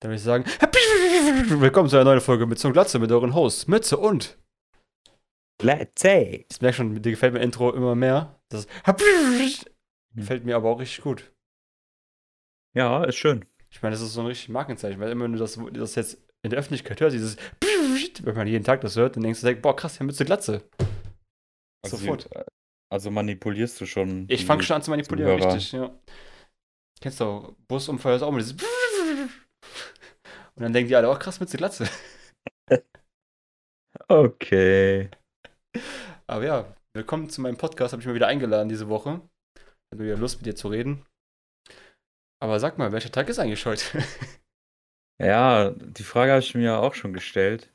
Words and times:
Dann 0.00 0.10
würde 0.10 0.16
ich 0.16 0.22
sagen, 0.22 0.44
willkommen 1.60 1.88
zu 1.88 1.96
einer 1.96 2.04
neuen 2.04 2.20
Folge 2.20 2.46
mit 2.46 2.58
zum 2.58 2.72
Glatze 2.72 2.98
mit 2.98 3.10
euren 3.10 3.34
Hosts, 3.34 3.66
Mütze 3.66 3.96
und. 3.96 4.38
Let's 5.62 6.02
say. 6.02 6.44
Ich 6.50 6.60
merke 6.60 6.76
schon, 6.76 7.00
dir 7.00 7.10
gefällt 7.10 7.32
mir 7.32 7.40
Intro 7.40 7.72
immer 7.72 7.94
mehr. 7.94 8.38
Das 8.50 8.66
gefällt 10.14 10.44
mir 10.44 10.54
aber 10.56 10.68
auch 10.68 10.80
richtig 10.80 11.02
gut. 11.02 11.32
Ja, 12.76 13.04
ist 13.04 13.16
schön. 13.16 13.46
Ich 13.70 13.80
meine, 13.80 13.94
das 13.94 14.02
ist 14.02 14.12
so 14.12 14.20
ein 14.20 14.26
richtig 14.26 14.50
Markenzeichen, 14.50 15.00
weil 15.00 15.10
immer 15.10 15.24
wenn 15.24 15.32
du 15.32 15.38
das, 15.38 15.58
das 15.72 15.94
jetzt 15.94 16.22
in 16.42 16.50
der 16.50 16.58
Öffentlichkeit 16.58 17.00
hörst, 17.00 17.14
dieses, 17.14 17.36
wenn 18.22 18.36
man 18.36 18.46
jeden 18.46 18.64
Tag 18.64 18.82
das 18.82 18.96
hört, 18.96 19.16
dann 19.16 19.22
denkst 19.22 19.40
du, 19.40 19.56
boah, 19.56 19.74
krass, 19.74 19.96
der 19.96 20.06
Mütze 20.06 20.26
Glatze. 20.26 20.68
Also, 21.82 21.96
Sofort. 21.96 22.28
Also 22.92 23.10
manipulierst 23.10 23.80
du 23.80 23.86
schon. 23.86 24.26
Ich 24.28 24.44
fange 24.44 24.62
schon 24.62 24.76
an 24.76 24.82
zu 24.82 24.90
manipulieren, 24.90 25.42
richtig, 25.42 25.72
ja. 25.72 25.98
Kennst 27.00 27.20
du 27.20 27.24
auch, 27.24 27.54
Busunfall 27.66 28.16
ist 28.16 28.22
auch 28.22 28.28
immer 28.28 28.38
dieses 28.38 28.56
Und 30.56 30.62
dann 30.62 30.72
denken 30.72 30.88
die 30.88 30.96
alle, 30.96 31.10
oh 31.10 31.18
krass, 31.18 31.38
Mütze 31.40 31.56
Glatze. 31.56 31.88
Okay. 34.08 35.10
Aber 36.28 36.44
ja, 36.44 36.76
willkommen 36.94 37.28
zu 37.28 37.40
meinem 37.40 37.56
Podcast, 37.56 37.92
habe 37.92 38.02
ich 38.02 38.06
mal 38.06 38.14
wieder 38.14 38.28
eingeladen 38.28 38.68
diese 38.68 38.88
Woche. 38.88 39.20
Hat 39.90 39.98
mir 39.98 40.04
wieder 40.04 40.16
Lust, 40.16 40.36
mit 40.36 40.46
dir 40.46 40.54
zu 40.54 40.68
reden. 40.68 41.04
Aber 42.40 42.60
sag 42.60 42.78
mal, 42.78 42.92
welcher 42.92 43.10
Tag 43.10 43.28
ist 43.28 43.38
eigentlich 43.38 43.66
heute? 43.66 43.84
Ja, 45.18 45.70
die 45.70 46.04
Frage 46.04 46.32
habe 46.32 46.40
ich 46.40 46.54
mir 46.54 46.64
ja 46.64 46.78
auch 46.78 46.94
schon 46.94 47.14
gestellt. 47.14 47.72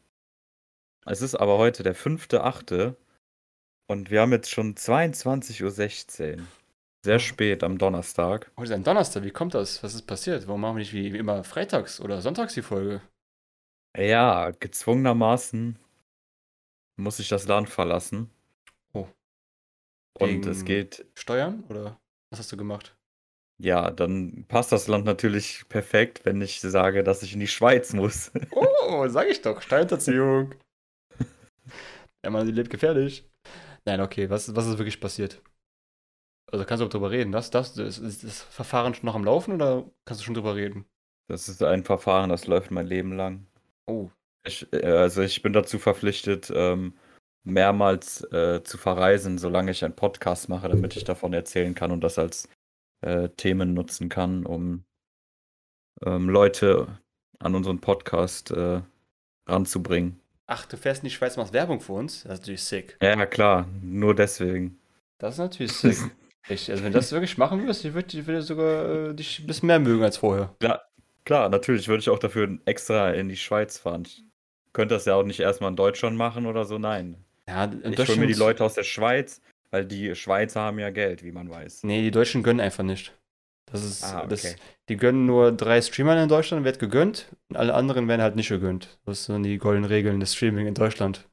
Es 1.07 1.21
ist 1.21 1.33
aber 1.33 1.57
heute 1.57 1.81
der 1.81 1.95
5.8. 1.95 2.95
Und 3.89 4.11
wir 4.11 4.21
haben 4.21 4.31
jetzt 4.31 4.51
schon 4.51 4.75
22.16 4.75 6.37
Uhr. 6.37 6.47
Sehr 7.03 7.19
spät 7.19 7.63
am 7.63 7.77
Donnerstag. 7.77 8.51
Heute 8.57 8.71
ist 8.71 8.75
ein 8.75 8.83
Donnerstag, 8.83 9.23
wie 9.23 9.31
kommt 9.31 9.55
das? 9.55 9.81
Was 9.83 9.95
ist 9.95 10.03
passiert? 10.03 10.47
Warum 10.47 10.61
machen 10.61 10.75
wir 10.75 10.79
nicht 10.81 10.93
wie, 10.93 11.13
wie 11.13 11.17
immer 11.17 11.43
freitags 11.43 11.99
oder 11.99 12.21
sonntags 12.21 12.53
die 12.53 12.61
Folge? 12.61 13.01
Ja, 13.97 14.51
gezwungenermaßen 14.51 15.79
muss 16.97 17.19
ich 17.19 17.27
das 17.29 17.47
Land 17.47 17.69
verlassen. 17.69 18.29
Oh. 18.93 19.07
Und 20.19 20.29
Wegen- 20.29 20.49
es 20.49 20.63
geht, 20.63 21.05
Steuern 21.15 21.63
oder 21.69 21.99
was 22.29 22.39
hast 22.39 22.51
du 22.51 22.57
gemacht? 22.57 22.95
ja, 23.63 23.91
dann 23.91 24.45
passt 24.47 24.71
das 24.71 24.87
Land 24.87 25.05
natürlich 25.05 25.69
perfekt, 25.69 26.25
wenn 26.25 26.41
ich 26.41 26.61
sage, 26.61 27.03
dass 27.03 27.21
ich 27.21 27.33
in 27.33 27.39
die 27.39 27.47
Schweiz 27.47 27.93
muss. 27.93 28.31
Oh, 28.93 29.07
sag 29.07 29.27
ich 29.29 29.41
doch, 29.41 29.61
Steuerhinterziehung. 29.61 30.53
ja, 32.25 32.29
man, 32.29 32.45
sie 32.45 32.51
lebt 32.51 32.69
gefährlich. 32.69 33.25
Nein, 33.85 34.01
okay, 34.01 34.29
was, 34.29 34.53
was 34.53 34.67
ist 34.67 34.77
wirklich 34.77 34.99
passiert? 34.99 35.41
Also 36.51 36.65
kannst 36.65 36.81
du 36.81 36.85
auch 36.85 36.89
drüber 36.89 37.11
reden. 37.11 37.31
Das, 37.31 37.49
das, 37.49 37.77
ist, 37.77 37.97
ist 37.97 38.23
das 38.23 38.41
Verfahren 38.41 38.93
schon 38.93 39.05
noch 39.05 39.15
am 39.15 39.23
Laufen 39.23 39.53
oder 39.53 39.85
kannst 40.05 40.21
du 40.21 40.25
schon 40.25 40.33
drüber 40.33 40.55
reden? 40.55 40.85
Das 41.27 41.47
ist 41.47 41.63
ein 41.63 41.85
Verfahren, 41.85 42.29
das 42.29 42.45
läuft 42.45 42.71
mein 42.71 42.87
Leben 42.87 43.15
lang. 43.15 43.47
Oh, 43.87 44.09
Ich, 44.45 44.67
äh, 44.73 44.85
also 44.85 45.21
ich 45.21 45.41
bin 45.41 45.53
dazu 45.53 45.79
verpflichtet, 45.79 46.51
ähm, 46.53 46.93
mehrmals 47.43 48.23
äh, 48.33 48.61
zu 48.63 48.77
verreisen, 48.77 49.37
solange 49.37 49.71
ich 49.71 49.85
einen 49.85 49.95
Podcast 49.95 50.49
mache, 50.49 50.67
damit 50.67 50.95
ich 50.97 51.05
davon 51.05 51.33
erzählen 51.33 51.73
kann 51.73 51.91
und 51.91 52.01
das 52.01 52.19
als 52.19 52.49
äh, 52.99 53.29
Themen 53.29 53.73
nutzen 53.73 54.09
kann, 54.09 54.45
um 54.45 54.83
ähm, 56.05 56.29
Leute 56.29 56.99
an 57.39 57.55
unseren 57.55 57.79
Podcast 57.79 58.53
ranzubringen. 59.47 60.19
Ach, 60.45 60.65
du 60.67 60.77
fährst 60.77 61.01
in 61.01 61.09
die 61.09 61.15
Schweiz, 61.15 61.37
machst 61.37 61.53
Werbung 61.53 61.79
für 61.81 61.93
uns? 61.93 62.21
Das 62.21 62.33
ist 62.33 62.39
natürlich 62.41 62.63
sick. 62.63 62.97
Ja, 63.01 63.25
klar, 63.25 63.67
nur 63.81 64.13
deswegen. 64.13 64.79
Das 65.17 65.35
ist 65.35 65.39
natürlich 65.39 65.71
sick. 65.71 65.97
Ich, 66.49 66.69
also 66.69 66.83
wenn 66.83 66.91
du 66.91 66.97
das 66.97 67.11
wirklich 67.11 67.37
machen 67.37 67.59
würdest, 67.61 67.85
ich 67.85 67.93
würde 67.93 68.17
ich 68.17 68.25
würde 68.27 68.41
sogar 68.41 69.09
äh, 69.09 69.13
dich 69.13 69.39
ein 69.39 69.47
bisschen 69.47 69.67
mehr 69.67 69.79
mögen 69.79 70.03
als 70.03 70.17
vorher. 70.17 70.55
Klar, 70.59 70.81
klar, 71.23 71.49
natürlich 71.49 71.87
würde 71.87 72.01
ich 72.01 72.09
auch 72.09 72.19
dafür 72.19 72.57
extra 72.65 73.11
in 73.11 73.29
die 73.29 73.37
Schweiz 73.37 73.77
fahren. 73.77 74.03
Ich 74.05 74.23
könnte 74.73 74.95
das 74.95 75.05
ja 75.05 75.15
auch 75.15 75.23
nicht 75.23 75.39
erstmal 75.39 75.69
in 75.69 75.75
Deutschland 75.75 76.17
machen 76.17 76.45
oder 76.45 76.65
so, 76.65 76.77
nein. 76.77 77.23
Ja, 77.47 77.65
in 77.65 77.93
Ich 77.93 77.99
hole 77.99 78.17
mir 78.17 78.27
die 78.27 78.33
Leute 78.33 78.63
aus 78.63 78.73
der 78.73 78.83
Schweiz, 78.83 79.41
weil 79.69 79.85
die 79.85 80.15
Schweizer 80.15 80.61
haben 80.61 80.79
ja 80.79 80.89
Geld, 80.89 81.23
wie 81.23 81.31
man 81.31 81.49
weiß. 81.49 81.83
Nee, 81.83 82.01
die 82.01 82.11
Deutschen 82.11 82.43
gönnen 82.43 82.59
einfach 82.59 82.83
nicht. 82.83 83.13
Das 83.71 83.83
ist, 83.83 84.03
Ah, 84.03 84.25
das, 84.25 84.43
okay. 84.43 84.55
die 84.89 84.97
gönnen 84.97 85.25
nur 85.25 85.51
drei 85.51 85.81
Streamern 85.81 86.17
in 86.17 86.27
Deutschland, 86.27 86.65
wird 86.65 86.79
gegönnt, 86.79 87.27
und 87.49 87.55
alle 87.55 87.73
anderen 87.73 88.07
werden 88.07 88.21
halt 88.21 88.35
nicht 88.35 88.49
gegönnt. 88.49 88.99
Das 89.05 89.25
sind 89.25 89.43
die 89.43 89.57
goldenen 89.57 89.89
Regeln 89.89 90.19
des 90.19 90.35
Streaming 90.35 90.67
in 90.67 90.73
Deutschland. 90.73 91.29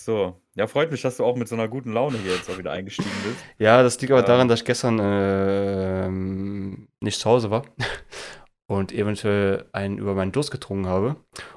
So, 0.00 0.40
ja, 0.56 0.66
freut 0.66 0.90
mich, 0.90 1.02
dass 1.02 1.16
du 1.16 1.24
auch 1.24 1.36
mit 1.36 1.48
so 1.48 1.54
einer 1.56 1.68
guten 1.68 1.92
Laune 1.92 2.18
hier 2.18 2.34
jetzt 2.34 2.48
auch 2.48 2.58
wieder 2.58 2.72
eingestiegen 2.72 3.10
bist. 3.24 3.44
Ja, 3.58 3.82
das 3.82 4.00
liegt 4.00 4.12
aber 4.12 4.20
Ähm. 4.20 4.26
daran, 4.26 4.48
dass 4.48 4.60
ich 4.60 4.64
gestern 4.66 5.00
ähm, 5.02 6.88
nicht 7.00 7.18
zu 7.20 7.28
Hause 7.28 7.50
war 7.50 7.64
und 8.66 8.92
eventuell 8.92 9.68
einen 9.72 9.98
über 9.98 10.14
meinen 10.14 10.32
Durst 10.32 10.50
getrunken 10.50 10.86
habe 10.86 11.16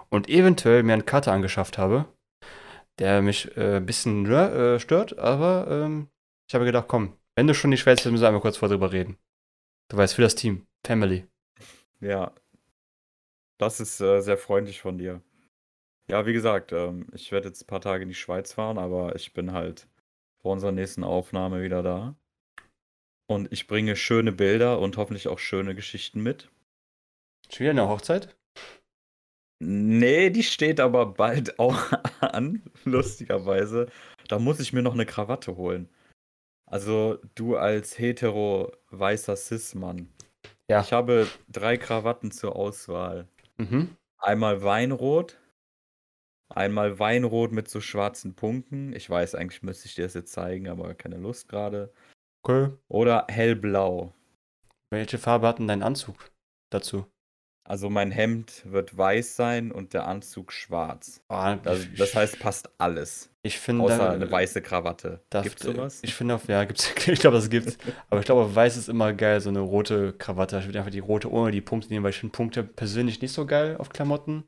und 0.10 0.30
eventuell 0.30 0.84
mir 0.84 0.94
einen 0.94 1.06
Kater 1.06 1.32
angeschafft 1.32 1.78
habe, 1.78 2.06
der 3.00 3.22
mich 3.22 3.56
äh, 3.58 3.78
ein 3.78 3.86
bisschen 3.86 4.26
äh, 4.32 4.80
stört, 4.80 5.18
aber 5.20 5.68
ähm, 5.70 6.08
ich 6.50 6.56
habe 6.56 6.66
gedacht, 6.66 6.88
komm, 6.88 7.14
wenn 7.36 7.48
du 7.48 7.54
schon 7.54 7.72
die 7.72 7.78
Schweiz 7.78 8.02
bist, 8.02 8.12
müssen 8.12 8.24
wir 8.24 8.28
einmal 8.28 8.42
kurz 8.42 8.58
vor 8.58 8.70
drüber 8.70 8.92
reden. 8.92 9.18
Du 9.90 9.98
weißt, 9.98 10.16
für 10.16 10.24
das 10.24 10.36
Team, 10.36 10.66
Family. 10.86 11.28
Ja, 12.00 12.34
das 13.60 13.80
ist 13.80 14.02
äh, 14.02 14.22
sehr 14.22 14.38
freundlich 14.38 14.82
von 14.82 14.98
dir. 14.98 15.22
Ja, 16.10 16.26
wie 16.26 16.34
gesagt, 16.34 16.72
ähm, 16.72 17.08
ich 17.14 17.32
werde 17.32 17.50
jetzt 17.50 17.64
ein 17.64 17.68
paar 17.68 17.82
Tage 17.82 18.04
in 18.04 18.10
die 18.10 18.16
Schweiz 18.16 18.54
fahren, 18.54 18.78
aber 18.78 19.16
ich 19.16 19.34
bin 19.34 19.52
halt 19.52 19.88
vor 20.42 20.54
unserer 20.54 20.72
nächsten 20.72 21.04
Aufnahme 21.04 21.62
wieder 21.62 21.84
da. 21.84 22.16
Und 23.30 23.52
ich 23.52 23.68
bringe 23.68 23.98
schöne 23.98 24.32
Bilder 24.32 24.80
und 24.80 24.96
hoffentlich 24.96 25.28
auch 25.28 25.40
schöne 25.40 25.76
Geschichten 25.76 26.22
mit. 26.22 26.50
Schon 27.50 27.66
wieder 27.66 27.72
eine 27.72 27.90
Hochzeit? 27.90 28.38
Nee, 29.60 30.30
die 30.30 30.44
steht 30.44 30.80
aber 30.80 31.06
bald 31.08 31.60
auch 31.60 31.92
an, 32.22 32.64
lustigerweise. 32.86 33.88
Da 34.30 34.40
muss 34.40 34.60
ich 34.60 34.72
mir 34.72 34.82
noch 34.82 34.94
eine 34.94 35.06
Krawatte 35.06 35.58
holen. 35.58 35.90
Also 36.66 37.20
du 37.36 37.56
als 37.56 37.98
hetero 37.98 38.72
weißer 38.92 39.36
Cis-Mann. 39.36 40.10
Ja. 40.70 40.82
Ich 40.82 40.92
habe 40.92 41.28
drei 41.48 41.78
Krawatten 41.78 42.32
zur 42.32 42.56
Auswahl. 42.56 43.28
Mhm. 43.58 43.96
Einmal 44.18 44.64
Weinrot, 44.64 45.40
einmal 46.50 47.00
Weinrot 47.00 47.52
mit 47.52 47.70
so 47.70 47.82
schwarzen 47.82 48.36
Punkten. 48.36 48.94
Ich 48.94 49.10
weiß, 49.10 49.36
eigentlich 49.36 49.64
müsste 49.64 49.88
ich 49.88 49.96
dir 49.96 50.04
das 50.04 50.14
jetzt 50.14 50.32
zeigen, 50.34 50.68
aber 50.70 50.94
keine 50.96 51.18
Lust 51.18 51.50
gerade. 51.50 51.92
Okay. 52.46 52.72
Oder 52.88 53.26
hellblau. 53.30 54.14
Welche 54.92 55.18
Farbe 55.18 55.48
hat 55.48 55.60
denn 55.60 55.68
dein 55.68 55.84
Anzug 55.84 56.32
dazu? 56.72 57.06
Also 57.70 57.90
mein 57.90 58.12
Hemd 58.12 58.62
wird 58.66 58.98
weiß 58.98 59.36
sein 59.36 59.74
und 59.74 59.94
der 59.94 60.08
Anzug 60.08 60.54
schwarz. 60.54 61.22
Ah, 61.28 61.58
Das, 61.58 61.86
das 61.98 62.16
heißt 62.16 62.40
passt 62.40 62.70
alles. 62.78 63.30
ich 63.44 63.60
finde, 63.60 63.84
Außer 63.84 64.10
eine 64.12 64.32
weiße 64.32 64.62
Krawatte. 64.62 65.20
darf- 65.30 65.44
Gibt's 65.44 65.64
sowas? 65.64 66.00
Ich 66.02 66.14
finde 66.16 66.36
auf, 66.36 66.48
ja, 66.48 66.64
gibt's, 66.64 66.90
ich 67.08 67.20
glaube, 67.20 67.36
das 67.36 67.50
gibt's. 67.50 67.78
Aber 68.10 68.22
ich 68.22 68.26
glaube, 68.26 68.44
auf 68.44 68.56
weiß 68.56 68.78
ist 68.78 68.88
immer 68.88 69.12
geil, 69.12 69.42
so 69.42 69.50
eine 69.50 69.60
rote 69.60 70.14
Krawatte. 70.14 70.58
Ich 70.60 70.66
würde 70.68 70.80
einfach 70.80 70.92
die 70.92 71.00
rote 71.00 71.30
ohne 71.30 71.52
die 71.52 71.60
Punkte 71.60 71.90
nehmen, 71.90 72.04
weil 72.06 72.12
ich 72.12 72.20
finde 72.20 72.32
Punkte 72.32 72.64
persönlich 72.64 73.22
nicht 73.22 73.34
so 73.34 73.46
geil 73.46 73.76
auf 73.76 73.90
Klamotten. 73.90 74.46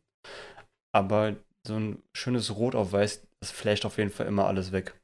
Aber 0.95 1.35
so 1.65 1.75
ein 1.75 2.01
schönes 2.13 2.55
Rot 2.55 2.75
auf 2.75 2.91
weiß, 2.91 3.27
das 3.41 3.51
flasht 3.51 3.85
auf 3.85 3.97
jeden 3.97 4.09
Fall 4.11 4.27
immer 4.27 4.45
alles 4.47 4.71
weg. 4.71 4.99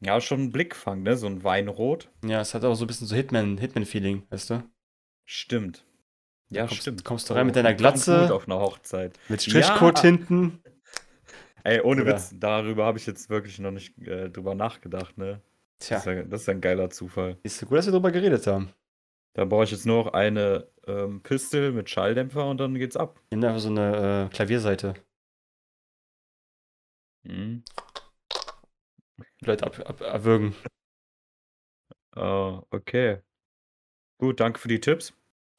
Ja, 0.00 0.20
schon 0.20 0.42
ein 0.44 0.52
Blickfang, 0.52 1.02
ne? 1.02 1.16
So 1.16 1.26
ein 1.26 1.42
Weinrot. 1.42 2.08
Ja, 2.24 2.40
es 2.40 2.54
hat 2.54 2.64
auch 2.64 2.74
so 2.74 2.84
ein 2.84 2.86
bisschen 2.86 3.06
so 3.08 3.16
Hitman, 3.16 3.58
Hitman-Feeling, 3.58 4.22
weißt 4.30 4.50
du? 4.50 4.62
Stimmt. 5.24 5.84
Ja, 6.50 6.66
kommst, 6.66 6.82
stimmt. 6.82 7.04
Kommst 7.04 7.28
du 7.28 7.34
rein 7.34 7.46
mit 7.46 7.56
deiner 7.56 7.70
kommt 7.70 7.78
gut 7.78 7.82
Glatze, 8.04 8.34
auf 8.34 8.46
einer 8.46 8.60
Hochzeit. 8.60 9.18
mit 9.28 9.42
Strichcode 9.42 9.98
Ja. 9.98 10.02
hinten. 10.02 10.62
Ey, 11.64 11.80
ohne 11.80 12.02
Oder- 12.02 12.14
Witz, 12.14 12.32
darüber 12.38 12.86
habe 12.86 12.98
ich 12.98 13.06
jetzt 13.06 13.28
wirklich 13.28 13.58
noch 13.58 13.72
nicht 13.72 13.98
äh, 14.06 14.30
drüber 14.30 14.54
nachgedacht, 14.54 15.18
ne? 15.18 15.42
Tja, 15.80 15.96
Das, 15.98 16.06
ist 16.06 16.14
ja, 16.14 16.22
das 16.22 16.40
ist 16.42 16.48
ein 16.48 16.60
geiler 16.60 16.90
Zufall. 16.90 17.36
ist 17.42 17.60
gut, 17.66 17.76
dass 17.78 17.86
wir 17.86 17.92
drüber 17.92 18.10
geredet 18.12 18.46
haben. 18.46 18.70
Da 19.34 19.44
brauche 19.44 19.64
ich 19.64 19.70
jetzt 19.72 19.84
nur 19.84 20.04
noch 20.04 20.12
eine 20.14 20.68
ähm, 20.86 21.22
Pistel 21.22 21.72
mit 21.72 21.90
Schalldämpfer 21.90 22.46
und 22.48 22.58
dann 22.58 22.74
geht's 22.74 22.96
ab. 22.96 23.20
Nimm 23.30 23.44
einfach 23.44 23.60
so 23.60 23.68
eine 23.68 24.28
äh, 24.30 24.34
Klavierseite. 24.34 24.94
Mhm. 27.28 27.62
Vielleicht 29.42 29.62
ab, 29.62 29.78
ab, 29.86 30.00
erwürgen. 30.00 30.54
Oh, 32.16 32.62
okay. 32.70 33.18
Gut, 34.20 34.40
danke 34.40 34.58
für 34.58 34.68
die 34.68 34.80
Tipps. 34.80 35.12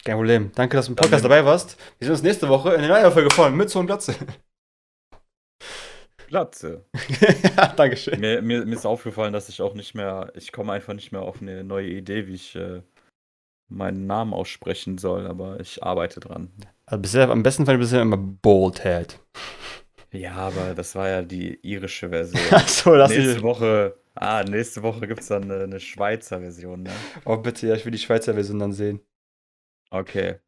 Kein 0.04 0.16
Problem. 0.16 0.52
Danke, 0.56 0.78
dass 0.78 0.88
du 0.88 0.94
im 0.94 0.96
Podcast 0.96 1.24
dabei 1.24 1.46
warst. 1.46 1.78
Wir 1.98 2.06
sehen 2.06 2.14
uns 2.14 2.24
nächste 2.24 2.50
Woche 2.50 2.74
in 2.74 2.82
der 2.82 2.90
neuen 2.90 3.12
Folge 3.12 3.34
von 3.34 3.56
Mütze 3.56 3.80
und 3.80 3.88
Glatze. 3.88 4.16
Glatze. 6.28 6.86
ja, 7.58 7.68
Dankeschön. 7.68 8.20
Mir, 8.20 8.42
mir, 8.42 8.66
mir 8.66 8.76
ist 8.76 8.86
aufgefallen, 8.86 9.34
dass 9.34 9.50
ich 9.50 9.62
auch 9.62 9.74
nicht 9.74 9.96
mehr, 9.96 10.32
ich 10.36 10.52
komme 10.52 10.74
einfach 10.74 10.94
nicht 10.94 11.12
mehr 11.12 11.22
auf 11.22 11.42
eine 11.42 11.64
neue 11.64 11.90
Idee, 11.90 12.28
wie 12.28 12.36
ich 12.36 12.56
äh, 12.56 12.82
meinen 13.68 14.06
Namen 14.06 14.34
aussprechen 14.34 14.98
soll, 14.98 15.28
aber 15.28 15.60
ich 15.60 15.84
arbeite 15.84 16.20
dran. 16.20 16.52
Also 16.86 17.02
bisher, 17.02 17.30
am 17.30 17.44
besten 17.44 17.66
fand 17.66 17.78
ich 17.78 17.82
bisher 17.82 18.02
immer 18.02 18.18
Boldhead. 18.18 19.20
Ja, 20.12 20.34
aber 20.36 20.74
das 20.76 20.96
war 20.96 21.08
ja 21.10 21.22
die 21.22 21.60
irische 21.62 22.10
Version. 22.10 22.42
Achso, 22.52 22.96
lass 22.96 23.12
nächste 23.12 23.36
mich. 23.36 23.44
Woche, 23.44 23.96
ah, 24.16 24.44
nächste 24.44 24.82
Woche 24.84 25.08
gibt 25.08 25.22
es 25.22 25.28
dann 25.28 25.44
eine, 25.44 25.64
eine 25.64 25.80
Schweizer 25.80 26.40
Version, 26.40 26.84
ne? 26.84 26.92
Oh, 27.26 27.38
bitte, 27.38 27.68
ja, 27.68 27.76
ich 27.76 27.86
will 27.86 27.92
die 27.92 27.98
Schweizer 28.00 28.34
Version 28.34 28.60
dann 28.60 28.74
sehen. 28.74 29.02
Okay. 29.92 30.40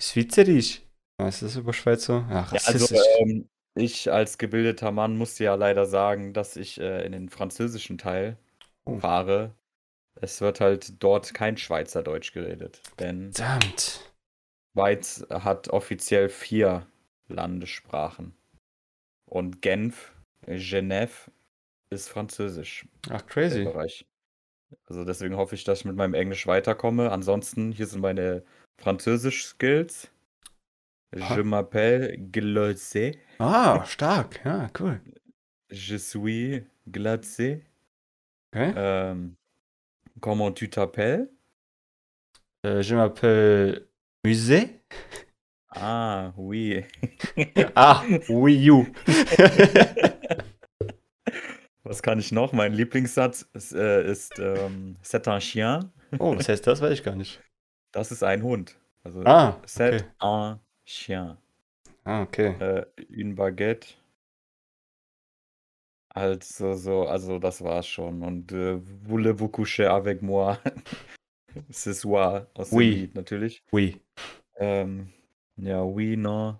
Schweizerisch. 0.00 0.82
Was 1.18 1.36
ist 1.42 1.42
das 1.42 1.56
über 1.56 1.72
Schweizer? 1.72 2.26
Ja, 2.30 2.46
Ja, 2.50 2.60
also 2.64 2.94
ähm, 3.20 3.48
ich 3.76 4.10
als 4.12 4.38
gebildeter 4.38 4.90
Mann 4.92 5.16
musste 5.16 5.44
ja 5.44 5.54
leider 5.54 5.86
sagen, 5.86 6.32
dass 6.32 6.56
ich 6.56 6.80
äh, 6.80 7.04
in 7.06 7.12
den 7.12 7.28
französischen 7.28 7.98
Teil 7.98 8.38
Oh. 8.86 8.98
fahre. 9.00 9.54
Es 10.16 10.40
wird 10.40 10.60
halt 10.60 11.02
dort 11.02 11.34
kein 11.34 11.56
Schweizerdeutsch 11.56 12.32
geredet, 12.32 12.82
denn 12.98 13.32
Verdammt. 13.32 14.14
Schweiz 14.72 15.26
hat 15.30 15.68
offiziell 15.68 16.28
vier 16.28 16.86
Landessprachen. 17.28 18.36
Und 19.34 19.62
Genf, 19.62 20.12
äh, 20.46 20.58
Genève 20.58 21.28
ist 21.90 22.08
Französisch, 22.08 22.86
Ach, 23.10 23.26
crazy. 23.26 23.68
Also 24.86 25.04
deswegen 25.04 25.36
hoffe 25.36 25.56
ich, 25.56 25.64
dass 25.64 25.80
ich 25.80 25.84
mit 25.84 25.96
meinem 25.96 26.14
Englisch 26.14 26.46
weiterkomme. 26.46 27.10
Ansonsten, 27.10 27.72
hier 27.72 27.88
sind 27.88 28.00
meine 28.00 28.44
Französisch-Skills. 28.80 30.08
Ah. 31.16 31.34
Je 31.34 31.42
m'appelle 31.42 32.16
Glacé. 32.30 33.18
Ah, 33.38 33.84
stark. 33.86 34.40
Ja, 34.44 34.70
cool. 34.78 35.00
Je 35.68 35.96
suis 35.98 36.64
glacé. 36.86 37.64
Okay. 38.52 38.72
Ähm, 38.76 39.36
comment 40.20 40.52
tu 40.52 40.70
t'appelles? 40.70 41.28
Äh, 42.64 42.82
je 42.82 42.94
m'appelle 42.94 43.88
Musée. 44.24 44.80
Ah, 45.74 46.32
oui. 46.36 46.84
Ah, 47.74 48.02
Wii 48.28 48.70
U. 48.70 48.86
Was 51.82 52.02
kann 52.02 52.18
ich 52.18 52.32
noch? 52.32 52.52
Mein 52.52 52.72
Lieblingssatz 52.72 53.42
ist, 53.52 53.72
äh, 53.74 54.10
ist 54.10 54.38
ähm, 54.38 54.96
C'est 55.02 55.28
un 55.28 55.38
chien. 55.40 55.90
oh, 56.18 56.34
was 56.36 56.48
heißt 56.48 56.66
das? 56.66 56.80
Weiß 56.80 56.92
ich 56.92 57.02
gar 57.02 57.14
nicht. 57.16 57.42
Das 57.92 58.10
ist 58.10 58.22
ein 58.22 58.42
Hund. 58.42 58.78
Also 59.02 59.22
Ah, 59.24 59.60
C'est 59.66 60.00
okay. 60.00 60.04
un 60.22 60.60
chien. 60.86 61.36
Ah, 62.04 62.22
okay. 62.22 62.54
Äh, 62.58 62.86
une 63.10 63.34
baguette. 63.34 63.88
Also, 66.14 66.74
so, 66.74 67.06
also 67.08 67.38
das 67.38 67.60
war's 67.62 67.86
schon. 67.86 68.22
Und 68.22 68.52
äh, 68.52 68.80
voulez-vous 69.06 69.48
coucher 69.48 69.92
avec 69.92 70.22
moi? 70.22 70.58
Ce 71.70 71.92
soir 71.92 72.46
aus 72.54 72.70
dem 72.70 72.78
Oui. 72.78 72.90
Lied 72.94 73.14
natürlich. 73.14 73.62
Oui. 73.72 74.00
Ähm, 74.56 75.12
ja, 75.56 75.82
oui, 75.82 76.16
no. 76.16 76.58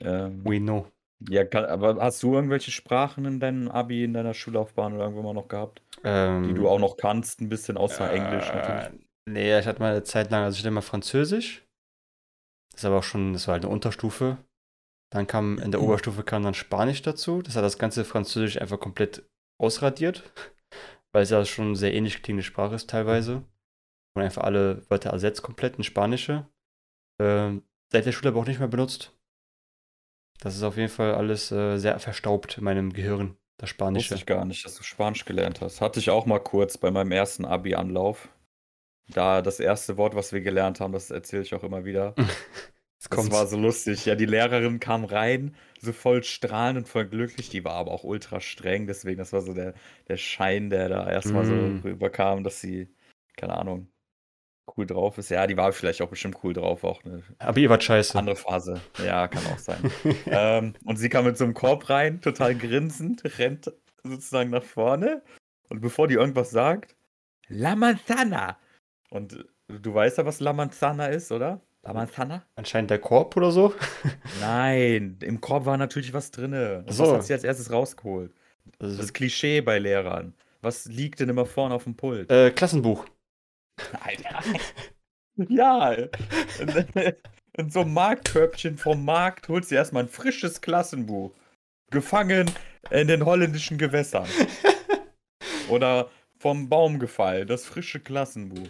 Ähm, 0.00 0.44
We 0.44 0.58
know. 0.60 0.90
ja, 1.28 1.44
kann, 1.44 1.64
aber 1.64 1.96
hast 2.02 2.22
du 2.22 2.34
irgendwelche 2.34 2.70
Sprachen 2.70 3.24
in 3.24 3.40
deinem 3.40 3.68
Abi, 3.70 4.04
in 4.04 4.12
deiner 4.12 4.34
Schullaufbahn 4.34 4.94
oder 4.94 5.04
irgendwo 5.04 5.22
mal 5.22 5.34
noch 5.34 5.48
gehabt, 5.48 5.82
die 5.96 6.02
Ähm, 6.04 6.54
du 6.54 6.68
auch 6.68 6.78
noch 6.78 6.96
kannst, 6.96 7.40
ein 7.40 7.48
bisschen 7.48 7.76
außer 7.76 8.10
Englisch 8.12 8.52
natürlich? 8.52 8.84
Äh, 8.84 8.98
nee, 9.28 9.58
ich 9.58 9.66
hatte 9.66 9.80
mal 9.80 9.92
eine 9.92 10.02
Zeit 10.04 10.30
lang, 10.30 10.44
also 10.44 10.56
ich 10.56 10.62
hatte 10.62 10.70
mal 10.70 10.82
Französisch. 10.82 11.64
Das 12.72 12.82
ist 12.82 12.84
aber 12.84 12.98
auch 12.98 13.02
schon, 13.04 13.32
das 13.32 13.46
war 13.48 13.54
halt 13.54 13.64
eine 13.64 13.72
Unterstufe. 13.72 14.36
Dann 15.10 15.26
kam, 15.26 15.58
in 15.58 15.70
der 15.70 15.80
Oberstufe 15.80 16.24
kam 16.24 16.42
dann 16.42 16.52
Spanisch 16.54 17.00
dazu. 17.02 17.40
Das 17.40 17.56
hat 17.56 17.64
das 17.64 17.78
ganze 17.78 18.04
Französisch 18.04 18.60
einfach 18.60 18.78
komplett 18.80 19.22
ausradiert, 19.58 20.24
weil 21.12 21.22
es 21.22 21.30
ja 21.30 21.44
schon 21.44 21.68
eine 21.68 21.76
sehr 21.76 21.94
ähnlich 21.94 22.22
klingende 22.22 22.42
Sprache 22.44 22.74
ist 22.74 22.90
teilweise. 22.90 23.44
Und 24.14 24.22
einfach 24.22 24.44
alle 24.44 24.82
Wörter 24.90 25.10
ersetzt 25.10 25.42
komplett 25.42 25.76
in 25.76 25.84
Spanische. 25.84 26.46
Ähm, 27.20 27.62
seit 27.90 28.06
der 28.06 28.12
Schule 28.12 28.30
aber 28.30 28.40
auch 28.40 28.46
nicht 28.46 28.58
mehr 28.58 28.68
benutzt. 28.68 29.12
Das 30.40 30.54
ist 30.56 30.62
auf 30.62 30.76
jeden 30.76 30.88
Fall 30.90 31.14
alles 31.14 31.50
äh, 31.50 31.78
sehr 31.78 31.98
verstaubt 31.98 32.58
in 32.58 32.64
meinem 32.64 32.92
Gehirn, 32.92 33.36
das 33.58 33.70
Wusste 33.94 34.14
Spanische. 34.14 34.14
ich 34.14 34.26
gar 34.26 34.44
nicht, 34.44 34.64
dass 34.64 34.74
du 34.76 34.82
Spanisch 34.84 35.24
gelernt 35.24 35.60
hast. 35.60 35.80
Hatte 35.80 35.98
ich 36.00 36.10
auch 36.10 36.26
mal 36.26 36.38
kurz 36.40 36.78
bei 36.78 36.90
meinem 36.90 37.12
ersten 37.12 37.44
Abi-Anlauf. 37.44 38.28
Da 39.08 39.42
das 39.42 39.60
erste 39.60 39.96
Wort, 39.98 40.14
was 40.14 40.32
wir 40.32 40.40
gelernt 40.42 40.80
haben, 40.80 40.92
das 40.92 41.10
erzähle 41.10 41.42
ich 41.42 41.54
auch 41.54 41.64
immer 41.64 41.84
wieder. 41.84 42.14
Das 43.10 43.30
war 43.30 43.46
so 43.46 43.56
lustig. 43.58 44.06
Ja, 44.06 44.14
die 44.16 44.26
Lehrerin 44.26 44.80
kam 44.80 45.04
rein, 45.04 45.54
so 45.80 45.92
voll 45.92 46.24
strahlend 46.24 46.78
und 46.78 46.88
voll 46.88 47.06
glücklich. 47.06 47.48
Die 47.50 47.62
war 47.64 47.74
aber 47.74 47.92
auch 47.92 48.04
ultra 48.04 48.40
streng, 48.40 48.86
deswegen, 48.86 49.18
das 49.18 49.32
war 49.32 49.42
so 49.42 49.54
der, 49.54 49.74
der 50.08 50.16
Schein, 50.16 50.70
der 50.70 50.88
da 50.88 51.08
erstmal 51.08 51.44
Mm. 51.44 51.82
so 51.82 51.88
rüberkam, 51.88 52.42
dass 52.42 52.60
sie, 52.60 52.88
keine 53.36 53.54
Ahnung, 53.58 53.88
cool 54.76 54.86
drauf 54.86 55.18
ist. 55.18 55.30
Ja, 55.30 55.46
die 55.46 55.56
war 55.56 55.72
vielleicht 55.72 56.02
auch 56.02 56.08
bestimmt 56.08 56.38
cool 56.42 56.52
drauf, 56.52 56.84
auch 56.84 57.04
eine 57.04 57.22
Aber 57.38 57.58
ihr 57.58 57.70
wart 57.70 57.84
scheiße. 57.84 58.18
andere 58.18 58.36
Phase. 58.36 58.80
Ja, 59.04 59.28
kann 59.28 59.42
auch 59.52 59.58
sein. 59.58 59.78
ähm, 60.26 60.74
und 60.84 60.96
sie 60.96 61.08
kam 61.08 61.24
mit 61.24 61.36
so 61.38 61.44
einem 61.44 61.54
Korb 61.54 61.88
rein, 61.90 62.20
total 62.20 62.54
grinsend, 62.54 63.22
rennt 63.38 63.72
sozusagen 64.02 64.50
nach 64.50 64.64
vorne. 64.64 65.22
Und 65.68 65.80
bevor 65.80 66.08
die 66.08 66.14
irgendwas 66.14 66.50
sagt, 66.50 66.94
La 67.48 67.76
Manzana! 67.76 68.56
Und 69.10 69.44
du 69.68 69.94
weißt 69.94 70.18
ja, 70.18 70.26
was 70.26 70.40
La 70.40 70.52
Manzana 70.52 71.06
ist, 71.06 71.30
oder? 71.32 71.60
La 71.82 71.92
Manzana? 71.92 72.44
Anscheinend 72.56 72.90
der 72.90 72.98
Korb 72.98 73.36
oder 73.36 73.52
so. 73.52 73.72
Nein, 74.40 75.18
im 75.22 75.40
Korb 75.40 75.66
war 75.66 75.76
natürlich 75.76 76.12
was 76.12 76.30
drinne. 76.30 76.84
Und 76.86 76.92
so. 76.92 77.04
Was 77.04 77.12
hat 77.12 77.22
sie 77.24 77.32
als 77.32 77.44
erstes 77.44 77.70
rausgeholt? 77.70 78.32
Also, 78.80 78.96
Das 78.96 79.12
Klischee 79.12 79.60
bei 79.60 79.78
Lehrern. 79.78 80.34
Was 80.62 80.86
liegt 80.86 81.20
denn 81.20 81.28
immer 81.28 81.46
vorne 81.46 81.74
auf 81.74 81.84
dem 81.84 81.94
Pult? 81.94 82.30
äh, 82.32 82.50
Klassenbuch. 82.50 83.04
Alter. 84.00 84.42
ja. 85.36 85.92
In, 87.56 87.70
so 87.70 87.80
einem 87.80 87.94
Marktkörbchen 87.94 88.78
vom 88.78 89.04
Markt 89.04 89.48
holt 89.48 89.66
sie 89.66 89.74
erstmal 89.74 90.04
ein 90.04 90.08
frisches 90.08 90.60
Klassenbuch. 90.60 91.32
Gefangen 91.90 92.50
in 92.90 93.08
den 93.08 93.24
holländischen 93.24 93.78
Gewässern. 93.78 94.28
Oder 95.68 96.10
vom 96.38 96.68
Baum 96.68 96.98
gefallen, 96.98 97.46
das 97.46 97.64
frische 97.64 98.00
Klassenbuch. 98.00 98.68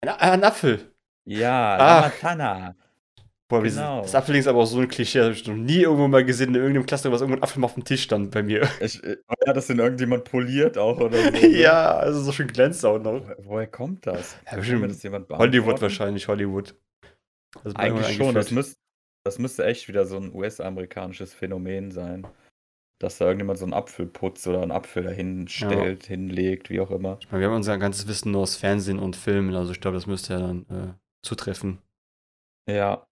Ein, 0.00 0.08
ein 0.08 0.44
Apfel. 0.44 0.92
Ja, 1.24 1.76
Ach. 1.78 2.02
Lamatana. 2.02 2.76
Boah, 3.48 3.62
Genau. 3.62 4.02
das 4.02 4.14
Apfelding 4.14 4.40
ist 4.40 4.46
aber 4.46 4.58
auch 4.60 4.66
so 4.66 4.78
ein 4.78 4.88
Klischee. 4.88 5.18
Das 5.18 5.26
habe 5.28 5.34
ich 5.36 5.46
noch 5.46 5.54
nie 5.54 5.80
irgendwo 5.80 6.06
mal 6.06 6.22
gesehen 6.24 6.50
in 6.50 6.56
irgendeinem 6.56 6.84
Klasse, 6.84 7.10
was 7.10 7.22
irgendwo 7.22 7.38
ein 7.38 7.42
Apfel 7.42 7.60
mal 7.60 7.64
auf 7.66 7.74
dem 7.74 7.84
Tisch 7.84 8.02
stand 8.02 8.30
bei 8.30 8.42
mir. 8.42 8.68
Ich, 8.80 9.02
äh, 9.02 9.16
ja, 9.46 9.52
das 9.54 9.68
denn 9.68 9.78
irgendjemand 9.78 10.24
poliert 10.24 10.76
auch 10.76 11.00
oder 11.00 11.16
so. 11.24 11.30
ne? 11.30 11.46
ja, 11.48 11.96
also 11.96 12.20
so 12.20 12.30
schön 12.32 12.48
glänzt 12.48 12.84
auch 12.84 12.98
noch. 12.98 13.22
Woher, 13.22 13.36
woher 13.38 13.66
kommt 13.66 14.06
das? 14.06 14.36
Ja, 14.50 14.56
bestimmt 14.56 14.90
das 14.90 15.02
jemand 15.02 15.30
Hollywood 15.30 15.80
wahrscheinlich, 15.80 16.28
Hollywood. 16.28 16.74
Mir 17.64 17.76
Eigentlich 17.76 18.16
schon. 18.16 18.34
Das, 18.34 18.50
müsst, 18.50 18.76
das 19.24 19.38
müsste 19.38 19.64
echt 19.64 19.88
wieder 19.88 20.04
so 20.04 20.18
ein 20.18 20.34
US-amerikanisches 20.34 21.32
Phänomen 21.32 21.90
sein. 21.90 22.26
Dass 23.00 23.16
da 23.16 23.26
irgendjemand 23.26 23.60
so 23.60 23.64
einen 23.64 23.74
Apfel 23.74 24.06
putzt 24.06 24.46
oder 24.48 24.60
einen 24.60 24.72
Apfel 24.72 25.04
dahin 25.04 25.46
stellt, 25.48 26.04
hinlegt, 26.06 26.68
wie 26.68 26.80
auch 26.80 26.90
immer. 26.90 27.16
Ich 27.20 27.30
meine, 27.30 27.42
wir 27.42 27.48
haben 27.48 27.56
unser 27.56 27.78
ganzes 27.78 28.08
Wissen 28.08 28.32
nur 28.32 28.42
aus 28.42 28.56
Fernsehen 28.56 28.98
und 28.98 29.14
Filmen, 29.16 29.54
also 29.54 29.70
ich 29.70 29.80
glaube, 29.80 29.96
das 29.96 30.08
müsste 30.08 30.34
ja 30.34 30.40
dann 30.40 30.66
äh, 30.68 30.94
zutreffen. 31.24 31.78
Ja, 32.68 33.06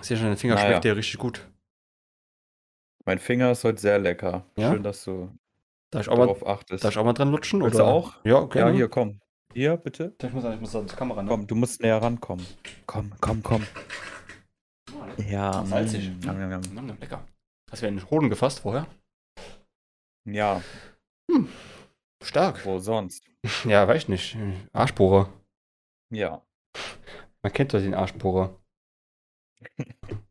Ich 0.00 0.06
sehe 0.06 0.16
schon, 0.16 0.26
dein 0.26 0.36
Finger 0.36 0.54
Naja. 0.54 0.68
schmeckt 0.68 0.84
dir 0.84 0.96
richtig 0.96 1.18
gut. 1.18 1.48
mein 3.04 3.18
Finger 3.18 3.50
ist 3.52 3.64
heute 3.64 3.80
sehr 3.80 3.98
lecker. 3.98 4.44
Ja? 4.56 4.72
Schön, 4.72 4.82
dass 4.82 5.04
du 5.04 5.30
Darf 5.90 6.02
ich 6.02 6.08
auch 6.10 6.16
mal, 6.18 6.26
darauf 6.26 6.46
achtest. 6.46 6.84
darf 6.84 6.92
ich 6.92 6.98
auch 6.98 7.04
mal 7.04 7.14
dran 7.14 7.30
lutschen? 7.30 7.62
Willst 7.62 7.76
oder? 7.76 7.84
du 7.84 7.90
auch? 7.90 8.14
Ja, 8.24 8.36
okay. 8.36 8.58
Ja, 8.58 8.70
hier, 8.70 8.88
komm. 8.88 9.20
Hier, 9.54 9.76
bitte. 9.78 10.14
Ich 10.22 10.32
muss, 10.32 10.44
ich 10.44 10.60
muss 10.60 10.72
da 10.72 10.86
zur 10.86 10.98
Kamera, 10.98 11.22
ne? 11.22 11.28
Komm, 11.30 11.46
du 11.46 11.54
musst 11.54 11.80
näher 11.80 12.00
rankommen. 12.02 12.46
Komm, 12.86 13.12
komm, 13.20 13.42
komm. 13.42 13.66
Ja. 15.16 15.64
Salzig. 15.64 16.10
yum, 16.24 16.40
yum. 16.50 16.60
Mm, 16.86 16.88
lecker. 17.00 17.24
Hast 17.70 17.82
du 17.82 17.86
in 17.86 17.96
den 17.96 18.10
Hoden 18.10 18.28
gefasst 18.28 18.60
vorher? 18.60 18.86
Ja, 20.26 20.60
Stark. 22.22 22.64
wo 22.66 22.78
sonst? 22.78 23.24
Ja, 23.64 23.88
weiß 23.88 24.02
ich 24.02 24.08
nicht. 24.08 24.36
Arschbohrer. 24.74 25.32
Ja. 26.10 26.42
Man 27.42 27.52
kennt 27.52 27.72
doch 27.72 27.78
den 27.80 27.94
Arschbohrer. 27.94 28.54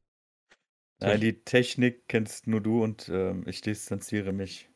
Nein, 1.00 1.22
die 1.22 1.44
Technik 1.44 2.08
kennst 2.08 2.48
nur 2.48 2.62
du 2.62 2.84
und 2.84 3.10
ähm, 3.10 3.44
ich 3.48 3.62
distanziere 3.62 4.32
mich. 4.34 4.70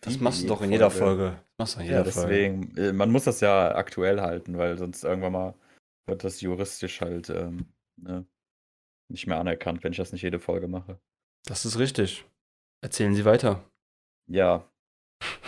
Das 0.00 0.18
machst 0.20 0.42
du 0.42 0.46
doch 0.48 0.62
in 0.62 0.72
jeder 0.72 0.90
Folge. 0.90 1.40
Das 1.56 1.58
machst 1.58 1.76
du 1.76 1.80
in 1.80 1.86
Ja, 1.86 1.98
jeder 1.98 2.04
Folge. 2.06 2.30
deswegen, 2.30 2.76
äh, 2.76 2.92
man 2.92 3.10
muss 3.10 3.24
das 3.24 3.40
ja 3.40 3.74
aktuell 3.74 4.20
halten, 4.20 4.58
weil 4.58 4.76
sonst 4.78 5.04
irgendwann 5.04 5.32
mal 5.32 5.54
wird 6.06 6.24
das 6.24 6.40
juristisch 6.40 7.00
halt 7.00 7.30
ähm, 7.30 7.66
ne, 7.96 8.26
nicht 9.08 9.26
mehr 9.26 9.38
anerkannt, 9.40 9.84
wenn 9.84 9.92
ich 9.92 9.98
das 9.98 10.12
nicht 10.12 10.22
jede 10.22 10.40
Folge 10.40 10.68
mache. 10.68 11.00
Das 11.46 11.64
ist 11.64 11.78
richtig. 11.78 12.24
Erzählen 12.80 13.14
Sie 13.14 13.24
weiter. 13.24 13.64
Ja. 14.28 14.70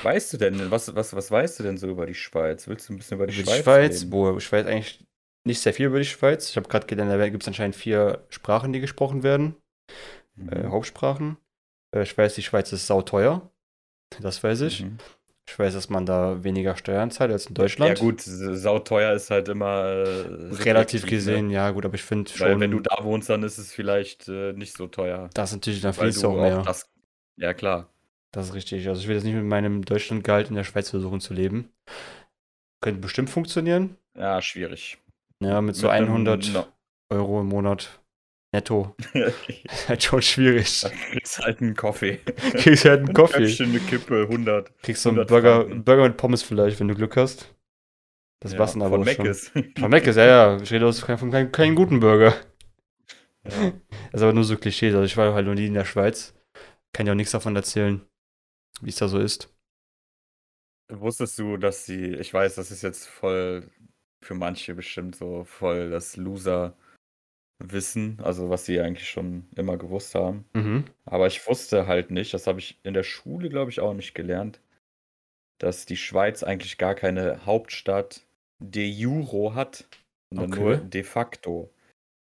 Weißt 0.03 0.33
du 0.33 0.37
denn, 0.39 0.71
was, 0.71 0.95
was, 0.95 1.15
was 1.15 1.31
weißt 1.31 1.59
du 1.61 1.63
denn 1.65 1.79
so 1.79 1.89
über 1.89 2.07
die 2.07 2.15
Schweiz? 2.15 2.67
Willst 2.69 2.89
du 2.89 2.95
ein 2.95 2.99
bisschen 2.99 3.19
über 3.19 3.27
die 3.27 3.33
Über 3.33 3.43
die 3.43 3.49
Schweiz? 3.49 3.65
Schweiz, 3.65 4.03
reden? 4.03 4.11
boah, 4.11 4.37
ich 4.37 4.51
weiß 4.51 4.67
eigentlich 4.67 5.07
nicht 5.45 5.61
sehr 5.61 5.73
viel 5.75 5.87
über 5.87 5.99
die 5.99 6.05
Schweiz. 6.05 6.51
Ich 6.51 6.57
habe 6.57 6.69
gerade 6.69 6.87
gelernt, 6.87 7.11
da 7.11 7.29
gibt 7.29 7.43
es 7.43 7.49
anscheinend 7.49 7.77
vier 7.77 8.25
Sprachen, 8.29 8.73
die 8.73 8.81
gesprochen 8.81 9.23
werden. 9.23 9.57
Äh, 10.37 10.61
Mhm. 10.61 10.71
Hauptsprachen. 10.73 11.37
Äh, 11.95 12.03
ich 12.03 12.17
weiß, 12.17 12.35
die 12.35 12.43
Schweiz 12.43 12.73
ist 12.73 12.87
sauteuer. 12.87 13.51
Das 14.21 14.43
weiß 14.43 14.63
ich. 14.63 14.85
Mhm. 14.85 14.99
Ich 15.49 15.59
weiß, 15.59 15.75
dass 15.75 15.89
man 15.91 16.07
da 16.07 16.45
weniger 16.45 16.77
Steuern 16.77 17.11
zahlt 17.11 17.33
als 17.33 17.47
in 17.47 17.55
Ja 17.55 17.63
Deutschland. 17.63 17.99
gut, 17.99 18.21
sauteuer 18.23 19.13
ist 19.15 19.31
halt 19.31 19.49
immer 19.49 19.83
äh, 19.85 20.05
Relativ 20.63 21.01
subjektiv, 21.01 21.09
gesehen, 21.11 21.49
Ne? 21.49 21.55
ja, 21.55 21.71
gut, 21.73 21.85
aber 21.85 21.97
ich 21.97 22.03
finde 22.05 22.31
Weil 22.39 22.53
schon, 22.53 22.61
wenn 22.61 22.71
du 22.71 22.79
da 22.81 23.03
wohnst, 23.03 23.29
dann 23.29 23.43
ist 23.43 23.59
es 23.59 23.73
vielleicht 23.73 24.29
äh, 24.29 24.53
nicht 24.53 24.77
so 24.77 24.87
teuer. 24.87 25.29
das 25.35 25.51
ist 25.51 25.57
natürlich, 25.57 25.81
dann 25.81 25.93
fließt 25.93 26.25
auch 26.25 26.37
mehr. 26.41 26.63
das. 26.63 26.89
Ja, 27.37 27.53
klar. 27.53 27.93
Das 28.33 28.47
ist 28.49 28.55
richtig. 28.55 28.87
Also 28.89 29.01
ich 29.01 29.09
will 29.09 29.17
jetzt 29.17 29.25
nicht 29.25 29.35
mit 29.35 29.45
meinem 29.45 29.85
Deutschlandgehalt 29.85 30.51
in 30.51 30.55
der 30.55 30.63
Schweiz 30.65 30.89
versuchen 30.91 31.21
zu 31.21 31.35
leben. 31.35 31.73
Könnte 32.81 33.01
bestimmt 33.01 33.29
funktionieren. 33.29 33.97
Ja, 34.17 34.41
schwierig. 34.41 34.99
Ja, 35.43 35.61
mit 35.61 35.75
so 35.77 35.87
Mit 35.87 35.93
einem 35.97 36.09
100 36.09 36.53
no- 36.53 36.67
Euro 37.11 37.41
im 37.41 37.47
Monat. 37.49 38.01
netto. 38.53 38.95
halt 39.89 40.03
schon 40.03 40.23
schwierig. 40.23 40.81
Dann 40.83 40.93
kriegst 40.93 41.39
du 41.39 41.43
halt 41.43 41.61
einen 41.61 41.75
Kaffee. 41.75 42.17
Kriegst 42.55 42.85
halt 42.85 43.01
einen 43.01 43.09
Ein 43.09 43.15
Kaffee. 43.15 43.45
Köpfchen, 43.45 43.71
eine 43.71 43.81
Kippe, 43.81 44.23
100. 44.31 44.83
Kriegst 44.83 45.05
du 45.05 45.11
einen 45.11 45.19
100 45.21 45.29
Burger, 45.29 45.61
Franken. 45.63 45.85
Burger 45.85 46.03
mit 46.05 46.17
Pommes 46.17 46.43
vielleicht, 46.43 46.79
wenn 46.81 46.89
du 46.89 46.95
Glück 46.95 47.17
hast. 47.17 47.55
Das 48.43 48.53
Ja, 48.53 48.59
war's 48.59 48.73
dann 48.73 48.83
aber 48.83 48.97
von 48.97 49.07
schon. 49.07 49.25
Meckes. 49.25 49.49
Von 49.79 49.91
Meckes, 49.91 50.17
ja, 50.17 50.27
ja. 50.27 50.61
Ich 50.63 50.71
rede 50.73 50.87
aus 50.87 51.01
von 51.01 51.31
keinem, 51.31 51.53
keinem 51.53 51.75
guten 51.75 52.01
Burger. 52.01 52.35
Ja. 53.45 53.73
Das 54.13 54.21
ist 54.21 54.23
aber 54.23 54.33
nur 54.33 54.45
so 54.45 54.57
Klischees. 54.57 54.95
Also 54.95 55.05
ich 55.05 55.17
war 55.17 55.33
halt 55.35 55.47
noch 55.47 55.55
nie 55.55 55.67
in 55.67 55.75
der 55.75 55.85
Schweiz. 55.85 56.35
Kann 56.93 57.07
ja 57.07 57.13
auch 57.13 57.17
nichts 57.17 57.33
davon 57.33 57.55
erzählen, 57.57 58.01
wie 58.83 58.91
es 58.91 58.97
da 58.97 59.09
so 59.09 59.19
ist. 59.19 59.55
Wusstest 60.93 61.39
du, 61.39 61.57
dass 61.57 61.87
sie, 61.87 62.15
ich 62.15 62.35
weiß, 62.35 62.57
das 62.57 62.71
ist 62.73 62.83
jetzt 62.83 63.07
voll 63.07 63.71
für 64.23 64.35
manche 64.35 64.75
bestimmt 64.75 65.17
so 65.17 65.45
voll 65.45 65.91
das 65.91 66.17
Loser-Wissen, 66.17 68.19
also 68.23 68.51
was 68.51 68.67
sie 68.67 68.81
eigentlich 68.81 69.09
schon 69.09 69.49
immer 69.57 69.77
gewusst 69.77 70.15
haben. 70.15 70.45
Mhm. 70.53 70.85
Aber 71.05 71.27
ich 71.27 71.47
wusste 71.47 71.87
halt 71.87 72.11
nicht, 72.11 72.35
das 72.35 72.47
habe 72.47 72.61
ich 72.61 72.79
in 72.83 72.95
der 72.95 73.03
Schule, 73.03 73.49
glaube 73.49 73.71
ich, 73.71 73.81
auch 73.81 73.95
nicht 73.95 74.15
gelernt, 74.15 74.61
dass 75.59 75.87
die 75.87 75.97
Schweiz 75.97 76.43
eigentlich 76.43 76.79
gar 76.79 76.95
keine 76.95 77.45
Hauptstadt 77.47 78.23
de 78.59 78.87
juro 78.87 79.55
hat, 79.55 79.89
sondern 80.31 80.53
Okay. 80.53 80.61
nur 80.61 80.77
de 80.77 81.03
facto. 81.03 81.71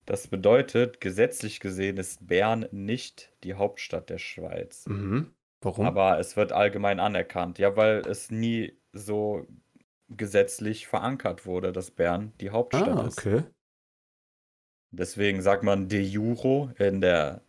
Das 0.07 0.29
bedeutet, 0.29 1.01
gesetzlich 1.01 1.61
gesehen 1.61 1.97
ist 1.97 2.27
Bern 2.27 2.67
nicht 2.73 3.33
die 3.43 3.55
Hauptstadt 3.55 4.11
der 4.11 4.19
Schweiz. 4.19 4.87
Mhm. 4.87 5.33
Warum? 5.63 5.87
Aber 5.87 6.19
es 6.19 6.37
wird 6.37 6.53
allgemein 6.53 7.01
anerkannt. 7.01 7.59
Ja, 7.59 7.75
weil 7.77 8.01
es 8.07 8.31
nie 8.31 8.77
so 8.93 9.47
gesetzlich 10.09 10.87
verankert 10.87 11.47
wurde, 11.47 11.73
dass 11.73 11.91
Bern 11.91 12.33
die 12.41 12.51
Hauptstadt 12.51 12.89
ah, 12.89 13.07
ist. 13.07 13.19
okay. 13.19 13.45
Deswegen 14.91 15.43
sagt 15.43 15.63
man 15.63 15.89
de 15.89 16.01
juro 16.03 16.71
in 16.79 17.01
der 17.01 17.43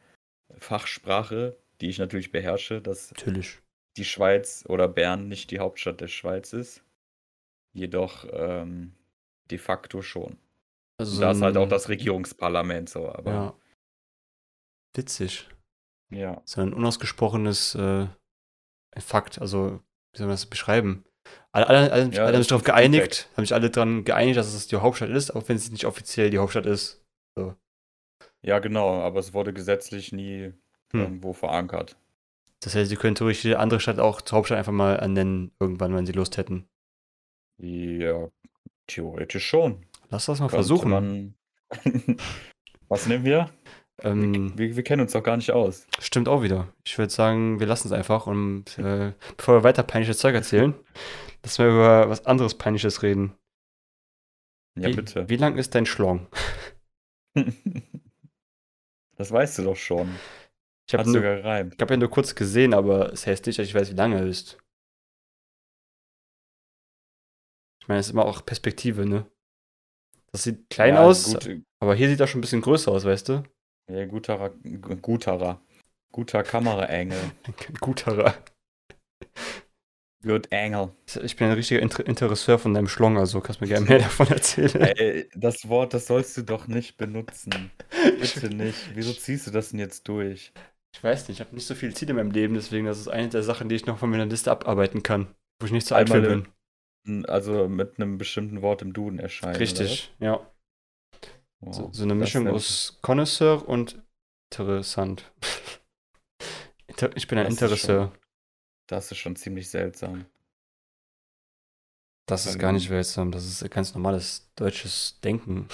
Fachsprache, 0.57 1.57
die 1.81 1.89
ich 1.89 2.00
natürlich 2.00 2.31
beherrsche, 2.31 2.81
dass 2.81 3.12
Natürlich. 3.12 3.59
die 3.97 4.05
Schweiz 4.05 4.63
oder 4.67 4.88
Bern 4.88 5.27
nicht 5.27 5.51
die 5.51 5.59
Hauptstadt 5.59 6.01
der 6.01 6.07
Schweiz 6.07 6.53
ist. 6.53 6.83
Jedoch 7.74 8.25
ähm, 8.31 8.95
de 9.51 9.57
facto 9.57 10.01
schon. 10.01 10.38
Also 10.97 11.19
da 11.19 11.31
ist 11.31 11.41
halt 11.41 11.57
auch 11.57 11.67
das 11.67 11.89
Regierungsparlament 11.89 12.89
so, 12.89 13.09
aber 13.09 13.31
Ja. 13.31 13.59
Witzig. 14.95 15.50
ja. 16.09 16.41
So 16.45 16.62
ein 16.62 16.74
unausgesprochenes 16.74 17.75
äh, 17.75 18.07
Fakt. 18.97 19.39
Also, 19.41 19.81
wie 20.13 20.17
soll 20.17 20.27
man 20.27 20.35
das 20.35 20.45
beschreiben? 20.45 21.03
Alle, 21.55 21.67
alle, 21.67 21.91
alle, 21.91 22.09
Ja, 22.12 22.25
alle 22.25 22.33
haben 22.33 22.41
sich 22.41 22.50
darauf 22.50 22.63
geeinigt, 22.63 23.29
haben 23.38 23.45
sich 23.45 23.53
alle 23.53 23.69
daran 23.69 24.03
geeinigt, 24.03 24.38
dass 24.38 24.53
es 24.53 24.67
die 24.67 24.75
Hauptstadt 24.75 25.09
ist, 25.09 25.31
auch 25.33 25.47
wenn 25.47 25.55
es 25.55 25.71
nicht 25.71 25.85
offiziell 25.85 26.29
die 26.29 26.38
Hauptstadt 26.38 26.65
ist. 26.65 27.01
Ja, 28.41 28.59
genau, 28.59 29.01
aber 29.01 29.19
es 29.19 29.33
wurde 29.33 29.53
gesetzlich 29.53 30.12
nie 30.12 30.53
Hm. 30.91 31.01
irgendwo 31.01 31.33
verankert. 31.33 31.97
Das 32.62 32.75
heißt, 32.75 32.89
sie 32.89 32.95
können 32.95 33.15
theoretisch 33.15 33.43
jede 33.43 33.59
andere 33.59 33.79
Stadt 33.79 34.00
auch 34.00 34.21
zur 34.21 34.38
Hauptstadt 34.38 34.57
einfach 34.57 34.71
mal 34.71 34.95
ernennen, 34.97 35.51
irgendwann, 35.59 35.95
wenn 35.95 36.05
sie 36.05 36.12
Lust 36.12 36.38
hätten. 36.38 36.67
Ja, 37.57 38.27
theoretisch 38.88 39.45
schon. 39.47 39.85
Lass 40.09 40.25
das 40.25 40.39
mal 40.39 40.45
Könnte 40.47 40.55
versuchen. 40.57 40.89
Man... 40.91 41.35
Was 42.88 43.07
nehmen 43.07 43.25
wir? 43.25 43.50
Ähm, 44.03 44.57
wir? 44.57 44.75
Wir 44.75 44.83
kennen 44.83 45.01
uns 45.01 45.13
doch 45.13 45.24
gar 45.24 45.38
nicht 45.38 45.51
aus. 45.51 45.88
stimmt 46.00 46.27
auch 46.27 46.43
wieder. 46.43 46.67
Ich 46.85 46.97
würde 46.97 47.12
sagen, 47.12 47.59
wir 47.59 47.67
lassen 47.67 47.88
es 47.88 47.93
einfach 47.93 48.27
und 48.27 48.77
äh, 48.77 49.13
bevor 49.38 49.55
wir 49.55 49.63
weiter 49.63 49.83
peinliches 49.83 50.17
Zeug 50.19 50.35
erzählen, 50.35 50.74
lassen 51.45 51.63
wir 51.65 51.71
über 51.71 52.09
was 52.09 52.25
anderes 52.25 52.57
Peinliches 52.57 53.03
reden. 53.03 53.35
Ja, 54.77 54.89
wie, 54.89 54.95
bitte. 54.95 55.29
Wie 55.29 55.37
lang 55.37 55.57
ist 55.57 55.75
dein 55.75 55.85
Schlong? 55.85 56.27
Das 59.17 59.31
weißt 59.31 59.59
du 59.59 59.63
doch 59.63 59.77
schon. 59.77 60.09
Ich 60.89 60.93
habe 60.93 61.09
nur, 61.09 61.21
gereimt. 61.21 61.75
ich 61.75 61.81
hab 61.81 61.89
ja 61.89 61.95
nur 61.95 62.09
kurz 62.09 62.35
gesehen, 62.35 62.73
aber 62.73 63.13
es 63.13 63.25
heißt 63.25 63.45
nicht, 63.45 63.57
dass 63.57 63.65
ich 63.65 63.73
weiß, 63.73 63.89
wie 63.91 63.95
lang 63.95 64.11
er 64.11 64.25
ist. 64.25 64.57
Ich 67.81 67.87
meine, 67.87 68.01
es 68.01 68.07
ist 68.07 68.11
immer 68.11 68.25
auch 68.25 68.45
Perspektive, 68.45 69.05
ne? 69.05 69.25
Das 70.33 70.43
sieht 70.43 70.69
klein 70.69 70.95
Ja, 70.95 71.03
aus, 71.03 71.31
Gut, 71.33 71.61
aber 71.79 71.95
hier 71.95 72.09
sieht 72.09 72.19
er 72.19 72.27
schon 72.27 72.39
ein 72.39 72.41
bisschen 72.41 72.61
größer 72.61 72.91
aus, 72.91 73.05
weißt 73.05 73.29
du? 73.29 73.43
ja, 73.89 74.05
guterer, 74.05 74.49
gu- 74.49 74.97
guterer. 74.97 75.61
Guter 76.11 76.43
Kameraengel. 76.43 77.31
Guterer. 77.79 78.35
Good 80.25 80.51
Engel. 80.51 80.91
Ich 81.24 81.36
bin 81.36 81.48
ein 81.48 81.53
richtiger 81.53 81.82
Inter 81.82 82.05
Interesseur 82.05 82.58
von 82.58 82.74
deinem 82.74 82.88
Schlong, 82.88 83.17
also 83.17 83.41
kannst 83.41 83.62
mir 83.62 83.67
gerne 83.67 83.86
mehr 83.86 84.00
davon 84.00 84.27
erzählen. 84.27 84.82
Ey, 84.82 85.29
das 85.36 85.70
Wort, 85.70 85.94
das 85.94 86.08
sollst 86.08 86.36
du 86.38 86.41
doch 86.41 86.67
nicht 86.67 86.98
benutzen. 86.98 87.72
Bitte 88.20 88.50
nicht. 88.50 88.77
Wieso 88.96 89.13
ziehst 89.13 89.46
du 89.46 89.51
das 89.51 89.70
denn 89.70 89.79
jetzt 89.79 90.08
durch? 90.08 90.51
Ich 90.94 91.03
weiß 91.03 91.27
nicht, 91.27 91.39
ich 91.39 91.46
habe 91.46 91.55
nicht 91.55 91.67
so 91.67 91.75
viele 91.75 91.94
Ziele 91.94 92.12
in 92.12 92.15
meinem 92.17 92.32
Leben, 92.32 92.55
deswegen 92.55 92.86
das 92.88 93.00
ist 93.00 93.08
eine 93.08 93.29
der 93.29 93.44
Sachen, 93.44 93.70
die 93.70 93.75
ich 93.75 93.86
noch 93.86 94.00
von 94.00 94.10
meiner 94.10 94.25
Liste 94.25 94.51
abarbeiten 94.51 95.03
kann, 95.03 95.27
wo 95.60 95.67
ich 95.67 95.72
nicht 95.72 95.86
so 95.88 95.94
alt 95.94 96.12
bin. 96.12 96.48
Also 97.27 97.67
mit 97.67 98.00
einem 98.00 98.17
bestimmten 98.17 98.63
Wort 98.63 98.82
im 98.82 98.94
Duden 98.94 99.20
erscheinen. 99.20 99.58
Richtig, 99.58 100.12
ja. 100.20 100.39
Was? 101.60 101.77
So, 101.77 101.84
Wow. 101.84 101.89
so 101.94 102.03
eine 102.03 102.15
Mischung 102.15 102.48
aus 102.48 102.98
Connoisseur 103.01 103.67
und 103.67 104.01
interessant. 104.51 105.32
Inter 106.88 107.15
ich 107.15 107.27
bin 107.27 107.38
ein 107.38 107.48
Interesseur. 107.48 108.12
Das 108.87 109.11
ist 109.11 109.19
schon 109.19 109.35
ziemlich 109.35 109.69
seltsam. 109.69 110.25
Das 112.27 112.45
ist 112.45 112.55
Ähm. 112.55 112.59
gar 112.59 112.71
nicht 112.71 112.87
seltsam, 112.87 113.31
das 113.31 113.45
ist 113.45 113.69
ganz 113.71 113.93
normales 113.93 114.49
deutsches 114.55 115.19
Denken. 115.23 115.67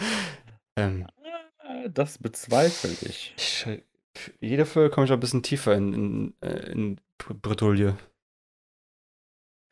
ähm, 0.76 1.06
Ah, 1.58 1.88
Das 1.88 2.18
bezweifle 2.18 2.90
ich. 3.08 3.34
ich, 3.36 3.66
jede 4.40 4.66
Folge 4.66 4.90
komme 4.90 5.06
ich 5.06 5.10
auch 5.12 5.16
ein 5.16 5.20
bisschen 5.20 5.42
tiefer 5.42 5.74
in, 5.74 5.92
in, 5.92 6.34
äh, 6.42 6.70
in 6.70 7.00
Br- 7.18 7.34
Bredouille. 7.34 7.96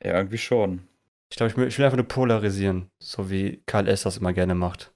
Ja, 0.03 0.15
irgendwie 0.19 0.39
schon. 0.39 0.87
Ich 1.31 1.37
glaube, 1.37 1.51
ich 1.51 1.57
will, 1.57 1.69
ich 1.69 1.79
will 1.79 1.85
einfach 1.85 1.97
nur 1.99 2.09
polarisieren, 2.09 2.91
so 2.99 3.29
wie 3.31 3.63
Karl 3.67 3.89
S. 3.89 4.03
das 4.03 4.17
immer 4.19 4.33
gerne 4.33 4.55
macht. 4.55 4.94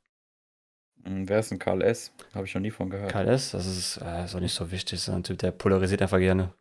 Hm, 1.05 1.29
Wer 1.29 1.39
ist 1.41 1.53
ein 1.53 1.59
Karl 1.59 1.83
S? 1.83 2.13
Habe 2.35 2.47
ich 2.47 2.55
noch 2.55 2.63
nie 2.63 2.71
von 2.71 2.91
gehört. 2.91 3.11
Karl 3.13 3.29
S., 3.29 3.53
das 3.53 3.67
ist, 3.67 3.99
äh, 3.99 4.25
ist 4.25 4.35
auch 4.35 4.41
nicht 4.41 4.55
so 4.55 4.71
wichtig, 4.71 4.95
ist 4.95 5.09
ein 5.09 5.23
Typ, 5.25 5.39
der 5.39 5.51
polarisiert 5.53 6.03
einfach 6.03 6.19
gerne. 6.19 6.53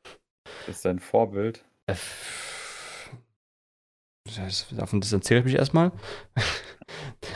Ist 0.67 0.81
sein 0.81 0.99
Vorbild. 0.99 1.63
Äh, 1.87 1.95
das- 4.35 4.67
Davon 4.71 5.01
distanziere 5.01 5.39
ich 5.39 5.45
mich 5.45 5.55
erstmal. 5.55 5.91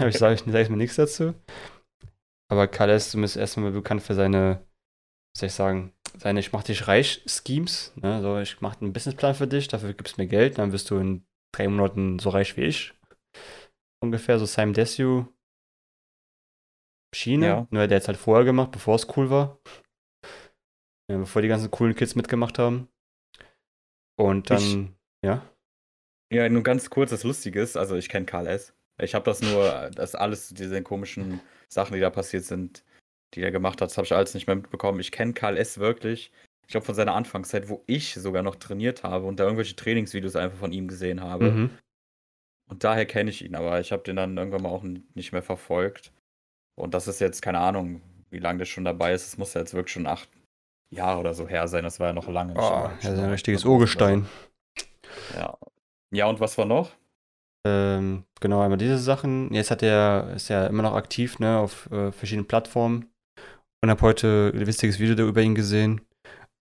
Ich 0.08 0.18
sage 0.18 0.38
sag 0.38 0.62
ich 0.62 0.70
mir 0.70 0.78
nichts 0.78 0.96
dazu. 0.96 1.34
Aber 2.50 2.68
Karl 2.68 2.90
S. 2.92 3.14
ist 3.14 3.36
erstmal 3.36 3.72
bekannt 3.72 4.02
für 4.02 4.14
seine, 4.16 4.66
wie 5.34 5.40
soll 5.40 5.48
ich 5.48 5.54
sagen, 5.54 5.94
seine 6.18 6.40
Ich 6.40 6.52
mach 6.54 6.64
dich 6.64 6.88
reich 6.88 7.22
Schemes. 7.28 7.92
Ne? 7.96 8.22
So, 8.22 8.40
ich 8.40 8.62
mache 8.62 8.82
einen 8.82 8.94
Businessplan 8.94 9.36
für 9.36 9.48
dich, 9.48 9.68
dafür 9.68 9.94
gibst 9.94 10.18
du 10.18 10.22
mir 10.22 10.28
Geld, 10.28 10.58
dann 10.58 10.72
wirst 10.72 10.90
du 10.90 10.98
in 10.98 11.26
drei 11.54 11.68
Monaten 11.68 12.20
so 12.20 12.30
reich 12.30 12.58
wie 12.58 12.62
ich. 12.64 12.94
Ungefähr 14.02 14.40
so 14.40 14.46
Simon 14.46 14.74
Desue 14.74 15.28
Schiene. 17.14 17.46
Ja. 17.46 17.68
Nur 17.70 17.88
der 17.88 17.98
hat 17.98 18.04
es 18.04 18.08
halt 18.08 18.18
vorher 18.18 18.46
gemacht, 18.46 18.72
bevor 18.72 18.96
es 18.96 19.08
cool 19.16 19.30
war. 19.30 19.60
Ja, 21.10 21.18
bevor 21.18 21.42
die 21.42 21.48
ganzen 21.48 21.72
coolen 21.72 21.96
Kids 21.96 22.16
mitgemacht 22.16 22.58
haben. 22.58 22.88
Und 24.18 24.50
dann, 24.50 24.96
ja. 25.26 25.46
Ja, 26.32 26.48
nur 26.48 26.64
ganz 26.64 26.90
kurz, 26.90 27.10
das 27.10 27.24
Lustige 27.24 27.62
ist, 27.62 27.76
also 27.76 27.96
ich 27.96 28.08
kenne 28.08 28.26
Karl 28.26 28.48
S. 28.48 28.74
Ich 29.02 29.16
habe 29.16 29.26
das 29.26 29.42
nur, 29.42 29.90
das 29.96 30.16
alles, 30.16 30.50
diese 30.50 30.82
komischen 30.84 31.42
Sachen, 31.68 31.96
die 31.96 32.00
da 32.00 32.10
passiert 32.10 32.44
sind, 32.44 32.84
die 33.34 33.42
er 33.42 33.52
gemacht 33.52 33.82
hat, 33.82 33.90
das 33.90 33.98
habe 33.98 34.06
ich 34.06 34.14
alles 34.14 34.34
nicht 34.34 34.48
mehr 34.48 34.56
mitbekommen. 34.56 35.00
Ich 35.00 35.12
kenne 35.12 35.34
Karl 35.34 35.58
S. 35.58 35.80
wirklich, 35.80 36.32
ich 36.68 36.72
glaube 36.72 36.86
von 36.86 36.96
seiner 36.96 37.16
Anfangszeit, 37.16 37.68
wo 37.68 37.84
ich 37.88 38.14
sogar 38.14 38.44
noch 38.44 38.56
trainiert 38.56 39.04
habe 39.04 39.26
und 39.26 39.40
da 39.40 39.44
irgendwelche 39.44 39.76
Trainingsvideos 39.76 40.36
einfach 40.36 40.60
von 40.60 40.72
ihm 40.72 40.88
gesehen 40.88 41.22
habe. 41.22 41.52
Mhm. 41.52 41.70
Und 42.70 42.84
daher 42.86 43.06
kenne 43.06 43.30
ich 43.30 43.44
ihn, 43.44 43.56
aber 43.56 43.82
ich 43.82 43.92
habe 43.92 44.04
den 44.04 44.16
dann 44.16 44.38
irgendwann 44.38 44.62
mal 44.62 44.70
auch 44.70 44.84
nicht 44.84 45.34
mehr 45.34 45.42
verfolgt. 45.42 46.14
Und 46.82 46.94
das 46.94 47.08
ist 47.08 47.20
jetzt, 47.20 47.42
keine 47.42 47.60
Ahnung, 47.60 48.02
wie 48.32 48.40
lange 48.40 48.60
der 48.60 48.66
schon 48.66 48.84
dabei 48.84 49.14
ist. 49.14 49.28
Es 49.28 49.38
muss 49.38 49.54
ja 49.54 49.62
jetzt 49.62 49.74
wirklich 49.74 49.94
schon 49.94 50.08
acht 50.08 50.28
Jahre 50.90 51.20
oder 51.20 51.34
so 51.34 51.48
her 51.48 51.68
sein. 51.68 51.84
Das 51.84 52.00
war 52.00 52.08
ja 52.08 52.14
noch 52.14 52.28
lange. 52.28 52.54
Oh, 52.54 52.58
dabei. 52.58 52.90
er 52.90 52.98
ist 52.98 53.04
Schon 53.04 53.20
ein 53.20 53.30
richtiges. 53.30 53.66
Urgestein. 53.66 54.28
Ja. 55.36 55.58
Ja, 56.14 56.26
und 56.26 56.40
was 56.40 56.58
war 56.58 56.66
noch? 56.66 56.92
Ähm, 57.66 58.24
genau, 58.40 58.62
einmal 58.62 58.78
diese 58.78 58.98
Sachen. 58.98 59.54
Jetzt 59.54 59.72
hat 59.72 59.84
er, 59.84 60.32
ist 60.36 60.50
er 60.50 60.68
immer 60.68 60.84
noch 60.84 60.96
aktiv, 60.96 61.40
ne, 61.40 61.58
auf 61.58 61.90
äh, 61.92 62.12
verschiedenen 62.12 62.48
Plattformen. 62.48 63.10
Und 63.84 63.90
habe 63.90 64.02
heute 64.02 64.52
ein 64.54 64.66
witziges 64.66 65.00
Video 65.00 65.28
über 65.28 65.42
ihn 65.42 65.56
gesehen, 65.56 66.02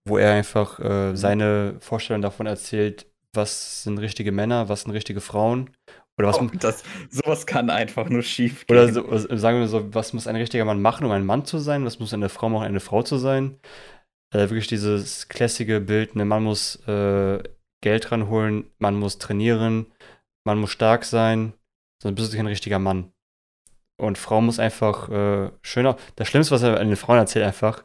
wo 0.07 0.17
er 0.17 0.33
einfach 0.33 0.79
äh, 0.79 1.15
seine 1.15 1.75
Vorstellung 1.79 2.21
davon 2.21 2.45
erzählt, 2.45 3.07
was 3.33 3.83
sind 3.83 3.97
richtige 3.97 4.31
Männer, 4.31 4.69
was 4.69 4.81
sind 4.81 4.91
richtige 4.91 5.21
Frauen. 5.21 5.71
Oder 6.17 6.27
was, 6.29 6.39
Oh, 6.39 6.49
das, 6.59 6.83
sowas 7.09 7.45
kann 7.45 7.69
einfach 7.69 8.09
nur 8.09 8.21
schief 8.21 8.67
gehen. 8.67 8.77
oder 8.77 8.91
so, 8.93 9.07
also 9.07 9.35
sagen 9.37 9.59
wir 9.59 9.67
so, 9.67 9.93
was 9.93 10.13
muss 10.13 10.27
ein 10.27 10.35
richtiger 10.35 10.65
Mann 10.65 10.81
machen, 10.81 11.05
um 11.05 11.11
ein 11.11 11.25
Mann 11.25 11.45
zu 11.45 11.57
sein? 11.57 11.85
Was 11.85 11.99
muss 11.99 12.13
eine 12.13 12.29
Frau 12.29 12.49
machen, 12.49 12.63
um 12.63 12.67
eine 12.67 12.79
Frau 12.79 13.01
zu 13.01 13.17
sein? 13.17 13.59
Äh, 14.33 14.41
wirklich 14.49 14.67
dieses 14.67 15.27
klassische 15.29 15.79
Bild, 15.81 16.15
ne, 16.15 16.25
man 16.25 16.43
muss 16.43 16.75
äh, 16.87 17.41
Geld 17.83 18.11
ranholen, 18.11 18.69
man 18.77 18.95
muss 18.95 19.17
trainieren, 19.17 19.87
man 20.45 20.59
muss 20.59 20.71
stark 20.71 21.03
sein, 21.05 21.53
sonst 22.01 22.15
bist 22.15 22.33
du 22.33 22.37
kein 22.37 22.47
richtiger 22.47 22.79
Mann. 22.79 23.11
Und 23.99 24.17
Frau 24.17 24.41
muss 24.41 24.59
einfach 24.59 25.09
äh, 25.09 25.51
schöner. 25.61 25.95
Das 26.15 26.27
Schlimmste, 26.27 26.55
was 26.55 26.63
er 26.63 26.79
an 26.79 26.87
den 26.87 26.95
Frauen 26.95 27.17
erzählt, 27.19 27.45
einfach, 27.45 27.83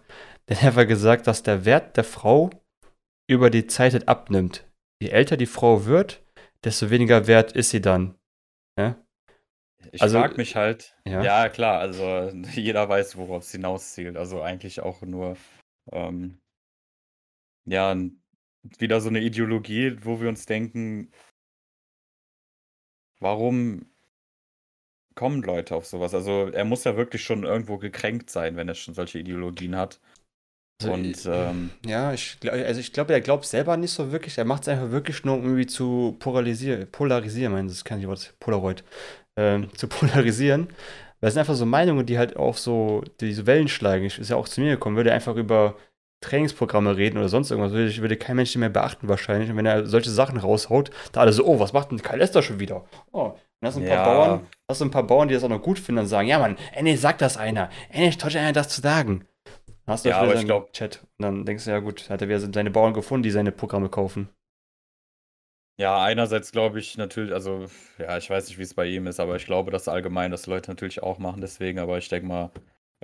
der 0.48 0.56
hat 0.56 0.64
einfach 0.64 0.86
gesagt, 0.86 1.26
dass 1.26 1.42
der 1.42 1.64
Wert 1.64 1.96
der 1.96 2.04
Frau 2.04 2.50
über 3.28 3.50
die 3.50 3.66
Zeit 3.66 3.92
halt 3.92 4.08
abnimmt. 4.08 4.64
Je 5.02 5.08
älter 5.10 5.36
die 5.36 5.46
Frau 5.46 5.84
wird, 5.84 6.22
desto 6.66 6.90
weniger 6.90 7.28
wert 7.28 7.52
ist 7.52 7.70
sie 7.70 7.80
dann. 7.80 8.18
Ja? 8.76 9.00
Ich 9.92 10.02
Also, 10.02 10.18
frag 10.18 10.36
mich 10.36 10.56
halt, 10.56 10.96
ja. 11.06 11.22
ja, 11.22 11.48
klar, 11.48 11.78
also 11.78 12.30
jeder 12.54 12.88
weiß, 12.88 13.16
worauf 13.16 13.44
es 13.44 13.52
hinauszielt. 13.52 14.16
Also 14.16 14.42
eigentlich 14.42 14.80
auch 14.80 15.02
nur, 15.02 15.36
ähm, 15.92 16.40
ja, 17.66 17.96
wieder 18.78 19.00
so 19.00 19.08
eine 19.08 19.20
Ideologie, 19.20 19.96
wo 20.02 20.20
wir 20.20 20.28
uns 20.28 20.46
denken, 20.46 21.12
warum 23.20 23.86
kommen 25.14 25.42
Leute 25.42 25.76
auf 25.76 25.86
sowas? 25.86 26.14
Also 26.14 26.48
er 26.48 26.64
muss 26.64 26.82
ja 26.82 26.96
wirklich 26.96 27.22
schon 27.22 27.44
irgendwo 27.44 27.78
gekränkt 27.78 28.28
sein, 28.28 28.56
wenn 28.56 28.68
er 28.68 28.74
schon 28.74 28.94
solche 28.94 29.20
Ideologien 29.20 29.76
hat. 29.76 30.00
Also, 30.82 30.92
Und 30.92 31.26
äh, 31.26 31.50
ähm, 31.50 31.70
Ja, 31.86 32.12
ich, 32.12 32.38
also 32.50 32.80
ich 32.80 32.92
glaube, 32.92 33.12
er 33.12 33.20
glaubt 33.20 33.46
selber 33.46 33.76
nicht 33.76 33.92
so 33.92 34.12
wirklich. 34.12 34.36
Er 34.38 34.44
macht 34.44 34.62
es 34.62 34.68
einfach 34.68 34.90
wirklich 34.90 35.24
nur, 35.24 35.36
um 35.36 35.44
irgendwie 35.44 35.66
zu 35.66 36.16
polarisieren. 36.18 36.90
Polarisieren, 36.90 37.52
mein, 37.52 37.68
das 37.68 37.84
kann 37.84 38.00
ich 38.00 38.06
Wort, 38.06 38.34
Polaroid. 38.40 38.84
Ähm, 39.38 39.68
zu 39.74 39.88
polarisieren. 39.88 40.68
Weil 41.20 41.28
es 41.28 41.34
sind 41.34 41.40
einfach 41.40 41.54
so 41.54 41.66
Meinungen, 41.66 42.04
die 42.04 42.18
halt 42.18 42.36
auch 42.36 42.56
so 42.56 43.02
diese 43.20 43.46
Wellen 43.46 43.68
schlagen. 43.68 44.04
Ich 44.04 44.18
ist 44.18 44.30
ja 44.30 44.36
auch 44.36 44.48
zu 44.48 44.60
mir 44.60 44.72
gekommen, 44.72 44.96
würde 44.96 45.12
einfach 45.12 45.36
über 45.36 45.76
Trainingsprogramme 46.22 46.96
reden 46.96 47.18
oder 47.18 47.28
sonst 47.28 47.50
irgendwas, 47.50 47.72
würde, 47.72 47.96
würde 47.98 48.16
kein 48.16 48.36
Mensch 48.36 48.54
mehr 48.56 48.68
beachten 48.68 49.08
wahrscheinlich. 49.08 49.50
Und 49.50 49.56
wenn 49.56 49.66
er 49.66 49.86
solche 49.86 50.10
Sachen 50.10 50.38
raushaut, 50.38 50.90
da 51.12 51.20
alle 51.20 51.32
so, 51.32 51.44
oh, 51.46 51.58
was 51.58 51.72
macht 51.72 51.90
denn 51.90 52.02
Kyle 52.02 52.18
Lester 52.18 52.42
schon 52.42 52.60
wieder? 52.60 52.84
Oh, 53.12 53.26
und 53.28 53.34
dann 53.60 53.68
hast 53.68 53.76
du 53.76 53.80
ein 53.80 53.86
paar 53.86 53.96
ja, 53.96 54.04
Bauern, 54.04 54.46
hast 54.70 54.80
du 54.80 54.84
ein 54.84 54.90
paar 54.90 55.06
Bauern, 55.06 55.28
die 55.28 55.34
das 55.34 55.44
auch 55.44 55.48
noch 55.48 55.62
gut 55.62 55.78
finden 55.78 56.00
und 56.00 56.06
sagen, 56.06 56.28
ja 56.28 56.38
Mann, 56.38 56.56
endlich 56.72 57.00
sagt 57.00 57.22
das 57.22 57.36
einer. 57.36 57.70
Endlich 57.90 58.20
sich 58.22 58.38
einer 58.38 58.52
das 58.52 58.68
zu 58.68 58.80
sagen. 58.80 59.26
Hast 59.86 60.04
du 60.04 60.08
Ja, 60.08 60.18
aber 60.18 60.28
ich 60.32 60.38
seinen 60.38 60.46
glaub- 60.46 60.72
Chat. 60.72 61.02
Und 61.18 61.22
dann 61.22 61.44
denkst 61.44 61.64
du, 61.64 61.70
ja 61.70 61.78
gut, 61.78 62.10
hat 62.10 62.20
er 62.22 62.28
wieder 62.28 62.40
seine 62.40 62.70
Bauern 62.70 62.94
gefunden, 62.94 63.22
die 63.22 63.30
seine 63.30 63.52
Programme 63.52 63.88
kaufen. 63.88 64.28
Ja, 65.78 66.02
einerseits 66.02 66.52
glaube 66.52 66.78
ich 66.78 66.96
natürlich, 66.96 67.34
also 67.34 67.66
ja, 67.98 68.16
ich 68.16 68.30
weiß 68.30 68.48
nicht, 68.48 68.58
wie 68.58 68.62
es 68.62 68.72
bei 68.74 68.86
ihm 68.86 69.06
ist, 69.06 69.20
aber 69.20 69.36
ich 69.36 69.44
glaube, 69.44 69.70
dass 69.70 69.88
allgemein 69.88 70.30
das 70.30 70.46
Leute 70.46 70.70
natürlich 70.70 71.02
auch 71.02 71.18
machen, 71.18 71.42
deswegen, 71.42 71.78
aber 71.78 71.98
ich 71.98 72.08
denke 72.08 72.26
mal, 72.26 72.50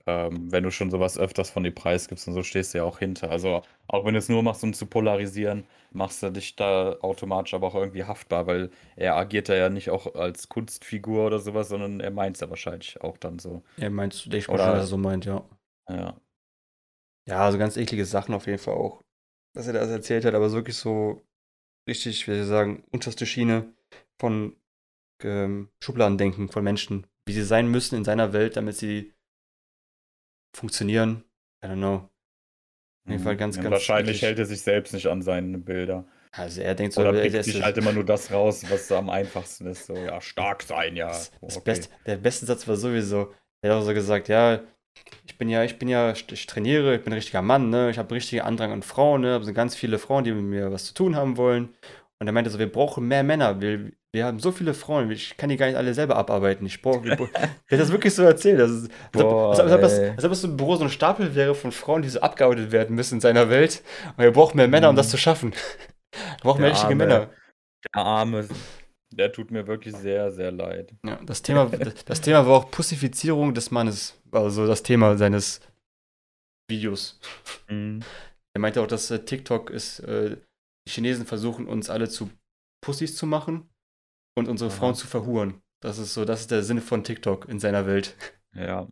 ähm, 0.07 0.51
wenn 0.51 0.65
du 0.65 0.71
schon 0.71 0.91
sowas 0.91 1.19
öfters 1.19 1.51
von 1.51 1.65
dir 1.65 1.71
preisgibst 1.71 2.27
und 2.27 2.33
so, 2.33 2.43
stehst 2.43 2.73
du 2.73 2.79
ja 2.79 2.85
auch 2.85 2.99
hinter. 2.99 3.31
Also 3.31 3.61
auch 3.89 4.07
wenn 4.07 4.15
du 4.15 4.19
es 4.19 4.31
nur 4.31 4.43
machst, 4.43 4.65
um 4.65 4.73
zu 4.73 4.87
polarisieren, 4.87 5.65
machst 5.93 6.23
du 6.23 6.31
dich 6.31 6.57
da 6.57 6.97
automatisch 7.03 7.53
aber 7.53 7.67
auch 7.67 7.75
irgendwie 7.75 8.05
haftbar, 8.05 8.47
weil 8.47 8.71
er 8.97 9.17
agiert 9.17 9.51
da 9.51 9.55
ja 9.55 9.69
nicht 9.69 9.91
auch 9.91 10.15
als 10.15 10.49
Kunstfigur 10.49 11.27
oder 11.27 11.41
sowas, 11.41 11.69
sondern 11.69 12.01
er 12.01 12.11
meint 12.11 12.37
es 12.37 12.41
ja 12.41 12.49
wahrscheinlich 12.49 13.03
auch 13.03 13.19
dann 13.19 13.39
so. 13.39 13.63
Ja, 13.77 13.91
meinst 13.91 14.25
du, 14.25 14.35
ich 14.35 14.49
Oder- 14.49 14.65
schon, 14.65 14.73
dass 14.73 14.85
er 14.85 14.87
so 14.87 14.97
meint, 14.97 15.27
ja. 15.27 15.45
Ja. 15.91 16.17
Ja, 17.29 17.45
also 17.45 17.59
ganz 17.59 17.77
eklige 17.77 18.05
Sachen 18.05 18.35
auf 18.35 18.47
jeden 18.47 18.59
Fall 18.59 18.75
auch, 18.75 19.03
dass 19.55 19.67
er 19.67 19.73
das 19.75 19.91
erzählt 19.91 20.25
hat, 20.25 20.35
aber 20.35 20.49
so 20.51 20.57
wirklich 20.57 20.77
so 20.77 21.23
richtig, 21.89 22.27
wie 22.29 22.33
soll 22.33 22.43
ich 22.43 22.49
sagen, 22.49 22.85
unterste 22.93 23.27
Schiene 23.27 23.73
von 24.21 24.57
ähm, 25.23 25.71
Schubladendenken 25.83 26.49
von 26.49 26.65
Menschen, 26.65 27.07
wie 27.27 27.33
sie 27.33 27.45
sein 27.45 27.69
müssen 27.69 27.97
in 27.97 28.05
seiner 28.05 28.33
Welt, 28.33 28.57
damit 28.57 28.77
sie 28.77 29.13
funktionieren. 30.55 31.25
I 31.65 31.69
don't 31.69 31.77
know. 31.77 32.09
Auf 33.05 33.11
jeden 33.11 33.23
Fall 33.23 33.37
ganz, 33.37 33.57
Und 33.57 33.65
ganz 33.65 33.75
wahrscheinlich 33.77 34.17
eklig. 34.17 34.29
hält 34.29 34.39
er 34.39 34.47
sich 34.47 34.63
selbst 34.63 34.93
nicht 34.95 35.07
an 35.09 35.23
seine 35.23 35.59
Bilder. 35.59 36.05
Also 36.33 36.61
er 36.63 36.75
denkt 36.75 36.95
so, 36.95 37.03
Oder 37.03 37.15
er- 37.23 37.31
pickt 37.31 37.45
sich 37.45 37.63
halt 37.63 37.77
immer 37.77 37.93
nur 37.93 38.05
das 38.05 38.31
raus, 38.31 38.65
was 38.71 38.89
so 38.89 38.97
am 38.97 39.11
einfachsten 39.11 39.67
ist. 39.67 39.87
So, 39.87 39.95
ja, 39.95 40.21
stark 40.21 40.63
sein, 40.63 40.97
ja. 40.97 41.09
Das, 41.09 41.31
das 41.41 41.57
okay. 41.57 41.65
Beste, 41.65 41.89
der 42.07 42.17
beste 42.17 42.47
Satz 42.47 42.67
war 42.67 42.77
sowieso, 42.77 43.35
er 43.61 43.71
hat 43.75 43.83
auch 43.83 43.87
so 43.87 43.93
gesagt, 43.95 44.29
ja, 44.29 44.63
ich 45.27 45.39
bin 45.39 45.49
ja, 45.49 45.65
ich 45.65 45.79
bin 45.79 45.89
ja, 45.89 46.13
ich 46.13 46.47
trainiere, 46.47 46.95
ich 46.97 47.03
bin 47.03 47.13
ein 47.13 47.17
richtiger 47.17 47.43
Mann, 47.43 47.71
ne? 47.71 47.91
Ich 47.91 47.99
habe 47.99 48.09
einen 48.11 48.17
richtigen 48.17 48.43
Andrang 48.43 48.73
an 48.73 48.83
Frauen, 48.83 49.23
ne? 49.23 49.37
Es 49.37 49.45
sind 49.47 49.55
ganz 49.55 49.75
viele 49.75 49.99
Frauen, 49.99 50.25
die 50.25 50.33
mit 50.33 50.45
mir 50.45 50.73
was 50.73 50.85
zu 50.87 50.95
tun 50.95 51.17
haben 51.17 51.37
wollen. 51.37 51.71
Und 52.21 52.27
er 52.29 52.33
meinte 52.33 52.51
so, 52.51 52.59
wir 52.61 52.71
brauchen 52.71 53.09
mehr 53.09 53.25
Männer. 53.25 53.61
Wir, 53.61 53.91
wir 54.13 54.27
haben 54.27 54.39
so 54.39 54.53
viele 54.53 54.75
Frauen, 54.75 55.11
ich 55.11 55.37
kann 55.37 55.49
die 55.49 55.57
gar 55.57 55.67
nicht 55.67 55.77
alle 55.77 55.93
selber 55.95 56.15
abarbeiten. 56.17 56.65
Ich 56.67 56.81
brauche. 56.83 57.01
Der 57.17 57.19
hat 57.19 57.29
das 57.71 57.91
wirklich 57.91 58.15
so 58.15 58.23
erzählt. 58.23 58.61
Das 58.61 58.71
ist, 58.71 58.91
als, 59.13 59.23
ob, 59.25 59.31
Boah, 59.31 59.51
als, 59.51 59.59
ob, 59.61 59.67
als, 59.71 59.81
das, 59.81 59.99
ey. 59.99 60.11
als 60.11 60.25
ob 60.25 60.35
so 60.35 60.47
im 60.49 60.57
Büro 60.57 60.77
so 60.77 60.85
ein 60.85 60.91
Stapel 60.91 61.35
wäre 61.35 61.55
von 61.57 61.73
Frauen, 61.73 62.03
die 62.03 62.09
so 62.09 62.21
abgearbeitet 62.21 62.71
werden 62.71 62.95
müssen 62.95 63.15
in 63.17 63.21
seiner 63.21 63.51
Welt. 63.51 63.83
Und 64.17 64.23
wir 64.23 64.31
brauchen 64.31 64.57
mehr 64.57 64.69
Männer, 64.69 64.89
um 64.91 64.95
Mhm. 64.95 64.99
das 64.99 65.11
zu 65.11 65.17
schaffen. 65.17 65.53
Wir 66.13 66.43
brauchen 66.43 66.61
mehr 66.61 66.71
richtige. 66.73 66.95
Männer. 66.95 67.31
Der 67.95 68.03
Arme, 68.05 68.47
der 69.13 69.33
tut 69.33 69.51
mir 69.51 69.67
wirklich 69.67 69.97
sehr, 69.97 70.31
sehr 70.33 70.53
leid. 70.53 70.95
Ja, 71.05 71.21
das 71.25 71.43
Thema, 71.43 71.67
das, 71.67 72.21
Thema 72.21 72.47
war 72.47 72.59
auch 72.59 72.71
Pussifizierung 72.71 73.55
des 73.55 73.71
Mannes, 73.71 74.21
also 74.31 74.67
das 74.67 74.83
Thema 74.83 75.17
seines 75.17 75.61
Videos. 76.69 77.21
Mhm. 77.69 78.01
Er 78.55 78.61
meinte 78.61 78.83
auch, 78.83 78.87
dass 78.87 79.11
äh, 79.11 79.25
TikTok 79.25 79.71
ist, 79.71 80.01
äh, 80.01 80.37
die 80.87 80.91
Chinesen 80.91 81.27
versuchen 81.27 81.67
uns 81.67 81.91
alle 81.91 82.09
zu 82.09 82.31
Pussys 82.85 83.17
zu 83.17 83.27
machen 83.27 83.69
und 84.37 84.49
unsere 84.49 84.71
Aha. 84.71 84.77
Frauen 84.77 84.95
zu 84.95 85.07
verhuren. 85.07 85.63
Das 85.83 85.99
ist 85.99 86.15
so, 86.15 86.25
das 86.25 86.43
ist 86.43 86.51
der 86.51 86.63
Sinn 86.63 86.81
von 86.81 87.05
TikTok 87.05 87.49
in 87.49 87.59
seiner 87.59 87.87
Welt. 87.87 88.17
Ja. 88.55 88.87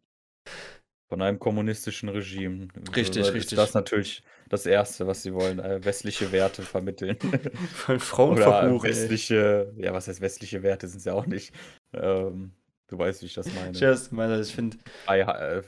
Von 1.11 1.23
einem 1.23 1.41
kommunistischen 1.41 2.09
Regime. 2.09 2.69
Richtig, 2.95 3.23
ist 3.27 3.35
richtig. 3.35 3.57
Das 3.57 3.75
natürlich 3.75 4.23
das 4.49 4.65
Erste, 4.65 5.09
was 5.09 5.25
sie 5.25 5.35
wollen, 5.35 5.59
äh, 5.59 5.85
westliche 5.85 6.31
Werte 6.31 6.63
vermitteln. 6.63 7.17
Von 7.75 7.99
Frauen 7.99 8.37
Oder 8.37 8.45
verhuren. 8.45 8.85
ey. 8.87 8.91
westliche, 8.93 9.75
ja, 9.77 9.93
was 9.93 10.07
heißt 10.07 10.21
westliche 10.21 10.63
Werte 10.63 10.87
sind 10.87 10.99
es 10.99 11.05
ja 11.07 11.15
auch 11.15 11.27
nicht. 11.27 11.53
Ähm, 11.93 12.53
du 12.87 12.97
weißt, 12.97 13.23
wie 13.23 13.27
ich 13.27 13.35
das 13.35 13.53
meine. 13.53 13.73
Cheers, 13.73 14.13
meine, 14.13 14.41
ich 14.41 14.55
finde, 14.55 14.77
Freiheit, 15.05 15.65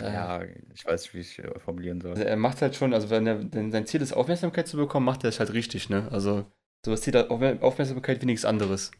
äh, 0.00 0.12
ja, 0.12 0.44
ich 0.72 0.86
weiß 0.86 1.02
nicht, 1.02 1.14
wie 1.14 1.18
ich 1.20 1.38
äh, 1.40 1.58
formulieren 1.58 2.00
soll. 2.00 2.12
also 2.12 2.22
er 2.22 2.36
macht 2.36 2.62
halt 2.62 2.76
schon, 2.76 2.94
also 2.94 3.10
wenn, 3.10 3.26
er, 3.26 3.52
wenn 3.52 3.72
sein 3.72 3.86
Ziel 3.86 4.02
ist, 4.02 4.12
Aufmerksamkeit 4.12 4.68
zu 4.68 4.76
bekommen, 4.76 5.04
macht 5.04 5.24
er 5.24 5.30
es 5.30 5.40
halt 5.40 5.52
richtig, 5.52 5.88
ne? 5.88 6.08
Also 6.12 6.46
sowas 6.84 7.04
hat 7.08 7.28
Aufmer- 7.28 7.60
Aufmerksamkeit 7.60 8.22
wie 8.22 8.26
nichts 8.26 8.44
anderes. 8.44 8.92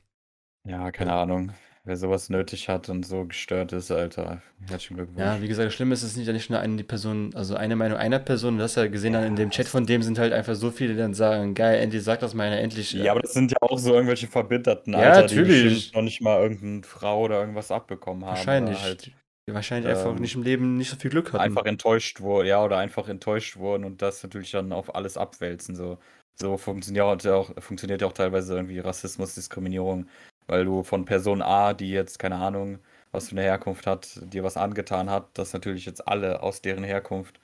Ja, 0.64 0.90
keine 0.90 1.12
Ahnung. 1.12 1.52
Wer 1.86 1.96
sowas 1.96 2.30
nötig 2.30 2.68
hat 2.68 2.88
und 2.88 3.06
so 3.06 3.26
gestört 3.26 3.72
ist, 3.72 3.92
Alter, 3.92 4.42
herzlichen 4.68 4.96
Glückwunsch. 4.96 5.20
Ja, 5.20 5.40
wie 5.40 5.46
gesagt, 5.46 5.68
das 5.68 5.74
Schlimme 5.74 5.94
ist, 5.94 6.02
es 6.02 6.10
ist 6.10 6.16
nicht, 6.16 6.26
nicht 6.32 6.50
nur 6.50 6.58
eine 6.58 6.82
Person, 6.82 7.30
also 7.36 7.54
eine 7.54 7.76
Meinung 7.76 7.96
einer 7.96 8.18
Person, 8.18 8.56
du 8.56 8.64
hast 8.64 8.74
ja 8.74 8.88
gesehen, 8.88 9.12
dann 9.12 9.22
in 9.22 9.36
dem 9.36 9.50
Chat 9.50 9.68
von 9.68 9.86
dem 9.86 10.02
sind 10.02 10.18
halt 10.18 10.32
einfach 10.32 10.56
so 10.56 10.72
viele, 10.72 10.94
die 10.94 10.98
dann 10.98 11.14
sagen, 11.14 11.54
geil, 11.54 11.80
endlich 11.80 12.02
sagt 12.02 12.22
das 12.22 12.34
mal 12.34 12.48
einer, 12.48 12.58
endlich. 12.58 12.92
Ja, 12.92 13.12
aber 13.12 13.20
das 13.20 13.34
sind 13.34 13.52
ja 13.52 13.58
auch 13.60 13.78
so 13.78 13.94
irgendwelche 13.94 14.26
verbitterten 14.26 14.94
Ja, 14.94 14.98
Alter, 14.98 15.28
die 15.28 15.36
natürlich. 15.36 15.74
bestimmt 15.74 15.94
noch 15.94 16.02
nicht 16.02 16.20
mal 16.20 16.42
irgendeine 16.42 16.82
Frau 16.82 17.20
oder 17.20 17.38
irgendwas 17.38 17.70
abbekommen 17.70 18.24
haben. 18.24 18.36
wahrscheinlich. 18.36 18.82
Halt 18.82 19.12
die 19.48 19.54
wahrscheinlich 19.54 19.88
einfach 19.88 20.10
ähm, 20.10 20.16
nicht 20.16 20.34
im 20.34 20.42
Leben 20.42 20.76
nicht 20.76 20.90
so 20.90 20.96
viel 20.96 21.12
Glück 21.12 21.32
hatten. 21.32 21.38
einfach 21.40 21.66
enttäuscht 21.66 22.20
wurden, 22.20 22.48
ja, 22.48 22.64
oder 22.64 22.78
einfach 22.78 23.08
enttäuscht 23.08 23.58
wurden 23.58 23.84
und 23.84 24.02
das 24.02 24.20
natürlich 24.24 24.50
dann 24.50 24.72
auf 24.72 24.96
alles 24.96 25.16
abwälzen. 25.16 25.76
So, 25.76 25.98
so 26.34 26.56
funktioniert 26.56 27.22
ja 27.22 27.34
auch, 27.36 27.52
funktioniert 27.60 28.00
ja 28.00 28.08
auch 28.08 28.12
teilweise 28.12 28.56
irgendwie 28.56 28.80
Rassismus, 28.80 29.36
Diskriminierung, 29.36 30.08
weil 30.46 30.64
du 30.64 30.82
von 30.82 31.04
Person 31.04 31.42
A, 31.42 31.74
die 31.74 31.90
jetzt, 31.90 32.18
keine 32.18 32.36
Ahnung, 32.36 32.78
was 33.12 33.28
für 33.28 33.32
eine 33.32 33.42
Herkunft 33.42 33.86
hat, 33.86 34.20
dir 34.32 34.44
was 34.44 34.56
angetan 34.56 35.10
hat, 35.10 35.36
dass 35.38 35.52
natürlich 35.52 35.86
jetzt 35.86 36.06
alle 36.08 36.42
aus 36.42 36.62
deren 36.62 36.84
Herkunft 36.84 37.40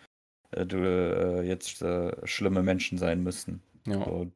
äh, 0.53 0.67
du, 0.67 0.79
äh, 0.79 1.43
jetzt 1.43 1.83
äh, 1.83 2.15
schlimme 2.27 2.63
Menschen 2.63 2.99
sein 2.99 3.23
müssen. 3.23 3.63
ja. 3.87 4.05
So, 4.05 4.33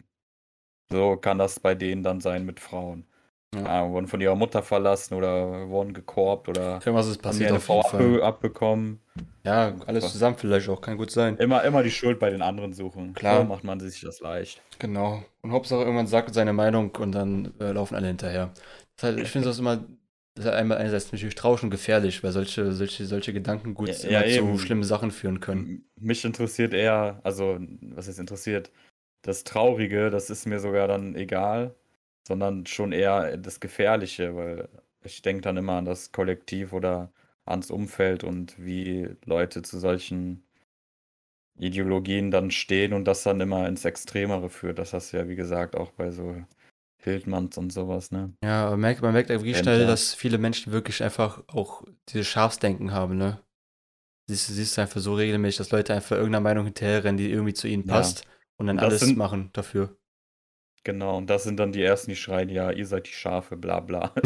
so 0.90 1.16
kann 1.16 1.38
das 1.38 1.60
bei 1.60 1.74
denen 1.74 2.02
dann 2.02 2.20
sein 2.20 2.44
mit 2.44 2.60
Frauen. 2.60 3.06
Ja. 3.54 3.62
Ja. 3.62 3.90
wurden 3.90 4.06
von 4.06 4.20
ihrer 4.20 4.34
Mutter 4.34 4.62
verlassen 4.62 5.14
oder 5.14 5.68
wurden 5.68 5.94
gekorbt 5.94 6.48
oder 6.48 6.80
Irgendwas 6.84 7.06
ist 7.06 7.16
haben 7.16 7.22
passiert 7.22 7.50
die 7.50 7.54
eine 7.54 7.56
auf 7.56 7.64
Frau 7.64 8.20
abbekommen. 8.20 9.00
Ja, 9.44 9.74
alles 9.86 10.12
zusammen 10.12 10.36
vielleicht 10.36 10.68
auch, 10.68 10.80
kann 10.80 10.96
gut 10.96 11.10
sein. 11.10 11.36
Immer, 11.36 11.62
immer 11.64 11.82
die 11.82 11.90
Schuld 11.90 12.18
bei 12.18 12.30
den 12.30 12.42
anderen 12.42 12.72
suchen. 12.72 13.14
Klar. 13.14 13.42
So 13.42 13.44
macht 13.44 13.64
man 13.64 13.78
sich 13.80 14.00
das 14.00 14.20
leicht. 14.20 14.60
Genau. 14.78 15.22
Und 15.42 15.52
Hauptsache 15.52 15.80
irgendwann 15.82 16.08
sagt 16.08 16.34
seine 16.34 16.52
Meinung 16.52 16.90
und 16.96 17.12
dann 17.12 17.54
äh, 17.60 17.70
laufen 17.72 17.94
alle 17.94 18.08
hinterher. 18.08 18.50
Heißt, 19.00 19.18
ich 19.18 19.28
finde 19.28 19.48
das 19.48 19.58
immer, 19.58 19.84
das 20.34 20.46
ist 20.46 20.50
einmal 20.50 20.78
einerseits 20.78 21.12
natürlich 21.12 21.36
traurig 21.36 21.62
und 21.62 21.70
gefährlich, 21.70 22.22
weil 22.24 22.32
solche, 22.32 22.72
solche, 22.72 23.06
solche 23.06 23.32
Gedankengut 23.32 23.88
Ja, 23.88 24.20
immer 24.20 24.26
ja, 24.26 24.38
zu 24.38 24.58
schlimmen 24.58 24.84
Sachen 24.84 25.10
führen 25.12 25.40
können. 25.40 25.84
Mich 25.98 26.24
interessiert 26.24 26.74
eher, 26.74 27.20
also 27.22 27.58
was 27.94 28.08
ist 28.08 28.18
interessiert, 28.18 28.70
das 29.22 29.44
Traurige, 29.44 30.10
das 30.10 30.28
ist 30.28 30.46
mir 30.46 30.58
sogar 30.58 30.88
dann 30.88 31.14
egal, 31.14 31.74
sondern 32.26 32.66
schon 32.66 32.92
eher 32.92 33.36
das 33.36 33.60
Gefährliche, 33.60 34.34
weil 34.36 34.68
ich 35.04 35.22
denke 35.22 35.42
dann 35.42 35.56
immer 35.56 35.74
an 35.74 35.84
das 35.84 36.10
Kollektiv 36.12 36.72
oder 36.72 37.12
ans 37.44 37.70
Umfeld 37.70 38.24
und 38.24 38.54
wie 38.58 39.08
Leute 39.24 39.62
zu 39.62 39.78
solchen 39.78 40.42
Ideologien 41.58 42.30
dann 42.30 42.50
stehen 42.50 42.92
und 42.92 43.04
das 43.06 43.22
dann 43.22 43.40
immer 43.40 43.66
ins 43.68 43.84
Extremere 43.84 44.50
führt. 44.50 44.78
Das 44.78 44.92
hast 44.92 45.12
du 45.12 45.16
ja, 45.18 45.28
wie 45.28 45.36
gesagt, 45.36 45.74
auch 45.76 45.90
bei 45.92 46.10
so 46.10 46.44
Hildmanns 46.98 47.56
und 47.56 47.72
sowas, 47.72 48.10
ne? 48.10 48.34
Ja, 48.42 48.66
aber 48.66 48.76
merkt, 48.76 49.00
man 49.00 49.12
merkt 49.12 49.30
irgendwie 49.30 49.52
Kennt 49.52 49.64
schnell, 49.64 49.86
dass 49.86 50.12
viele 50.12 50.38
Menschen 50.38 50.72
wirklich 50.72 51.02
einfach 51.02 51.42
auch 51.46 51.84
dieses 52.08 52.26
Schafsdenken 52.26 52.92
haben, 52.92 53.16
ne? 53.16 53.40
Siehst, 54.28 54.48
siehst 54.48 54.76
du 54.76 54.80
einfach 54.82 55.00
so 55.00 55.14
regelmäßig, 55.14 55.58
dass 55.58 55.70
Leute 55.70 55.94
einfach 55.94 56.16
irgendeiner 56.16 56.42
Meinung 56.42 56.64
hinterherrennen, 56.64 57.16
die 57.16 57.30
irgendwie 57.30 57.54
zu 57.54 57.68
ihnen 57.68 57.86
Ja. 57.86 57.94
passt 57.94 58.26
und 58.58 58.66
dann 58.66 58.76
das 58.76 58.86
alles 58.86 59.00
sind- 59.00 59.16
machen 59.16 59.50
dafür. 59.52 59.96
Genau, 60.86 61.16
und 61.16 61.28
das 61.28 61.42
sind 61.42 61.58
dann 61.58 61.72
die 61.72 61.82
ersten, 61.82 62.10
die 62.10 62.16
schreien, 62.16 62.48
ja, 62.48 62.70
ihr 62.70 62.86
seid 62.86 63.08
die 63.08 63.12
Schafe, 63.12 63.56
bla 63.56 63.80
bla. 63.80 64.14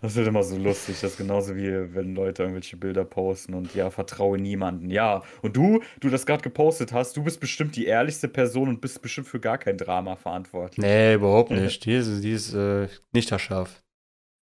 Das 0.00 0.16
wird 0.16 0.26
immer 0.28 0.42
so 0.42 0.58
lustig. 0.58 1.00
Das 1.00 1.12
ist 1.12 1.16
genauso 1.16 1.56
wie 1.56 1.94
wenn 1.94 2.14
Leute 2.14 2.42
irgendwelche 2.42 2.76
Bilder 2.76 3.06
posten 3.06 3.54
und 3.54 3.74
ja, 3.74 3.88
vertraue 3.88 4.36
niemanden. 4.36 4.90
Ja, 4.90 5.22
und 5.40 5.56
du, 5.56 5.80
du 6.00 6.10
das 6.10 6.26
gerade 6.26 6.42
gepostet 6.42 6.92
hast, 6.92 7.16
du 7.16 7.22
bist 7.24 7.40
bestimmt 7.40 7.74
die 7.74 7.86
ehrlichste 7.86 8.28
Person 8.28 8.68
und 8.68 8.82
bist 8.82 9.00
bestimmt 9.00 9.28
für 9.28 9.40
gar 9.40 9.56
kein 9.56 9.78
Drama 9.78 10.16
verantwortlich. 10.16 10.76
Nee, 10.84 11.14
überhaupt 11.14 11.52
nicht. 11.52 11.86
Die 11.86 11.94
ist, 11.94 12.22
die 12.22 12.32
ist 12.32 12.52
äh, 12.52 12.88
nicht 13.14 13.32
haarscharf. 13.32 13.82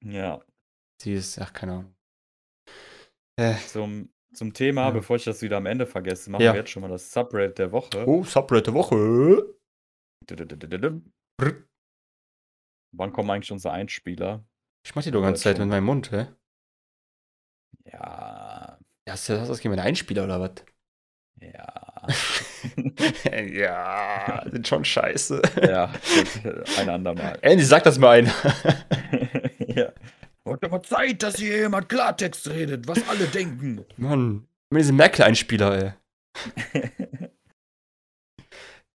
Ja. 0.05 0.41
Die 1.03 1.13
ist, 1.13 1.39
ach, 1.41 1.53
keine 1.53 1.73
Ahnung. 1.75 1.95
Äh, 3.37 3.55
zum, 3.69 4.09
zum 4.35 4.53
Thema, 4.55 4.87
Ja. 4.87 4.91
bevor 4.91 5.15
ich 5.15 5.23
das 5.25 5.43
wieder 5.43 5.59
am 5.59 5.67
Ende 5.67 5.87
vergesse, 5.87 6.29
machen 6.29 6.43
Ja. 6.43 6.55
wir 6.55 6.61
jetzt 6.61 6.71
schon 6.71 6.83
mal 6.83 6.89
das 6.89 7.13
Subreddit 7.13 7.59
der 7.61 7.71
Woche. 7.71 8.05
oh, 8.09 8.25
Subreddit 8.25 8.67
der 8.67 8.75
Woche. 8.75 9.55
Wann 12.95 13.13
kommen 13.13 13.31
eigentlich 13.31 13.53
unsere 13.53 13.75
Einspieler? 13.75 14.45
Ich 14.85 14.95
mach 14.95 15.03
die 15.03 15.11
doch 15.11 15.23
ganze 15.23 15.43
Zeit 15.43 15.59
mit 15.59 15.69
meinem 15.69 15.85
Mund, 15.85 16.11
hä? 16.11 16.27
Ja, 17.85 18.79
hast 19.09 19.29
du 19.29 19.35
das 19.35 19.59
gegen 19.61 19.71
meine 19.71 19.83
Einspieler 19.83 20.25
oder 20.25 20.41
was? 20.41 20.65
ja. 21.41 21.83
ja, 23.43 24.45
sind 24.51 24.67
schon 24.67 24.85
scheiße. 24.85 25.43
ja, 25.63 25.93
gut, 26.43 26.79
ein 26.79 26.89
andermal. 26.89 27.39
Andy, 27.43 27.65
sag 27.65 27.85
das 27.85 27.99
mal 27.99 28.19
einer. 28.19 28.33
ja. 29.67 29.93
Wird 30.45 30.65
aber 30.65 30.83
Zeit, 30.83 31.23
dass 31.23 31.37
hier 31.37 31.57
jemand 31.59 31.89
Klartext 31.89 32.49
redet, 32.49 32.89
was 32.89 33.09
alle 33.09 33.27
denken. 33.27 33.85
Mann, 33.97 34.49
immer 34.71 34.81
diese 34.81 34.93
Merkel-Einspieler, 34.93 35.83
ey. 35.83 35.93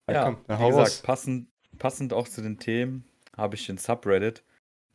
Ja, 0.09 0.25
komm, 0.25 0.37
dann 0.47 0.61
wie 0.61 0.69
gesagt, 0.69 1.03
passend, 1.03 1.49
passend 1.79 2.12
auch 2.12 2.29
zu 2.29 2.42
den 2.42 2.59
Themen 2.59 3.05
habe 3.37 3.57
ich 3.57 3.66
den 3.66 3.79
Subreddit 3.79 4.42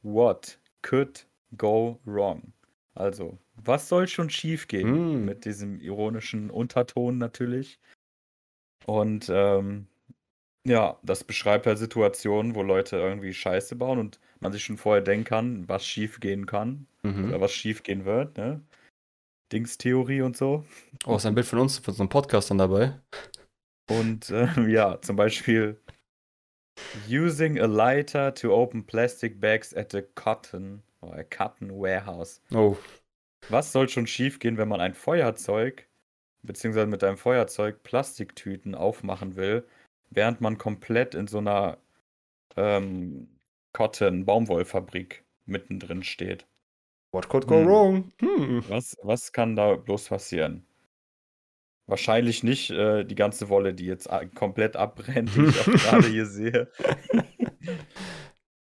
What 0.03 0.59
could 0.81 1.27
go 1.57 1.99
wrong? 2.05 2.53
Also, 2.95 3.37
was 3.55 3.87
soll 3.87 4.07
schon 4.07 4.29
schiefgehen? 4.29 5.21
Mm. 5.21 5.25
Mit 5.25 5.45
diesem 5.45 5.79
ironischen 5.79 6.49
Unterton 6.49 7.17
natürlich. 7.17 7.79
Und 8.85 9.29
ähm, 9.29 9.87
ja, 10.65 10.97
das 11.03 11.23
beschreibt 11.23 11.67
halt 11.67 11.77
Situationen, 11.77 12.55
wo 12.55 12.63
Leute 12.63 12.97
irgendwie 12.97 13.33
Scheiße 13.33 13.75
bauen 13.75 13.99
und 13.99 14.19
man 14.39 14.51
sich 14.51 14.63
schon 14.63 14.77
vorher 14.77 15.01
denken 15.01 15.25
kann, 15.25 15.69
was 15.69 15.85
schiefgehen 15.85 16.45
kann 16.45 16.87
Mhm. 17.03 17.29
oder 17.29 17.41
was 17.41 17.51
schiefgehen 17.51 18.05
wird, 18.05 18.37
ne? 18.37 18.61
Dingstheorie 19.51 20.21
und 20.21 20.37
so. 20.37 20.65
Oh, 21.05 21.15
ist 21.15 21.25
ein 21.25 21.35
Bild 21.35 21.47
von 21.47 21.59
uns, 21.59 21.79
von 21.79 21.93
unserem 21.93 22.09
Podcast 22.09 22.51
dann 22.51 22.59
dabei. 22.59 22.99
Und 23.99 24.31
ähm, 24.31 24.69
ja, 24.69 25.01
zum 25.01 25.15
Beispiel 25.15 25.77
using 27.09 27.59
a 27.59 27.65
lighter 27.65 28.33
to 28.33 28.53
open 28.53 28.83
plastic 28.83 29.39
bags 29.39 29.73
at 29.73 29.93
a 29.93 30.01
cotton 30.15 30.81
or 31.01 31.15
a 31.15 31.23
cotton 31.23 31.71
warehouse. 31.71 32.41
Oh, 32.53 32.77
Was 33.49 33.71
soll 33.71 33.89
schon 33.89 34.07
schiefgehen, 34.07 34.57
wenn 34.57 34.67
man 34.67 34.81
ein 34.81 34.93
Feuerzeug 34.93 35.87
beziehungsweise 36.43 36.87
mit 36.87 37.03
einem 37.03 37.17
Feuerzeug 37.17 37.83
Plastiktüten 37.83 38.75
aufmachen 38.75 39.35
will, 39.35 39.63
während 40.09 40.41
man 40.41 40.57
komplett 40.57 41.15
in 41.15 41.27
so 41.27 41.37
einer 41.37 41.77
ähm, 42.57 43.27
Cotton 43.73 44.25
Baumwollfabrik 44.25 45.23
mittendrin 45.45 46.03
steht? 46.03 46.45
what 47.11 47.27
could 47.27 47.45
go 47.47 47.61
Hm. 47.61 47.67
wrong? 47.67 48.11
Hm. 48.19 48.63
Was, 48.69 48.95
was 49.03 49.31
kann 49.33 49.55
da 49.55 49.75
bloß 49.75 50.09
passieren? 50.09 50.65
Wahrscheinlich 51.91 52.41
nicht 52.41 52.69
äh, 52.69 53.03
die 53.03 53.15
ganze 53.15 53.49
Wolle, 53.49 53.73
die 53.73 53.85
jetzt 53.85 54.07
komplett 54.33 54.77
abbrennt, 54.77 55.35
die 55.35 55.43
ich 55.43 55.59
auch 55.59 55.65
gerade 55.89 56.07
hier 56.07 56.25
sehe. 56.25 56.71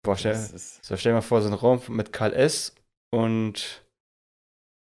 Boah, 0.03 0.17
stell, 0.17 0.33
Das 0.33 0.81
so, 0.81 0.97
stell 0.97 1.11
dir 1.11 1.15
mal 1.15 1.21
vor, 1.21 1.41
so 1.41 1.47
ein 1.47 1.53
Raum 1.53 1.81
mit 1.87 2.11
Karl 2.11 2.33
S. 2.33 2.75
und. 3.13 3.87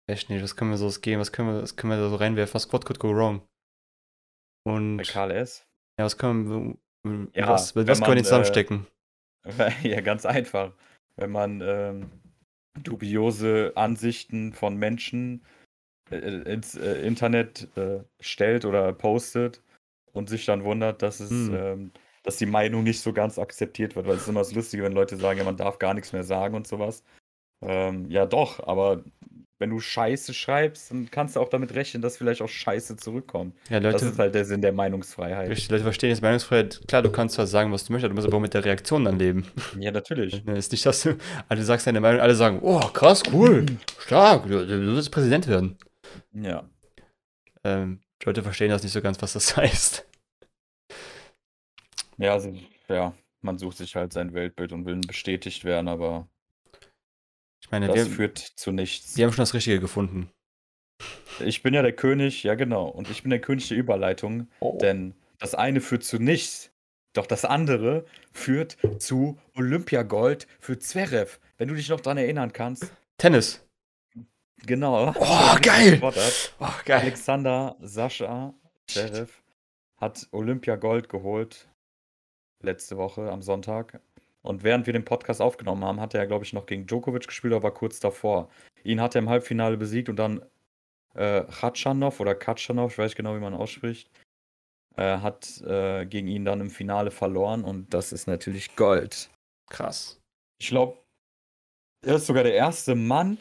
Echt 0.07 0.29
nicht, 0.29 0.43
was 0.43 0.55
können 0.55 0.69
wir 0.69 0.77
so 0.77 0.91
gehen? 1.01 1.19
Was 1.19 1.31
können 1.31 1.55
wir, 1.55 1.63
was 1.63 1.75
können 1.75 1.91
wir 1.91 1.97
da 1.97 2.07
so 2.07 2.17
reinwerfen? 2.17 2.53
Was 2.53 2.71
what 2.71 2.85
could 2.85 2.99
go 2.99 3.09
wrong? 3.09 3.41
Und. 4.63 4.97
bei 4.97 5.03
KLS? 5.05 5.65
Ja, 5.97 6.05
was 6.05 6.19
können 6.19 6.77
wir. 7.03 7.27
Ja, 7.33 7.47
was, 7.47 7.75
was 7.75 7.99
können 7.99 8.17
wir 8.17 8.23
zusammenstecken? 8.23 8.85
Ja, 9.81 10.01
ganz 10.01 10.27
einfach. 10.27 10.73
Wenn 11.15 11.31
man 11.31 11.61
ähm, 11.61 12.11
dubiose 12.83 13.71
Ansichten 13.75 14.53
von 14.53 14.77
Menschen 14.77 15.41
äh, 15.41 15.58
ins 16.11 16.75
äh, 16.75 17.01
Internet 17.05 17.67
äh, 17.75 17.99
stellt 18.19 18.65
oder 18.65 18.91
postet 18.93 19.61
und 20.13 20.29
sich 20.29 20.45
dann 20.45 20.63
wundert, 20.63 21.01
dass 21.01 21.19
es, 21.19 21.29
Hm. 21.29 21.55
ähm, 21.55 21.91
dass 22.23 22.37
die 22.37 22.45
Meinung 22.45 22.83
nicht 22.83 22.99
so 23.01 23.13
ganz 23.13 23.39
akzeptiert 23.39 23.95
wird, 23.95 24.07
weil 24.07 24.15
es 24.15 24.23
ist 24.23 24.27
immer 24.29 24.41
das 24.41 24.53
Lustige, 24.53 24.83
wenn 24.83 24.93
Leute 24.93 25.17
sagen, 25.17 25.39
ja, 25.39 25.45
man 25.45 25.57
darf 25.57 25.79
gar 25.79 25.93
nichts 25.93 26.11
mehr 26.13 26.23
sagen 26.23 26.55
und 26.55 26.67
sowas. 26.67 27.03
Ähm, 27.61 28.09
ja, 28.09 28.25
doch, 28.25 28.65
aber 28.67 29.03
wenn 29.61 29.71
du 29.71 29.81
Scheiße 29.81 30.33
schreibst, 30.33 30.89
dann 30.91 31.11
kannst 31.11 31.35
du 31.35 31.41
auch 31.41 31.49
damit 31.49 31.75
rechnen, 31.75 32.01
dass 32.01 32.15
vielleicht 32.15 32.41
auch 32.41 32.47
Scheiße 32.47 32.95
zurückkommt. 32.95 33.53
Ja, 33.69 33.81
Das 33.81 33.93
Leute. 33.95 34.05
ist 34.05 34.19
halt 34.19 34.33
der 34.33 34.45
Sinn 34.45 34.61
der 34.61 34.71
Meinungsfreiheit. 34.71 35.49
Richtig, 35.49 35.69
Leute 35.69 35.83
verstehen 35.83 36.11
jetzt 36.11 36.21
Meinungsfreiheit. 36.21 36.79
Klar, 36.87 37.01
du 37.01 37.11
kannst 37.11 37.35
zwar 37.35 37.45
sagen, 37.45 37.69
was 37.73 37.83
du 37.83 37.91
möchtest, 37.91 38.09
du 38.09 38.15
musst 38.15 38.27
aber 38.27 38.37
auch 38.37 38.41
mit 38.41 38.53
der 38.53 38.63
Reaktion 38.63 39.03
dann 39.05 39.19
leben. 39.19 39.45
Ja, 39.79 39.91
natürlich. 39.91 40.45
Ne, 40.45 40.57
ist 40.57 40.71
nicht, 40.71 40.85
dass 40.85 41.01
du, 41.03 41.17
also 41.49 41.61
du 41.61 41.65
sagst 41.65 41.87
deine 41.87 41.99
Meinung, 41.99 42.21
alle 42.21 42.35
sagen, 42.35 42.59
oh, 42.61 42.79
krass, 42.79 43.21
cool, 43.33 43.65
stark, 43.97 44.47
du, 44.47 44.65
du 44.65 44.95
wirst 44.95 45.11
Präsident 45.11 45.47
werden. 45.49 45.77
Ja. 46.33 46.69
Ähm, 47.63 48.01
die 48.21 48.25
Leute 48.25 48.43
verstehen 48.43 48.69
das 48.69 48.83
nicht 48.83 48.91
so 48.93 49.01
ganz, 49.01 49.21
was 49.21 49.33
das 49.33 49.55
heißt. 49.57 50.05
Ja, 52.17 52.33
also, 52.33 52.53
ja, 52.87 53.13
man 53.41 53.57
sucht 53.57 53.77
sich 53.77 53.95
halt 53.95 54.11
sein 54.13 54.33
Weltbild 54.33 54.73
und 54.73 54.85
will 54.85 54.99
bestätigt 54.99 55.63
werden, 55.63 55.87
aber 55.87 56.27
Ich 57.61 57.71
meine, 57.71 57.87
das 57.87 57.95
wir, 57.95 58.05
führt 58.05 58.37
zu 58.37 58.71
nichts. 58.71 59.15
wir 59.17 59.25
haben 59.25 59.31
schon 59.33 59.43
das 59.43 59.53
Richtige 59.53 59.79
gefunden. 59.79 60.29
Ich 61.39 61.63
bin 61.63 61.73
ja 61.73 61.81
der 61.81 61.93
König, 61.95 62.43
ja 62.43 62.55
genau, 62.55 62.87
und 62.89 63.09
ich 63.09 63.23
bin 63.23 63.29
der 63.29 63.39
König 63.39 63.69
der 63.69 63.77
Überleitung, 63.77 64.49
denn 64.81 65.15
das 65.37 65.55
eine 65.55 65.79
führt 65.79 66.03
zu 66.03 66.19
nichts, 66.19 66.71
doch 67.13 67.25
das 67.25 67.45
andere 67.45 68.05
führt 68.33 68.77
zu 68.97 69.39
Olympiagold 69.55 70.47
für 70.59 70.77
Zverev. 70.77 71.39
Wenn 71.57 71.69
du 71.69 71.75
dich 71.75 71.87
noch 71.89 72.01
dran 72.01 72.17
erinnern 72.17 72.51
kannst. 72.51 72.91
Tennis. 73.17 73.65
Genau. 74.65 75.13
Oh, 75.15 75.57
geil! 75.61 75.99
Oh, 76.01 76.11
geil. 76.85 77.01
Alexander 77.01 77.75
Sascha 77.79 78.53
Zverev 78.87 79.31
hat 79.97 80.27
Olympiagold 80.31 81.09
geholt 81.09 81.69
letzte 82.61 82.97
Woche 82.97 83.31
am 83.31 83.41
Sonntag. 83.41 84.01
Und 84.41 84.63
während 84.63 84.85
wir 84.85 84.93
den 84.93 85.05
Podcast 85.05 85.41
aufgenommen 85.41 85.83
haben, 85.83 85.99
hat 85.99 86.13
er, 86.13 86.25
glaube 86.27 86.45
ich, 86.45 86.53
noch 86.53 86.65
gegen 86.65 86.87
Djokovic 86.87 87.27
gespielt, 87.27 87.53
aber 87.53 87.71
kurz 87.71 87.99
davor. 87.99 88.49
Ihn 88.83 89.01
hat 89.01 89.15
er 89.15 89.19
im 89.19 89.29
Halbfinale 89.29 89.77
besiegt 89.77 90.09
und 90.09 90.15
dann 90.15 90.45
äh, 91.15 91.43
Khachanov 91.43 92.19
oder 92.19 92.35
Katschanov, 92.35 92.93
ich 92.93 92.97
weiß 92.97 93.11
nicht 93.11 93.17
genau, 93.17 93.35
wie 93.35 93.41
man 93.41 93.53
ausspricht, 93.53 94.09
äh, 94.95 95.17
hat 95.17 95.61
äh, 95.61 96.05
gegen 96.05 96.27
ihn 96.27 96.45
dann 96.45 96.61
im 96.61 96.69
Finale 96.69 97.11
verloren 97.11 97.63
und 97.63 97.93
das 97.93 98.13
ist 98.13 98.27
natürlich 98.27 98.75
Gold. 98.75 99.29
Krass. 99.69 100.19
Ich 100.61 100.69
glaube, 100.69 100.97
er 102.05 102.15
ist 102.15 102.27
sogar 102.27 102.43
der 102.43 102.53
erste 102.53 102.95
Mann, 102.95 103.39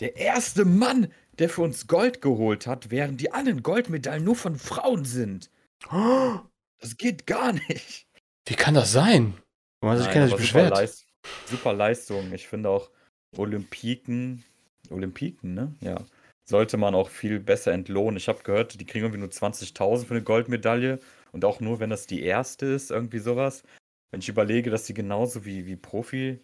der 0.00 0.16
erste 0.16 0.64
Mann, 0.64 1.12
der 1.38 1.48
für 1.48 1.62
uns 1.62 1.86
Gold 1.86 2.20
geholt 2.20 2.66
hat, 2.66 2.90
während 2.90 3.20
die 3.20 3.32
anderen 3.32 3.62
Goldmedaillen 3.62 4.24
nur 4.24 4.36
von 4.36 4.56
Frauen 4.56 5.04
sind. 5.04 5.50
Das 5.90 6.96
geht 6.96 7.26
gar 7.26 7.52
nicht. 7.52 8.06
Wie 8.46 8.54
kann 8.54 8.74
das 8.74 8.92
sein? 8.92 9.34
Hat 9.82 9.98
sich 9.98 10.06
sich 10.06 10.16
aber 10.16 10.26
super, 10.28 10.40
beschwert? 10.40 10.70
Leist 10.70 11.06
super 11.46 11.72
Leistung. 11.72 12.32
Ich 12.32 12.48
finde 12.48 12.68
auch 12.68 12.90
Olympiken, 13.36 14.44
Olympiken, 14.90 15.54
ne? 15.54 15.74
Ja. 15.80 16.04
Sollte 16.48 16.76
man 16.76 16.94
auch 16.94 17.08
viel 17.08 17.40
besser 17.40 17.72
entlohnen. 17.72 18.16
Ich 18.16 18.28
habe 18.28 18.42
gehört, 18.42 18.80
die 18.80 18.86
kriegen 18.86 19.04
irgendwie 19.04 19.20
nur 19.20 19.30
20.000 19.30 20.04
für 20.04 20.14
eine 20.14 20.22
Goldmedaille 20.22 21.00
und 21.32 21.44
auch 21.44 21.60
nur, 21.60 21.80
wenn 21.80 21.90
das 21.90 22.06
die 22.06 22.22
erste 22.22 22.66
ist, 22.66 22.90
irgendwie 22.90 23.18
sowas. 23.18 23.64
Wenn 24.10 24.20
ich 24.20 24.28
überlege, 24.28 24.70
dass 24.70 24.84
die 24.84 24.94
genauso 24.94 25.44
wie, 25.44 25.66
wie 25.66 25.76
Profi, 25.76 26.38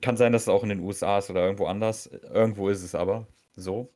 kann 0.00 0.16
sein, 0.16 0.32
dass 0.32 0.42
es 0.42 0.48
auch 0.48 0.62
in 0.62 0.68
den 0.70 0.80
USA 0.80 1.18
ist 1.18 1.30
oder 1.30 1.42
irgendwo 1.44 1.66
anders. 1.66 2.06
Irgendwo 2.06 2.68
ist 2.68 2.82
es 2.82 2.94
aber 2.94 3.26
so. 3.54 3.92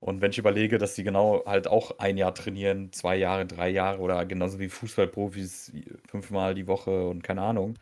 Und 0.00 0.20
wenn 0.20 0.30
ich 0.30 0.38
überlege, 0.38 0.78
dass 0.78 0.94
die 0.94 1.04
genau 1.04 1.44
halt 1.46 1.66
auch 1.68 1.98
ein 1.98 2.16
Jahr 2.16 2.34
trainieren, 2.34 2.92
zwei 2.92 3.16
Jahre, 3.16 3.46
drei 3.46 3.68
Jahre 3.70 4.00
oder 4.00 4.24
genauso 4.26 4.58
wie 4.60 4.68
Fußballprofis 4.68 5.72
fünfmal 6.08 6.54
die 6.54 6.68
Woche 6.68 7.08
und 7.08 7.22
keine 7.24 7.42
Ahnung. 7.42 7.78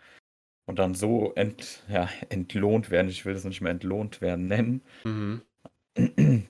Und 0.66 0.78
dann 0.78 0.94
so 0.94 1.32
ent, 1.34 1.84
ja, 1.88 2.08
entlohnt 2.30 2.90
werden, 2.90 3.08
ich 3.08 3.24
will 3.24 3.34
das 3.34 3.44
nicht 3.44 3.60
mehr 3.60 3.72
entlohnt 3.72 4.20
werden 4.20 4.46
nennen, 4.48 4.82
Mhm. 5.04 5.42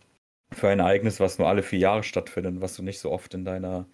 für 0.53 0.69
ein 0.69 0.81
Ereignis, 0.81 1.21
was 1.21 1.39
nur 1.39 1.49
alle 1.49 1.63
vier 1.63 1.79
Jahre 1.81 2.03
stattfindet, 2.03 2.55
und 2.55 2.61
was 2.63 2.77
du 2.77 2.83
nicht 2.83 2.99
so 3.01 3.11
oft 3.13 3.35
in 3.35 3.45
deiner 3.45 3.87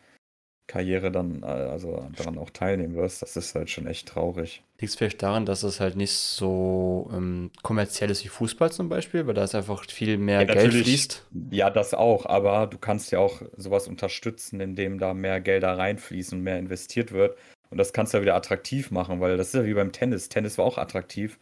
Karriere 0.66 1.10
dann 1.10 1.42
äh, 1.42 1.46
also 1.46 2.06
daran 2.16 2.38
auch 2.38 2.50
teilnehmen 2.50 2.94
wirst, 2.94 3.20
das 3.22 3.36
ist 3.36 3.54
halt 3.54 3.68
schon 3.68 3.86
echt 3.86 4.08
traurig. 4.08 4.62
Liegt 4.80 4.90
es 4.90 4.96
vielleicht 4.96 5.22
daran, 5.22 5.44
dass 5.44 5.62
es 5.62 5.80
halt 5.80 5.96
nicht 5.96 6.12
so 6.12 7.10
ähm, 7.12 7.50
kommerziell 7.62 8.10
ist 8.10 8.24
wie 8.24 8.28
Fußball 8.28 8.72
zum 8.72 8.88
Beispiel, 8.88 9.26
weil 9.26 9.34
da 9.34 9.44
ist 9.44 9.54
einfach 9.54 9.84
viel 9.84 10.16
mehr 10.18 10.40
Ja, 10.40 10.46
Geld 10.54 10.72
fließt? 10.72 11.26
Ja, 11.50 11.68
das 11.70 11.94
auch, 11.94 12.26
aber 12.26 12.66
du 12.66 12.78
kannst 12.78 13.12
ja 13.12 13.18
auch 13.18 13.42
sowas 13.56 13.86
unterstützen, 13.88 14.60
indem 14.60 14.98
da 14.98 15.14
mehr 15.14 15.40
Gelder 15.40 15.76
reinfließen 15.76 16.38
und 16.38 16.44
mehr 16.44 16.58
investiert 16.58 17.12
wird. 17.12 17.36
Und 17.70 17.78
das 17.78 17.92
kannst 17.92 18.12
du 18.12 18.18
ja 18.18 18.22
wieder 18.22 18.34
attraktiv 18.34 18.90
machen, 18.90 19.20
weil 19.20 19.36
das 19.36 19.48
ist 19.48 19.54
ja 19.54 19.64
wie 19.64 19.74
beim 19.74 19.92
Tennis. 19.92 20.28
Tennis 20.28 20.58
war 20.58 20.64
auch 20.64 20.78
attraktiv. 20.78 21.38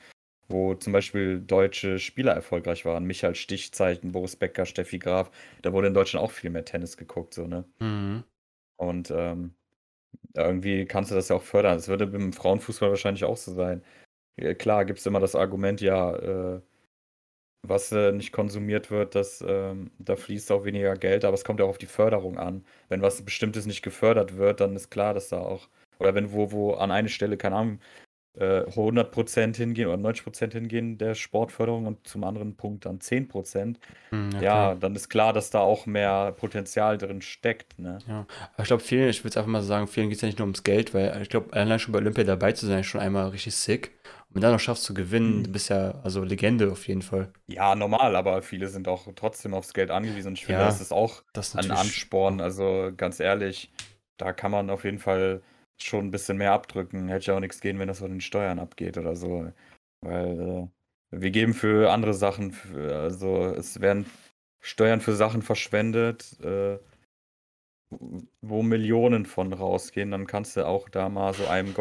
wo 0.48 0.74
zum 0.74 0.92
Beispiel 0.92 1.40
deutsche 1.40 1.98
Spieler 2.00 2.32
erfolgreich 2.32 2.84
waren. 2.84 3.04
Michael 3.04 3.36
Stichzeichen, 3.36 4.10
Boris 4.12 4.34
Becker, 4.34 4.66
Steffi 4.66 4.98
Graf. 4.98 5.30
Da 5.62 5.72
wurde 5.72 5.86
in 5.88 5.94
Deutschland 5.94 6.24
auch 6.24 6.32
viel 6.32 6.50
mehr 6.50 6.64
Tennis 6.64 6.96
geguckt, 6.96 7.34
so, 7.34 7.46
ne? 7.46 7.64
Mhm. 7.78 8.24
Und 8.80 9.10
ähm, 9.10 9.54
irgendwie 10.34 10.86
kannst 10.86 11.10
du 11.10 11.14
das 11.14 11.28
ja 11.28 11.36
auch 11.36 11.42
fördern. 11.42 11.76
Das 11.76 11.88
würde 11.88 12.06
beim 12.06 12.32
Frauenfußball 12.32 12.90
wahrscheinlich 12.90 13.24
auch 13.24 13.36
so 13.36 13.54
sein. 13.54 13.84
Klar, 14.58 14.86
gibt 14.86 15.00
es 15.00 15.06
immer 15.06 15.20
das 15.20 15.36
Argument, 15.36 15.80
ja, 15.82 16.16
äh, 16.16 16.62
was 17.62 17.92
äh, 17.92 18.12
nicht 18.12 18.32
konsumiert 18.32 18.90
wird, 18.90 19.14
das, 19.14 19.44
ähm, 19.46 19.90
da 19.98 20.16
fließt 20.16 20.50
auch 20.52 20.64
weniger 20.64 20.96
Geld, 20.96 21.24
aber 21.24 21.34
es 21.34 21.44
kommt 21.44 21.60
ja 21.60 21.66
auch 21.66 21.70
auf 21.70 21.78
die 21.78 21.86
Förderung 21.86 22.38
an. 22.38 22.64
Wenn 22.88 23.02
was 23.02 23.22
Bestimmtes 23.24 23.66
nicht 23.66 23.82
gefördert 23.82 24.36
wird, 24.38 24.60
dann 24.60 24.76
ist 24.76 24.90
klar, 24.90 25.12
dass 25.14 25.28
da 25.28 25.40
auch, 25.40 25.68
oder 25.98 26.14
wenn 26.14 26.32
wo, 26.32 26.52
wo 26.52 26.72
an 26.74 26.90
eine 26.90 27.10
Stelle, 27.10 27.36
keine 27.36 27.56
Ahnung, 27.56 27.80
äh, 28.34 28.64
100% 28.74 29.56
hingehen 29.56 29.88
oder 29.88 29.96
90% 29.96 30.52
hingehen 30.54 30.98
der 30.98 31.14
Sportförderung 31.14 31.86
und 31.86 32.06
zum 32.06 32.24
anderen 32.24 32.56
Punkt 32.56 32.84
dann 32.86 33.00
10%, 33.00 33.78
Hm, 34.12 34.30
ja, 34.32 34.42
ja, 34.42 34.74
dann 34.74 34.94
ist 34.96 35.08
klar, 35.10 35.32
dass 35.32 35.50
da 35.50 35.60
auch 35.60 35.86
mehr 35.86 36.32
Potenzial 36.32 36.98
drin 36.98 37.22
steckt, 37.22 37.78
ne? 37.78 38.04
Ja, 38.06 38.26
aber 38.54 38.62
ich 38.62 38.66
glaube, 38.68 38.82
vielen, 38.82 39.08
ich 39.10 39.20
würde 39.20 39.30
es 39.30 39.36
einfach 39.36 39.50
mal 39.50 39.62
sagen, 39.62 39.86
vielen 39.86 40.08
geht 40.08 40.16
es 40.16 40.22
ja 40.22 40.26
nicht 40.26 40.38
nur 40.38 40.46
ums 40.46 40.62
Geld, 40.64 40.94
weil 40.94 41.20
ich 41.22 41.28
glaube, 41.28 41.52
allein 41.52 41.78
schon 41.78 41.92
bei 41.92 41.98
Olympia 41.98 42.24
dabei 42.24 42.52
zu 42.52 42.66
sein, 42.66 42.80
ist 42.80 42.86
schon 42.86 43.00
einmal 43.00 43.28
richtig 43.28 43.54
sick. 43.54 43.92
Und 44.28 44.36
wenn 44.36 44.40
du 44.40 44.46
dann 44.46 44.52
noch 44.52 44.60
schaffst 44.60 44.84
zu 44.84 44.94
gewinnen, 44.94 45.40
Mhm. 45.40 45.44
du 45.44 45.50
bist 45.52 45.68
ja 45.68 46.00
also 46.02 46.22
Legende 46.24 46.70
auf 46.72 46.88
jeden 46.88 47.02
Fall. 47.02 47.32
Ja, 47.48 47.74
normal, 47.74 48.14
aber 48.14 48.42
viele 48.42 48.68
sind 48.68 48.86
auch 48.86 49.08
trotzdem 49.16 49.54
aufs 49.54 49.72
Geld 49.74 49.90
angewiesen 49.90 50.34
ich 50.34 50.44
finde, 50.46 50.62
Ja, 50.62 50.66
das 50.66 50.80
ist 50.80 50.92
auch 50.92 51.22
Das 51.32 51.48
ist 51.54 51.56
ein. 51.56 51.70
Ansporn. 51.70 52.40
Also 52.40 52.92
ganz 52.96 53.18
ehrlich, 53.20 53.72
da 54.16 54.32
kann 54.32 54.52
man 54.52 54.70
auf 54.70 54.84
jeden 54.84 55.00
Fall 55.00 55.42
schon 55.82 56.06
ein 56.06 56.10
bisschen 56.10 56.38
mehr 56.38 56.52
abdrücken. 56.52 57.08
Hätte 57.08 57.26
ja 57.26 57.36
auch 57.36 57.40
nichts 57.40 57.60
gehen, 57.60 57.78
wenn 57.78 57.88
das 57.88 58.00
von 58.00 58.10
den 58.10 58.20
Steuern 58.20 58.58
abgeht 58.58 58.98
oder 58.98 59.16
so. 59.16 59.52
Weil 60.02 60.70
äh, 61.12 61.20
wir 61.20 61.30
geben 61.30 61.54
für 61.54 61.92
andere 61.92 62.14
Sachen, 62.14 62.52
für, 62.52 62.96
also 62.96 63.46
es 63.46 63.80
werden 63.80 64.06
Steuern 64.60 65.00
für 65.00 65.14
Sachen 65.14 65.42
verschwendet, 65.42 66.38
äh, 66.42 66.78
wo 68.40 68.62
Millionen 68.62 69.26
von 69.26 69.52
rausgehen. 69.52 70.10
Dann 70.10 70.26
kannst 70.26 70.56
du 70.56 70.66
auch 70.66 70.88
da 70.88 71.08
mal 71.08 71.34
so 71.34 71.46
einem 71.46 71.74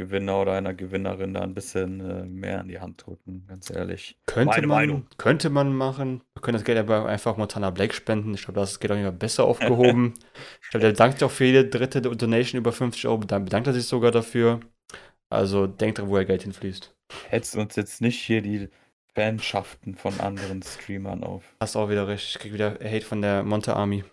Goldmedaillengewinner 0.00 0.40
oder 0.40 0.52
einer 0.52 0.74
Gewinnerin 0.74 1.34
da 1.34 1.40
ein 1.42 1.54
bisschen 1.54 2.00
äh, 2.00 2.24
mehr 2.24 2.60
in 2.60 2.68
die 2.68 2.80
Hand 2.80 3.04
drücken, 3.04 3.44
ganz 3.46 3.70
ehrlich. 3.70 4.18
Könnte 4.26 4.46
Meine 4.54 4.66
man, 4.66 4.76
Meinung. 4.76 5.06
könnte 5.18 5.50
man 5.50 5.74
machen. 5.74 6.22
Wir 6.34 6.42
können 6.42 6.56
das 6.56 6.64
Geld 6.64 6.78
aber 6.78 7.06
einfach 7.06 7.36
Montana 7.36 7.70
Black 7.70 7.94
spenden. 7.94 8.34
Ich 8.34 8.44
glaube, 8.44 8.60
das 8.60 8.80
geht 8.80 8.90
auch 8.90 8.96
immer 8.96 9.12
besser 9.12 9.44
aufgehoben. 9.44 10.14
ich 10.62 10.70
glaube, 10.70 10.82
der 10.82 10.92
dankt 10.92 11.22
auch 11.22 11.30
für 11.30 11.44
jede 11.44 11.66
dritte 11.66 12.00
Donation 12.02 12.58
über 12.58 12.72
50 12.72 13.06
Euro. 13.06 13.24
Dann 13.24 13.44
bedankt 13.44 13.66
er 13.66 13.74
sich 13.74 13.84
sogar 13.84 14.10
dafür. 14.10 14.60
Also 15.28 15.66
denkt 15.66 15.98
dran, 15.98 16.08
wo 16.08 16.16
er 16.16 16.24
Geld 16.24 16.42
hinfließt. 16.42 16.94
Hetzt 17.28 17.56
uns 17.56 17.76
jetzt 17.76 18.00
nicht 18.00 18.20
hier 18.20 18.42
die 18.42 18.68
Fanschaften 19.14 19.94
von 19.94 20.18
anderen 20.20 20.62
Streamern 20.62 21.22
auf. 21.24 21.44
Hast 21.60 21.76
auch 21.76 21.90
wieder 21.90 22.08
recht. 22.08 22.28
Ich 22.28 22.38
krieg 22.38 22.52
wieder 22.52 22.78
Hate 22.82 23.02
von 23.02 23.22
der 23.22 23.42
Monte 23.42 23.74
Army. 23.74 24.04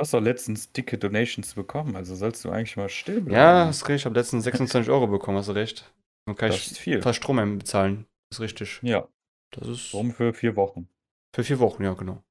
Du 0.00 0.02
hast 0.04 0.14
doch 0.14 0.20
letztens 0.22 0.72
dicke 0.72 0.96
Donations 0.96 1.52
bekommen, 1.52 1.94
also 1.94 2.14
sollst 2.14 2.42
du 2.46 2.50
eigentlich 2.50 2.74
mal 2.78 2.88
still 2.88 3.20
bleiben. 3.20 3.36
Ja, 3.36 3.66
hast 3.66 3.86
recht. 3.86 4.00
Ich 4.00 4.04
habe 4.06 4.14
letztens 4.18 4.44
26 4.44 4.90
Euro 4.90 5.06
bekommen, 5.06 5.36
hast 5.36 5.50
du 5.50 5.52
recht. 5.52 5.92
Dann 6.24 6.36
kann 6.36 6.48
das 6.48 6.56
ich 6.56 6.70
ist 6.70 6.78
viel. 6.78 7.02
fast 7.02 7.18
Strom 7.18 7.58
bezahlen. 7.58 8.06
Das 8.30 8.38
ist 8.38 8.40
richtig. 8.40 8.80
Ja, 8.82 9.06
Das 9.50 9.68
ist 9.68 9.92
warum 9.92 10.12
für 10.12 10.32
vier 10.32 10.56
Wochen? 10.56 10.88
für 11.34 11.44
vier 11.44 11.58
Wochen, 11.58 11.84
ja, 11.84 11.92
genau. 11.92 12.22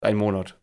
Ein 0.00 0.16
Monat. 0.16 0.60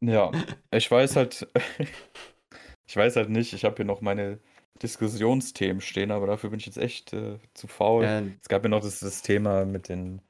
Ja, 0.00 0.30
ich 0.70 0.88
weiß 0.88 1.16
halt, 1.16 1.48
ich 2.86 2.96
weiß 2.96 3.16
halt 3.16 3.28
nicht, 3.28 3.52
ich 3.52 3.64
habe 3.64 3.74
hier 3.74 3.84
noch 3.84 4.02
meine 4.02 4.38
Diskussionsthemen 4.80 5.80
stehen, 5.80 6.12
aber 6.12 6.28
dafür 6.28 6.50
bin 6.50 6.60
ich 6.60 6.66
jetzt 6.66 6.78
echt 6.78 7.12
äh, 7.14 7.40
zu 7.52 7.66
faul. 7.66 8.04
Ja, 8.04 8.22
Es 8.40 8.48
gab 8.48 8.62
ja 8.62 8.68
noch 8.68 8.80
das, 8.80 9.00
das 9.00 9.22
Thema 9.22 9.64
mit 9.64 9.88
den 9.88 10.20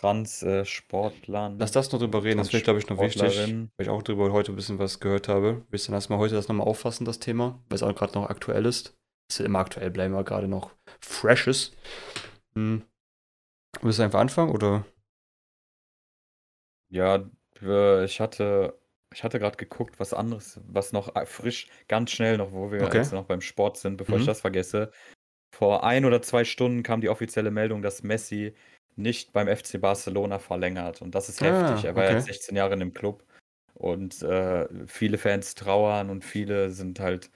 Trans-Sportlern. 0.00 1.58
lass 1.58 1.72
das 1.72 1.90
noch 1.92 1.98
drüber 1.98 2.22
reden. 2.24 2.38
Das 2.38 2.48
finde 2.48 2.58
ich, 2.58 2.64
glaube 2.64 2.78
ich, 2.78 2.88
noch 2.88 2.98
wichtig. 3.00 3.22
Weil 3.22 3.68
ich 3.78 3.88
auch 3.88 4.02
drüber 4.02 4.32
heute 4.32 4.52
ein 4.52 4.56
bisschen 4.56 4.78
was 4.78 5.00
gehört 5.00 5.28
habe. 5.28 5.64
Willst 5.70 5.86
du 5.86 5.90
dann 5.92 5.96
erstmal 5.98 6.18
heute 6.18 6.34
das 6.34 6.48
nochmal 6.48 6.66
auffassen, 6.66 7.04
das 7.04 7.18
Thema? 7.18 7.62
Weil 7.68 7.76
es 7.76 7.82
auch 7.82 7.94
gerade 7.94 8.14
noch 8.14 8.28
aktuell 8.30 8.66
ist. 8.66 8.94
Es 9.30 9.38
wird 9.38 9.48
immer 9.48 9.58
aktuell 9.60 9.90
bleiben, 9.90 10.14
aber 10.14 10.24
gerade 10.24 10.48
noch 10.48 10.70
fresh 11.00 11.46
ist. 11.48 11.76
Hm. 12.54 12.82
Willst 13.82 13.98
du 13.98 14.02
einfach 14.04 14.20
anfangen 14.20 14.52
oder? 14.52 14.84
Ja, 16.90 17.28
wir- 17.60 18.04
ich 18.04 18.20
hatte, 18.20 18.78
ich 19.12 19.24
hatte 19.24 19.38
gerade 19.38 19.56
geguckt, 19.56 19.98
was 19.98 20.12
anderes, 20.14 20.60
was 20.68 20.92
noch 20.92 21.14
äh, 21.16 21.26
frisch, 21.26 21.68
ganz 21.88 22.10
schnell 22.12 22.36
noch, 22.38 22.52
wo 22.52 22.70
wir 22.70 22.82
Okay. 22.84 22.98
jetzt 22.98 23.12
noch 23.12 23.24
beim 23.24 23.40
Sport 23.40 23.76
sind, 23.78 23.96
bevor 23.96 24.16
ich 24.16 24.22
Mhm. 24.22 24.26
das 24.28 24.40
vergesse. 24.40 24.92
Vor 25.54 25.84
ein 25.84 26.04
oder 26.04 26.22
zwei 26.22 26.44
Stunden 26.44 26.82
kam 26.82 27.00
die 27.00 27.08
offizielle 27.08 27.50
Meldung, 27.50 27.82
dass 27.82 28.02
Messi 28.02 28.54
nicht 28.96 29.32
beim 29.32 29.48
FC 29.48 29.78
Barcelona 29.80 30.38
verlängert. 30.38 31.02
Und 31.02 31.14
das 31.14 31.28
ist 31.28 31.42
Ah, 31.42 31.46
heftig. 31.46 31.84
Er 31.84 31.94
war 31.94 32.04
okay. 32.04 32.14
jetzt 32.14 32.26
16 32.26 32.56
Jahre 32.56 32.74
in 32.74 32.80
dem 32.80 32.94
Club. 32.94 33.24
Und 33.74 34.22
äh, 34.22 34.66
viele 34.86 35.18
Fans 35.18 35.54
trauern 35.54 36.08
und 36.10 36.24
viele 36.24 36.70
sind 36.70 36.98
halt 36.98 37.30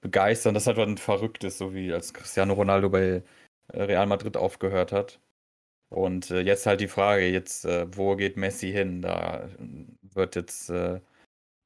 begeistert. 0.00 0.54
Das 0.54 0.66
hat 0.68 0.76
was 0.76 1.00
Verrücktes, 1.00 1.58
so 1.58 1.74
wie 1.74 1.92
als 1.92 2.14
Cristiano 2.14 2.54
Ronaldo 2.54 2.90
bei 2.90 3.22
äh, 3.72 3.82
Real 3.82 4.06
Madrid 4.06 4.36
aufgehört 4.36 4.92
hat. 4.92 5.20
Und 5.90 6.30
äh, 6.30 6.40
jetzt 6.40 6.66
halt 6.66 6.80
die 6.80 6.88
Frage, 6.88 7.26
jetzt, 7.26 7.64
äh, 7.64 7.86
wo 7.96 8.14
geht 8.16 8.36
Messi 8.36 8.70
hin? 8.70 9.02
Da 9.02 9.44
äh, 9.44 10.14
wird 10.14 10.36
jetzt 10.36 10.70
äh, 10.70 11.00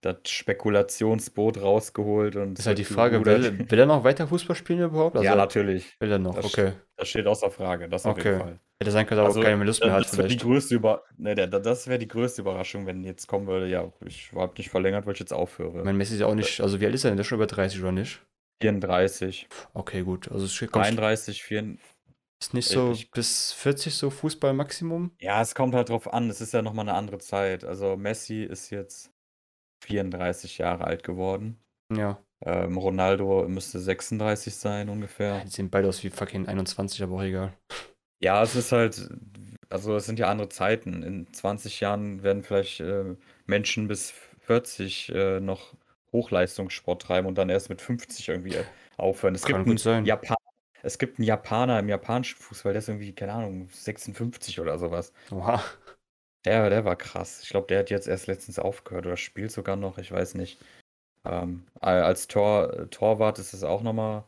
das 0.00 0.16
Spekulationsboot 0.26 1.60
rausgeholt 1.60 2.36
und 2.36 2.58
Ist 2.58 2.66
halt 2.66 2.78
die 2.78 2.84
Frage, 2.84 3.24
will, 3.24 3.70
will 3.70 3.78
er 3.78 3.86
noch 3.86 4.04
weiter 4.04 4.28
Fußball 4.28 4.56
spielen 4.56 4.80
überhaupt? 4.80 5.16
Also, 5.16 5.24
ja, 5.24 5.34
natürlich. 5.34 5.96
Will 6.00 6.12
er 6.12 6.18
noch, 6.18 6.34
Das- 6.34 6.46
okay. 6.46 6.72
Das 6.96 7.08
steht 7.08 7.26
außer 7.26 7.50
Frage, 7.50 7.88
das 7.88 8.06
auf 8.06 8.16
jeden 8.16 8.30
Okay. 8.30 8.38
Fall. 8.40 8.60
Hätte 8.80 8.92
sein 8.92 9.06
können, 9.06 9.18
dass 9.18 9.28
Also, 9.28 9.40
auch 9.40 9.44
keine 9.44 9.64
Lust 9.64 9.82
mehr 9.82 9.92
hat, 9.92 10.04
das 10.04 10.16
wäre 10.16 10.28
die 10.28 10.36
größte 10.36 10.74
Über 10.74 11.02
ne, 11.16 11.34
der, 11.34 11.48
das 11.48 11.88
wäre 11.88 11.98
die 11.98 12.06
größte 12.06 12.42
Überraschung, 12.42 12.86
wenn 12.86 13.02
jetzt 13.02 13.26
kommen 13.26 13.48
würde, 13.48 13.68
ja, 13.68 13.92
ich 14.06 14.30
habe 14.32 14.54
nicht 14.56 14.70
verlängert, 14.70 15.04
weil 15.04 15.14
ich 15.14 15.18
jetzt 15.20 15.32
aufhöre. 15.32 15.78
Ich 15.78 15.84
meine, 15.84 15.98
Messi 15.98 16.14
ist 16.14 16.20
ja 16.20 16.26
auch 16.26 16.34
nicht, 16.36 16.60
also 16.60 16.80
wie 16.80 16.86
alt 16.86 16.94
ist 16.94 17.04
er 17.04 17.10
denn? 17.10 17.16
Der 17.16 17.22
ist 17.22 17.26
schon 17.26 17.38
über 17.38 17.48
30 17.48 17.80
oder 17.80 17.90
nicht? 17.92 18.22
34, 18.62 19.48
Okay, 19.74 20.02
gut. 20.02 20.30
Also 20.30 20.46
es 20.46 20.56
kommt 20.58 20.74
33, 20.76 21.42
34. 21.42 21.80
ist 22.40 22.54
nicht 22.54 22.68
so 22.68 22.92
ich- 22.92 23.10
bis 23.10 23.52
40 23.52 23.94
so 23.94 24.10
Fußball-Maximum. 24.10 25.10
Ja, 25.20 25.40
es 25.42 25.56
kommt 25.56 25.74
halt 25.74 25.88
drauf 25.88 26.12
an, 26.12 26.30
es 26.30 26.40
ist 26.40 26.52
ja 26.52 26.62
nochmal 26.62 26.88
eine 26.88 26.96
andere 26.96 27.18
Zeit. 27.18 27.64
Also 27.64 27.96
Messi 27.96 28.44
ist 28.44 28.70
jetzt 28.70 29.10
34 29.84 30.58
Jahre 30.58 30.84
alt 30.84 31.02
geworden. 31.02 31.58
Ja. 31.92 32.22
Ähm, 32.44 32.76
Ronaldo 32.76 33.48
müsste 33.48 33.80
36 33.80 34.54
sein 34.54 34.88
ungefähr. 34.88 35.40
Die 35.44 35.50
sehen 35.50 35.70
beide 35.70 35.88
aus 35.88 36.04
wie 36.04 36.10
fucking 36.10 36.46
21, 36.46 37.02
aber 37.02 37.16
auch 37.16 37.22
egal. 37.22 37.52
Ja, 38.20 38.42
es 38.42 38.54
ist 38.56 38.72
halt, 38.72 39.08
also 39.70 39.96
es 39.96 40.06
sind 40.06 40.18
ja 40.18 40.28
andere 40.28 40.48
Zeiten. 40.48 41.02
In 41.02 41.32
20 41.32 41.80
Jahren 41.80 42.22
werden 42.22 42.42
vielleicht 42.42 42.80
äh, 42.80 43.16
Menschen 43.46 43.88
bis 43.88 44.12
40 44.40 45.10
äh, 45.14 45.40
noch 45.40 45.74
Hochleistungssport 46.12 47.02
treiben 47.02 47.28
und 47.28 47.36
dann 47.36 47.50
erst 47.50 47.68
mit 47.68 47.80
50 47.80 48.28
irgendwie 48.28 48.54
äh, 48.54 48.64
aufhören. 48.96 49.34
Es 49.34 49.42
Kann 49.42 49.64
gibt 49.64 49.64
gut 49.64 49.70
einen 49.70 49.78
sein. 49.78 50.04
Japan 50.04 50.36
es 50.82 50.98
gibt 50.98 51.18
einen 51.18 51.26
Japaner 51.26 51.78
im 51.80 51.88
japanischen 51.88 52.38
Fußball, 52.38 52.72
der 52.72 52.78
ist 52.78 52.88
irgendwie, 52.88 53.12
keine 53.12 53.32
Ahnung, 53.32 53.68
56 53.72 54.60
oder 54.60 54.78
sowas. 54.78 55.12
Oha. 55.30 55.62
Der, 56.44 56.70
der 56.70 56.84
war 56.84 56.96
krass. 56.96 57.42
Ich 57.42 57.48
glaube, 57.48 57.66
der 57.66 57.80
hat 57.80 57.90
jetzt 57.90 58.06
erst 58.06 58.28
letztens 58.28 58.58
aufgehört 58.58 59.06
oder 59.06 59.16
spielt 59.16 59.50
sogar 59.50 59.76
noch, 59.76 59.98
ich 59.98 60.12
weiß 60.12 60.34
nicht. 60.34 60.60
Ähm, 61.24 61.66
als 61.80 62.28
Tor, 62.28 62.88
Torwart 62.90 63.38
ist 63.38 63.54
es 63.54 63.64
auch 63.64 63.82
nochmal 63.82 64.24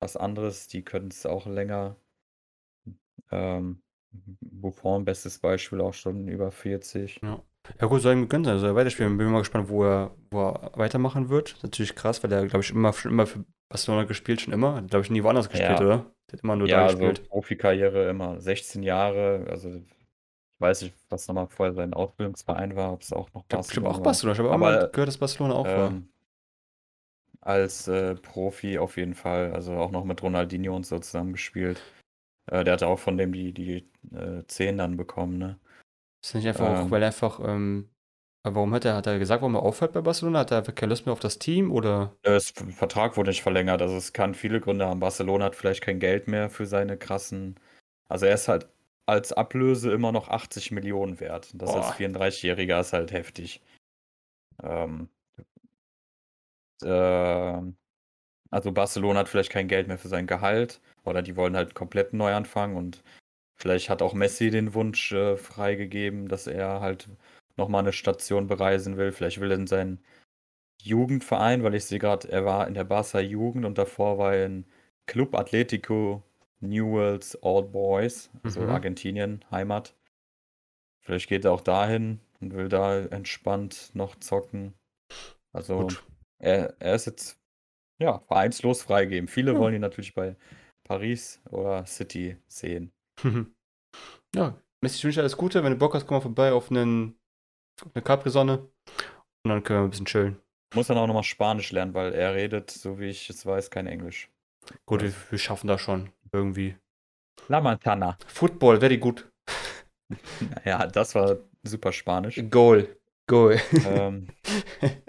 was 0.00 0.16
anderes. 0.16 0.66
Die 0.66 0.82
können 0.82 1.08
es 1.08 1.24
auch 1.24 1.46
länger. 1.46 1.96
Ähm, 3.30 3.82
Buffon, 4.40 5.04
bestes 5.04 5.38
Beispiel, 5.38 5.80
auch 5.80 5.94
schon 5.94 6.28
über 6.28 6.50
40. 6.50 7.20
Ja 7.22 7.86
gut, 7.86 8.02
soll 8.02 8.12
ihm 8.14 8.22
gegönnt 8.22 8.46
sein. 8.46 8.58
Soll 8.58 8.70
er 8.70 8.74
weiterspielen. 8.74 9.16
Bin 9.16 9.30
mal 9.30 9.38
gespannt, 9.38 9.68
wo 9.68 9.84
er, 9.84 10.14
wo 10.30 10.40
er 10.50 10.72
weitermachen 10.74 11.28
wird. 11.28 11.56
Natürlich 11.62 11.94
krass, 11.94 12.22
weil 12.22 12.32
er, 12.32 12.46
glaube 12.46 12.62
ich, 12.64 12.70
immer, 12.70 12.92
schon 12.92 13.12
immer 13.12 13.26
für 13.26 13.44
Barcelona 13.70 14.04
gespielt, 14.04 14.40
schon 14.40 14.52
immer. 14.52 14.74
Hat, 14.76 14.88
glaube 14.90 15.04
ich, 15.04 15.10
nie 15.10 15.22
woanders 15.22 15.48
gespielt, 15.48 15.70
Ja. 15.70 15.80
oder? 15.80 16.12
Der 16.30 16.38
hat 16.38 16.44
immer 16.44 16.56
nur 16.56 16.68
Ja, 16.68 16.78
da 16.78 16.86
also 16.86 16.98
gespielt. 16.98 17.28
Profikarriere 17.28 18.08
immer 18.10 18.40
16 18.40 18.82
Jahre. 18.82 19.46
Also 19.48 19.70
ich 19.70 19.84
weiß 20.60 20.82
nicht, 20.82 20.94
was 21.08 21.26
nochmal 21.28 21.46
vorher 21.46 21.72
sein 21.72 21.94
Ausbildungsverein 21.94 22.76
war, 22.76 22.92
ob 22.92 23.02
es 23.02 23.12
auch 23.12 23.32
noch 23.32 23.42
Ich 23.42 23.48
glaube 23.48 23.62
Barcelona 23.62 23.88
auch 23.90 23.96
war. 23.96 24.02
Barcelona. 24.02 24.32
Ich 24.32 24.38
habe 24.40 24.48
auch 24.50 24.54
Aber, 24.54 24.64
mal 24.64 24.90
gehört, 24.92 25.08
dass 25.08 25.18
Barcelona 25.18 25.54
auch 25.54 25.66
war. 25.66 25.88
Ähm, 25.90 26.08
als 27.40 27.88
äh, 27.88 28.14
Profi 28.14 28.78
auf 28.78 28.96
jeden 28.96 29.14
Fall, 29.14 29.52
also 29.52 29.74
auch 29.74 29.90
noch 29.90 30.04
mit 30.04 30.22
Ronaldinho 30.22 30.74
und 30.76 30.86
so 30.86 30.98
zusammen 30.98 31.32
gespielt. 31.32 31.80
Äh, 32.46 32.64
der 32.64 32.74
hatte 32.74 32.86
auch 32.86 32.98
von 32.98 33.16
dem 33.16 33.32
die, 33.32 33.52
die 33.52 33.88
äh, 34.14 34.44
10 34.46 34.78
dann 34.78 34.96
bekommen, 34.96 35.38
ne? 35.38 35.58
Ist 36.24 36.34
nicht 36.34 36.46
einfach 36.46 36.68
auch, 36.68 36.84
ähm, 36.84 36.90
weil 36.90 37.02
er 37.02 37.08
einfach, 37.08 37.40
ähm, 37.40 37.88
aber 38.44 38.56
warum 38.56 38.74
hat 38.74 38.84
er, 38.84 38.96
hat 38.96 39.06
er 39.06 39.18
gesagt, 39.18 39.42
warum 39.42 39.54
er 39.54 39.62
aufhört 39.62 39.92
bei 39.92 40.00
Barcelona? 40.00 40.40
Hat 40.40 40.50
er 40.50 40.58
einfach 40.58 40.74
keine 40.74 40.90
Lust 40.90 41.06
mehr 41.06 41.12
auf 41.12 41.20
das 41.20 41.38
Team 41.38 41.70
oder? 41.70 42.16
Äh, 42.22 42.30
Das 42.34 42.50
Vertrag 42.50 43.16
wurde 43.16 43.30
nicht 43.30 43.42
verlängert, 43.42 43.82
also 43.82 43.96
es 43.96 44.12
kann 44.12 44.34
viele 44.34 44.60
Gründe 44.60 44.86
haben. 44.86 45.00
Barcelona 45.00 45.46
hat 45.46 45.56
vielleicht 45.56 45.82
kein 45.82 46.00
Geld 46.00 46.28
mehr 46.28 46.50
für 46.50 46.66
seine 46.66 46.96
krassen. 46.96 47.58
Also 48.08 48.26
er 48.26 48.34
ist 48.34 48.48
halt 48.48 48.68
als 49.06 49.32
Ablöse 49.32 49.92
immer 49.92 50.12
noch 50.12 50.28
80 50.28 50.70
Millionen 50.70 51.18
wert. 51.20 51.50
Das 51.54 51.70
als 51.70 51.86
Boah. 51.86 51.94
34-Jähriger 51.94 52.80
ist 52.80 52.92
halt 52.92 53.12
heftig. 53.12 53.60
Ähm, 54.62 55.08
ähm, 56.84 57.76
Also 58.50 58.72
Barcelona 58.72 59.20
hat 59.20 59.28
vielleicht 59.28 59.50
kein 59.50 59.68
Geld 59.68 59.88
mehr 59.88 59.98
für 59.98 60.08
sein 60.08 60.26
Gehalt 60.26 60.80
oder 61.04 61.22
die 61.22 61.36
wollen 61.36 61.56
halt 61.56 61.74
komplett 61.74 62.12
neu 62.12 62.32
anfangen 62.34 62.76
und 62.76 63.02
vielleicht 63.54 63.90
hat 63.90 64.02
auch 64.02 64.14
Messi 64.14 64.50
den 64.50 64.74
Wunsch 64.74 65.12
äh, 65.12 65.36
freigegeben, 65.36 66.28
dass 66.28 66.46
er 66.46 66.80
halt 66.80 67.08
nochmal 67.56 67.82
eine 67.82 67.92
Station 67.92 68.46
bereisen 68.46 68.96
will. 68.96 69.12
Vielleicht 69.12 69.40
will 69.40 69.50
er 69.50 69.58
in 69.58 69.66
seinen 69.66 70.02
Jugendverein, 70.82 71.62
weil 71.62 71.74
ich 71.74 71.84
sehe 71.84 71.98
gerade, 71.98 72.28
er 72.28 72.44
war 72.44 72.66
in 72.66 72.74
der 72.74 72.84
Barca 72.84 73.20
Jugend 73.20 73.64
und 73.64 73.78
davor 73.78 74.18
war 74.18 74.34
er 74.34 74.46
in 74.46 74.66
Club 75.06 75.34
Atletico 75.34 76.22
Newells 76.60 77.38
Old 77.42 77.72
Boys, 77.72 78.30
also 78.44 78.60
Mhm. 78.60 78.70
Argentinien, 78.70 79.44
Heimat. 79.50 79.94
Vielleicht 81.00 81.28
geht 81.28 81.44
er 81.44 81.52
auch 81.52 81.60
dahin 81.60 82.20
und 82.40 82.54
will 82.54 82.68
da 82.68 83.00
entspannt 83.00 83.90
noch 83.94 84.16
zocken. 84.16 84.74
Also 85.52 85.88
er, 86.38 86.74
er 86.80 86.94
ist 86.94 87.06
jetzt 87.06 87.38
ja 87.98 88.20
vereinslos 88.20 88.82
freigeben. 88.82 89.28
Viele 89.28 89.52
Ja. 89.52 89.58
wollen 89.58 89.74
ihn 89.74 89.80
natürlich 89.80 90.14
bei 90.14 90.36
Paris 90.92 91.40
oder 91.48 91.86
City 91.86 92.36
sehen. 92.48 92.92
ja, 94.36 94.54
Messi, 94.82 94.96
ich 94.98 95.04
wünsche 95.04 95.20
alles 95.20 95.38
Gute. 95.38 95.64
Wenn 95.64 95.72
du 95.72 95.78
Bock 95.78 95.94
hast, 95.94 96.06
komm 96.06 96.18
mal 96.18 96.20
vorbei 96.20 96.52
auf, 96.52 96.70
einen, 96.70 97.18
eine 97.94 98.02
Capri-Sonne. 98.02 98.58
Und 98.58 99.48
dann 99.48 99.62
können 99.62 99.80
wir 99.80 99.84
ein 99.84 99.90
bisschen 99.90 100.04
chillen. 100.04 100.36
Muss 100.74 100.88
dann 100.88 100.98
auch 100.98 101.06
nochmal 101.06 101.22
Spanisch 101.22 101.72
lernen, 101.72 101.94
weil 101.94 102.12
er 102.12 102.34
redet, 102.34 102.70
so 102.70 102.98
wie 102.98 103.06
ich 103.06 103.30
es 103.30 103.46
weiß, 103.46 103.70
kein 103.70 103.86
Englisch. 103.86 104.28
Gut, 104.84 105.00
wir, 105.00 105.14
wir 105.30 105.38
schaffen 105.38 105.66
das 105.66 105.80
schon. 105.80 106.10
Irgendwie. 106.30 106.76
La 107.48 107.62
Montana. 107.62 108.18
Football, 108.26 108.78
very 108.80 108.98
good. 108.98 109.26
Ja, 110.66 110.86
das 110.86 111.14
war 111.14 111.38
super 111.62 111.90
Spanisch. 111.90 112.38
Goal. 112.50 112.98
Goal. 113.26 113.58
ähm, 113.86 114.28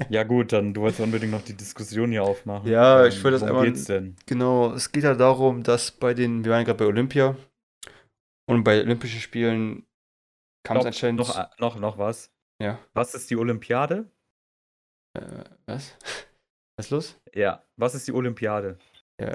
ja 0.09 0.23
gut, 0.23 0.51
dann 0.53 0.73
du 0.73 0.81
wolltest 0.81 1.01
unbedingt 1.01 1.31
noch 1.31 1.41
die 1.43 1.55
Diskussion 1.55 2.11
hier 2.11 2.23
aufmachen. 2.23 2.69
Ja, 2.69 3.05
ich 3.05 3.17
Ähm, 3.17 3.23
würde 3.23 3.39
das 3.39 3.47
einmal- 3.47 3.65
geht's 3.65 3.85
denn? 3.85 4.15
Genau, 4.25 4.73
es 4.73 4.91
geht 4.91 5.03
ja 5.03 5.15
darum, 5.15 5.63
dass 5.63 5.91
bei 5.91 6.13
den, 6.13 6.43
wir 6.45 6.51
waren 6.51 6.65
gerade 6.65 6.77
bei 6.79 6.85
Olympia 6.85 7.35
und 8.47 8.63
bei 8.63 8.81
Olympischen 8.81 9.19
Spielen 9.19 9.85
kam 10.65 10.77
es 10.77 10.85
anscheinend. 10.85 11.19
noch, 11.19 11.37
äh, 11.37 11.45
noch, 11.59 11.79
noch 11.79 11.97
was. 11.97 12.31
Ja. 12.61 12.79
Was 12.93 13.13
ist 13.15 13.29
die 13.29 13.35
Olympiade? 13.37 14.09
Äh, 15.17 15.43
was? 15.65 15.95
Was 16.75 16.87
ist 16.87 16.91
los? 16.91 17.21
Ja, 17.35 17.63
was 17.77 17.93
ist 17.93 18.07
die 18.07 18.13
Olympiade? 18.13 18.79
Ja, 19.21 19.27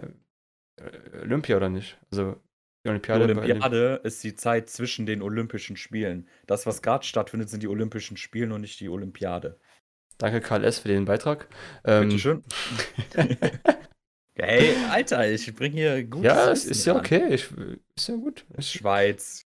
äh, 0.81 1.21
Olympia 1.23 1.57
oder 1.57 1.69
nicht? 1.69 1.97
Also 2.11 2.33
die 2.33 2.39
Die 2.87 2.89
Olympiade. 2.91 3.25
Olymp- 3.27 3.39
Olympiade 3.45 4.01
ist 4.03 4.25
die 4.25 4.35
Zeit 4.35 4.69
zwischen 4.69 5.07
den 5.07 5.23
Olympischen 5.23 5.77
Spielen. 5.77 6.27
Das, 6.49 6.67
was 6.67 6.83
gerade 6.83 7.05
stattfindet, 7.05 7.49
sind 7.49 7.63
die 7.63 7.69
Olympischen 7.69 8.17
Spiele 8.17 8.53
und 8.53 8.63
nicht 8.63 8.81
die 8.81 8.89
Olympiade. 8.89 9.61
Danke 10.19 10.41
Karl 10.41 10.65
S. 10.65 10.81
für 10.81 10.89
den 10.89 11.05
Beitrag. 11.05 11.49
Ähm, 11.85 12.09
Bitteschön. 12.09 12.45
Ey, 14.35 14.75
Alter, 14.91 15.29
ich 15.31 15.53
bring 15.55 15.73
hier 15.73 16.05
gutes 16.05 16.27
ja, 16.27 16.51
es 16.51 16.61
Wissen 16.65 16.71
ist 16.71 16.85
ja 16.87 16.97
okay. 16.97 17.35
Ich, 17.35 17.49
ist 17.97 18.09
ja 18.09 18.15
gut. 18.17 18.45
Schweiz, 18.61 19.47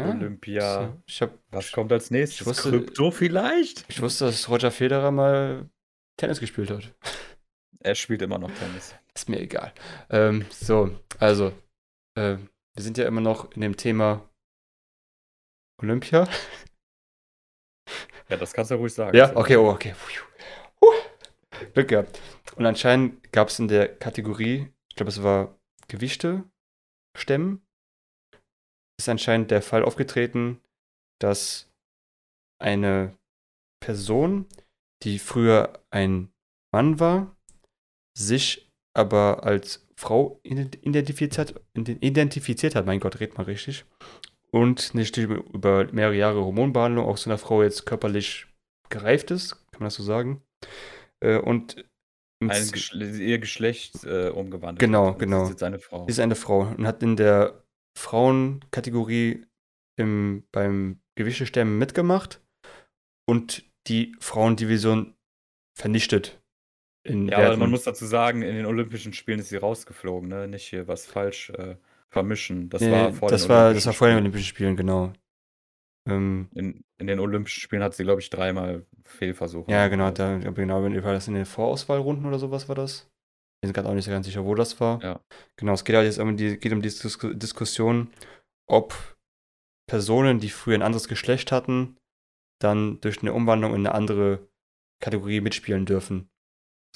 ja, 0.00 0.10
Olympia. 0.10 0.96
Ich, 1.06 1.20
hab, 1.20 1.38
Was 1.50 1.70
kommt 1.72 1.92
als 1.92 2.10
nächstes? 2.10 2.46
Wusste- 2.46 2.70
Krypto 2.70 3.10
vielleicht? 3.10 3.84
ich 3.88 4.00
wusste, 4.00 4.26
dass 4.26 4.48
Roger 4.48 4.70
Federer 4.70 5.10
mal 5.10 5.68
Tennis 6.16 6.40
gespielt 6.40 6.70
hat. 6.70 6.92
Er 7.82 7.94
spielt 7.94 8.20
immer 8.20 8.36
noch 8.38 8.50
Tennis. 8.50 8.94
Ist 9.14 9.30
mir 9.30 9.40
egal. 9.40 9.72
Ähm, 10.10 10.44
so, 10.50 10.90
also, 11.18 11.50
ähm, 12.14 12.50
wir 12.74 12.82
sind 12.82 12.98
ja 12.98 13.06
immer 13.06 13.22
noch 13.22 13.50
in 13.52 13.62
dem 13.62 13.74
Thema 13.74 14.28
Olympia. 15.80 16.28
Ja, 18.30 18.36
das 18.36 18.52
kannst 18.52 18.70
du 18.70 18.76
ruhig 18.76 18.94
sagen. 18.94 19.16
Ja, 19.16 19.34
okay, 19.36 19.56
oh, 19.56 19.70
okay. 19.70 19.94
Puh. 20.80 20.92
Glück 21.74 21.88
gehabt. 21.88 22.20
Und 22.56 22.64
anscheinend 22.66 23.32
gab 23.32 23.48
es 23.48 23.58
in 23.58 23.68
der 23.68 23.94
Kategorie, 23.96 24.72
ich 24.88 24.96
glaube, 24.96 25.10
es 25.10 25.22
war 25.22 25.58
Gewichte 25.88 26.44
stemmen, 27.16 27.66
ist 28.98 29.08
anscheinend 29.08 29.50
der 29.50 29.62
Fall 29.62 29.82
aufgetreten, 29.82 30.60
dass 31.20 31.68
eine 32.62 33.16
Person, 33.82 34.46
die 35.02 35.18
früher 35.18 35.82
ein 35.90 36.30
Mann 36.72 37.00
war, 37.00 37.36
sich 38.16 38.70
aber 38.94 39.44
als 39.44 39.86
Frau 39.96 40.40
ident- 40.44 40.82
identifiziert 40.82 41.38
hat, 41.38 41.60
ident- 41.74 42.02
identifiziert 42.02 42.74
hat, 42.74 42.86
mein 42.86 43.00
Gott, 43.00 43.20
red 43.20 43.36
mal 43.38 43.44
richtig, 43.44 43.86
und 44.50 44.94
nicht 44.94 45.16
über 45.16 45.92
mehrere 45.92 46.16
Jahre 46.16 46.44
Hormonbehandlung 46.44 47.06
auch 47.06 47.16
so 47.16 47.30
einer 47.30 47.38
Frau 47.38 47.62
jetzt 47.62 47.86
körperlich 47.86 48.46
gereift 48.88 49.30
ist, 49.30 49.52
kann 49.70 49.80
man 49.80 49.86
das 49.86 49.94
so 49.94 50.02
sagen. 50.02 50.42
Äh, 51.20 51.38
und 51.38 51.84
Ein 52.42 52.70
Geschle 52.72 53.10
ihr 53.18 53.38
Geschlecht 53.38 54.04
äh, 54.04 54.28
umgewandelt. 54.28 54.80
Genau, 54.80 55.10
hat. 55.10 55.18
genau. 55.18 55.44
Ist 55.44 55.50
jetzt 55.50 55.62
eine 55.62 55.78
Frau. 55.78 56.06
ist 56.06 56.20
eine 56.20 56.34
Frau 56.34 56.60
und 56.62 56.86
hat 56.86 57.02
in 57.02 57.16
der 57.16 57.64
Frauenkategorie 57.96 59.46
im, 59.98 60.44
beim 60.52 61.00
Gewichtestemmen 61.16 61.78
mitgemacht 61.78 62.40
und 63.28 63.64
die 63.86 64.16
Frauendivision 64.20 65.14
vernichtet. 65.78 66.40
Ja, 67.06 67.38
aber 67.38 67.56
man 67.56 67.70
muss 67.70 67.84
dazu 67.84 68.04
sagen, 68.04 68.42
in 68.42 68.54
den 68.54 68.66
Olympischen 68.66 69.14
Spielen 69.14 69.38
ist 69.38 69.48
sie 69.48 69.56
rausgeflogen, 69.56 70.28
ne? 70.28 70.48
Nicht 70.48 70.66
hier 70.66 70.86
was 70.86 71.06
falsch 71.06 71.50
äh, 71.50 71.76
vermischen. 72.12 72.68
Das 72.70 72.80
Nee, 72.82 72.90
war 72.90 73.12
vor 73.12 73.28
das 73.30 73.42
den 73.42 73.48
war, 73.50 73.64
Olympischen 73.66 73.74
das 73.76 73.86
war 73.86 73.92
vor 73.94 74.08
den 74.08 74.12
Spielen. 74.14 74.22
Olympischen 74.24 74.46
Spielen, 74.46 74.76
genau. 74.76 75.12
Ähm, 76.08 76.48
In, 76.54 76.84
in 76.98 77.06
den 77.06 77.20
Olympischen 77.20 77.60
Spielen 77.60 77.82
hat 77.82 77.94
sie, 77.94 78.04
glaube 78.04 78.20
ich, 78.20 78.30
dreimal 78.30 78.86
Fehlversuche. 79.04 79.70
ja, 79.70 79.88
genau, 79.88 80.10
da, 80.10 80.38
genau, 80.38 80.82
war 80.82 81.12
das 81.12 81.28
in 81.28 81.34
den 81.34 81.44
Vorauswahlrunden 81.46 82.26
oder 82.26 82.38
sowas 82.38 82.68
war 82.68 82.74
das? 82.74 83.10
Ich 83.62 83.68
bin 83.68 83.72
gerade 83.74 83.88
auch 83.88 83.94
nicht 83.94 84.06
so 84.06 84.10
ganz 84.10 84.26
sicher, 84.26 84.44
wo 84.44 84.54
das 84.54 84.80
war. 84.80 85.02
Ja. 85.02 85.20
Genau, 85.56 85.74
es 85.74 85.84
geht 85.84 85.94
halt 85.94 86.06
jetzt 86.06 86.18
um 86.18 86.36
die, 86.36 86.56
geht 86.58 86.72
um 86.72 86.80
die 86.80 86.88
Disku 86.88 87.34
Diskussion, 87.34 88.10
ob 88.66 88.94
Personen, 89.86 90.38
die 90.38 90.48
früher 90.48 90.76
ein 90.76 90.82
anderes 90.82 91.08
Geschlecht 91.08 91.52
hatten, 91.52 91.96
dann 92.60 93.00
durch 93.00 93.20
eine 93.20 93.32
Umwandlung 93.34 93.74
in 93.74 93.86
eine 93.86 93.94
andere 93.94 94.48
Kategorie 95.02 95.40
mitspielen 95.40 95.84
dürfen. 95.84 96.30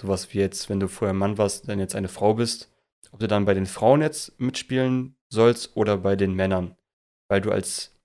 Sowas 0.01 0.33
wie 0.33 0.39
jetzt, 0.39 0.71
wenn 0.71 0.81
du 0.81 0.89
vorher 0.89 1.13
ein 1.15 1.19
Mann 1.19 1.39
warst, 1.39 1.69
dann 1.69 1.79
jetzt 1.79 1.95
eine 1.95 2.09
Frau 2.09 2.35
bist, 2.35 2.73
ob 3.15 3.21
du 3.21 3.29
dann 3.29 3.45
bei 3.45 3.55
den 3.55 3.67
Frauen 3.67 4.03
jetzt 4.03 4.41
mitspielen 4.41 5.17
sollst 5.33 5.77
oder 5.77 5.99
bei 5.99 6.17
den 6.17 6.35
Männern. 6.35 6.77
Weil 7.31 7.41
du 7.41 7.53
als, 7.53 7.97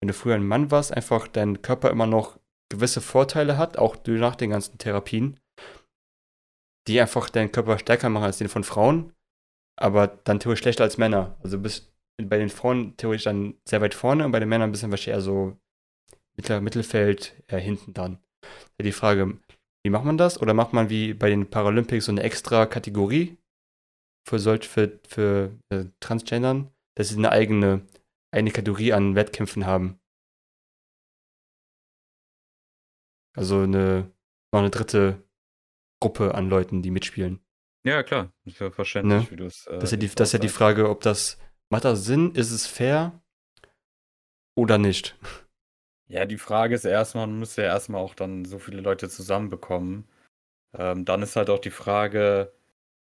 wenn 0.00 0.08
du 0.08 0.14
früher 0.14 0.36
ein 0.36 0.46
Mann 0.46 0.70
warst, 0.70 0.90
einfach 0.90 1.28
dein 1.28 1.60
Körper 1.60 1.90
immer 1.90 2.06
noch 2.06 2.40
gewisse 2.70 3.02
Vorteile 3.02 3.58
hat, 3.58 3.76
auch 3.76 3.98
nach 4.06 4.36
den 4.36 4.50
ganzen 4.50 4.78
Therapien, 4.78 5.38
die 6.88 6.98
einfach 6.98 7.28
deinen 7.28 7.52
Körper 7.52 7.78
stärker 7.78 8.08
machen 8.08 8.24
als 8.24 8.38
den 8.38 8.48
von 8.48 8.64
Frauen, 8.64 9.12
aber 9.76 10.06
dann 10.06 10.40
theoretisch 10.40 10.62
schlechter 10.62 10.84
als 10.84 10.96
Männer. 10.96 11.36
Also 11.42 11.58
bist 11.58 11.94
bei 12.16 12.38
den 12.38 12.48
Frauen 12.48 12.96
theoretisch 12.96 13.24
dann 13.24 13.58
sehr 13.68 13.82
weit 13.82 13.92
vorne 13.92 14.24
und 14.24 14.32
bei 14.32 14.40
den 14.40 14.48
Männern 14.48 14.70
ein 14.70 14.72
bisschen 14.72 14.90
wahrscheinlich 14.90 15.14
eher 15.14 15.20
so 15.20 15.58
Mittler, 16.36 16.62
Mittelfeld, 16.62 17.34
eher 17.48 17.58
hinten 17.58 17.92
dann. 17.92 18.18
Die 18.80 18.92
Frage, 18.92 19.38
wie 19.84 19.90
macht 19.90 20.06
man 20.06 20.16
das? 20.16 20.40
Oder 20.40 20.54
macht 20.54 20.72
man 20.72 20.88
wie 20.88 21.12
bei 21.12 21.28
den 21.28 21.50
Paralympics 21.50 22.06
so 22.06 22.12
eine 22.12 22.22
extra 22.22 22.64
Kategorie 22.64 23.36
für 24.26 24.38
solch, 24.38 24.68
für, 24.68 24.98
für 25.06 25.52
äh, 25.70 25.86
Transgendern, 26.00 26.70
dass 26.96 27.08
sie 27.08 27.16
eine 27.16 27.30
eigene, 27.30 27.86
eine 28.32 28.50
Kategorie 28.50 28.92
an 28.92 29.14
Wettkämpfen 29.14 29.66
haben? 29.66 29.98
Also 33.36 33.60
eine, 33.62 34.10
noch 34.52 34.60
eine 34.60 34.70
dritte 34.70 35.22
Gruppe 36.00 36.34
an 36.34 36.48
Leuten, 36.48 36.82
die 36.82 36.90
mitspielen. 36.90 37.40
Ja, 37.84 38.02
klar. 38.02 38.32
Ist 38.44 38.60
ja 38.60 38.70
verständlich, 38.70 39.24
Ne? 39.24 39.30
wie 39.30 39.36
du 39.36 39.46
es. 39.46 39.66
Äh, 39.66 39.74
Das 39.74 39.84
ist 39.84 39.90
ja 39.92 39.96
die, 39.98 40.08
das 40.08 40.28
ist 40.28 40.32
ja 40.32 40.38
die. 40.38 40.48
Frage, 40.48 40.88
ob 40.88 41.00
das 41.02 41.38
macht 41.70 41.84
das 41.84 42.04
Sinn, 42.04 42.32
ist 42.34 42.50
es 42.50 42.66
fair 42.66 43.20
oder 44.56 44.78
nicht? 44.78 45.18
Ja, 46.06 46.26
die 46.26 46.38
Frage 46.38 46.74
ist 46.74 46.84
erstmal, 46.84 47.26
man 47.26 47.38
muss 47.40 47.56
ja 47.56 47.64
erstmal 47.64 48.00
auch 48.00 48.14
dann 48.14 48.44
so 48.44 48.58
viele 48.58 48.80
Leute 48.80 49.08
zusammenbekommen. 49.08 50.06
Ähm, 50.74 51.04
dann 51.04 51.22
ist 51.22 51.36
halt 51.36 51.50
auch 51.50 51.60
die 51.60 51.70
Frage, 51.70 52.52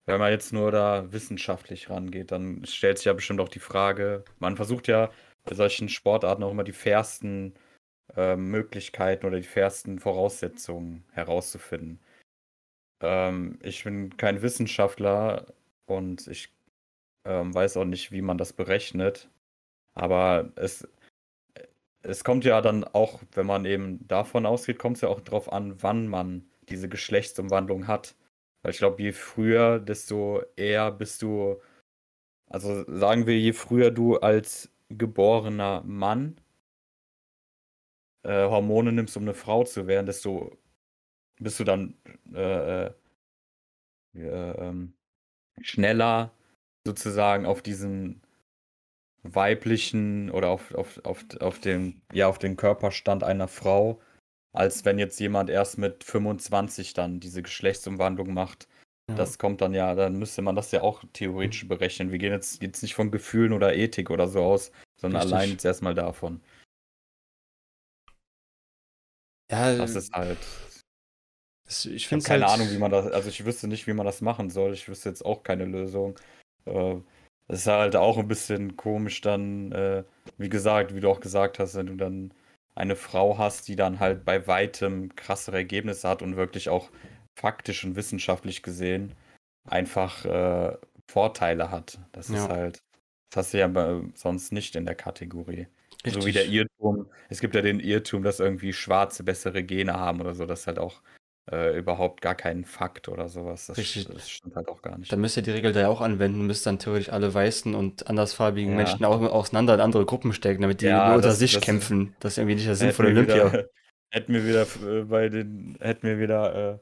wenn 0.09 0.19
man 0.19 0.31
jetzt 0.31 0.53
nur 0.53 0.71
da 0.71 1.11
wissenschaftlich 1.11 1.91
rangeht, 1.91 2.31
dann 2.31 2.65
stellt 2.65 2.97
sich 2.97 3.05
ja 3.05 3.13
bestimmt 3.13 3.39
auch 3.39 3.49
die 3.49 3.59
Frage, 3.59 4.23
man 4.39 4.55
versucht 4.55 4.87
ja 4.87 5.11
bei 5.45 5.53
solchen 5.53 5.87
Sportarten 5.87 6.41
auch 6.41 6.49
immer 6.49 6.63
die 6.63 6.73
fairsten 6.73 7.53
ähm, 8.15 8.49
Möglichkeiten 8.49 9.27
oder 9.27 9.37
die 9.37 9.47
fairsten 9.47 9.99
Voraussetzungen 9.99 11.03
herauszufinden. 11.11 11.99
Ähm, 13.01 13.59
ich 13.61 13.83
bin 13.83 14.17
kein 14.17 14.41
Wissenschaftler 14.41 15.45
und 15.85 16.27
ich 16.27 16.51
ähm, 17.25 17.53
weiß 17.53 17.77
auch 17.77 17.85
nicht, 17.85 18.11
wie 18.11 18.23
man 18.23 18.39
das 18.39 18.51
berechnet. 18.51 19.29
Aber 19.93 20.51
es, 20.55 20.87
es 22.01 22.23
kommt 22.23 22.45
ja 22.45 22.61
dann 22.61 22.83
auch, 22.83 23.21
wenn 23.33 23.45
man 23.45 23.65
eben 23.65 24.07
davon 24.07 24.47
ausgeht, 24.47 24.79
kommt 24.79 24.97
es 24.97 25.01
ja 25.01 25.09
auch 25.09 25.21
darauf 25.21 25.53
an, 25.53 25.83
wann 25.83 26.07
man 26.07 26.49
diese 26.67 26.89
Geschlechtsumwandlung 26.89 27.85
hat. 27.85 28.15
Weil 28.61 28.71
ich 28.71 28.79
glaube, 28.79 29.01
je 29.01 29.13
früher, 29.13 29.79
desto 29.79 30.41
eher 30.55 30.91
bist 30.91 31.21
du, 31.21 31.61
also 32.49 32.83
sagen 32.87 33.27
wir, 33.27 33.39
je 33.39 33.53
früher 33.53 33.91
du 33.91 34.17
als 34.17 34.71
geborener 34.89 35.83
Mann 35.85 36.41
äh, 38.23 38.43
Hormone 38.47 38.91
nimmst, 38.91 39.15
um 39.17 39.23
eine 39.23 39.33
Frau 39.33 39.63
zu 39.63 39.87
werden, 39.87 40.05
desto 40.05 40.57
bist 41.39 41.59
du 41.59 41.63
dann 41.63 41.95
äh, 42.33 42.87
äh, 42.87 42.93
äh, 44.15 44.67
ähm, 44.67 44.93
schneller 45.61 46.33
sozusagen 46.85 47.45
auf 47.45 47.61
diesen 47.61 48.21
weiblichen 49.23 50.31
oder 50.31 50.49
auf, 50.49 50.73
auf, 50.73 50.99
auf, 51.05 51.25
auf, 51.41 51.59
den, 51.59 52.01
ja, 52.13 52.27
auf 52.27 52.39
den 52.39 52.57
Körperstand 52.57 53.23
einer 53.23 53.47
Frau, 53.47 54.01
als 54.53 54.85
wenn 54.85 54.99
jetzt 54.99 55.19
jemand 55.19 55.49
erst 55.49 55.77
mit 55.77 56.03
25 56.03 56.93
dann 56.93 57.19
diese 57.19 57.41
Geschlechtsumwandlung 57.41 58.33
macht. 58.33 58.67
Ja. 59.09 59.15
Das 59.15 59.37
kommt 59.37 59.61
dann 59.61 59.73
ja, 59.73 59.95
dann 59.95 60.17
müsste 60.17 60.41
man 60.41 60.55
das 60.55 60.71
ja 60.71 60.81
auch 60.81 61.03
theoretisch 61.13 61.67
berechnen. 61.67 62.11
Wir 62.11 62.19
gehen 62.19 62.31
jetzt, 62.31 62.61
jetzt 62.61 62.81
nicht 62.81 62.95
von 62.95 63.11
Gefühlen 63.11 63.53
oder 63.53 63.75
Ethik 63.75 64.09
oder 64.11 64.27
so 64.27 64.43
aus, 64.43 64.71
sondern 64.97 65.21
Richtig. 65.21 65.35
allein 65.35 65.49
jetzt 65.51 65.65
erstmal 65.65 65.95
davon. 65.95 66.41
Ja, 69.51 69.75
das 69.75 69.95
ist 69.95 70.13
halt. 70.13 70.37
Das, 71.65 71.85
ich 71.85 72.11
habe 72.11 72.21
keine 72.21 72.47
halt... 72.47 72.59
Ahnung, 72.59 72.71
wie 72.71 72.77
man 72.77 72.91
das, 72.91 73.07
also 73.07 73.29
ich 73.29 73.45
wüsste 73.45 73.67
nicht, 73.67 73.87
wie 73.87 73.93
man 73.93 74.05
das 74.05 74.21
machen 74.21 74.49
soll. 74.49 74.73
Ich 74.73 74.87
wüsste 74.87 75.09
jetzt 75.09 75.25
auch 75.25 75.43
keine 75.43 75.65
Lösung. 75.65 76.19
Äh, 76.65 76.97
das 77.47 77.61
ist 77.61 77.67
halt 77.67 77.95
auch 77.95 78.19
ein 78.19 78.27
bisschen 78.27 78.75
komisch 78.75 79.21
dann, 79.21 79.71
äh, 79.71 80.03
wie 80.37 80.49
gesagt, 80.49 80.93
wie 80.93 80.99
du 80.99 81.09
auch 81.09 81.19
gesagt 81.19 81.57
hast, 81.57 81.73
wenn 81.73 81.87
du 81.87 81.95
dann 81.95 82.31
eine 82.75 82.95
Frau 82.95 83.37
hast, 83.37 83.67
die 83.67 83.75
dann 83.75 83.99
halt 83.99 84.25
bei 84.25 84.47
weitem 84.47 85.15
krassere 85.15 85.57
Ergebnisse 85.57 86.07
hat 86.07 86.21
und 86.21 86.37
wirklich 86.37 86.69
auch 86.69 86.89
faktisch 87.35 87.83
und 87.83 87.95
wissenschaftlich 87.95 88.63
gesehen 88.63 89.15
einfach 89.67 90.25
äh, 90.25 90.77
Vorteile 91.07 91.71
hat. 91.71 91.99
Das 92.11 92.29
ja. 92.29 92.35
ist 92.35 92.49
halt, 92.49 92.83
das 93.29 93.45
hast 93.45 93.53
du 93.53 93.59
ja 93.59 94.01
sonst 94.15 94.51
nicht 94.51 94.75
in 94.75 94.85
der 94.85 94.95
Kategorie. 94.95 95.67
Richtig. 96.05 96.23
So 96.23 96.27
wie 96.27 96.31
der 96.31 96.45
Irrtum. 96.45 97.09
Es 97.27 97.41
gibt 97.41 97.55
ja 97.55 97.61
den 97.61 97.79
Irrtum, 97.79 98.23
dass 98.23 98.39
irgendwie 98.39 98.71
Schwarze 98.73 99.23
bessere 99.23 99.63
Gene 99.63 99.93
haben 99.93 100.21
oder 100.21 100.33
so. 100.33 100.45
Das 100.45 100.61
ist 100.61 100.67
halt 100.67 100.79
auch 100.79 101.01
äh, 101.51 101.77
überhaupt 101.77 102.21
gar 102.21 102.35
kein 102.35 102.65
Fakt 102.65 103.09
oder 103.09 103.27
sowas. 103.27 103.67
Das, 103.67 103.77
Richtig. 103.77 104.07
das 104.07 104.29
stimmt 104.29 104.55
halt 104.55 104.67
auch 104.67 104.81
gar 104.81 104.97
nicht. 104.97 105.11
Dann 105.11 105.21
müsst 105.21 105.37
ihr 105.37 105.43
die 105.43 105.51
Regel 105.51 105.73
da 105.73 105.81
ja 105.81 105.87
auch 105.87 106.01
anwenden, 106.01 106.45
müsst 106.45 106.65
dann 106.65 106.79
theoretisch 106.79 107.09
alle 107.09 107.33
weißen 107.33 107.75
und 107.75 108.07
andersfarbigen 108.07 108.71
ja. 108.71 108.77
Menschen 108.77 109.05
auch 109.05 109.21
auseinander 109.21 109.73
in 109.73 109.81
andere 109.81 110.05
Gruppen 110.05 110.33
stecken, 110.33 110.61
damit 110.61 110.81
die 110.81 110.85
ja, 110.85 111.07
nur 111.07 111.15
unter 111.17 111.29
das, 111.29 111.39
sich 111.39 111.53
das 111.53 111.63
kämpfen. 111.63 112.15
Das 112.19 112.33
ist 112.33 112.37
irgendwie 112.37 112.55
nicht 112.55 112.67
der 112.67 112.75
Sinn 112.75 112.91
von 112.91 113.05
Olympia. 113.05 113.51
Wieder, 113.51 113.69
hätten 114.11 114.33
wir 114.33 114.45
wieder 114.45 114.61
äh, 114.61 115.03
bei 115.03 115.29
den, 115.29 115.77
hätten 115.79 116.07
wir 116.07 116.19
wieder 116.19 116.73
äh, 116.73 116.77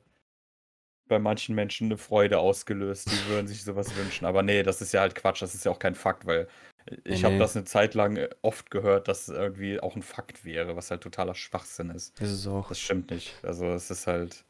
bei 1.07 1.19
manchen 1.19 1.55
Menschen 1.55 1.87
eine 1.87 1.97
Freude 1.97 2.39
ausgelöst. 2.39 3.09
Die 3.09 3.29
würden 3.29 3.47
sich 3.47 3.63
sowas 3.63 3.95
wünschen. 3.95 4.25
Aber 4.25 4.43
nee, 4.43 4.63
das 4.63 4.81
ist 4.81 4.93
ja 4.93 5.01
halt 5.01 5.15
Quatsch. 5.15 5.41
Das 5.41 5.55
ist 5.55 5.65
ja 5.65 5.71
auch 5.71 5.79
kein 5.79 5.95
Fakt, 5.95 6.25
weil 6.25 6.47
ich 7.03 7.21
nee. 7.21 7.23
habe 7.23 7.37
das 7.37 7.55
eine 7.55 7.65
Zeit 7.65 7.93
lang 7.93 8.17
äh, 8.17 8.29
oft 8.41 8.71
gehört, 8.71 9.07
dass 9.07 9.27
es 9.27 9.35
irgendwie 9.35 9.79
auch 9.79 9.95
ein 9.95 10.03
Fakt 10.03 10.45
wäre, 10.45 10.75
was 10.75 10.91
halt 10.91 11.01
totaler 11.01 11.35
Schwachsinn 11.35 11.89
ist. 11.89 12.19
Ist 12.19 12.31
es 12.31 12.47
auch. 12.47 12.69
Das 12.69 12.79
stimmt 12.79 13.11
nicht. 13.11 13.33
Also 13.43 13.67
es 13.67 13.89
ist 13.91 14.07
halt. 14.07 14.43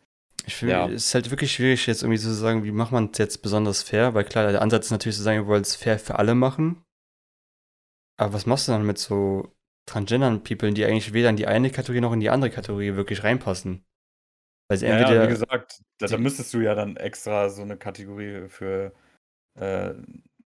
Ich 0.48 0.56
finde, 0.56 0.74
ja. 0.74 0.88
es 0.88 1.08
ist 1.08 1.14
halt 1.14 1.30
wirklich 1.30 1.52
schwierig, 1.52 1.86
jetzt 1.88 2.04
irgendwie 2.04 2.20
zu 2.20 2.34
sagen, 2.34 2.64
wie 2.64 2.72
macht 2.72 2.94
man 2.94 3.10
es 3.12 3.18
jetzt 3.18 3.42
besonders 3.42 3.84
fair, 3.84 4.14
weil 4.14 4.24
klar, 4.24 4.50
der 4.50 4.62
Ansatz 4.62 4.86
ist 4.86 4.92
natürlich 4.92 5.18
zu 5.18 5.24
sagen, 5.24 5.42
wir 5.42 5.48
wollen 5.48 5.62
es 5.62 5.76
fair 5.76 6.00
für 6.00 6.18
alle 6.18 6.36
machen. 6.36 6.82
Aber 8.18 8.32
was 8.32 8.46
machst 8.46 8.68
du 8.68 8.72
dann 8.72 8.86
mit 8.86 8.98
so 8.98 9.54
transgendern 9.86 10.44
People, 10.44 10.72
die 10.72 10.86
eigentlich 10.86 11.12
weder 11.12 11.30
in 11.30 11.36
die 11.36 11.48
eine 11.48 11.70
Kategorie 11.70 12.00
noch 12.00 12.14
in 12.14 12.22
die 12.22 12.30
andere 12.30 12.50
Kategorie 12.50 12.96
wirklich 12.96 13.26
reinpassen? 13.26 13.86
Also 14.70 14.86
entweder, 14.86 15.16
ja, 15.16 15.24
wie 15.24 15.28
gesagt, 15.28 15.82
da, 15.98 16.08
da, 16.08 16.18
müsstest 16.18 16.54
du 16.54 16.60
ja 16.60 16.76
dann 16.76 16.96
extra 16.96 17.50
so 17.50 17.62
eine 17.62 17.76
Kategorie 17.76 18.48
für 18.48 18.94
äh, 19.56 19.94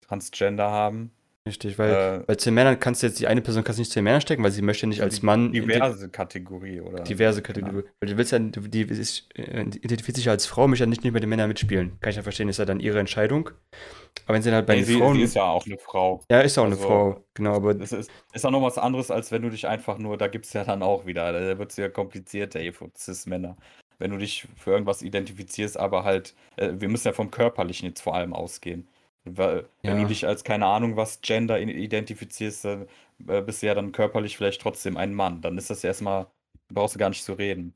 Transgender 0.01 0.71
haben. 0.71 1.11
Richtig, 1.47 1.79
weil, 1.79 1.91
äh, 1.91 2.27
weil 2.27 2.37
zu 2.37 2.49
den 2.49 2.53
Männern 2.53 2.79
kannst 2.79 3.01
du 3.01 3.07
jetzt 3.07 3.19
die 3.19 3.25
eine 3.25 3.41
Person 3.41 3.63
kannst 3.63 3.79
nicht 3.79 3.89
zu 3.89 3.97
den 3.97 4.03
Männern 4.03 4.21
stecken, 4.21 4.43
weil 4.43 4.51
sie 4.51 4.61
möchte 4.61 4.85
nicht 4.85 5.01
als 5.01 5.23
Mann. 5.23 5.51
Diverse 5.51 6.09
Kategorie, 6.09 6.81
oder? 6.81 7.03
Diverse 7.03 7.41
Kategorie. 7.41 7.83
Weil 7.99 8.09
du 8.09 8.17
willst 8.17 8.31
ja, 8.31 8.37
die, 8.37 8.81
ist, 8.81 9.27
äh, 9.33 9.61
identifiziert 9.61 10.17
sich 10.17 10.29
als 10.29 10.45
Frau, 10.45 10.67
möchte 10.67 10.83
ja 10.83 10.87
nicht, 10.87 11.03
nicht 11.03 11.13
mit 11.13 11.23
den 11.23 11.29
Männern 11.29 11.47
mitspielen. 11.47 11.97
Kann 11.99 12.11
ich 12.11 12.17
ja 12.17 12.21
verstehen, 12.21 12.47
ist 12.47 12.59
ja 12.59 12.65
dann 12.65 12.79
ihre 12.79 12.99
Entscheidung. 12.99 13.49
Aber 14.25 14.35
wenn 14.35 14.43
sie 14.43 14.49
dann 14.49 14.57
halt 14.57 14.67
bei 14.67 14.75
nee, 14.75 14.85
den 14.85 14.99
Frauen. 14.99 15.15
Sie 15.15 15.23
ist 15.23 15.35
ja 15.35 15.45
auch 15.45 15.65
eine 15.65 15.79
Frau. 15.79 16.21
Ja, 16.29 16.41
ist 16.41 16.59
auch 16.59 16.65
also, 16.65 16.77
eine 16.77 16.87
Frau, 16.87 17.25
genau. 17.33 17.55
Aber 17.55 17.73
das 17.73 17.91
ist, 17.91 18.11
ist 18.33 18.45
auch 18.45 18.51
noch 18.51 18.61
was 18.61 18.77
anderes, 18.77 19.09
als 19.09 19.31
wenn 19.31 19.41
du 19.41 19.49
dich 19.49 19.67
einfach 19.67 19.97
nur, 19.97 20.19
da 20.19 20.27
gibt 20.27 20.45
es 20.45 20.53
ja 20.53 20.63
dann 20.63 20.83
auch 20.83 21.07
wieder, 21.07 21.31
da 21.31 21.57
wird 21.57 21.71
es 21.71 21.77
ja 21.77 21.89
komplizierter, 21.89 22.59
eh, 22.59 22.71
Cis-Männer 22.95 23.57
wenn 24.01 24.09
du 24.09 24.17
dich 24.17 24.47
für 24.57 24.71
irgendwas 24.71 25.03
identifizierst, 25.03 25.77
aber 25.77 26.03
halt, 26.03 26.33
äh, 26.57 26.71
wir 26.73 26.89
müssen 26.89 27.07
ja 27.07 27.13
vom 27.13 27.29
Körperlichen 27.29 27.87
jetzt 27.87 28.01
vor 28.01 28.15
allem 28.15 28.33
ausgehen. 28.33 28.87
Weil, 29.25 29.65
ja. 29.83 29.91
Wenn 29.91 30.01
du 30.01 30.07
dich 30.07 30.25
als, 30.25 30.43
keine 30.43 30.65
Ahnung, 30.65 30.95
was 30.95 31.21
Gender 31.21 31.59
identifizierst, 31.59 32.65
dann 32.65 32.87
äh, 33.27 33.41
bist 33.41 33.61
du 33.61 33.67
ja 33.67 33.75
dann 33.75 33.91
körperlich 33.91 34.37
vielleicht 34.37 34.61
trotzdem 34.61 34.97
ein 34.97 35.13
Mann. 35.13 35.41
Dann 35.41 35.57
ist 35.57 35.69
das 35.69 35.83
erstmal, 35.83 36.27
brauchst 36.69 36.95
du 36.95 36.99
gar 36.99 37.09
nicht 37.09 37.23
zu 37.23 37.33
reden. 37.33 37.73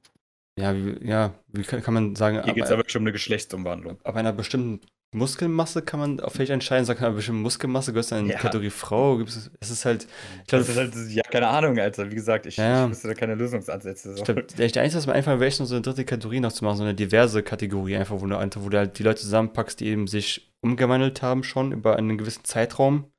Ja, 0.58 0.74
wie, 0.76 1.06
ja, 1.06 1.34
wie 1.52 1.64
kann, 1.64 1.84
kann 1.84 1.94
man 1.94 2.16
sagen. 2.16 2.42
Hier 2.44 2.54
geht 2.54 2.64
es 2.64 2.70
ja 2.70 2.78
wirklich 2.78 2.96
um 2.96 3.04
eine 3.04 3.12
Geschlechtsumwandlung. 3.12 3.98
Ab 4.04 4.16
einer 4.16 4.32
bestimmten 4.32 4.80
Muskelmasse 5.14 5.82
kann 5.82 6.00
man 6.00 6.20
auf 6.20 6.38
welche 6.38 6.54
entscheiden, 6.54 6.86
sagt 6.86 7.02
man, 7.02 7.08
aber 7.08 7.18
bestimmte 7.18 7.42
Muskelmasse 7.42 7.94
gehört 7.94 8.12
in 8.12 8.26
die 8.26 8.32
ja. 8.32 8.40
Kategorie 8.40 8.70
Frau. 8.70 9.20
es, 9.22 9.52
es 9.60 9.70
ist 9.70 9.86
halt. 9.86 10.08
Ich 10.42 10.48
glaub, 10.48 10.62
das 10.62 10.70
ist 10.70 10.78
halt, 10.78 10.94
ja, 11.10 11.24
keine 11.24 11.48
Ahnung, 11.48 11.78
Alter. 11.78 12.10
Wie 12.10 12.16
gesagt, 12.16 12.46
ich, 12.46 12.58
ja. 12.58 12.86
ich 12.86 12.92
wüsste 12.92 13.10
da 13.10 13.14
keine 13.14 13.36
Lösungsansätze. 13.36 14.14
So. 14.14 14.18
Ich 14.18 14.24
glaube, 14.24 14.44
der 14.44 14.66
einzige, 14.66 14.96
was 14.96 15.08
man 15.08 15.16
einfach 15.16 15.40
wäre, 15.40 15.52
noch 15.60 15.66
so 15.66 15.76
eine 15.76 15.82
dritte 15.82 16.06
Kategorie 16.06 16.40
noch 16.40 16.54
zu 16.54 16.64
machen, 16.64 16.78
so 16.78 16.84
eine 16.84 16.96
diverse 16.96 17.44
Kategorie, 17.44 17.98
einfach, 17.98 18.20
wo 18.20 18.26
du, 18.26 18.36
wo 18.36 18.70
du 18.70 18.78
halt 18.78 18.98
die 18.98 19.04
Leute 19.04 19.22
zusammenpackst, 19.22 19.80
die 19.80 19.88
eben 19.88 20.08
sich 20.08 20.52
umgewandelt 20.66 21.22
haben 21.22 21.44
schon 21.44 21.72
über 21.72 21.96
einen 21.96 22.18
gewissen 22.18 22.44
Zeitraum, 22.44 23.12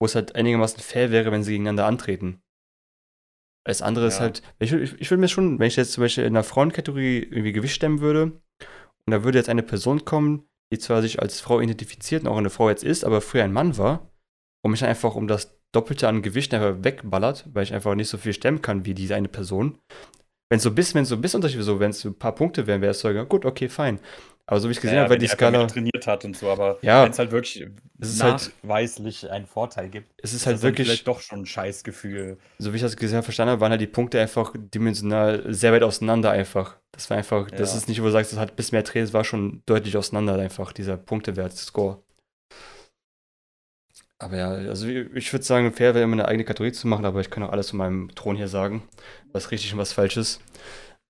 wo 0.00 0.06
es 0.06 0.14
halt 0.14 0.34
einigermaßen 0.34 0.80
fair 0.80 1.10
wäre, 1.10 1.32
wenn 1.32 1.42
sie 1.42 1.52
gegeneinander 1.52 1.86
antreten. 1.86 2.42
Alles 3.66 3.80
andere 3.80 4.04
ja. 4.04 4.08
ist 4.08 4.20
halt, 4.20 4.42
ich, 4.58 4.72
ich, 4.72 5.00
ich 5.00 5.10
würde 5.10 5.22
mir 5.22 5.28
schon, 5.28 5.58
wenn 5.58 5.66
ich 5.66 5.76
jetzt 5.76 5.92
zum 5.92 6.02
Beispiel 6.02 6.24
in 6.24 6.34
einer 6.34 6.44
Frauenkategorie 6.44 7.20
irgendwie 7.20 7.52
Gewicht 7.52 7.74
stemmen 7.74 8.00
würde, 8.00 8.40
und 9.06 9.10
da 9.10 9.24
würde 9.24 9.38
jetzt 9.38 9.48
eine 9.48 9.62
Person 9.62 10.04
kommen, 10.04 10.46
die 10.72 10.78
zwar 10.78 11.02
sich 11.02 11.20
als 11.20 11.40
Frau 11.40 11.60
identifiziert 11.60 12.22
und 12.22 12.28
auch 12.28 12.36
eine 12.36 12.50
Frau 12.50 12.68
jetzt 12.68 12.84
ist, 12.84 13.04
aber 13.04 13.20
früher 13.20 13.44
ein 13.44 13.52
Mann 13.52 13.76
war 13.78 14.10
und 14.62 14.70
mich 14.70 14.84
einfach 14.84 15.14
um 15.14 15.28
das 15.28 15.58
Doppelte 15.72 16.08
an 16.08 16.22
Gewicht 16.22 16.54
einfach 16.54 16.84
wegballert, 16.84 17.48
weil 17.52 17.64
ich 17.64 17.74
einfach 17.74 17.94
nicht 17.94 18.08
so 18.08 18.18
viel 18.18 18.32
stemmen 18.32 18.62
kann 18.62 18.84
wie 18.84 18.94
diese 18.94 19.14
eine 19.14 19.28
Person. 19.28 19.78
Wenn 20.50 20.58
es 20.58 20.62
so 20.62 20.70
bis, 20.70 20.94
wenn 20.94 21.04
so 21.04 21.16
bis 21.16 21.34
Unterschied 21.34 21.62
so, 21.62 21.80
wenn 21.80 21.90
es 21.90 22.04
ein 22.04 22.18
paar 22.18 22.34
Punkte 22.34 22.66
wären, 22.66 22.80
wäre 22.80 22.92
es 22.92 23.00
so, 23.00 23.12
gut, 23.24 23.44
okay, 23.44 23.68
fein. 23.68 23.98
Aber 24.46 24.60
so 24.60 24.68
wie 24.68 24.72
ich 24.72 24.80
gesehen 24.80 24.96
ja, 24.96 25.02
habe, 25.02 25.10
weil 25.10 25.18
die 25.18 25.26
Skala. 25.26 25.66
trainiert 25.66 26.06
hat 26.06 26.24
und 26.26 26.36
so, 26.36 26.50
aber 26.50 26.78
ja, 26.82 27.04
wenn 27.04 27.12
es 27.12 27.18
halt 27.18 27.30
wirklich 27.30 27.66
es 27.98 28.22
halt 28.22 28.52
nachweislich 28.62 29.22
halt, 29.22 29.32
einen 29.32 29.46
Vorteil 29.46 29.88
gibt, 29.88 30.12
es 30.22 30.34
ist 30.34 30.46
halt 30.46 30.60
wirklich. 30.60 30.86
vielleicht 30.86 31.08
doch 31.08 31.20
schon 31.20 31.40
ein 31.40 31.46
Scheißgefühl. 31.46 32.36
So 32.58 32.72
wie 32.72 32.76
ich 32.76 32.82
das 32.82 32.96
gesehen 32.96 33.16
habe, 33.16 33.24
verstanden 33.24 33.52
habe, 33.52 33.62
waren 33.62 33.70
halt 33.70 33.80
die 33.80 33.86
Punkte 33.86 34.20
einfach 34.20 34.52
dimensional 34.54 35.44
sehr 35.54 35.72
weit 35.72 35.82
auseinander 35.82 36.30
einfach. 36.30 36.76
Das 36.92 37.08
war 37.08 37.16
einfach, 37.16 37.50
ja. 37.50 37.56
das 37.56 37.74
ist 37.74 37.88
nicht, 37.88 38.02
wo 38.02 38.04
du 38.04 38.10
sagst, 38.10 38.32
das 38.32 38.38
hat 38.38 38.54
bis 38.54 38.70
mehr 38.70 38.84
Training, 38.84 39.06
es 39.06 39.14
war 39.14 39.24
schon 39.24 39.62
deutlich 39.64 39.96
auseinander 39.96 40.34
einfach, 40.34 40.72
dieser 40.72 40.98
Punktewert, 40.98 41.56
Score. 41.56 42.02
Aber 44.18 44.36
ja, 44.36 44.50
also 44.50 44.86
ich 44.86 45.32
würde 45.32 45.44
sagen, 45.44 45.72
fair 45.72 45.94
wäre 45.94 46.04
immer 46.04 46.14
eine 46.14 46.28
eigene 46.28 46.44
Kategorie 46.44 46.72
zu 46.72 46.86
machen, 46.86 47.04
aber 47.04 47.20
ich 47.20 47.30
kann 47.30 47.42
auch 47.42 47.50
alles 47.50 47.68
zu 47.68 47.76
meinem 47.76 48.14
Thron 48.14 48.36
hier 48.36 48.48
sagen, 48.48 48.82
was 49.32 49.50
richtig 49.50 49.72
und 49.72 49.78
was 49.78 49.92
falsch 49.92 50.16
ist. 50.16 50.40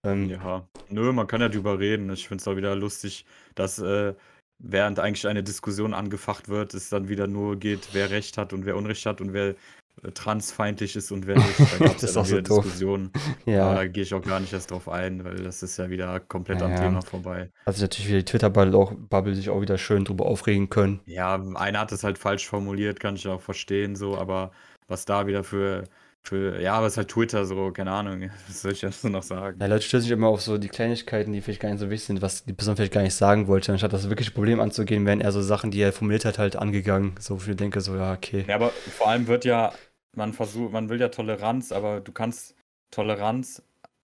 Ähm, 0.04 0.28
ja, 0.28 0.68
nö, 0.88 1.12
man 1.12 1.26
kann 1.26 1.40
ja 1.40 1.48
drüber 1.48 1.78
reden. 1.78 2.10
Ich 2.12 2.28
finde 2.28 2.42
es 2.42 2.48
auch 2.48 2.56
wieder 2.56 2.74
lustig, 2.74 3.24
dass 3.54 3.78
äh, 3.78 4.14
während 4.58 4.98
eigentlich 4.98 5.26
eine 5.26 5.42
Diskussion 5.42 5.94
angefacht 5.94 6.48
wird, 6.48 6.74
es 6.74 6.88
dann 6.88 7.08
wieder 7.08 7.26
nur 7.26 7.56
geht, 7.58 7.88
wer 7.92 8.10
Recht 8.10 8.38
hat 8.38 8.52
und 8.52 8.66
wer 8.66 8.76
Unrecht 8.76 9.06
hat 9.06 9.20
und 9.20 9.32
wer 9.32 9.54
äh, 10.02 10.10
transfeindlich 10.12 10.96
ist 10.96 11.12
und 11.12 11.26
wer 11.26 11.36
nicht. 11.36 11.58
Da 11.58 11.86
gab 11.86 11.96
es 11.96 12.02
ja 12.02 12.08
wieder 12.08 12.24
so 12.24 12.40
Diskussionen. 12.40 13.12
Ja. 13.46 13.74
da 13.74 13.86
gehe 13.86 14.02
ich 14.02 14.14
auch 14.14 14.22
gar 14.22 14.40
nicht 14.40 14.52
erst 14.52 14.70
drauf 14.70 14.88
ein, 14.88 15.24
weil 15.24 15.36
das 15.36 15.62
ist 15.62 15.76
ja 15.76 15.90
wieder 15.90 16.18
komplett 16.20 16.60
ja, 16.60 16.66
am 16.66 16.76
Thema 16.76 17.02
vorbei. 17.02 17.50
Also 17.66 17.82
natürlich 17.82 18.08
wieder 18.08 18.18
die 18.18 18.24
Twitter-Bubble 18.24 18.76
auch, 18.76 18.92
Bubble 18.94 19.34
sich 19.34 19.50
auch 19.50 19.60
wieder 19.60 19.76
schön 19.76 20.04
drüber 20.04 20.26
aufregen 20.26 20.70
können. 20.70 21.00
Ja, 21.06 21.34
einer 21.54 21.80
hat 21.80 21.92
es 21.92 22.04
halt 22.04 22.18
falsch 22.18 22.46
formuliert, 22.46 23.00
kann 23.00 23.16
ich 23.16 23.28
auch 23.28 23.40
verstehen, 23.40 23.96
so, 23.96 24.16
aber 24.16 24.52
was 24.88 25.04
da 25.04 25.26
wieder 25.26 25.44
für, 25.44 25.84
ja, 26.32 26.74
aber 26.74 26.86
es 26.86 26.94
ist 26.94 26.96
halt 26.96 27.08
Twitter 27.08 27.44
so, 27.44 27.70
keine 27.70 27.92
Ahnung, 27.92 28.30
was 28.48 28.62
soll 28.62 28.72
ich 28.72 28.80
dazu 28.80 29.08
noch 29.08 29.22
sagen? 29.22 29.58
Ja, 29.60 29.66
Leute 29.66 29.82
stößen 29.82 30.02
sich 30.02 30.10
immer 30.10 30.28
auf 30.28 30.40
so 30.40 30.58
die 30.58 30.68
Kleinigkeiten, 30.68 31.32
die 31.32 31.40
vielleicht 31.40 31.60
gar 31.60 31.70
nicht 31.70 31.80
so 31.80 31.90
wichtig 31.90 32.06
sind, 32.06 32.22
was 32.22 32.44
die 32.44 32.52
Person 32.52 32.76
vielleicht 32.76 32.92
gar 32.92 33.02
nicht 33.02 33.14
sagen 33.14 33.46
wollte. 33.46 33.72
Anstatt 33.72 33.92
das 33.92 34.08
wirkliche 34.08 34.30
Problem 34.30 34.60
anzugehen, 34.60 35.04
werden 35.06 35.20
eher 35.20 35.32
so 35.32 35.42
Sachen, 35.42 35.70
die 35.70 35.80
er 35.80 35.92
formuliert 35.92 36.24
hat, 36.24 36.38
halt 36.38 36.56
angegangen. 36.56 37.14
So, 37.20 37.36
ich 37.36 37.56
denke 37.56 37.80
so, 37.80 37.94
ja, 37.96 38.14
okay. 38.14 38.44
Ja, 38.48 38.56
aber 38.56 38.70
vor 38.70 39.08
allem 39.08 39.26
wird 39.26 39.44
ja, 39.44 39.72
man 40.16 40.32
versucht, 40.32 40.72
man 40.72 40.88
will 40.88 41.00
ja 41.00 41.08
Toleranz, 41.08 41.72
aber 41.72 42.00
du 42.00 42.12
kannst 42.12 42.54
Toleranz, 42.90 43.62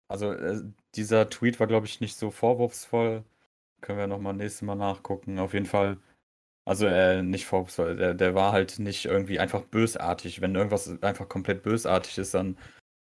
also 0.08 0.32
äh, 0.32 0.62
dieser 0.94 1.28
Tweet 1.28 1.60
war, 1.60 1.66
glaube 1.66 1.86
ich, 1.86 2.00
nicht 2.00 2.16
so 2.16 2.30
vorwurfsvoll. 2.30 3.24
Können 3.80 3.98
wir 3.98 4.06
nochmal 4.06 4.34
nächstes 4.34 4.62
Mal 4.62 4.74
nachgucken. 4.74 5.38
Auf 5.38 5.52
jeden 5.52 5.66
Fall 5.66 5.98
also 6.68 6.86
äh, 6.86 7.22
nicht 7.22 7.46
vorwurfsvoll, 7.46 7.96
der, 7.96 8.12
der 8.12 8.34
war 8.34 8.52
halt 8.52 8.78
nicht 8.78 9.06
irgendwie 9.06 9.40
einfach 9.40 9.62
bösartig. 9.62 10.42
Wenn 10.42 10.54
irgendwas 10.54 11.02
einfach 11.02 11.26
komplett 11.26 11.62
bösartig 11.62 12.18
ist, 12.18 12.34
dann 12.34 12.58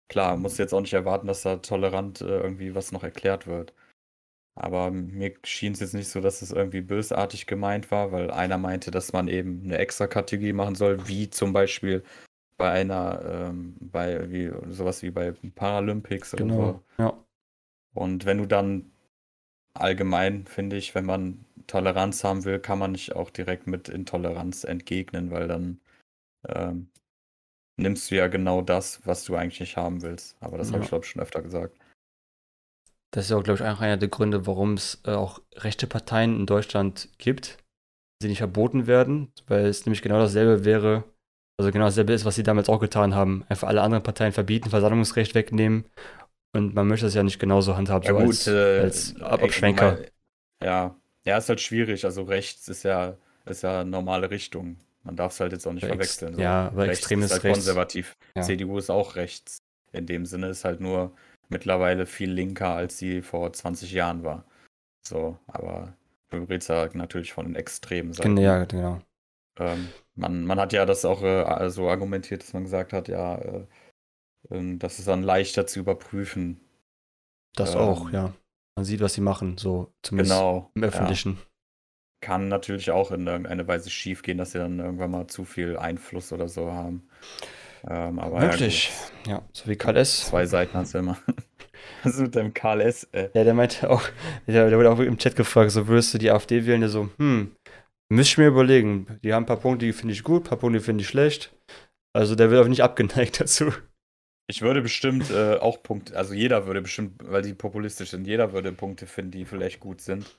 klar, 0.07 0.38
musst 0.38 0.59
du 0.59 0.63
jetzt 0.63 0.74
auch 0.74 0.82
nicht 0.82 0.93
erwarten, 0.93 1.26
dass 1.26 1.41
da 1.41 1.57
tolerant 1.57 2.22
äh, 2.22 2.26
irgendwie 2.26 2.76
was 2.76 2.91
noch 2.91 3.03
erklärt 3.03 3.47
wird. 3.47 3.74
Aber 4.53 4.91
mir 4.91 5.34
schien 5.43 5.74
es 5.74 5.80
jetzt 5.80 5.95
nicht 5.95 6.09
so, 6.09 6.22
dass 6.22 6.43
es 6.43 6.51
irgendwie 6.51 6.82
bösartig 6.82 7.47
gemeint 7.47 7.89
war, 7.89 8.11
weil 8.11 8.30
einer 8.30 8.59
meinte, 8.59 8.91
dass 8.91 9.13
man 9.13 9.28
eben 9.28 9.63
eine 9.66 9.80
extra 9.80 10.05
Kategorie 10.05 10.53
machen 10.53 10.76
soll, 10.76 11.07
wie 11.07 11.30
zum 11.32 11.51
Beispiel 11.51 12.03
bei 12.57 12.70
einer, 12.70 13.49
ähm, 13.49 13.76
bei 13.80 14.30
wie 14.32 14.51
sowas 14.70 15.01
wie 15.01 15.09
bei 15.09 15.34
Paralympics 15.55 16.34
genau, 16.34 16.55
oder 16.55 16.66
so. 16.66 17.03
Ja. 17.03 17.26
Und 17.95 18.26
wenn 18.26 18.38
du 18.38 18.45
dann 18.45 18.91
allgemein, 19.76 20.45
finde 20.47 20.78
ich, 20.78 20.95
wenn 20.95 21.05
man 21.05 21.45
Toleranz 21.67 22.23
haben 22.23 22.45
will, 22.45 22.59
kann 22.59 22.80
man 22.80 22.91
nicht 22.91 23.15
auch 23.15 23.30
direkt 23.30 23.67
mit 23.67 23.89
Intoleranz 23.89 24.63
entgegnen, 24.63 25.32
weil 25.32 25.47
dann 25.47 25.80
ähm, 26.47 26.89
nimmst 27.78 28.09
du 28.09 28.15
ja 28.15 28.28
genau 28.28 28.61
das, 28.61 29.05
was 29.05 29.23
du 29.26 29.36
eigentlich 29.36 29.59
nicht 29.59 29.78
haben 29.78 30.01
willst. 30.01 30.38
Aber 30.39 30.57
das 30.57 30.69
ja. 30.69 30.73
habe 30.73 30.84
ich, 30.84 30.89
glaube 30.89 31.05
ich, 31.05 31.11
schon 31.11 31.21
öfter 31.21 31.41
gesagt. 31.41 31.78
Das 33.11 33.26
ist 33.26 33.32
auch, 33.32 33.43
glaube 33.43 33.59
ich, 33.61 33.65
auch 33.65 33.82
einer 33.82 33.97
der 33.97 34.09
Gründe, 34.09 34.45
warum 34.45 34.73
es 34.73 35.01
äh, 35.05 35.11
auch 35.11 35.41
rechte 35.55 35.88
Parteien 35.88 36.36
in 36.36 36.45
Deutschland 36.45 37.09
gibt, 37.17 37.57
die 38.21 38.28
nicht 38.28 38.39
verboten 38.39 38.88
werden, 38.88 39.32
weil 39.47 39.65
es 39.65 39.86
nämlich 39.86 40.01
genau 40.01 40.19
dasselbe 40.19 40.65
wäre, 40.65 41.03
also 41.57 41.71
genau 41.71 41.86
dasselbe 41.86 42.13
ist, 42.13 42.26
was 42.26 42.36
sie 42.36 42.43
damals 42.43 42.67
auch 42.69 42.80
getan 42.80 43.15
haben. 43.15 43.45
Einfach 43.47 43.69
alle 43.69 43.82
anderen 43.82 44.03
Parteien 44.03 44.34
verbieten, 44.34 44.69
Versammlungsrecht 44.69 45.34
wegnehmen 45.34 45.86
und 46.56 46.74
man 46.74 46.88
möchte 46.88 47.06
das 47.06 47.14
ja 47.14 47.24
nicht 47.24 47.39
genauso 47.39 47.76
handhaben, 47.76 48.06
ja, 48.06 48.14
so 48.14 48.18
gut, 48.18 48.28
als, 48.28 48.47
äh, 48.47 48.80
als 48.80 49.22
Abschwenker. 49.22 49.99
Ja, 50.64 50.95
ja, 51.26 51.38
ist 51.38 51.49
halt 51.49 51.62
schwierig. 51.62 52.06
Also 52.06 52.24
rechts 52.24 52.68
ist 52.70 52.84
ja, 52.84 53.18
ist 53.45 53.64
ja 53.64 53.84
normale 53.84 54.30
Richtung. 54.30 54.78
Man 55.03 55.16
darf 55.16 55.34
es 55.34 55.39
halt 55.39 55.51
jetzt 55.51 55.68
auch 55.68 55.74
nicht 55.74 55.84
Ex 55.84 55.91
verwechseln. 55.91 56.36
So. 56.36 56.41
Ja, 56.41 56.68
aber 56.68 56.84
rechts 56.84 56.99
extrem 56.99 57.22
ist 57.22 57.32
halt 57.32 57.43
rechts. 57.43 57.60
konservativ. 57.60 58.18
Ja. 58.36 58.41
CDU 58.41 58.78
ist 58.78 58.89
auch 58.89 59.16
rechts. 59.16 59.60
In 59.91 60.06
dem 60.06 60.26
Sinne 60.26 60.47
ist 60.47 60.66
halt 60.66 60.82
nur 60.82 61.14
mittlerweile 61.49 62.06
viel 62.06 62.32
linker, 62.32 62.70
als 62.70 62.97
sie 62.97 63.22
vor 63.22 63.51
20 63.51 63.91
Jahren 63.91 64.24
war. 64.24 64.45
So, 65.08 65.38
aber 65.47 65.93
du 66.32 66.38
redest 66.43 66.70
ja 66.70 66.89
natürlich 66.93 67.34
von 67.34 67.45
den 67.45 67.56
extremen 67.56 68.14
Seiten. 68.14 68.38
Ja, 68.38 68.64
genau. 68.66 68.99
Ähm, 69.58 69.89
man, 70.16 70.45
man 70.45 70.60
hat 70.60 70.74
ja 70.74 70.86
das 70.86 71.06
auch 71.06 71.22
äh, 71.24 71.70
so 71.70 71.88
argumentiert, 71.89 72.43
dass 72.43 72.53
man 72.53 72.64
gesagt 72.64 72.93
hat, 72.93 73.08
ja, 73.08 73.38
äh, 73.38 73.66
das 74.49 74.99
ist 74.99 75.07
dann 75.07 75.23
leichter 75.23 75.65
zu 75.67 75.79
überprüfen. 75.79 76.59
Das 77.55 77.73
Ähm, 77.75 77.81
auch, 77.81 78.09
ja. 78.11 78.33
Man 78.77 78.85
sieht, 78.85 78.99
was 79.01 79.13
sie 79.13 79.21
machen, 79.21 79.57
so 79.57 79.93
zumindest 80.03 80.33
Genau. 80.37 80.71
im 80.75 80.81
Ja. 80.83 80.87
Öffentlichen. 80.89 81.37
Kann 82.21 82.47
natürlich 82.47 82.91
auch 82.91 83.11
in 83.11 83.27
irgendeiner 83.27 83.67
Weise 83.67 83.89
schief 83.89 84.23
gehen, 84.23 84.37
dass 84.37 84.51
sie 84.51 84.57
dann 84.57 84.79
irgendwann 84.79 85.11
mal 85.11 85.27
zu 85.27 85.45
viel 85.45 85.77
Einfluss 85.77 86.33
oder 86.33 86.47
so 86.49 86.71
haben. 86.71 87.07
Ähm, 87.87 88.19
aber 88.19 88.41
ja, 88.41 88.47
Möglich. 88.49 88.91
gut. 89.23 89.31
Ja, 89.31 89.43
so 89.53 89.69
wie 89.69 89.75
Karl 89.75 89.95
S. 89.97 90.25
Zwei 90.25 90.45
Seiten 90.47 90.73
hast 90.75 90.93
du 90.95 90.97
immer. 90.99 91.17
Was 92.03 92.13
ist 92.15 92.19
mit 92.21 92.35
deinem 92.35 92.53
KLS? 92.53 93.03
Äh, 93.11 93.29
Ja, 93.33 93.43
der 93.43 93.53
meinte 93.53 93.89
auch, 93.89 94.01
der, 94.47 94.69
der 94.69 94.77
wurde 94.77 94.91
auch 94.91 94.99
im 94.99 95.17
Chat 95.17 95.35
gefragt, 95.35 95.71
so 95.71 95.87
würdest 95.87 96.13
du 96.13 96.17
die 96.17 96.31
AfD 96.31 96.65
wählen? 96.65 96.81
Der 96.81 96.89
so, 96.89 97.09
hm, 97.17 97.55
müsste 98.11 98.31
ich 98.31 98.37
mir 98.39 98.47
überlegen. 98.47 99.19
Die 99.23 99.33
haben 99.33 99.43
ein 99.43 99.47
paar 99.47 99.57
Punkte, 99.59 99.85
die 99.85 99.93
finde 99.93 100.13
ich 100.13 100.23
gut, 100.23 100.43
ein 100.45 100.49
paar 100.49 100.57
Punkte, 100.57 100.79
die 100.79 100.85
finde 100.85 101.03
ich 101.03 101.07
schlecht. 101.07 101.55
Also 102.15 102.33
der 102.35 102.49
wird 102.49 102.63
auch 102.63 102.69
nicht 102.69 102.81
abgeneigt 102.81 103.39
dazu. 103.39 103.71
Ich 104.47 104.61
würde 104.61 104.81
bestimmt 104.81 105.31
äh, 105.31 105.55
auch 105.55 105.81
Punkte, 105.81 106.17
also 106.17 106.33
jeder 106.33 106.65
würde 106.65 106.81
bestimmt, 106.81 107.13
weil 107.23 107.41
die 107.41 107.53
populistisch 107.53 108.11
sind, 108.11 108.27
jeder 108.27 108.53
würde 108.53 108.71
Punkte 108.71 109.07
finden, 109.07 109.31
die 109.31 109.45
vielleicht 109.45 109.79
gut 109.79 110.01
sind. 110.01 110.37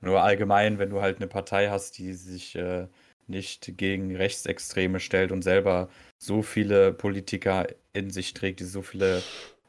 Nur 0.00 0.22
allgemein, 0.22 0.78
wenn 0.78 0.90
du 0.90 1.00
halt 1.00 1.18
eine 1.18 1.28
Partei 1.28 1.68
hast, 1.68 1.98
die 1.98 2.14
sich 2.14 2.56
äh, 2.56 2.88
nicht 3.26 3.78
gegen 3.78 4.16
Rechtsextreme 4.16 5.00
stellt 5.00 5.32
und 5.32 5.42
selber 5.42 5.88
so 6.18 6.42
viele 6.42 6.92
Politiker 6.92 7.66
in 7.92 8.10
sich 8.10 8.34
trägt, 8.34 8.60
die 8.60 8.64
so 8.64 8.82
viele 8.82 9.22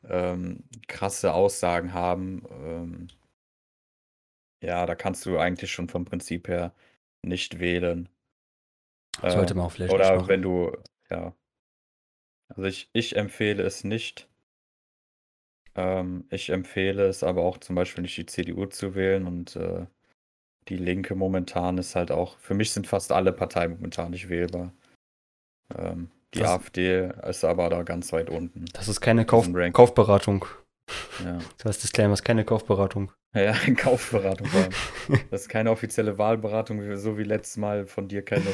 ähm, 0.10 0.64
krasse 0.88 1.34
Aussagen 1.34 1.94
haben, 1.94 2.44
ähm, 2.52 3.08
ja, 4.64 4.86
da 4.86 4.96
kannst 4.96 5.26
du 5.26 5.38
eigentlich 5.38 5.72
schon 5.72 5.90
vom 5.90 6.06
Prinzip 6.06 6.48
her 6.48 6.74
nicht 7.22 7.60
wählen. 7.60 8.10
Sollte 9.22 9.54
Äh, 9.54 9.58
man 9.58 9.66
auch 9.66 9.72
vielleicht 9.72 9.94
Oder 9.94 10.28
wenn 10.28 10.42
du, 10.42 10.72
ja. 11.10 11.36
Also 12.50 12.64
ich, 12.64 12.90
ich 12.94 13.16
empfehle 13.16 13.64
es 13.64 13.84
nicht. 13.84 14.28
Ähm, 15.76 16.26
ich 16.30 16.50
empfehle 16.50 17.08
es 17.08 17.24
aber 17.24 17.42
auch 17.44 17.58
zum 17.58 17.76
Beispiel 17.76 18.04
nicht 18.04 18.18
die 18.18 18.26
CDU 18.26 18.66
zu 18.68 18.96
wählen 18.96 19.26
und 19.26 19.56
äh, 19.56 19.86
die 20.70 20.78
Linke 20.78 21.16
momentan 21.16 21.78
ist 21.78 21.96
halt 21.96 22.12
auch, 22.12 22.38
für 22.40 22.54
mich 22.54 22.72
sind 22.72 22.88
fast 22.88 23.12
alle 23.12 23.34
Parteien 23.34 23.72
momentan 23.72 24.12
nicht 24.12 24.30
wählbar. 24.30 24.72
Ähm, 25.76 26.10
die 26.34 26.40
Das- 26.40 26.50
AfD 26.52 27.12
ist 27.28 27.44
aber 27.44 27.70
da 27.70 27.84
ganz 27.84 28.14
weit 28.14 28.30
unten. 28.30 28.66
Das 28.74 28.88
ist 28.88 29.02
keine 29.02 29.26
Kauf. 29.26 29.48
Kaufberatung. 29.74 30.46
Ja, 31.24 31.40
Das 31.58 31.80
Disclaimer 31.80 32.14
ist 32.14 32.24
keine 32.24 32.46
Kaufberatung. 32.46 33.12
ja 33.34 33.54
Kaufberatung. 33.78 34.48
Das 35.32 35.42
ist 35.42 35.50
keine 35.50 35.72
offizielle 35.72 36.18
Wahlberatung, 36.18 36.96
so 36.98 37.18
wie 37.18 37.24
letztes 37.24 37.58
Mal 37.58 37.88
von 37.88 38.08
dir 38.08 38.24
keine 38.24 38.46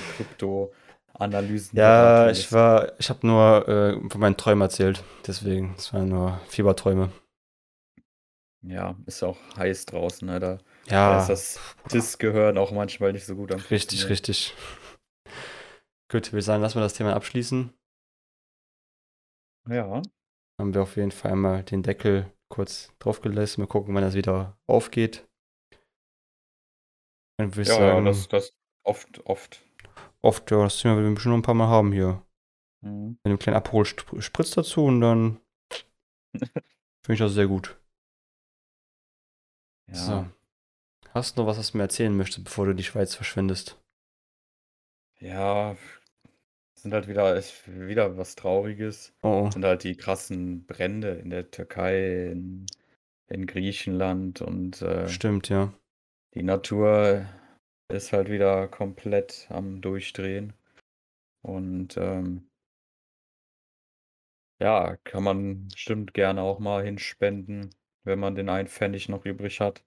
Krypto-Analysen. 1.14 1.78
Ja, 1.78 2.30
ich 2.30 2.52
war, 2.52 2.94
ich 3.00 3.10
habe 3.10 3.26
nur 3.26 3.68
äh, 3.68 4.10
von 4.10 4.22
meinen 4.22 4.38
Träumen 4.38 4.62
erzählt. 4.62 5.04
Deswegen, 5.28 5.76
es 5.78 5.94
waren 5.94 6.10
nur 6.10 6.40
Fieberträume. 6.48 7.12
Ja, 8.62 8.98
ist 9.06 9.24
auch 9.24 9.38
heiß 9.56 9.86
draußen, 9.86 10.28
ne? 10.28 10.40
Da, 10.40 10.58
da 10.88 10.94
Ja, 10.94 11.20
ist 11.22 11.30
das 11.30 11.60
Dis-Gehirn 11.94 12.58
auch 12.58 12.72
manchmal 12.72 13.14
nicht 13.14 13.26
so 13.26 13.36
gut 13.36 13.54
am 13.54 13.60
richtig, 13.60 14.10
richtig. 14.10 14.54
Gut, 16.12 16.34
wir 16.34 16.42
sagen, 16.42 16.62
lassen 16.62 16.76
wir 16.76 16.82
das 16.82 16.96
Thema 16.96 17.16
abschließen. 17.16 17.72
Ja, 19.70 20.02
Haben 20.60 20.74
wir 20.74 20.82
auf 20.82 20.98
jeden 20.98 21.12
Fall 21.12 21.32
einmal 21.32 21.64
den 21.64 21.84
Deckel 21.84 22.32
kurz 22.50 22.92
draufgelassen. 23.00 23.64
Wir 23.64 23.68
gucken, 23.68 23.94
wann 23.94 24.02
das 24.02 24.16
wieder 24.16 24.58
aufgeht. 24.68 25.26
Dann 27.38 27.56
würde 27.56 27.62
ich 27.62 27.68
ja, 27.70 27.76
ja, 27.76 27.80
sagen, 27.94 28.06
das, 28.06 28.28
das 28.28 28.54
oft, 28.84 29.26
oft. 29.26 29.62
Oft, 30.22 30.50
ja, 30.52 30.64
das 30.64 30.80
Thema 30.80 30.96
werden 30.96 31.10
wir 31.10 31.16
bestimmt 31.16 31.34
noch 31.34 31.40
ein 31.40 31.44
paar 31.44 31.56
Mal 31.56 31.68
haben 31.68 31.92
hier. 31.92 32.22
Mhm. 32.82 33.18
Mit 33.24 33.26
einem 33.26 33.40
kleinen 33.40 33.58
Abholspritz 33.58 34.52
dazu 34.52 34.86
und 34.86 35.02
dann 35.02 35.40
finde 36.34 37.14
ich 37.14 37.20
das 37.20 37.34
sehr 37.34 37.48
gut. 37.48 37.78
Ja. 39.88 39.96
So. 39.96 40.26
Hast 41.14 41.38
du 41.38 41.42
noch 41.42 41.48
was, 41.48 41.58
was 41.58 41.72
du 41.72 41.78
mir 41.78 41.84
erzählen 41.84 42.16
möchtest, 42.16 42.44
bevor 42.44 42.68
du 42.68 42.76
die 42.76 42.84
Schweiz 42.84 43.16
verschwindest? 43.16 43.82
Ja, 45.20 45.76
sind 46.76 46.94
halt 46.94 47.08
wieder, 47.08 47.36
wieder 47.66 48.18
was 48.18 48.36
Trauriges. 48.36 49.14
Oh, 49.22 49.46
oh. 49.46 49.52
Sind 49.52 49.66
halt 49.66 49.84
die 49.84 49.96
krassen 49.96 50.66
Brände 50.66 51.10
in 51.16 51.30
der 51.30 51.52
Türkei, 51.52 52.28
in, 52.28 52.68
in 53.28 53.46
Griechenland 53.48 54.42
und 54.42 54.82
äh, 54.82 55.10
stimmt, 55.10 55.50
ja. 55.50 55.74
die 56.36 56.44
Natur 56.44 57.26
ist 57.90 58.14
halt 58.14 58.30
wieder 58.30 58.68
komplett 58.68 59.48
am 59.50 59.82
Durchdrehen. 59.82 60.54
Und 61.42 61.98
ähm, 61.98 62.50
ja, 64.62 64.98
kann 65.04 65.24
man 65.24 65.68
bestimmt 65.70 66.14
gerne 66.14 66.42
auch 66.42 66.60
mal 66.60 66.84
hinspenden, 66.84 67.74
wenn 68.04 68.20
man 68.20 68.36
den 68.36 68.50
einen 68.50 68.68
Pfennig 68.68 69.10
noch 69.10 69.26
übrig 69.26 69.60
hat. 69.60 69.84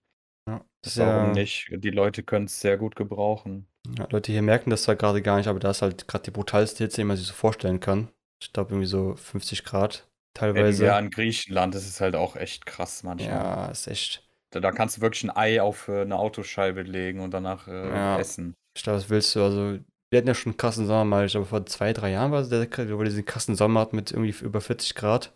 ja. 0.49 0.65
Das 0.83 0.99
Warum 0.99 1.29
ja, 1.29 1.33
nicht? 1.33 1.69
Die 1.71 1.91
Leute 1.91 2.23
können 2.23 2.47
es 2.47 2.61
sehr 2.61 2.77
gut 2.77 2.97
gebrauchen. 2.97 3.69
ja, 3.97 4.09
Leute 4.11 4.33
hier 4.33 4.43
merken 4.43 4.71
das 4.71 4.83
zwar 4.83 4.97
gerade 4.97 5.23
gar 5.23 5.37
nicht, 5.37 5.47
aber 5.47 5.61
da 5.61 5.71
ist 5.71 5.83
halt 5.83 6.09
gerade 6.09 6.25
die 6.25 6.31
brutalste 6.33 6.85
Hitze, 6.85 7.03
die 7.03 7.05
man 7.05 7.17
sich 7.17 7.27
so 7.27 7.35
vorstellen 7.35 7.79
kann. 7.79 8.09
Ich 8.43 8.53
glaube, 8.53 8.73
irgendwie 8.73 8.89
so 8.89 9.15
50 9.15 9.63
Grad 9.63 10.09
teilweise. 10.35 10.85
Ja, 10.87 10.99
in 10.99 11.11
Griechenland 11.11 11.75
ist 11.77 11.87
es 11.87 12.01
halt 12.01 12.17
auch 12.17 12.35
echt 12.35 12.67
krass 12.67 13.05
manchmal. 13.05 13.31
Ja, 13.31 13.67
ist 13.67 13.87
echt. 13.87 14.27
Da, 14.53 14.61
da 14.61 14.71
kannst 14.71 14.97
du 14.99 15.01
wirklich 15.01 15.25
ein 15.25 15.37
Ei 15.37 15.61
auf 15.61 15.89
äh, 15.89 16.03
eine 16.03 16.19
Autoscheibe 16.19 16.83
legen 16.83 17.21
und 17.21 17.33
danach 17.33 17.67
äh, 17.69 17.89
Ja. 17.89 18.19
essen. 18.19 18.55
Ich 18.77 18.83
glaube, 18.83 18.99
was 18.99 19.11
willst 19.11 19.35
du? 19.35 19.43
Also, 19.43 19.79
wir 20.11 20.19
hatten 20.19 20.29
ja 20.29 20.35
schon 20.35 20.53
einen 20.53 20.59
krassen 20.59 20.87
Sommer 20.87 21.05
mal. 21.05 21.27
Ich 21.27 21.33
glaube, 21.33 21.47
vor 21.47 21.65
zwei, 21.67 21.93
drei 21.93 22.11
Jahren 22.11 22.33
war 22.33 22.41
es, 22.41 22.49
der, 22.49 22.69
wo 22.91 22.99
wir 22.99 23.05
diesen 23.05 23.25
krassen 23.25 23.55
Sommer 23.55 23.81
hatten 23.81 23.97
mit 23.97 24.11
irgendwie 24.13 24.45
über 24.45 24.61
40 24.61 24.95
Grad. 24.95 25.35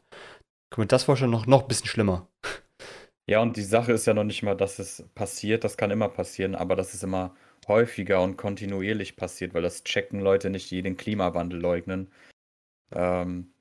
Kann 0.70 0.82
mir 0.82 0.86
das 0.86 1.04
vorstellen, 1.04 1.30
noch, 1.30 1.46
noch 1.46 1.62
ein 1.62 1.68
bisschen 1.68 1.88
schlimmer. 1.88 2.28
Ja, 3.28 3.40
und 3.40 3.56
die 3.56 3.64
Sache 3.64 3.90
ist 3.90 4.06
ja 4.06 4.14
noch 4.14 4.22
nicht 4.22 4.44
mal, 4.44 4.54
dass 4.56 4.78
es 4.78 5.04
passiert, 5.16 5.64
das 5.64 5.76
kann 5.76 5.90
immer 5.90 6.08
passieren, 6.08 6.54
aber 6.54 6.76
dass 6.76 6.94
es 6.94 7.02
immer 7.02 7.34
häufiger 7.66 8.22
und 8.22 8.36
kontinuierlich 8.36 9.16
passiert, 9.16 9.52
weil 9.52 9.62
das 9.62 9.82
checken 9.82 10.20
Leute 10.20 10.48
nicht, 10.48 10.70
die 10.70 10.80
den 10.80 10.96
Klimawandel 10.96 11.60
leugnen. 11.60 12.08
Ähm, 12.92 13.52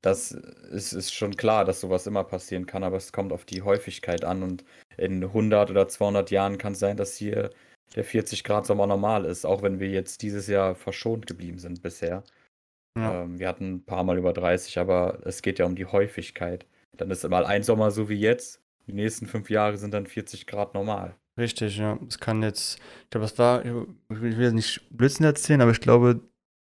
das 0.00 0.32
ist, 0.32 0.92
ist 0.92 1.14
schon 1.14 1.36
klar, 1.36 1.64
dass 1.64 1.80
sowas 1.80 2.06
immer 2.06 2.24
passieren 2.24 2.66
kann, 2.66 2.84
aber 2.84 2.96
es 2.96 3.12
kommt 3.12 3.32
auf 3.32 3.44
die 3.44 3.62
Häufigkeit 3.62 4.24
an 4.24 4.42
und 4.42 4.64
in 4.96 5.22
100 5.22 5.70
oder 5.70 5.88
200 5.88 6.30
Jahren 6.30 6.58
kann 6.58 6.72
es 6.72 6.78
sein, 6.78 6.96
dass 6.96 7.16
hier 7.16 7.50
der 7.94 8.04
40 8.04 8.44
Grad 8.44 8.66
Sommer 8.66 8.86
normal 8.86 9.24
ist, 9.24 9.44
auch 9.44 9.62
wenn 9.62 9.80
wir 9.80 9.88
jetzt 9.88 10.22
dieses 10.22 10.46
Jahr 10.46 10.74
verschont 10.74 11.26
geblieben 11.26 11.58
sind 11.58 11.82
bisher. 11.82 12.22
Ja. 12.96 13.22
Ähm, 13.22 13.38
wir 13.38 13.48
hatten 13.48 13.74
ein 13.74 13.84
paar 13.84 14.04
Mal 14.04 14.18
über 14.18 14.32
30, 14.32 14.78
aber 14.78 15.20
es 15.24 15.42
geht 15.42 15.58
ja 15.58 15.66
um 15.66 15.76
die 15.76 15.86
Häufigkeit. 15.86 16.66
Dann 16.96 17.10
ist 17.10 17.28
mal 17.28 17.46
ein 17.46 17.62
Sommer 17.62 17.90
so 17.90 18.08
wie 18.08 18.18
jetzt. 18.18 18.60
Die 18.86 18.92
nächsten 18.92 19.26
fünf 19.26 19.48
Jahre 19.50 19.76
sind 19.78 19.94
dann 19.94 20.06
40 20.06 20.46
Grad 20.46 20.74
normal. 20.74 21.14
Richtig, 21.38 21.78
ja. 21.78 21.98
Es 22.06 22.18
kann 22.18 22.42
jetzt, 22.42 22.78
ich 23.04 23.10
glaube, 23.10 23.24
das 23.24 23.38
war, 23.38 23.64
ich 23.64 23.72
will 24.20 24.52
nicht 24.52 24.82
Blödsinn 24.90 25.24
erzählen, 25.24 25.62
aber 25.62 25.70
ich 25.70 25.80
glaube, 25.80 26.20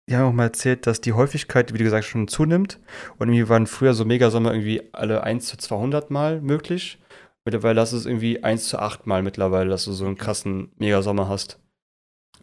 die 0.08 0.16
haben 0.16 0.28
auch 0.28 0.32
mal 0.32 0.44
erzählt, 0.44 0.86
dass 0.86 1.00
die 1.00 1.12
Häufigkeit, 1.14 1.72
wie 1.72 1.78
du 1.78 1.84
gesagt 1.84 2.04
schon 2.04 2.28
zunimmt. 2.28 2.78
Und 3.18 3.28
irgendwie 3.28 3.48
waren 3.48 3.66
früher 3.66 3.94
so 3.94 4.04
Megasommer 4.04 4.52
irgendwie 4.52 4.82
alle 4.92 5.22
1 5.22 5.46
zu 5.46 5.56
200 5.56 6.10
Mal 6.10 6.40
möglich. 6.40 6.98
Mittlerweile 7.44 7.80
hast 7.80 7.92
du 7.92 7.96
es 7.96 8.06
irgendwie 8.06 8.42
1 8.42 8.68
zu 8.68 8.78
8 8.78 9.06
Mal 9.06 9.22
mittlerweile, 9.22 9.70
dass 9.70 9.84
du 9.84 9.92
so 9.92 10.06
einen 10.06 10.16
krassen 10.16 10.72
Megasommer 10.78 11.28
hast. 11.28 11.58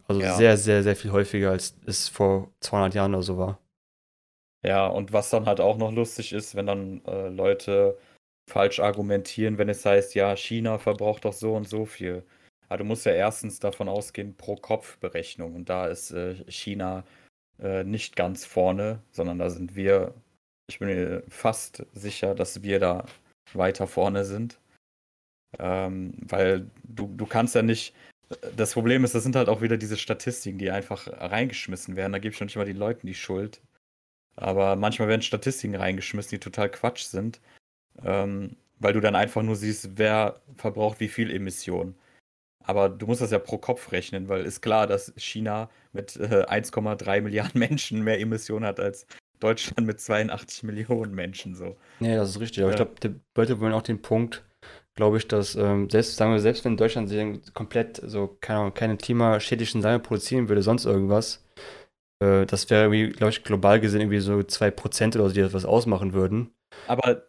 Also 0.08 0.20
Ja. 0.20 0.36
sehr, 0.36 0.56
sehr, 0.56 0.82
sehr 0.82 0.96
viel 0.96 1.12
häufiger, 1.12 1.50
als 1.50 1.76
es 1.86 2.08
vor 2.08 2.50
200 2.60 2.94
Jahren 2.94 3.14
oder 3.14 3.22
so 3.22 3.38
war. 3.38 3.58
Ja, 4.64 4.86
und 4.86 5.12
was 5.12 5.30
dann 5.30 5.46
halt 5.46 5.60
auch 5.60 5.76
noch 5.76 5.92
lustig 5.92 6.32
ist, 6.32 6.54
wenn 6.54 6.66
dann 6.66 7.04
äh, 7.04 7.28
Leute 7.28 7.98
falsch 8.48 8.80
argumentieren, 8.80 9.58
wenn 9.58 9.68
es 9.68 9.84
heißt, 9.84 10.14
ja, 10.14 10.36
China 10.36 10.78
verbraucht 10.78 11.24
doch 11.24 11.32
so 11.32 11.54
und 11.54 11.68
so 11.68 11.84
viel. 11.84 12.24
Aber 12.68 12.78
du 12.78 12.84
musst 12.84 13.06
ja 13.06 13.12
erstens 13.12 13.58
davon 13.58 13.88
ausgehen, 13.88 14.36
pro 14.36 14.56
Kopf 14.56 14.98
Berechnung. 14.98 15.54
Und 15.54 15.68
da 15.68 15.86
ist 15.86 16.12
äh, 16.12 16.34
China 16.48 17.04
äh, 17.60 17.84
nicht 17.84 18.16
ganz 18.16 18.44
vorne, 18.44 19.00
sondern 19.10 19.38
da 19.38 19.50
sind 19.50 19.76
wir, 19.76 20.14
ich 20.68 20.78
bin 20.78 20.88
mir 20.88 21.22
fast 21.28 21.84
sicher, 21.92 22.34
dass 22.34 22.62
wir 22.62 22.78
da 22.78 23.04
weiter 23.54 23.86
vorne 23.86 24.24
sind. 24.24 24.58
Ähm, 25.58 26.14
weil 26.22 26.70
du, 26.84 27.08
du 27.14 27.26
kannst 27.26 27.54
ja 27.54 27.62
nicht. 27.62 27.94
Das 28.56 28.72
Problem 28.72 29.04
ist, 29.04 29.14
das 29.14 29.22
sind 29.22 29.36
halt 29.36 29.48
auch 29.50 29.60
wieder 29.60 29.76
diese 29.76 29.98
Statistiken, 29.98 30.58
die 30.58 30.70
einfach 30.70 31.06
reingeschmissen 31.06 31.96
werden. 31.96 32.12
Da 32.12 32.18
gebe 32.18 32.32
ich 32.34 32.40
noch 32.40 32.46
nicht 32.46 32.56
mal 32.56 32.64
den 32.64 32.78
Leuten 32.78 33.06
die 33.06 33.14
Schuld. 33.14 33.60
Aber 34.36 34.76
manchmal 34.76 35.08
werden 35.08 35.20
Statistiken 35.20 35.74
reingeschmissen, 35.74 36.30
die 36.30 36.40
total 36.40 36.70
Quatsch 36.70 37.02
sind. 37.04 37.40
Ähm, 38.02 38.56
weil 38.78 38.94
du 38.94 39.00
dann 39.00 39.14
einfach 39.14 39.42
nur 39.42 39.56
siehst, 39.56 39.98
wer 39.98 40.40
verbraucht 40.56 41.00
wie 41.00 41.08
viel 41.08 41.30
Emissionen. 41.30 41.94
Aber 42.64 42.88
du 42.88 43.06
musst 43.06 43.20
das 43.20 43.30
ja 43.30 43.38
pro 43.38 43.58
Kopf 43.58 43.92
rechnen, 43.92 44.28
weil 44.28 44.44
ist 44.44 44.60
klar, 44.60 44.86
dass 44.86 45.12
China 45.16 45.70
mit 45.92 46.16
äh, 46.16 46.44
1,3 46.44 47.20
Milliarden 47.20 47.58
Menschen 47.58 48.02
mehr 48.02 48.20
Emissionen 48.20 48.64
hat 48.64 48.80
als 48.80 49.06
Deutschland 49.40 49.86
mit 49.86 50.00
82 50.00 50.62
Millionen 50.62 51.14
Menschen 51.14 51.54
so. 51.54 51.76
Nee, 52.00 52.14
das 52.14 52.30
ist 52.30 52.40
richtig. 52.40 52.62
Aber 52.62 52.72
ja. 52.72 52.74
ich 52.74 52.76
glaube, 52.76 52.94
die 53.02 53.20
Leute 53.36 53.60
wollen 53.60 53.72
auch 53.72 53.82
den 53.82 54.00
Punkt, 54.00 54.44
glaube 54.94 55.16
ich, 55.16 55.26
dass 55.26 55.56
ähm, 55.56 55.90
selbst, 55.90 56.16
sagen 56.16 56.32
wir, 56.32 56.40
selbst 56.40 56.64
wenn 56.64 56.76
Deutschland 56.76 57.10
komplett 57.54 58.00
so 58.04 58.36
keine, 58.40 58.70
keine 58.70 58.96
klimaschädlichen 58.96 59.82
Sachen 59.82 60.02
produzieren 60.02 60.48
würde, 60.48 60.62
sonst 60.62 60.84
irgendwas, 60.84 61.44
äh, 62.22 62.46
das 62.46 62.70
wäre 62.70 62.84
irgendwie, 62.84 63.08
glaube 63.10 63.30
ich, 63.30 63.42
global 63.42 63.80
gesehen 63.80 64.02
irgendwie 64.02 64.20
so 64.20 64.34
2% 64.42 65.16
oder 65.16 65.28
so, 65.28 65.34
die 65.34 65.40
das 65.40 65.64
ausmachen 65.64 66.12
würden. 66.12 66.52
Aber 66.86 67.22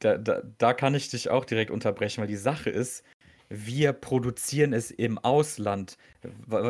da, 0.00 0.18
da, 0.18 0.42
da 0.58 0.72
kann 0.72 0.94
ich 0.94 1.10
dich 1.10 1.30
auch 1.30 1.44
direkt 1.44 1.70
unterbrechen, 1.70 2.20
weil 2.20 2.28
die 2.28 2.36
Sache 2.36 2.70
ist, 2.70 3.04
wir 3.50 3.92
produzieren 3.92 4.72
es 4.72 4.90
im 4.90 5.18
Ausland. 5.18 5.96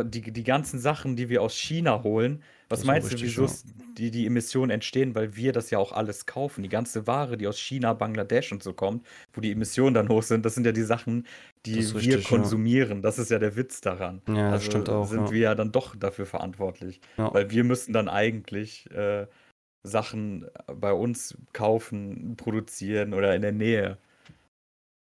Die, 0.04 0.20
die 0.20 0.44
ganzen 0.44 0.78
Sachen, 0.78 1.16
die 1.16 1.28
wir 1.28 1.42
aus 1.42 1.54
China 1.54 2.02
holen, 2.02 2.42
was 2.68 2.84
meinst 2.84 3.12
du, 3.12 3.20
wieso 3.20 3.48
die, 3.96 4.10
die 4.10 4.26
Emissionen 4.26 4.70
entstehen? 4.70 5.14
Weil 5.14 5.34
wir 5.36 5.52
das 5.52 5.70
ja 5.70 5.78
auch 5.78 5.92
alles 5.92 6.26
kaufen. 6.26 6.62
Die 6.62 6.68
ganze 6.68 7.06
Ware, 7.06 7.38
die 7.38 7.46
aus 7.46 7.58
China, 7.58 7.94
Bangladesch 7.94 8.52
und 8.52 8.62
so 8.62 8.74
kommt, 8.74 9.06
wo 9.32 9.40
die 9.40 9.52
Emissionen 9.52 9.94
dann 9.94 10.08
hoch 10.08 10.22
sind, 10.22 10.44
das 10.44 10.54
sind 10.54 10.66
ja 10.66 10.72
die 10.72 10.82
Sachen, 10.82 11.26
die 11.64 11.76
wir 11.76 11.94
richtig, 11.94 12.28
konsumieren. 12.28 12.98
Ja. 12.98 13.02
Das 13.02 13.18
ist 13.18 13.30
ja 13.30 13.38
der 13.38 13.56
Witz 13.56 13.80
daran. 13.80 14.20
Ja, 14.28 14.50
also 14.50 14.66
stimmt 14.66 14.90
auch. 14.90 15.06
Sind 15.06 15.26
ja. 15.26 15.30
wir 15.32 15.40
ja 15.40 15.54
dann 15.54 15.72
doch 15.72 15.96
dafür 15.96 16.26
verantwortlich. 16.26 17.00
Ja. 17.16 17.32
Weil 17.32 17.50
wir 17.50 17.64
müssen 17.64 17.94
dann 17.94 18.08
eigentlich 18.08 18.90
äh, 18.90 19.26
Sachen 19.82 20.46
bei 20.66 20.92
uns 20.92 21.38
kaufen, 21.54 22.36
produzieren 22.36 23.14
oder 23.14 23.34
in 23.34 23.42
der 23.42 23.52
Nähe. 23.52 23.96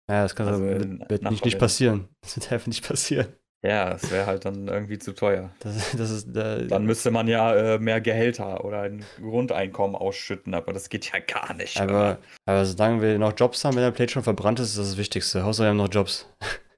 Ja, 0.09 0.23
das 0.23 0.37
kann 0.37 0.47
also 0.49 0.65
wird, 0.65 1.11
wird 1.11 1.31
nicht, 1.31 1.45
nicht 1.45 1.59
passieren. 1.59 2.09
Das 2.23 2.37
wird 2.37 2.53
einfach 2.53 2.67
nicht 2.67 2.87
passieren. 2.87 3.27
Ja, 3.65 3.91
das 3.91 4.11
wäre 4.11 4.27
halt 4.27 4.45
dann 4.45 4.69
irgendwie 4.69 4.99
zu 4.99 5.13
teuer. 5.13 5.51
Das, 5.61 5.97
das 5.97 6.11
ist, 6.11 6.37
äh, 6.37 6.67
dann 6.69 6.85
müsste 6.85 7.11
man 7.11 7.27
ja 7.27 7.55
äh, 7.55 7.79
mehr 7.79 8.01
Gehälter 8.01 8.65
oder 8.65 8.83
ein 8.83 9.05
Grundeinkommen 9.21 9.97
ausschütten, 9.97 10.55
aber 10.55 10.73
das 10.73 10.89
geht 10.89 11.11
ja 11.11 11.19
gar 11.19 11.55
nicht. 11.55 11.81
Aber, 11.81 12.19
aber 12.45 12.65
solange 12.65 13.03
wir 13.03 13.19
noch 13.19 13.33
Jobs 13.37 13.65
haben, 13.65 13.75
wenn 13.75 13.83
der 13.83 13.91
Plate 13.91 14.13
schon 14.13 14.23
verbrannt 14.23 14.61
ist, 14.61 14.71
ist 14.71 14.79
das 14.79 14.91
das 14.91 14.99
Wichtigste. 14.99 15.43
Hauptsache 15.43 15.67
wir 15.67 15.71
haben 15.71 15.79
noch 15.79 15.93
Jobs. 15.93 16.29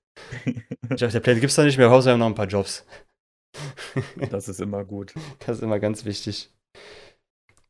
ich 0.45 0.55
dachte, 0.89 1.09
der 1.09 1.20
Plate 1.20 1.41
gibt 1.41 1.51
es 1.51 1.57
da 1.57 1.64
nicht 1.64 1.76
mehr, 1.76 1.91
Hauptsache 1.91 2.11
wir 2.11 2.12
haben 2.12 2.20
noch 2.20 2.26
ein 2.26 2.35
paar 2.35 2.47
Jobs. 2.47 2.87
das 4.31 4.49
ist 4.49 4.61
immer 4.61 4.85
gut. 4.85 5.12
Das 5.47 5.59
ist 5.59 5.62
immer 5.62 5.79
ganz 5.79 6.05
wichtig. 6.05 6.51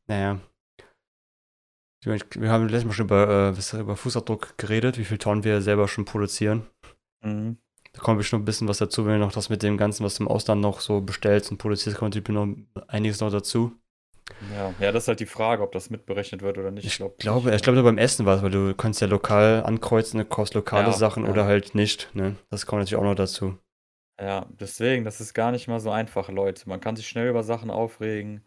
Naja. 0.07 0.39
Wir 2.03 2.51
haben 2.51 2.69
letztes 2.69 2.85
Mal 2.85 2.93
schon 2.93 3.05
über, 3.05 3.53
äh, 3.57 3.79
über 3.79 3.95
Fußabdruck 3.95 4.57
geredet, 4.57 4.97
wie 4.97 5.05
viel 5.05 5.17
Tonnen 5.17 5.43
wir 5.43 5.61
selber 5.61 5.87
schon 5.87 6.05
produzieren. 6.05 6.65
Mhm. 7.21 7.57
Da 7.93 8.01
kommt 8.01 8.19
bestimmt 8.19 8.43
ein 8.43 8.45
bisschen 8.45 8.67
was 8.67 8.77
dazu, 8.77 9.05
wenn 9.05 9.13
du 9.13 9.19
noch 9.19 9.31
das 9.31 9.49
mit 9.49 9.63
dem 9.63 9.77
Ganzen, 9.77 10.05
was 10.05 10.15
du 10.15 10.23
im 10.23 10.29
Ausland 10.29 10.61
noch 10.61 10.79
so 10.79 11.01
bestellst 11.01 11.51
und 11.51 11.57
produzierst, 11.57 11.97
kommt 11.97 12.29
noch 12.29 12.47
einiges 12.87 13.19
noch 13.19 13.31
dazu. 13.31 13.73
Ja, 14.53 14.73
ja, 14.79 14.91
das 14.91 15.03
ist 15.03 15.07
halt 15.07 15.19
die 15.19 15.25
Frage, 15.25 15.63
ob 15.63 15.71
das 15.71 15.89
mitberechnet 15.89 16.41
wird 16.43 16.57
oder 16.57 16.69
nicht. 16.69 16.85
Ich, 16.85 16.97
glaub, 16.97 17.17
glaube, 17.17 17.53
ich 17.53 17.63
glaube, 17.63 17.81
beim 17.81 17.97
Essen 17.97 18.27
war 18.27 18.37
es, 18.37 18.43
weil 18.43 18.51
du 18.51 18.75
kannst 18.75 19.01
ja 19.01 19.07
lokal 19.07 19.63
ankreuzen, 19.63 20.19
du 20.19 20.25
kaufst 20.25 20.53
lokale 20.53 20.87
ja, 20.87 20.93
Sachen 20.93 21.25
ja. 21.25 21.31
oder 21.31 21.45
halt 21.45 21.73
nicht. 21.73 22.09
Ne? 22.13 22.35
Das 22.49 22.67
kommt 22.67 22.81
natürlich 22.81 22.97
auch 22.97 23.03
noch 23.03 23.15
dazu. 23.15 23.57
Ja, 24.21 24.45
deswegen, 24.49 25.03
das 25.03 25.19
ist 25.19 25.33
gar 25.33 25.51
nicht 25.51 25.67
mal 25.67 25.79
so 25.79 25.91
einfach, 25.91 26.29
Leute. 26.29 26.67
Man 26.69 26.81
kann 26.81 26.95
sich 26.95 27.07
schnell 27.07 27.29
über 27.29 27.43
Sachen 27.43 27.71
aufregen. 27.71 28.43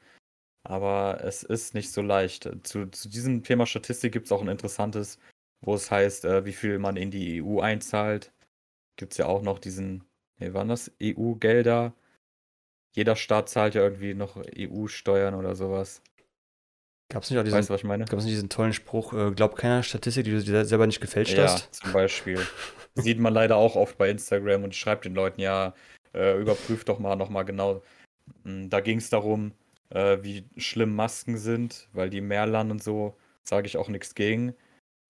Aber 0.64 1.20
es 1.24 1.42
ist 1.42 1.74
nicht 1.74 1.90
so 1.90 2.02
leicht. 2.02 2.48
Zu, 2.62 2.86
zu 2.90 3.08
diesem 3.08 3.42
Thema 3.42 3.66
Statistik 3.66 4.12
gibt 4.12 4.26
es 4.26 4.32
auch 4.32 4.42
ein 4.42 4.48
interessantes, 4.48 5.18
wo 5.60 5.74
es 5.74 5.90
heißt, 5.90 6.24
äh, 6.24 6.44
wie 6.44 6.52
viel 6.52 6.78
man 6.78 6.96
in 6.96 7.10
die 7.10 7.42
EU 7.42 7.60
einzahlt. 7.60 8.32
Gibt 8.96 9.12
es 9.12 9.18
ja 9.18 9.26
auch 9.26 9.42
noch 9.42 9.58
diesen, 9.58 10.04
nee, 10.38 10.52
waren 10.52 10.68
das 10.68 10.92
EU-Gelder? 11.02 11.94
Jeder 12.94 13.16
Staat 13.16 13.48
zahlt 13.48 13.74
ja 13.74 13.82
irgendwie 13.82 14.14
noch 14.14 14.36
EU-Steuern 14.56 15.34
oder 15.34 15.54
sowas. 15.54 16.02
Gab 17.10 17.24
es 17.24 17.30
nicht 17.30 17.38
auch 17.38 17.44
diesen, 17.44 17.58
weißt, 17.58 17.70
was 17.70 17.80
ich 17.80 17.86
meine? 17.86 18.04
Gab 18.04 18.18
es 18.18 18.24
nicht 18.24 18.34
diesen 18.34 18.48
tollen 18.48 18.72
Spruch, 18.72 19.12
äh, 19.12 19.32
glaub 19.32 19.56
keiner 19.56 19.82
Statistik, 19.82 20.24
die 20.24 20.30
du 20.30 20.42
dir 20.42 20.64
selber 20.64 20.86
nicht 20.86 21.00
gefälscht 21.00 21.36
ja, 21.36 21.44
hast? 21.44 21.64
Ja, 21.64 21.72
zum 21.72 21.92
Beispiel. 21.92 22.46
Sieht 22.94 23.18
man 23.18 23.34
leider 23.34 23.56
auch 23.56 23.76
oft 23.76 23.98
bei 23.98 24.10
Instagram 24.10 24.64
und 24.64 24.74
schreibt 24.74 25.04
den 25.04 25.14
Leuten, 25.14 25.40
ja, 25.40 25.74
äh, 26.14 26.38
überprüft 26.38 26.88
doch 26.88 26.98
mal 26.98 27.16
nochmal 27.16 27.44
genau. 27.44 27.82
Hm, 28.44 28.70
da 28.70 28.80
ging 28.80 28.98
es 28.98 29.10
darum, 29.10 29.52
äh, 29.94 30.18
wie 30.22 30.48
schlimm 30.56 30.94
Masken 30.94 31.36
sind, 31.36 31.88
weil 31.92 32.10
die 32.10 32.20
Meerland 32.20 32.70
und 32.70 32.82
so, 32.82 33.16
sage 33.42 33.66
ich 33.66 33.76
auch 33.76 33.88
nichts 33.88 34.14
gegen. 34.14 34.54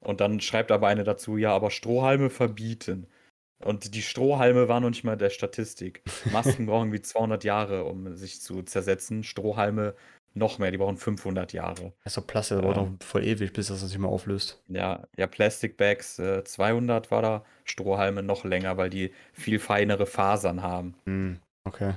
Und 0.00 0.20
dann 0.20 0.40
schreibt 0.40 0.72
aber 0.72 0.88
eine 0.88 1.04
dazu, 1.04 1.36
ja, 1.36 1.54
aber 1.54 1.70
Strohhalme 1.70 2.30
verbieten. 2.30 3.06
Und 3.64 3.94
die 3.94 4.02
Strohhalme 4.02 4.68
waren 4.68 4.82
noch 4.82 4.90
nicht 4.90 5.04
mal 5.04 5.16
der 5.16 5.30
Statistik. 5.30 6.02
Masken 6.32 6.66
brauchen 6.66 6.92
wie 6.92 7.00
200 7.00 7.44
Jahre, 7.44 7.84
um 7.84 8.16
sich 8.16 8.40
zu 8.40 8.62
zersetzen. 8.62 9.22
Strohhalme 9.22 9.94
noch 10.34 10.58
mehr, 10.58 10.70
die 10.70 10.78
brauchen 10.78 10.96
500 10.96 11.52
Jahre. 11.52 11.92
Doch 12.04 12.26
Plastik, 12.26 12.56
das 12.56 12.64
braucht 12.64 12.76
ähm, 12.78 12.96
noch 12.98 13.06
voll 13.06 13.24
ewig, 13.24 13.52
bis 13.52 13.68
das 13.68 13.80
sich 13.80 13.98
mal 13.98 14.08
auflöst. 14.08 14.62
Ja, 14.68 15.06
ja 15.16 15.26
Plastic 15.26 15.76
Bags 15.76 16.18
äh, 16.18 16.42
200 16.42 17.10
war 17.10 17.22
da, 17.22 17.44
Strohhalme 17.64 18.22
noch 18.22 18.44
länger, 18.44 18.76
weil 18.76 18.90
die 18.90 19.12
viel 19.32 19.58
feinere 19.58 20.06
Fasern 20.06 20.62
haben. 20.62 20.94
Mm, 21.04 21.34
okay. 21.64 21.94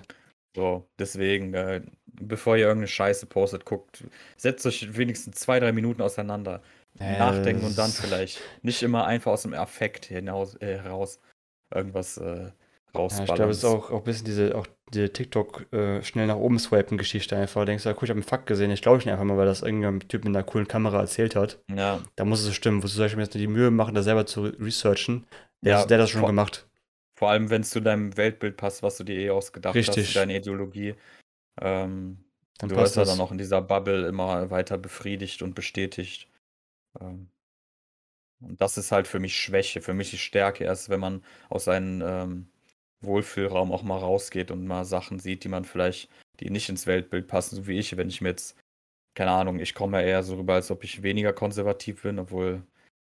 So, 0.56 0.88
deswegen, 0.98 1.54
äh, 1.54 1.82
bevor 2.06 2.56
ihr 2.56 2.64
irgendeine 2.64 2.88
Scheiße 2.88 3.26
postet, 3.26 3.66
guckt, 3.66 4.06
setzt 4.38 4.66
euch 4.66 4.98
wenigstens 4.98 5.36
zwei, 5.36 5.60
drei 5.60 5.74
Minuten 5.74 6.02
auseinander. 6.02 6.62
Äh, 6.98 7.20
nachdenken 7.20 7.66
und 7.66 7.78
dann 7.78 7.92
vielleicht. 7.92 8.40
Nicht 8.62 8.82
immer 8.82 9.06
einfach 9.06 9.34
aus 9.34 9.42
dem 9.42 9.54
Affekt 9.54 10.06
hinaus, 10.06 10.56
äh, 10.62 10.80
heraus 10.80 11.20
irgendwas 11.74 12.18
äh, 12.18 12.52
rausballern. 12.96 13.28
Ja, 13.28 13.34
ich 13.34 13.36
glaube, 13.36 13.52
es 13.52 13.58
ist 13.58 13.66
auch, 13.66 13.92
auch 13.92 13.98
ein 13.98 14.04
bisschen 14.06 14.26
diese, 14.26 14.56
auch 14.56 14.66
die 14.94 15.10
TikTok 15.10 15.74
äh, 15.74 16.02
schnell 16.04 16.28
nach 16.28 16.38
oben 16.38 16.58
swipen 16.58 16.98
Geschichte 16.98 17.36
einfach. 17.36 17.62
Du 17.62 17.66
denkst, 17.66 17.84
ja, 17.84 17.92
guck, 17.92 18.04
ich 18.04 18.10
habe 18.10 18.20
einen 18.20 18.28
Fakt 18.28 18.48
gesehen, 18.48 18.72
ich 18.72 18.82
glaube 18.82 19.00
ich 19.00 19.06
nicht 19.06 19.12
einfach 19.12 19.26
mal, 19.26 19.36
weil 19.36 19.46
das 19.46 19.62
irgendein 19.62 20.00
Typ 20.08 20.24
mit 20.24 20.34
einer 20.34 20.46
coolen 20.46 20.70
Kamera 20.70 21.02
erzählt 21.02 21.36
hat. 21.36 21.60
Ja. 21.70 22.00
Da 22.16 22.24
muss 22.24 22.46
es 22.46 22.56
stimmen. 22.56 22.82
Wo 22.82 22.88
du 22.88 22.94
zum 22.94 23.20
jetzt 23.20 23.34
die 23.34 23.48
Mühe 23.48 23.72
machen, 23.72 23.94
da 23.94 24.02
selber 24.02 24.26
zu 24.26 24.44
researchen. 24.46 25.26
Der, 25.62 25.80
ja, 25.80 25.86
der 25.86 25.98
hat 25.98 26.04
das 26.04 26.10
schon 26.12 26.26
gemacht. 26.26 26.66
Vor 27.16 27.30
allem, 27.30 27.50
wenn 27.50 27.62
es 27.62 27.70
zu 27.70 27.80
deinem 27.80 28.16
Weltbild 28.18 28.58
passt, 28.58 28.84
was 28.84 28.98
du 28.98 29.04
dir 29.04 29.18
eh 29.18 29.30
ausgedacht 29.30 29.76
Richtig. 29.76 30.08
hast, 30.08 30.16
deine 30.16 30.38
Ideologie. 30.38 30.96
Ähm, 31.62 32.26
dann 32.58 32.70
du 32.70 32.76
wirst 32.76 32.98
ja 32.98 33.06
dann 33.06 33.20
auch 33.20 33.32
in 33.32 33.38
dieser 33.38 33.62
Bubble 33.62 34.08
immer 34.08 34.50
weiter 34.50 34.78
befriedigt 34.78 35.42
und 35.42 35.56
bestätigt. 35.56 36.30
Ähm, 37.00 37.30
und 38.42 38.60
das 38.60 38.78
ist 38.78 38.92
halt 38.92 39.08
für 39.08 39.20
mich 39.20 39.38
Schwäche, 39.38 39.82
für 39.82 39.94
mich 39.94 40.12
die 40.12 40.18
Stärke 40.18 40.66
erst, 40.66 40.90
wenn 40.90 41.00
man 41.00 41.24
aus 41.50 41.66
seinem 41.66 42.02
ähm, 42.06 42.48
Wohlfühlraum 43.02 43.72
auch 43.72 43.84
mal 43.84 43.98
rausgeht 43.98 44.52
und 44.52 44.68
mal 44.68 44.84
Sachen 44.84 45.20
sieht, 45.20 45.44
die 45.44 45.50
man 45.50 45.64
vielleicht, 45.64 46.10
die 46.40 46.50
nicht 46.50 46.70
ins 46.70 46.86
Weltbild 46.86 47.28
passen, 47.28 47.56
so 47.56 47.68
wie 47.68 47.80
ich, 47.80 47.96
wenn 47.96 48.10
ich 48.10 48.22
mir 48.22 48.30
jetzt, 48.30 48.58
keine 49.16 49.32
Ahnung, 49.32 49.60
ich 49.60 49.74
komme 49.74 50.02
ja 50.02 50.08
eher 50.08 50.24
so 50.24 50.36
rüber, 50.36 50.56
als 50.56 50.72
ob 50.72 50.84
ich 50.84 51.02
weniger 51.02 51.34
konservativ 51.34 52.04
bin, 52.04 52.20
obwohl, 52.20 52.64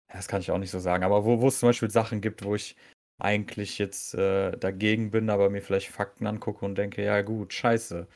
das 0.07 0.27
kann 0.27 0.41
ich 0.41 0.51
auch 0.51 0.57
nicht 0.57 0.71
so 0.71 0.79
sagen, 0.79 1.03
aber 1.03 1.25
wo, 1.25 1.41
wo 1.41 1.49
es 1.49 1.59
zum 1.59 1.69
Beispiel 1.69 1.91
Sachen 1.91 2.21
gibt, 2.21 2.43
wo 2.43 2.55
ich 2.55 2.77
eigentlich 3.19 3.77
jetzt 3.77 4.13
äh, 4.13 4.51
dagegen 4.57 5.11
bin, 5.11 5.29
aber 5.29 5.49
mir 5.49 5.61
vielleicht 5.61 5.89
Fakten 5.89 6.27
angucke 6.27 6.65
und 6.65 6.75
denke, 6.75 7.03
ja 7.03 7.21
gut, 7.21 7.53
scheiße. 7.53 8.07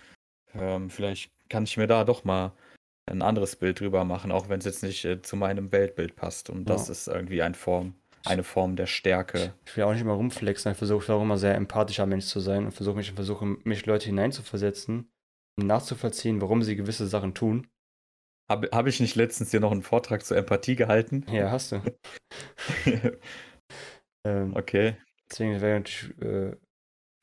Ähm, 0.53 0.89
vielleicht 0.89 1.31
kann 1.49 1.63
ich 1.63 1.77
mir 1.77 1.87
da 1.87 2.03
doch 2.03 2.23
mal 2.23 2.53
ein 3.07 3.21
anderes 3.21 3.55
Bild 3.55 3.79
drüber 3.79 4.05
machen, 4.05 4.31
auch 4.31 4.49
wenn 4.49 4.59
es 4.59 4.65
jetzt 4.65 4.83
nicht 4.83 5.03
äh, 5.05 5.21
zu 5.21 5.35
meinem 5.35 5.71
Weltbild 5.71 6.15
passt. 6.15 6.49
Und 6.49 6.69
das 6.69 6.87
ja. 6.87 6.91
ist 6.91 7.07
irgendwie 7.07 7.41
ein 7.41 7.55
Form, 7.55 7.95
eine 8.25 8.43
Form 8.43 8.75
der 8.75 8.85
Stärke. 8.85 9.53
Ich 9.65 9.75
will 9.75 9.83
auch 9.83 9.91
nicht 9.91 10.01
immer 10.01 10.13
rumflexen, 10.13 10.71
ich 10.71 10.77
versuche 10.77 11.11
auch 11.13 11.21
immer 11.21 11.37
sehr 11.37 11.55
empathischer 11.55 12.05
Mensch 12.05 12.25
zu 12.25 12.39
sein 12.39 12.65
und 12.65 12.71
versuche 12.71 12.97
mich, 12.97 13.11
versuche 13.11 13.45
mich 13.63 13.85
Leute 13.85 14.05
hineinzuversetzen 14.05 15.09
und 15.57 15.67
nachzuvollziehen, 15.67 16.41
warum 16.41 16.61
sie 16.61 16.75
gewisse 16.75 17.07
Sachen 17.07 17.33
tun. 17.33 17.67
Habe 18.49 18.69
hab 18.71 18.85
ich 18.87 18.99
nicht 18.99 19.15
letztens 19.15 19.51
hier 19.51 19.61
noch 19.61 19.71
einen 19.71 19.81
Vortrag 19.81 20.25
zur 20.25 20.37
Empathie 20.37 20.75
gehalten? 20.75 21.25
Ja, 21.31 21.51
hast 21.51 21.71
du. 21.71 21.81
Ähm, 24.25 24.55
okay. 24.55 24.95
Deswegen 25.29 25.61
wäre 25.61 25.79
natürlich 25.79 26.17
äh, 26.21 26.55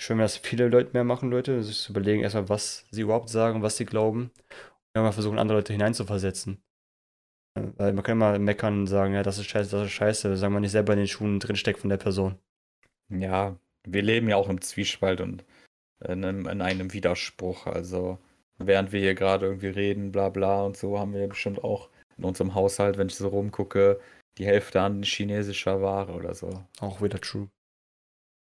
schön, 0.01 0.19
wenn 0.19 0.25
das 0.25 0.37
viele 0.37 0.69
Leute 0.69 0.93
mehr 0.93 1.05
machen, 1.05 1.31
Leute, 1.31 1.63
sich 1.63 1.79
zu 1.79 1.93
überlegen, 1.93 2.23
erstmal, 2.23 2.49
was 2.49 2.87
sie 2.91 3.03
überhaupt 3.03 3.29
sagen, 3.29 3.63
was 3.63 3.77
sie 3.77 3.85
glauben. 3.85 4.31
Und 4.31 4.95
dann 4.95 5.05
mal 5.05 5.13
versuchen, 5.13 5.39
andere 5.39 5.59
Leute 5.59 5.73
hineinzuversetzen. 5.73 6.63
Äh, 7.55 7.63
weil 7.77 7.93
man 7.93 8.05
kann 8.05 8.17
immer 8.17 8.39
meckern 8.39 8.81
und 8.81 8.87
sagen, 8.87 9.15
ja, 9.15 9.23
das 9.23 9.39
ist 9.39 9.47
scheiße, 9.47 9.71
das 9.71 9.87
ist 9.87 9.93
scheiße, 9.93 10.37
sagen 10.37 10.55
wir 10.55 10.61
nicht 10.61 10.73
selber 10.73 10.93
in 10.95 11.01
den 11.01 11.09
Schuhen 11.09 11.41
drinsteckt 11.41 11.81
von 11.81 11.91
der 11.91 11.99
Person. 11.99 12.39
Ja, 13.11 13.57
wir 13.87 14.03
leben 14.03 14.29
ja 14.29 14.37
auch 14.37 14.49
im 14.49 14.61
Zwiespalt 14.61 15.21
und 15.21 15.45
in 16.05 16.25
einem, 16.25 16.47
in 16.47 16.63
einem 16.63 16.93
Widerspruch. 16.93 17.67
Also 17.67 18.19
während 18.59 18.93
wir 18.93 19.01
hier 19.01 19.15
gerade 19.15 19.47
irgendwie 19.47 19.69
reden, 19.69 20.13
bla 20.13 20.29
bla 20.29 20.63
und 20.63 20.77
so, 20.77 20.99
haben 20.99 21.15
wir 21.15 21.27
bestimmt 21.29 21.63
auch 21.65 21.91
in 22.17 22.25
unserem 22.25 22.55
Haushalt, 22.55 22.99
wenn 22.99 23.09
ich 23.09 23.15
so 23.15 23.29
rumgucke, 23.29 24.01
die 24.39 24.47
Hälfte 24.47 24.81
an 24.81 25.03
chinesischer 25.03 25.83
Ware 25.83 26.13
oder 26.13 26.35
so. 26.35 26.65
Auch 26.81 27.03
wieder 27.03 27.21
true. 27.21 27.49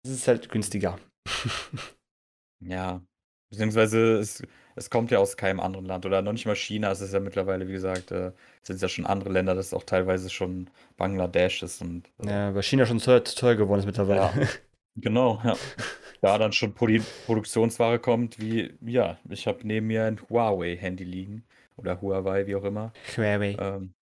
Es 0.05 0.11
ist 0.11 0.28
halt 0.28 0.49
günstiger. 0.51 0.99
ja. 2.61 3.03
Beziehungsweise 3.51 4.18
es, 4.18 4.42
es 4.74 4.90
kommt 4.90 5.11
ja 5.11 5.18
aus 5.18 5.36
keinem 5.36 5.61
anderen 5.61 5.86
Land 5.86 6.05
oder 6.05 6.20
noch 6.20 6.32
nicht 6.32 6.47
mal 6.47 6.57
China. 6.57 6.90
Es 6.90 7.01
ist 7.01 7.14
ja 7.14 7.20
mittlerweile, 7.20 7.68
wie 7.68 7.72
gesagt, 7.72 8.11
äh, 8.11 8.32
sind 8.62 8.82
ja 8.82 8.88
schon 8.88 9.07
andere 9.07 9.30
Länder, 9.30 9.55
das 9.55 9.66
ist 9.66 9.74
auch 9.74 9.84
teilweise 9.84 10.30
schon 10.30 10.68
Bangladesch 10.97 11.62
ist 11.62 11.80
und. 11.80 12.11
Äh, 12.24 12.28
ja, 12.28 12.55
weil 12.55 12.62
China 12.62 12.86
schon 12.86 12.99
teuer, 12.99 13.22
teuer 13.24 13.55
geworden 13.55 13.80
ist 13.80 13.86
mittlerweile. 13.86 14.20
Ja. 14.20 14.49
Genau, 14.99 15.40
ja. 15.44 15.55
Da 16.22 16.38
dann 16.38 16.53
schon 16.53 16.72
Produ 16.72 17.03
Produktionsware 17.26 17.99
kommt, 17.99 18.40
wie, 18.40 18.72
ja, 18.80 19.18
ich 19.28 19.47
habe 19.47 19.66
neben 19.66 19.86
mir 19.86 20.05
ein 20.05 20.18
Huawei-Handy 20.30 21.05
liegen 21.05 21.44
oder 21.76 22.01
Huawei, 22.01 22.47
wie 22.47 22.57
auch 22.57 22.64
immer. 22.64 22.94
Huawei. 23.14 23.55
Ähm, 23.61 23.92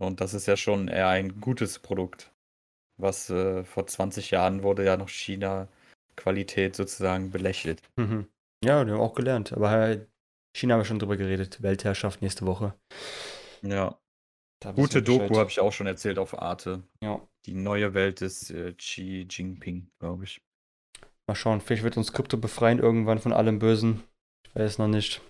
und 0.00 0.20
das 0.20 0.34
ist 0.34 0.46
ja 0.46 0.56
schon 0.56 0.88
eher 0.88 1.08
ein 1.08 1.40
gutes 1.40 1.78
Produkt. 1.78 2.32
Was 2.96 3.30
äh, 3.30 3.64
vor 3.64 3.86
20 3.86 4.30
Jahren 4.30 4.62
wurde 4.62 4.84
ja 4.84 4.96
noch 4.96 5.08
China 5.08 5.68
Qualität 6.16 6.74
sozusagen 6.74 7.30
belächelt. 7.30 7.82
Mhm. 7.96 8.26
Ja, 8.64 8.84
wir 8.86 8.94
haben 8.94 9.00
auch 9.00 9.14
gelernt. 9.14 9.52
Aber 9.52 9.70
halt, 9.70 10.08
China 10.56 10.74
haben 10.74 10.80
wir 10.80 10.84
schon 10.86 10.98
drüber 10.98 11.16
geredet. 11.16 11.62
Weltherrschaft 11.62 12.22
nächste 12.22 12.46
Woche. 12.46 12.74
Ja. 13.62 13.98
Gute 14.74 15.02
Doku 15.02 15.36
habe 15.38 15.48
ich 15.48 15.60
auch 15.60 15.72
schon 15.72 15.86
erzählt 15.86 16.18
auf 16.18 16.38
Arte. 16.38 16.82
Ja. 17.02 17.20
Die 17.46 17.54
neue 17.54 17.94
Welt 17.94 18.20
des 18.20 18.50
äh, 18.50 18.74
Xi 18.74 19.26
Jinping, 19.30 19.90
glaube 19.98 20.24
ich. 20.24 20.42
Mal 21.26 21.34
schauen, 21.34 21.60
vielleicht 21.60 21.84
wird 21.84 21.96
uns 21.96 22.12
Krypto 22.12 22.36
befreien 22.36 22.78
irgendwann 22.78 23.18
von 23.18 23.32
allem 23.32 23.58
Bösen. 23.58 24.02
Ich 24.48 24.54
weiß 24.54 24.78
noch 24.78 24.88
nicht. 24.88 25.22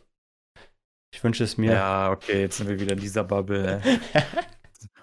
Ich 1.12 1.22
wünsche 1.22 1.44
es 1.44 1.58
mir. 1.58 1.72
Ja, 1.72 2.10
okay, 2.10 2.40
jetzt 2.40 2.56
sind 2.56 2.68
wir 2.68 2.80
wieder 2.80 2.94
in 2.94 3.00
dieser 3.00 3.24
Bubble. 3.24 3.80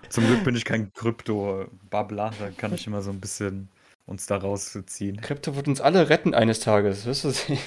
Zum 0.10 0.26
Glück 0.26 0.44
bin 0.44 0.56
ich 0.56 0.66
kein 0.66 0.92
Krypto-Bubbler, 0.94 2.34
da 2.40 2.50
kann 2.52 2.74
ich 2.74 2.88
immer 2.88 3.02
so 3.02 3.12
ein 3.12 3.20
bisschen 3.20 3.70
uns 4.06 4.26
da 4.26 4.38
rausziehen. 4.38 5.20
Krypto 5.22 5.56
wird 5.56 5.68
uns 5.68 5.82
alle 5.82 6.10
retten 6.10 6.34
eines 6.34 6.60
Tages, 6.60 7.06
wirst 7.06 7.24
du 7.26 7.30
sehen. 7.32 7.60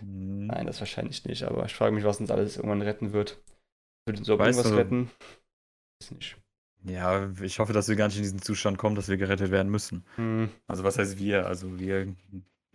Hm. 0.00 0.46
Nein, 0.46 0.66
das 0.66 0.80
wahrscheinlich 0.80 1.24
nicht, 1.24 1.42
aber 1.44 1.66
ich 1.66 1.74
frage 1.74 1.94
mich, 1.94 2.04
was 2.04 2.20
uns 2.20 2.30
alles 2.30 2.56
irgendwann 2.56 2.82
retten 2.82 3.12
wird. 3.12 3.38
Wird 4.06 4.18
uns 4.18 4.28
irgendwas 4.28 4.62
du, 4.62 4.76
retten? 4.76 5.10
Weiß 6.00 6.12
nicht. 6.12 6.36
Ja, 6.84 7.30
ich 7.42 7.58
hoffe, 7.58 7.72
dass 7.72 7.88
wir 7.88 7.96
gar 7.96 8.06
nicht 8.06 8.16
in 8.16 8.22
diesen 8.22 8.42
Zustand 8.42 8.78
kommen, 8.78 8.94
dass 8.94 9.08
wir 9.08 9.16
gerettet 9.16 9.50
werden 9.50 9.70
müssen. 9.70 10.04
Hm. 10.16 10.50
Also 10.66 10.84
was 10.84 10.98
heißt 10.98 11.18
wir? 11.18 11.46
Also 11.46 11.78
wir, 11.78 12.14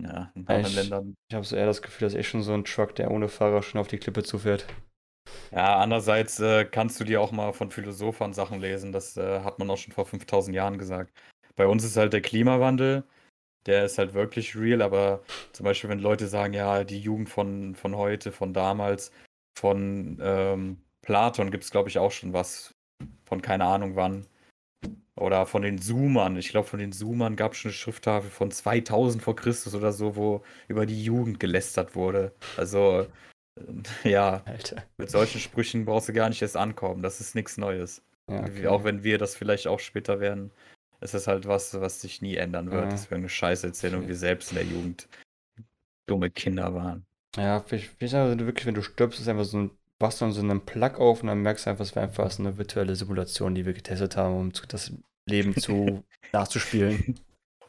ja, 0.01 0.31
in 0.35 0.47
anderen 0.47 0.65
ich, 0.65 0.75
Ländern. 0.75 1.15
Ich 1.29 1.35
habe 1.35 1.45
so 1.45 1.55
eher 1.55 1.65
das 1.65 1.81
Gefühl, 1.81 2.07
dass 2.07 2.13
ich 2.13 2.27
schon 2.27 2.43
so 2.43 2.53
ein 2.53 2.65
Truck, 2.65 2.95
der 2.95 3.09
ohne 3.11 3.29
Fahrer 3.29 3.63
schon 3.63 3.79
auf 3.79 3.87
die 3.87 3.97
Klippe 3.97 4.23
zufährt. 4.23 4.67
Ja, 5.51 5.77
andererseits 5.79 6.39
äh, 6.39 6.65
kannst 6.65 6.99
du 6.99 7.03
dir 7.03 7.21
auch 7.21 7.31
mal 7.31 7.53
von 7.53 7.71
Philosophen 7.71 8.33
Sachen 8.33 8.59
lesen. 8.59 8.91
Das 8.91 9.17
äh, 9.17 9.41
hat 9.41 9.59
man 9.59 9.69
auch 9.69 9.77
schon 9.77 9.93
vor 9.93 10.05
5000 10.05 10.55
Jahren 10.55 10.77
gesagt. 10.77 11.11
Bei 11.55 11.67
uns 11.67 11.83
ist 11.83 11.97
halt 11.97 12.13
der 12.13 12.21
Klimawandel, 12.21 13.03
der 13.65 13.85
ist 13.85 13.97
halt 13.97 14.13
wirklich 14.13 14.55
real, 14.55 14.81
aber 14.81 15.23
zum 15.53 15.65
Beispiel, 15.65 15.89
wenn 15.89 15.99
Leute 15.99 16.27
sagen, 16.27 16.53
ja, 16.53 16.83
die 16.83 16.99
Jugend 16.99 17.29
von, 17.29 17.75
von 17.75 17.95
heute, 17.97 18.31
von 18.31 18.53
damals, 18.53 19.11
von 19.57 20.19
ähm, 20.21 20.81
Platon 21.01 21.51
gibt 21.51 21.63
es, 21.65 21.71
glaube 21.71 21.89
ich, 21.89 21.99
auch 21.99 22.11
schon 22.11 22.33
was 22.33 22.73
von 23.25 23.41
keine 23.41 23.65
Ahnung 23.65 23.95
wann. 23.95 24.27
Oder 25.15 25.45
von 25.45 25.61
den 25.61 25.77
Zoomern. 25.77 26.37
Ich 26.37 26.49
glaube, 26.49 26.67
von 26.67 26.79
den 26.79 26.93
Zoomern 26.93 27.35
gab 27.35 27.53
es 27.53 27.59
schon 27.59 27.69
eine 27.69 27.75
Schrifttafel 27.75 28.29
von 28.31 28.49
2000 28.51 29.21
vor 29.23 29.35
Christus 29.35 29.75
oder 29.75 29.91
so, 29.93 30.15
wo 30.15 30.43
über 30.67 30.85
die 30.85 31.03
Jugend 31.03 31.39
gelästert 31.39 31.95
wurde. 31.95 32.33
Also, 32.57 33.07
ja, 34.03 34.41
Alter. 34.45 34.83
mit 34.97 35.09
solchen 35.09 35.39
Sprüchen 35.39 35.85
brauchst 35.85 36.09
du 36.09 36.13
gar 36.13 36.29
nicht 36.29 36.41
erst 36.41 36.57
ankommen. 36.57 37.03
Das 37.03 37.19
ist 37.19 37.35
nichts 37.35 37.57
Neues. 37.57 38.01
Ja, 38.29 38.41
okay. 38.41 38.67
Auch 38.67 38.83
wenn 38.83 39.03
wir 39.03 39.17
das 39.17 39.35
vielleicht 39.35 39.67
auch 39.67 39.79
später 39.79 40.19
werden, 40.19 40.51
ist 41.01 41.13
es 41.13 41.27
halt 41.27 41.47
was, 41.47 41.79
was 41.79 42.01
sich 42.01 42.21
nie 42.21 42.35
ändern 42.35 42.71
wird. 42.71 42.85
Ja. 42.85 42.89
Das 42.89 43.09
wäre 43.09 43.19
eine 43.19 43.29
Scheiße 43.29 43.67
erzählen 43.67 43.95
okay. 43.95 44.03
und 44.03 44.07
wir 44.07 44.15
selbst 44.15 44.51
in 44.51 44.55
der 44.55 44.65
Jugend 44.65 45.07
dumme 46.05 46.29
Kinder 46.29 46.73
waren. 46.73 47.05
Ja, 47.35 47.63
ich, 47.71 47.89
ich 47.99 48.11
sage 48.11 48.45
wirklich, 48.45 48.65
wenn 48.65 48.75
du 48.75 48.81
stirbst, 48.81 49.19
ist 49.19 49.27
einfach 49.27 49.45
so 49.45 49.57
ein 49.57 49.71
wachst 50.01 50.19
du 50.19 50.25
dann 50.25 50.33
so 50.33 50.41
einen 50.41 50.65
Plug 50.65 50.95
auf 50.97 51.21
und 51.21 51.27
dann 51.27 51.41
merkst 51.41 51.65
du 51.65 51.69
einfach, 51.69 51.85
es 51.85 51.95
wäre 51.95 52.07
einfach 52.07 52.37
eine 52.39 52.57
virtuelle 52.57 52.95
Simulation, 52.95 53.55
die 53.55 53.65
wir 53.65 53.73
getestet 53.73 54.17
haben, 54.17 54.35
um 54.35 54.51
das 54.67 54.91
Leben 55.29 55.55
zu 55.55 56.03
nachzuspielen. 56.33 57.19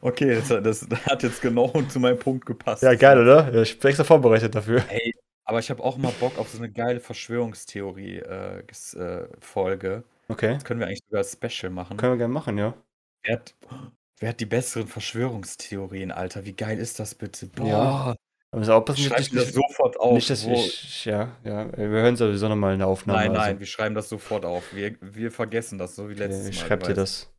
Okay, 0.01 0.35
das, 0.35 0.49
das, 0.49 1.05
hat 1.05 1.23
jetzt 1.23 1.41
genau 1.41 1.69
zu 1.89 1.99
meinem 1.99 2.19
Punkt 2.19 2.45
gepasst. 2.45 2.83
Ja, 2.83 2.93
geil, 2.95 3.19
oder? 3.19 3.53
Ich 3.61 3.79
bin 3.79 3.89
extra 3.89 4.03
vorbereitet 4.03 4.53
dafür. 4.53 4.83
Ey, 4.89 5.13
aber 5.45 5.59
ich 5.59 5.69
habe 5.69 5.83
auch 5.83 5.97
mal 5.97 6.11
Bock 6.19 6.37
auf 6.37 6.49
so 6.49 6.57
eine 6.57 6.71
geile 6.71 6.99
Verschwörungstheorie-Folge. 6.99 9.87
Äh, 9.87 9.97
äh, 9.97 10.31
okay. 10.31 10.53
Das 10.53 10.63
können 10.63 10.79
wir 10.79 10.87
eigentlich 10.87 11.03
sogar 11.09 11.23
Special 11.23 11.71
machen. 11.71 11.97
Können 11.97 12.13
wir 12.13 12.17
gerne 12.17 12.33
machen, 12.33 12.57
ja. 12.57 12.73
Wer 13.23 13.35
hat, 13.35 13.53
wer 14.19 14.29
hat 14.29 14.39
die 14.39 14.45
besseren 14.45 14.87
Verschwörungstheorien, 14.87 16.11
Alter? 16.11 16.45
Wie 16.45 16.53
geil 16.53 16.79
ist 16.79 16.99
das 16.99 17.15
bitte? 17.15 17.47
Boah. 17.47 17.67
Ja. 17.67 18.15
Aber 18.51 18.61
es 18.61 18.69
auch 18.69 18.85
passiert, 18.85 19.11
Schreib 19.11 19.31
das 19.31 19.51
sofort 19.51 19.99
auf. 19.99 20.13
Nicht, 20.13 20.29
dass 20.29 20.45
ich, 20.45 21.05
ja, 21.05 21.35
ja, 21.43 21.75
wir 21.75 21.87
hören 21.87 22.15
sowieso 22.15 22.47
nochmal 22.47 22.75
eine 22.75 22.85
Aufnahme. 22.85 23.21
Nein, 23.21 23.31
nein, 23.31 23.41
also. 23.41 23.59
wir 23.61 23.65
schreiben 23.65 23.95
das 23.95 24.09
sofort 24.09 24.45
auf. 24.45 24.75
Wir, 24.75 24.95
wir 25.01 25.31
vergessen 25.31 25.79
das, 25.79 25.95
so 25.95 26.07
wie 26.07 26.13
letztes 26.13 26.41
okay, 26.41 26.49
ich 26.51 26.61
Mal. 26.61 26.67
Schreib 26.67 26.83
dir 26.83 26.93
das. 26.93 27.33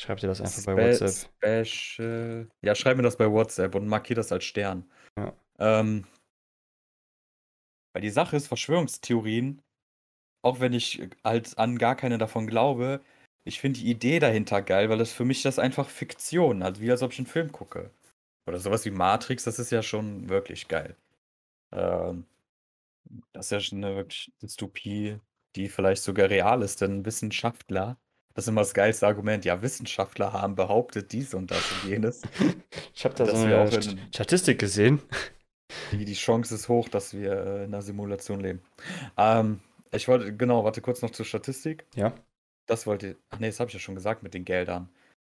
Schreib 0.00 0.20
dir 0.20 0.28
das 0.28 0.40
einfach 0.40 0.60
Spe 0.60 0.76
bei 0.76 1.00
WhatsApp. 1.00 1.66
Special. 1.66 2.48
Ja, 2.62 2.76
schreib 2.76 2.96
mir 2.96 3.02
das 3.02 3.16
bei 3.16 3.28
WhatsApp 3.28 3.74
und 3.74 3.88
markier 3.88 4.14
das 4.14 4.30
als 4.30 4.44
Stern. 4.44 4.88
Ja. 5.18 5.32
Ähm, 5.58 6.04
weil 7.92 8.02
die 8.02 8.10
Sache 8.10 8.36
ist, 8.36 8.48
Verschwörungstheorien, 8.48 9.60
auch 10.42 10.60
wenn 10.60 10.72
ich 10.72 11.08
halt 11.24 11.56
an 11.58 11.78
gar 11.78 11.96
keine 11.96 12.18
davon 12.18 12.46
glaube, 12.46 13.00
ich 13.44 13.60
finde 13.60 13.80
die 13.80 13.90
Idee 13.90 14.18
dahinter 14.18 14.62
geil, 14.62 14.88
weil 14.88 14.98
das 14.98 15.12
für 15.12 15.24
mich 15.24 15.42
das 15.42 15.58
einfach 15.58 15.88
Fiktion, 15.88 16.62
also 16.62 16.80
wie 16.80 16.90
als 16.90 17.02
ob 17.02 17.12
ich 17.12 17.18
einen 17.18 17.26
Film 17.26 17.50
gucke. 17.52 17.90
Oder 18.46 18.58
sowas 18.58 18.84
wie 18.84 18.90
Matrix, 18.90 19.44
das 19.44 19.58
ist 19.58 19.70
ja 19.70 19.82
schon 19.82 20.28
wirklich 20.28 20.68
geil. 20.68 20.96
Ähm, 21.72 22.26
das 23.32 23.46
ist 23.46 23.50
ja 23.50 23.60
schon 23.60 23.84
eine 23.84 23.96
wirklich 23.96 24.32
Dystopie, 24.40 25.18
die 25.56 25.68
vielleicht 25.68 26.02
sogar 26.02 26.30
real 26.30 26.62
ist, 26.62 26.80
denn 26.80 27.04
Wissenschaftler, 27.04 27.98
das 28.34 28.44
ist 28.44 28.48
immer 28.48 28.62
das 28.62 28.74
geilste 28.74 29.06
Argument, 29.06 29.44
ja, 29.44 29.60
Wissenschaftler 29.60 30.32
haben 30.32 30.54
behauptet 30.54 31.12
dies 31.12 31.34
und 31.34 31.50
das 31.50 31.64
und 31.72 31.90
jenes. 31.90 32.22
ich 32.94 33.04
habe 33.04 33.14
da 33.14 33.26
so 33.26 33.36
eine 33.36 33.68
in, 33.68 34.00
Statistik 34.12 34.58
gesehen. 34.58 35.02
Die, 35.92 36.04
die 36.04 36.14
Chance 36.14 36.54
ist 36.54 36.68
hoch, 36.68 36.88
dass 36.88 37.14
wir 37.14 37.32
äh, 37.32 37.64
in 37.64 37.74
einer 37.74 37.82
Simulation 37.82 38.40
leben. 38.40 38.62
Ähm, 39.16 39.60
ich 39.92 40.08
wollte, 40.08 40.34
genau, 40.34 40.64
warte 40.64 40.80
kurz 40.80 41.02
noch 41.02 41.10
zur 41.10 41.26
Statistik. 41.26 41.86
Ja. 41.94 42.14
Das 42.66 42.86
wollte, 42.86 43.16
ach 43.30 43.38
nee, 43.38 43.48
das 43.48 43.60
habe 43.60 43.68
ich 43.68 43.74
ja 43.74 43.80
schon 43.80 43.94
gesagt 43.94 44.22
mit 44.22 44.34
den 44.34 44.44
Geldern. 44.44 44.88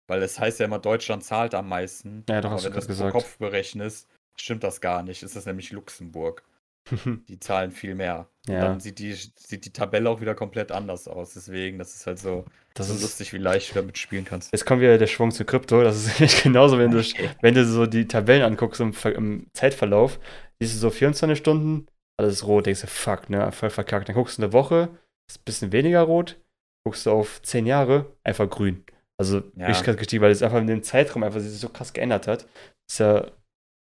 Weil 0.06 0.22
es 0.22 0.40
heißt 0.40 0.58
ja 0.58 0.66
immer, 0.66 0.80
Deutschland 0.80 1.22
zahlt 1.24 1.54
am 1.54 1.68
meisten. 1.68 2.24
Ja, 2.28 2.40
doch, 2.40 2.50
aber 2.50 2.64
wenn 2.64 2.72
du 2.72 2.76
das 2.76 2.88
gesagt. 2.88 3.12
pro 3.12 3.20
Kopf 3.20 3.38
berechnest, 3.38 4.08
stimmt 4.36 4.64
das 4.64 4.80
gar 4.80 5.02
nicht. 5.02 5.22
Es 5.22 5.36
ist 5.36 5.46
nämlich 5.46 5.70
Luxemburg. 5.70 6.42
die 7.28 7.38
zahlen 7.40 7.70
viel 7.70 7.94
mehr. 7.94 8.28
Ja. 8.48 8.60
dann 8.62 8.80
sieht 8.80 8.98
die, 8.98 9.12
sieht 9.12 9.64
die 9.64 9.72
Tabelle 9.72 10.08
auch 10.08 10.20
wieder 10.20 10.34
komplett 10.34 10.72
anders 10.72 11.06
aus. 11.06 11.34
Deswegen, 11.34 11.78
das 11.78 11.94
ist 11.94 12.06
halt 12.06 12.18
so, 12.18 12.46
das 12.74 12.88
so 12.88 12.94
ist 12.94 13.02
lustig, 13.02 13.32
wie 13.32 13.38
leicht 13.38 13.70
du 13.70 13.74
damit 13.74 13.98
spielen 13.98 14.24
kannst. 14.24 14.50
Jetzt 14.52 14.64
kommt 14.64 14.80
wieder 14.80 14.98
der 14.98 15.06
Schwung 15.06 15.30
zu 15.30 15.44
Krypto. 15.44 15.82
Das 15.82 15.96
ist 15.96 16.06
nämlich 16.20 16.42
genauso, 16.42 16.78
wenn 16.78 16.90
du, 16.90 17.02
wenn 17.42 17.54
du 17.54 17.64
so 17.64 17.86
die 17.86 18.08
Tabellen 18.08 18.42
anguckst 18.42 18.80
im, 18.80 18.94
im 19.14 19.46
Zeitverlauf, 19.52 20.18
siehst 20.58 20.74
du 20.74 20.78
so 20.78 20.90
24 20.90 21.38
Stunden, 21.38 21.86
alles 22.18 22.46
rot, 22.46 22.66
denkst 22.66 22.82
du, 22.82 22.86
fuck, 22.86 23.30
ne, 23.30 23.52
voll 23.52 23.70
verkackt. 23.70 24.08
Dann 24.08 24.16
guckst 24.16 24.38
du 24.38 24.42
eine 24.42 24.52
Woche, 24.52 24.88
ist 25.28 25.40
ein 25.40 25.44
bisschen 25.44 25.72
weniger 25.72 26.02
rot, 26.02 26.40
guckst 26.84 27.06
du 27.06 27.10
auf 27.10 27.42
10 27.42 27.66
Jahre, 27.66 28.16
einfach 28.24 28.48
grün. 28.48 28.84
Also 29.18 29.42
ja. 29.54 29.66
richtig 29.66 29.84
krass 29.84 29.96
gestiegen, 29.96 30.22
weil 30.22 30.30
es 30.30 30.42
einfach 30.42 30.60
in 30.60 30.66
dem 30.66 30.82
Zeitraum 30.82 31.22
einfach 31.22 31.40
sich 31.40 31.60
so 31.60 31.68
krass 31.68 31.92
geändert 31.92 32.26
hat. 32.26 32.46
Ist 32.90 33.00
ja, 33.00 33.30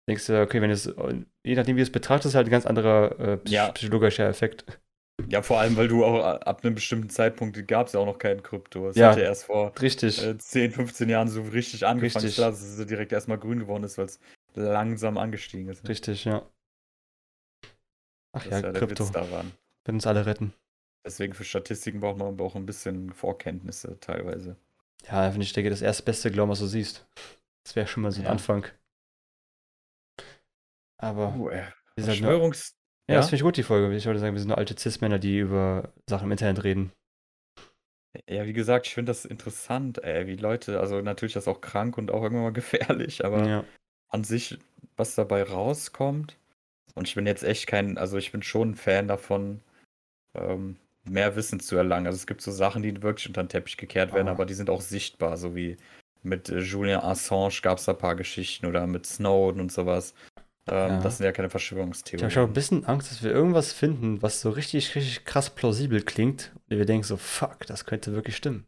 denkst 0.08 0.26
du, 0.26 0.40
okay, 0.40 0.60
wenn 0.60 0.70
es, 0.70 0.86
je 1.44 1.54
nachdem 1.54 1.76
wie 1.76 1.80
du 1.80 1.84
es 1.84 1.92
betrachtest, 1.92 2.32
ist 2.32 2.34
halt 2.34 2.48
ein 2.48 2.50
ganz 2.50 2.66
anderer 2.66 3.18
äh, 3.20 3.38
ja. 3.46 3.70
psychologischer 3.72 4.28
Effekt. 4.28 4.64
Ja, 5.28 5.42
vor 5.42 5.60
allem, 5.60 5.76
weil 5.76 5.86
du 5.86 6.04
auch 6.04 6.22
ab 6.24 6.64
einem 6.64 6.74
bestimmten 6.74 7.08
Zeitpunkt 7.08 7.68
gab 7.68 7.86
es 7.86 7.92
ja 7.92 8.00
auch 8.00 8.06
noch 8.06 8.18
keinen 8.18 8.42
Krypto. 8.42 8.88
Es 8.88 8.96
ja, 8.96 9.10
hat 9.10 9.18
ja 9.18 9.24
erst 9.24 9.44
vor 9.44 9.72
richtig. 9.80 10.22
Äh, 10.22 10.36
10, 10.36 10.72
15 10.72 11.08
Jahren 11.08 11.28
so 11.28 11.42
richtig 11.42 11.86
angefangen, 11.86 12.24
richtig. 12.24 12.44
dass 12.44 12.60
es 12.60 12.84
direkt 12.86 13.12
erstmal 13.12 13.38
grün 13.38 13.60
geworden 13.60 13.84
ist, 13.84 13.96
weil 13.96 14.06
es 14.06 14.18
langsam 14.54 15.16
angestiegen 15.16 15.68
ist. 15.68 15.88
Richtig, 15.88 16.24
ja. 16.24 16.48
Ach 18.32 18.42
das 18.42 18.62
ja, 18.62 18.72
ja 18.72 18.72
Krypto. 18.72 19.04
Daran. 19.12 19.52
Wird 19.84 19.94
uns 19.94 20.06
alle 20.06 20.26
retten. 20.26 20.52
Deswegen 21.06 21.34
für 21.34 21.44
Statistiken 21.44 22.00
braucht 22.00 22.18
man 22.18 22.40
auch 22.40 22.56
ein 22.56 22.66
bisschen 22.66 23.12
Vorkenntnisse 23.12 23.98
teilweise. 24.00 24.56
Ja, 25.06 25.30
finde 25.30 25.44
ich, 25.44 25.52
denke, 25.52 25.70
das 25.70 25.82
erste 25.82 26.02
Beste 26.02 26.30
glauben, 26.30 26.50
was 26.50 26.60
du 26.60 26.66
siehst. 26.66 27.06
Das 27.64 27.76
wäre 27.76 27.86
schon 27.86 28.02
mal 28.02 28.10
so 28.10 28.20
ein 28.20 28.24
ja. 28.24 28.30
Anfang. 28.30 28.66
Aber. 30.98 31.34
Uh, 31.34 31.48
äh, 31.50 31.62
Verschwörungs. 31.98 32.74
ja, 33.08 33.14
ja, 33.14 33.20
das 33.20 33.26
finde 33.26 33.36
ich 33.36 33.42
gut, 33.42 33.56
die 33.56 33.62
Folge. 33.62 33.94
Ich 33.94 34.06
wollte 34.06 34.20
sagen, 34.20 34.34
wir 34.34 34.40
sind 34.40 34.48
nur 34.48 34.58
alte 34.58 34.76
Cis-Männer, 34.78 35.18
die 35.18 35.38
über 35.38 35.92
Sachen 36.08 36.24
im 36.26 36.32
Internet 36.32 36.64
reden. 36.64 36.92
Ja, 38.28 38.46
wie 38.46 38.52
gesagt, 38.52 38.86
ich 38.86 38.94
finde 38.94 39.10
das 39.10 39.24
interessant, 39.24 40.02
ey, 40.04 40.26
wie 40.26 40.36
Leute, 40.36 40.78
also 40.78 41.00
natürlich 41.00 41.34
ist 41.34 41.46
das 41.46 41.52
auch 41.52 41.60
krank 41.60 41.98
und 41.98 42.10
auch 42.12 42.22
irgendwann 42.22 42.44
mal 42.44 42.52
gefährlich, 42.52 43.24
aber 43.24 43.46
ja. 43.46 43.64
an 44.08 44.24
sich, 44.24 44.58
was 44.96 45.14
dabei 45.14 45.42
rauskommt. 45.42 46.36
Und 46.94 47.08
ich 47.08 47.14
bin 47.16 47.26
jetzt 47.26 47.42
echt 47.42 47.66
kein, 47.66 47.98
also 47.98 48.16
ich 48.16 48.30
bin 48.30 48.42
schon 48.42 48.70
ein 48.70 48.74
Fan 48.76 49.08
davon, 49.08 49.60
ähm, 50.34 50.76
mehr 51.04 51.34
Wissen 51.36 51.58
zu 51.58 51.76
erlangen. 51.76 52.06
Also 52.06 52.16
es 52.16 52.26
gibt 52.26 52.40
so 52.40 52.52
Sachen, 52.52 52.82
die 52.82 53.02
wirklich 53.02 53.26
unter 53.26 53.42
den 53.42 53.48
Teppich 53.48 53.76
gekehrt 53.76 54.12
werden, 54.12 54.28
Ah. 54.28 54.32
aber 54.32 54.46
die 54.46 54.54
sind 54.54 54.70
auch 54.70 54.80
sichtbar, 54.80 55.36
so 55.36 55.56
wie 55.56 55.76
mit 56.22 56.48
äh, 56.48 56.60
Julian 56.60 57.02
Assange 57.02 57.60
gab 57.62 57.78
es 57.78 57.84
da 57.84 57.92
ein 57.92 57.98
paar 57.98 58.14
Geschichten 58.14 58.66
oder 58.66 58.86
mit 58.86 59.06
Snowden 59.06 59.60
und 59.60 59.72
sowas. 59.72 60.14
Ähm, 60.66 60.90
Ja. 60.92 61.00
Das 61.00 61.18
sind 61.18 61.26
ja 61.26 61.32
keine 61.32 61.46
Ich 61.46 61.52
habe 61.54 61.60
Verschwörungstheorien. 61.60 62.30
schon 62.30 62.44
ein 62.44 62.52
bisschen 62.52 62.84
Angst, 62.86 63.10
dass 63.10 63.22
wir 63.22 63.30
irgendwas 63.32 63.72
finden, 63.72 64.22
was 64.22 64.40
so 64.40 64.50
richtig, 64.50 64.94
richtig 64.94 65.24
krass 65.24 65.50
plausibel 65.50 66.02
klingt. 66.02 66.52
Und 66.70 66.78
wir 66.78 66.86
denken 66.86 67.04
so, 67.04 67.16
fuck, 67.16 67.66
das 67.66 67.84
könnte 67.84 68.14
wirklich 68.14 68.36
stimmen. 68.36 68.66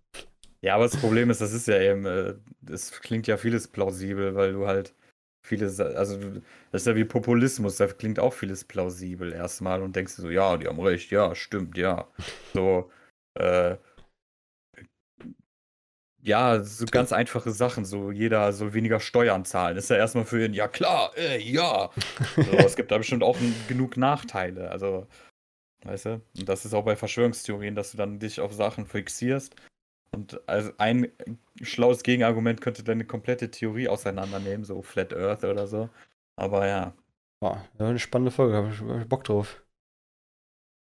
Ja, 0.62 0.74
aber 0.74 0.84
das 0.84 0.96
Problem 0.96 1.30
ist, 1.30 1.40
das 1.40 1.52
ist 1.52 1.68
ja 1.68 1.80
eben, 1.80 2.06
äh, 2.06 2.34
es 2.70 2.90
klingt 3.00 3.26
ja 3.26 3.36
vieles 3.36 3.68
plausibel, 3.68 4.34
weil 4.34 4.52
du 4.52 4.66
halt 4.66 4.94
vieles, 5.46 5.78
also 5.78 6.18
das 6.72 6.82
ist 6.82 6.86
ja 6.86 6.96
wie 6.96 7.04
Populismus, 7.04 7.76
da 7.76 7.86
klingt 7.86 8.18
auch 8.18 8.32
vieles 8.32 8.64
plausibel 8.64 9.32
erstmal 9.32 9.80
und 9.82 9.94
denkst 9.94 10.16
du 10.16 10.22
so, 10.22 10.30
ja, 10.30 10.56
die 10.56 10.66
haben 10.66 10.80
recht, 10.80 11.10
ja, 11.12 11.34
stimmt, 11.36 11.76
ja. 11.78 12.08
So, 12.52 12.90
äh, 13.34 13.76
ja, 16.26 16.62
so 16.62 16.84
ganz 16.86 17.12
einfache 17.12 17.52
Sachen, 17.52 17.84
so 17.84 18.10
jeder 18.10 18.52
soll 18.52 18.74
weniger 18.74 19.00
Steuern 19.00 19.44
zahlen. 19.44 19.76
Ist 19.76 19.90
ja 19.90 19.96
erstmal 19.96 20.24
für 20.24 20.44
ihn, 20.44 20.54
ja 20.54 20.68
klar, 20.68 21.12
äh, 21.16 21.40
ja. 21.40 21.90
So, 22.36 22.52
es 22.58 22.76
gibt 22.76 22.90
da 22.90 22.98
bestimmt 22.98 23.22
auch 23.22 23.36
genug 23.68 23.96
Nachteile, 23.96 24.70
also, 24.70 25.06
weißt 25.84 26.06
du? 26.06 26.22
Und 26.38 26.48
das 26.48 26.64
ist 26.64 26.74
auch 26.74 26.84
bei 26.84 26.96
Verschwörungstheorien, 26.96 27.74
dass 27.74 27.92
du 27.92 27.96
dann 27.96 28.18
dich 28.18 28.40
auf 28.40 28.52
Sachen 28.52 28.86
fixierst 28.86 29.56
und 30.12 30.40
also 30.48 30.72
ein 30.78 31.12
schlaues 31.62 32.02
Gegenargument 32.02 32.60
könnte 32.60 32.82
deine 32.82 33.04
komplette 33.04 33.50
Theorie 33.50 33.88
auseinandernehmen, 33.88 34.64
so 34.64 34.82
Flat 34.82 35.14
Earth 35.14 35.44
oder 35.44 35.66
so. 35.66 35.90
Aber 36.36 36.66
ja, 36.66 36.94
Boah, 37.40 37.62
eine 37.78 37.98
spannende 37.98 38.30
Folge, 38.30 38.56
habe 38.56 38.70
hab 38.70 39.02
ich 39.02 39.08
Bock 39.08 39.24
drauf. 39.24 39.62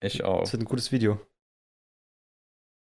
ich 0.00 0.22
auch. 0.22 0.40
Das 0.40 0.52
wird 0.52 0.62
ein 0.62 0.66
gutes 0.66 0.92
Video. 0.92 1.20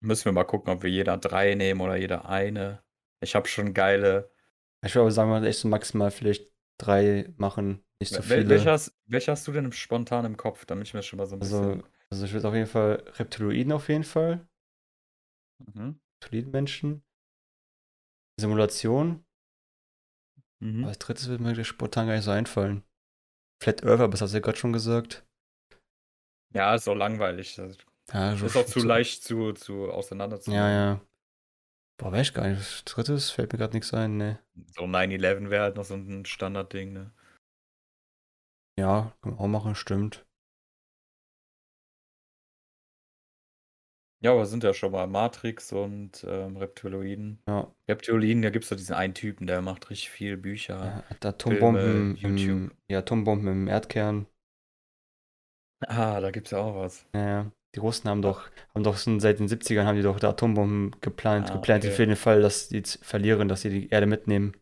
Müssen 0.01 0.25
wir 0.25 0.31
mal 0.31 0.45
gucken, 0.45 0.73
ob 0.73 0.83
wir 0.83 0.89
jeder 0.89 1.17
drei 1.17 1.55
nehmen 1.55 1.81
oder 1.81 1.95
jeder 1.95 2.27
eine. 2.29 2.81
Ich 3.21 3.35
habe 3.35 3.47
schon 3.47 3.73
geile. 3.73 4.31
Ich 4.85 4.95
würde 4.95 5.01
aber 5.01 5.11
sagen, 5.11 5.29
wir 5.29 5.43
echt 5.43 5.59
so 5.59 5.67
maximal 5.67 6.09
vielleicht 6.09 6.53
drei 6.77 7.33
machen, 7.37 7.83
nicht 8.01 8.13
so 8.13 8.21
viele. 8.21 8.49
welcher, 8.49 8.71
hast, 8.71 8.97
welcher 9.07 9.33
hast 9.33 9.47
du 9.47 9.51
denn 9.51 9.71
spontan 9.73 10.25
im 10.25 10.37
Kopf, 10.37 10.65
damit 10.65 10.87
ich 10.87 10.93
mir 10.93 11.03
schon 11.03 11.17
mal 11.17 11.25
so 11.25 11.35
ein 11.35 11.41
Also, 11.41 11.59
bisschen. 11.61 11.83
also 12.09 12.25
ich 12.25 12.33
würde 12.33 12.47
auf 12.47 12.53
jeden 12.53 12.67
Fall 12.67 13.03
Reptiloiden 13.17 13.73
auf 13.73 13.89
jeden 13.89 14.05
Fall. 14.05 14.47
Mhm. 15.59 15.99
Reptiloiden-Menschen. 16.23 17.03
Simulation. 18.39 19.25
Mhm. 20.61 20.85
Als 20.85 20.99
drittes 20.99 21.27
wird 21.29 21.41
mir 21.41 21.63
spontan 21.63 22.07
gar 22.07 22.15
nicht 22.15 22.25
so 22.25 22.31
einfallen. 22.31 22.83
Flat 23.61 23.83
Earth, 23.83 23.99
aber 23.99 24.11
das 24.11 24.21
hast 24.21 24.31
du 24.31 24.37
ja 24.37 24.41
gerade 24.41 24.57
schon 24.57 24.73
gesagt. 24.73 25.25
Ja, 26.53 26.73
ist 26.75 26.87
auch 26.87 26.95
langweilig. 26.95 27.59
Ja, 28.14 28.36
so- 28.36 28.45
ist 28.45 28.55
auch 28.55 28.66
zu 28.66 28.80
so- 28.82 28.88
leicht 28.88 29.24
zu, 29.24 29.53
zu 29.53 29.91
auseinander 29.91 30.39
Ja, 30.47 30.70
ja. 30.70 31.01
Boah, 31.97 32.12
weiß 32.12 32.28
ich 32.28 32.34
gar 32.34 32.47
nicht. 32.47 32.84
Drittes 32.86 33.30
fällt 33.30 33.51
mir 33.51 33.60
gerade 33.60 33.74
nichts 33.76 33.93
ein, 33.93 34.18
ne. 34.18 34.39
So 34.74 34.88
9-11 34.88 35.49
wäre 35.49 35.64
halt 35.64 35.76
noch 35.76 35.84
so 35.84 35.95
ein 35.95 36.26
Standardding, 36.26 36.93
ne? 36.93 37.12
Ja, 38.80 39.14
kann 39.22 39.32
man 39.34 39.39
auch 39.39 39.47
machen, 39.47 39.76
stimmt. 39.76 40.26
Ja, 44.22 44.32
aber 44.34 44.45
sind 44.45 44.64
ja 44.64 44.74
schon 44.74 44.91
mal 44.91 45.07
Matrix 45.07 45.72
und 45.72 46.26
ähm, 46.28 46.57
Reptiloiden. 46.57 47.41
Ja, 47.47 47.74
Reptiloiden, 47.88 48.41
da 48.41 48.49
gibt 48.49 48.64
es 48.64 48.70
doch 48.70 48.76
diesen 48.76 48.95
einen 48.95 49.14
Typen, 49.14 49.47
der 49.47 49.62
macht 49.62 49.89
richtig 49.89 50.10
viel 50.10 50.36
Bücher. 50.36 51.03
ja 51.20 51.28
Atombomben, 51.30 52.18
Filme, 52.18 52.30
im, 52.30 52.38
YouTube. 52.38 52.78
ja, 52.89 52.99
Atombomben 52.99 53.47
im 53.47 53.68
Erdkern. 53.68 54.26
Ah, 55.88 56.20
da 56.20 56.32
gibt's 56.32 56.51
ja 56.51 56.60
auch 56.60 56.76
was. 56.76 57.05
Ja, 57.14 57.28
ja. 57.28 57.51
Die 57.76 57.80
Russen 57.80 58.09
haben 58.09 58.22
doch, 58.22 58.49
haben 58.74 58.84
doch 58.84 58.97
schon 58.97 59.20
seit 59.20 59.39
den 59.39 59.47
70ern 59.47 59.84
haben 59.86 59.95
die 59.95 60.01
doch 60.01 60.20
da 60.20 60.30
Atombomben 60.30 60.95
geplant, 61.01 61.51
Ah, 61.51 61.53
geplant 61.53 61.86
okay. 61.86 61.93
für 61.93 62.05
den 62.07 62.15
Fall, 62.15 62.41
dass 62.41 62.67
die 62.70 62.82
verlieren, 63.01 63.47
dass 63.47 63.61
sie 63.61 63.70
die 63.70 63.89
Erde 63.89 64.07
mitnehmen. 64.07 64.53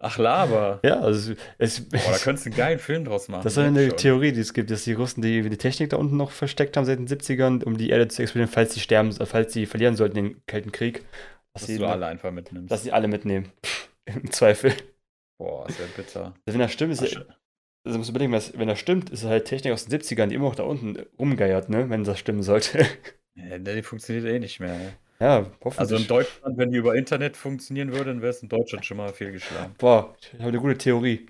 Ach, 0.00 0.16
Laber. 0.16 0.78
Ja, 0.84 1.00
also 1.00 1.34
es, 1.58 1.88
Boah, 1.88 1.98
da 2.12 2.18
könntest 2.18 2.46
du 2.46 2.50
einen 2.50 2.56
geilen 2.56 2.78
Film 2.78 3.04
draus 3.04 3.26
machen. 3.26 3.42
Das 3.42 3.54
ist 3.54 3.58
eine 3.58 3.88
schon. 3.88 3.96
Theorie, 3.96 4.30
die 4.30 4.40
es 4.40 4.54
gibt, 4.54 4.70
dass 4.70 4.84
die 4.84 4.92
Russen 4.92 5.22
die, 5.22 5.42
die 5.42 5.56
Technik 5.56 5.90
da 5.90 5.96
unten 5.96 6.16
noch 6.16 6.30
versteckt 6.30 6.76
haben 6.76 6.84
seit 6.84 7.00
den 7.00 7.08
70ern, 7.08 7.64
um 7.64 7.76
die 7.76 7.90
Erde 7.90 8.06
zu 8.06 8.22
explodieren, 8.22 8.48
falls 8.52 8.74
sie 8.74 8.80
sterben, 8.80 9.10
äh, 9.10 9.26
falls 9.26 9.52
sie 9.52 9.66
verlieren 9.66 9.96
sollten 9.96 10.14
den 10.14 10.46
Kalten 10.46 10.70
Krieg. 10.70 11.04
Dass, 11.52 11.62
Dass 11.62 11.66
sie, 11.66 11.78
du 11.78 11.86
alle 11.86 12.06
einfach 12.06 12.30
mitnimmst. 12.30 12.70
dass 12.70 12.84
sie 12.84 12.92
alle 12.92 13.08
mitnehmen. 13.08 13.50
Im 14.04 14.30
Zweifel. 14.30 14.72
Boah, 15.36 15.68
ist 15.68 15.80
ja 15.80 15.86
bitter. 15.96 16.34
Also 16.46 16.58
wenn 16.58 16.60
das 16.60 16.72
stimmt, 16.72 16.92
ist 16.92 17.02
Ach, 17.02 17.37
also 17.88 17.98
musst 17.98 18.10
du 18.10 18.12
überlegen, 18.12 18.32
wenn 18.32 18.68
das 18.68 18.78
stimmt, 18.78 19.08
ist 19.08 19.24
halt 19.24 19.46
Technik 19.46 19.72
aus 19.72 19.86
den 19.86 19.98
70ern, 19.98 20.26
die 20.26 20.34
immer 20.34 20.44
noch 20.44 20.54
da 20.54 20.64
unten 20.64 20.98
rumgeiert, 21.18 21.70
ne? 21.70 21.88
Wenn 21.88 22.04
das 22.04 22.18
stimmen 22.18 22.42
sollte. 22.42 22.86
Ja, 23.40 23.56
die 23.56 23.84
funktioniert 23.84 24.24
eh 24.24 24.40
nicht 24.40 24.58
mehr. 24.58 24.76
Ne? 24.76 24.92
ja, 25.20 25.46
hoffentlich. 25.62 25.78
Also 25.78 25.94
in 25.94 26.08
Deutschland, 26.08 26.58
wenn 26.58 26.72
die 26.72 26.78
über 26.78 26.96
Internet 26.96 27.36
funktionieren 27.36 27.92
würde, 27.92 28.06
dann 28.06 28.20
wäre 28.20 28.30
es 28.30 28.42
in 28.42 28.48
Deutschland 28.48 28.84
schon 28.84 28.96
mal 28.96 29.12
fehlgeschlagen. 29.12 29.76
Boah, 29.78 30.16
ich 30.20 30.32
habe 30.40 30.48
eine 30.48 30.58
gute 30.58 30.76
Theorie. 30.76 31.28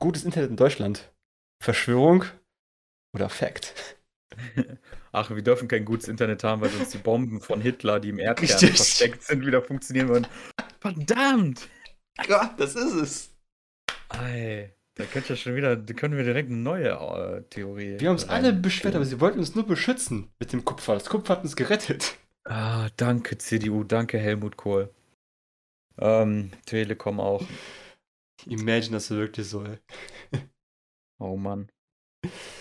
Gutes 0.00 0.24
Internet 0.24 0.50
in 0.50 0.56
Deutschland. 0.56 1.12
Verschwörung 1.62 2.24
oder 3.14 3.28
Fact? 3.28 3.72
Ach, 5.12 5.30
wir 5.30 5.42
dürfen 5.42 5.68
kein 5.68 5.84
gutes 5.84 6.08
Internet 6.08 6.42
haben, 6.42 6.60
weil 6.60 6.70
sonst 6.70 6.92
die 6.92 6.98
Bomben 6.98 7.40
von 7.40 7.60
Hitler, 7.60 8.00
die 8.00 8.08
im 8.08 8.18
Erdkern 8.18 8.48
Richtig. 8.48 8.74
versteckt 8.74 9.22
sind, 9.22 9.46
wieder 9.46 9.62
funktionieren 9.62 10.08
würden. 10.08 10.26
Verdammt! 10.80 11.68
Ja, 12.26 12.52
das 12.58 12.74
ist 12.74 12.94
es. 12.94 13.34
Ey, 14.12 14.74
da 14.94 15.04
könnt 15.04 15.30
ihr 15.30 15.36
schon 15.36 15.56
wieder, 15.56 15.76
da 15.76 15.94
können 15.94 16.16
wir 16.16 16.24
direkt 16.24 16.50
eine 16.50 16.58
neue 16.58 16.90
äh, 16.90 17.42
Theorie. 17.48 17.98
Wir 17.98 18.08
haben 18.08 18.16
uns 18.16 18.28
alle 18.28 18.52
beschwert, 18.52 18.94
aber 18.94 19.04
sie 19.04 19.20
wollten 19.20 19.38
uns 19.38 19.54
nur 19.54 19.66
beschützen 19.66 20.30
mit 20.38 20.52
dem 20.52 20.64
Kupfer. 20.64 20.94
Das 20.94 21.08
Kupfer 21.08 21.36
hat 21.36 21.44
uns 21.44 21.56
gerettet. 21.56 22.18
Ah, 22.44 22.88
danke 22.96 23.38
CDU, 23.38 23.84
danke 23.84 24.18
Helmut 24.18 24.56
Kohl. 24.56 24.92
Ähm, 25.98 26.50
Telekom 26.66 27.20
auch. 27.20 27.42
Imagine, 28.46 28.96
das 28.96 29.10
ist 29.10 29.16
wirklich 29.16 29.48
so. 29.48 29.64
Oh 31.20 31.36
Mann. 31.36 31.70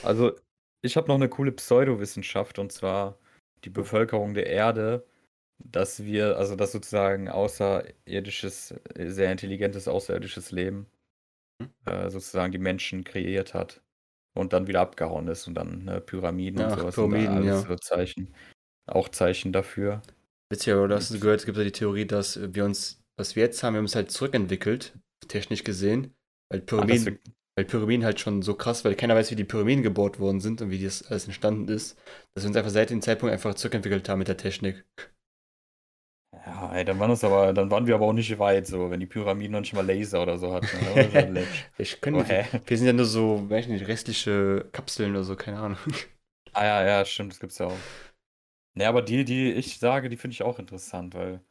Also, 0.04 0.36
ich 0.84 0.96
habe 0.96 1.08
noch 1.08 1.16
eine 1.16 1.30
coole 1.30 1.52
Pseudowissenschaft 1.52 2.60
und 2.60 2.72
zwar 2.72 3.18
die 3.64 3.72
Bevölkerung 3.72 4.36
der 4.36 4.46
Erde, 4.46 5.04
dass 5.58 6.04
wir, 6.04 6.38
also 6.38 6.56
dass 6.56 6.72
sozusagen 6.72 7.28
außerirdisches, 7.28 8.76
äh, 8.94 9.10
sehr 9.10 9.32
intelligentes 9.32 9.88
außerirdisches 9.88 10.52
Leben 10.52 10.86
äh, 11.86 12.10
sozusagen 12.10 12.52
die 12.52 12.58
Menschen 12.58 13.04
kreiert 13.04 13.54
hat 13.54 13.82
und 14.34 14.54
dann 14.54 14.68
wieder 14.68 14.82
abgehauen 14.82 15.28
ist 15.28 15.48
und 15.48 15.56
dann 15.56 15.86
ne, 15.86 16.02
Pyramiden 16.02 16.62
Ach, 16.62 16.72
und 16.72 16.80
sowas 16.80 16.96
Pyramiden, 16.96 17.38
alles 17.38 17.46
ja. 17.46 17.68
so 17.68 17.76
Zeichen, 17.76 18.34
auch 18.88 19.10
Zeichen 19.10 19.52
dafür. 19.52 20.02
Witzig, 20.50 20.74
aber 20.74 20.94
hast 20.94 21.14
du 21.14 21.20
gehört, 21.20 21.40
es 21.40 21.46
gibt 21.46 21.58
ja 21.58 21.64
die 21.64 21.72
Theorie, 21.72 22.06
dass 22.06 22.40
wir 22.54 22.66
uns, 22.66 23.02
was 23.18 23.36
wir 23.36 23.44
jetzt 23.44 23.64
haben, 23.64 23.74
wir 23.74 23.78
haben 23.78 23.86
uns 23.86 23.96
halt 23.96 24.12
zurückentwickelt, 24.12 24.98
technisch 25.28 25.64
gesehen, 25.64 26.14
weil 26.50 26.62
Pyramiden, 26.62 27.06
wir, 27.06 27.20
weil 27.56 27.66
Pyramiden 27.66 28.06
halt 28.06 28.20
schon 28.20 28.42
so 28.42 28.56
krass, 28.56 28.84
weil 28.84 28.96
keiner 28.96 29.16
weiß, 29.16 29.32
wie 29.32 29.36
die 29.36 29.44
Pyramiden 29.44 29.84
gebaut 29.84 30.20
worden 30.20 30.42
sind 30.42 30.62
und 30.62 30.70
wie 30.70 30.84
das 30.84 31.04
alles 31.04 31.26
entstanden 31.26 31.68
ist, 31.70 31.98
dass 32.34 32.44
wir 32.44 32.50
uns 32.50 32.58
einfach 32.58 32.72
seit 32.72 32.90
dem 32.90 33.02
Zeitpunkt 33.02 33.32
einfach 33.32 33.56
zurückentwickelt 33.56 34.08
haben 34.10 34.20
mit 34.20 34.28
der 34.28 34.38
Technik. 34.38 34.86
Ja, 36.46 36.74
ey, 36.74 36.86
dann 36.86 37.00
waren 37.00 37.10
das 37.10 37.24
aber, 37.24 37.54
dann 37.54 37.70
waren 37.70 37.86
wir 37.88 37.96
aber 37.96 38.06
auch 38.08 38.14
nicht 38.14 38.38
weit, 38.40 38.66
so, 38.68 38.90
wenn 38.90 39.00
die 39.00 39.06
Pyramiden 39.06 39.52
noch 39.54 39.60
nicht 39.62 39.74
mal 39.74 39.86
Laser 39.86 40.22
oder 40.24 40.38
so 40.38 40.54
hatten. 40.54 40.68
Läppisch. 41.34 41.66
Ich 41.78 42.02
können, 42.02 42.18
Oh, 42.18 42.24
wir 42.68 42.78
sind 42.78 42.88
ja 42.88 42.94
nur 42.94 43.06
so, 43.06 43.50
weiß 43.50 43.66
ich 43.66 43.72
nicht, 43.72 43.88
restliche 43.88 44.68
Kapseln 44.72 45.12
oder 45.12 45.24
so, 45.24 45.36
keine 45.36 45.60
Ahnung. 45.60 45.78
Ah 46.54 46.64
ja, 46.66 46.84
ja, 46.86 47.06
stimmt, 47.06 47.32
das 47.34 47.40
gibt's 47.40 47.58
ja 47.58 47.68
auch. 47.68 47.78
Ne, 48.74 48.86
aber 48.88 49.02
die, 49.02 49.24
die 49.26 49.52
ich 49.52 49.80
sage, 49.80 50.10
die 50.10 50.18
finde 50.18 50.34
ich 50.34 50.44
auch 50.44 50.60
interessant, 50.60 51.14
weil 51.14 51.42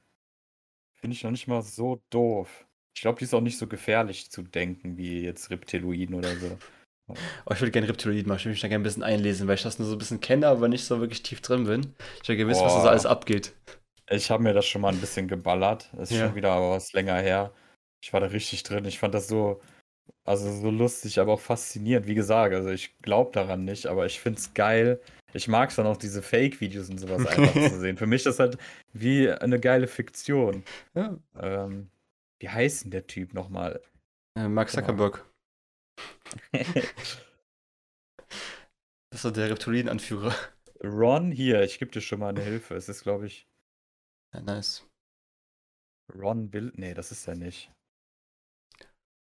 finde 0.94 1.14
ich 1.16 1.22
noch 1.22 1.30
nicht 1.30 1.48
mal 1.48 1.62
so 1.62 2.02
doof. 2.10 2.66
Ich 2.94 3.02
glaube, 3.02 3.18
die 3.18 3.24
ist 3.24 3.34
auch 3.34 3.40
nicht 3.40 3.58
so 3.58 3.66
gefährlich 3.66 4.30
zu 4.30 4.42
denken 4.42 4.96
wie 4.96 5.22
jetzt 5.22 5.50
Reptiloiden 5.50 6.14
oder 6.14 6.36
so. 6.36 6.58
Oh, 7.08 7.52
ich 7.52 7.60
würde 7.60 7.72
gerne 7.72 7.88
Reptiloid 7.88 8.26
machen, 8.26 8.36
ich 8.38 8.44
würde 8.44 8.52
mich 8.52 8.60
da 8.60 8.68
gerne 8.68 8.82
ein 8.82 8.84
bisschen 8.84 9.02
einlesen, 9.02 9.48
weil 9.48 9.56
ich 9.56 9.62
das 9.62 9.78
nur 9.78 9.88
so 9.88 9.94
ein 9.94 9.98
bisschen 9.98 10.20
kenne, 10.20 10.46
aber 10.46 10.68
nicht 10.68 10.84
so 10.84 11.00
wirklich 11.00 11.22
tief 11.22 11.40
drin 11.40 11.64
bin. 11.64 11.94
Ich 12.22 12.28
will 12.28 12.36
gerne 12.36 12.50
wissen, 12.50 12.64
was 12.64 12.74
da 12.74 12.80
so 12.80 12.88
alles 12.88 13.06
abgeht. 13.06 13.52
Ich 14.10 14.30
habe 14.30 14.42
mir 14.42 14.52
das 14.52 14.66
schon 14.66 14.82
mal 14.82 14.92
ein 14.92 15.00
bisschen 15.00 15.28
geballert. 15.28 15.88
Das 15.92 16.10
ist 16.10 16.18
Ja. 16.18 16.26
schon 16.26 16.34
wieder 16.34 16.52
aber 16.52 16.72
was 16.72 16.92
länger 16.92 17.16
her. 17.16 17.52
Ich 18.02 18.12
war 18.12 18.20
da 18.20 18.26
richtig 18.26 18.62
drin. 18.64 18.84
Ich 18.84 18.98
fand 18.98 19.14
das 19.14 19.28
so, 19.28 19.60
also 20.24 20.50
so 20.52 20.70
lustig, 20.70 21.20
aber 21.20 21.34
auch 21.34 21.40
faszinierend. 21.40 22.06
Wie 22.06 22.14
gesagt, 22.14 22.54
also 22.54 22.70
ich 22.70 22.98
glaube 23.02 23.30
daran 23.32 23.64
nicht, 23.64 23.86
aber 23.86 24.06
ich 24.06 24.20
finde 24.20 24.38
es 24.40 24.52
geil. 24.54 25.00
Ich 25.32 25.46
mag 25.46 25.70
es 25.70 25.76
dann 25.76 25.86
auch, 25.86 25.96
diese 25.96 26.22
Fake-Videos 26.22 26.90
und 26.90 26.98
sowas 26.98 27.24
einfach 27.26 27.52
zu 27.52 27.78
sehen. 27.78 27.96
Für 27.96 28.06
mich 28.06 28.18
ist 28.20 28.26
das 28.26 28.38
halt 28.40 28.58
wie 28.92 29.30
eine 29.30 29.60
geile 29.60 29.86
Fiktion. 29.86 30.64
Ja. 30.94 31.16
Ähm, 31.40 31.88
wie 32.40 32.48
heißt 32.48 32.84
denn 32.84 32.90
der 32.90 33.06
Typ 33.06 33.32
nochmal? 33.32 33.80
Äh, 34.36 34.48
Mark. 34.48 34.70
Zuckerberg, 34.70 35.24
das 39.10 39.24
ist 39.24 39.36
der 39.36 39.50
Reptilien-Anführer. 39.50 40.34
Ron, 40.82 41.30
hier, 41.30 41.62
ich 41.62 41.78
gebe 41.78 41.90
dir 41.90 42.00
schon 42.00 42.20
mal 42.20 42.30
eine 42.30 42.42
Hilfe. 42.42 42.74
Es 42.74 42.88
ist, 42.88 43.02
glaube 43.02 43.26
ich, 43.26 43.46
Ja, 44.32 44.40
nice. 44.40 44.86
Ron 46.14 46.50
Bill. 46.50 46.72
Nee, 46.76 46.94
das 46.94 47.12
ist 47.12 47.26
er 47.28 47.36
nicht. 47.36 47.70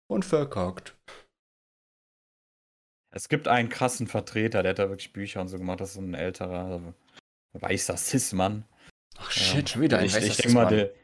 und 0.08 0.24
verkackt. 0.24 0.96
Es 3.12 3.28
gibt 3.28 3.48
einen 3.48 3.68
krassen 3.68 4.06
Vertreter, 4.06 4.62
der 4.62 4.70
hat 4.70 4.78
da 4.78 4.88
wirklich 4.88 5.12
Bücher 5.12 5.40
und 5.40 5.48
so 5.48 5.58
gemacht. 5.58 5.80
Das 5.80 5.90
ist 5.90 5.94
so 5.94 6.00
ein 6.00 6.14
älterer, 6.14 6.94
weißer 7.52 7.96
Cis-Mann. 7.96 8.64
Ach 9.18 9.30
shit, 9.30 9.70
schon 9.70 9.82
wieder 9.82 9.98
ein 9.98 10.06
ich, 10.06 10.14
weißer 10.14 10.26
ich 10.26 10.36
denke 10.36 10.52
mal, 10.54 10.66
der- 10.68 10.94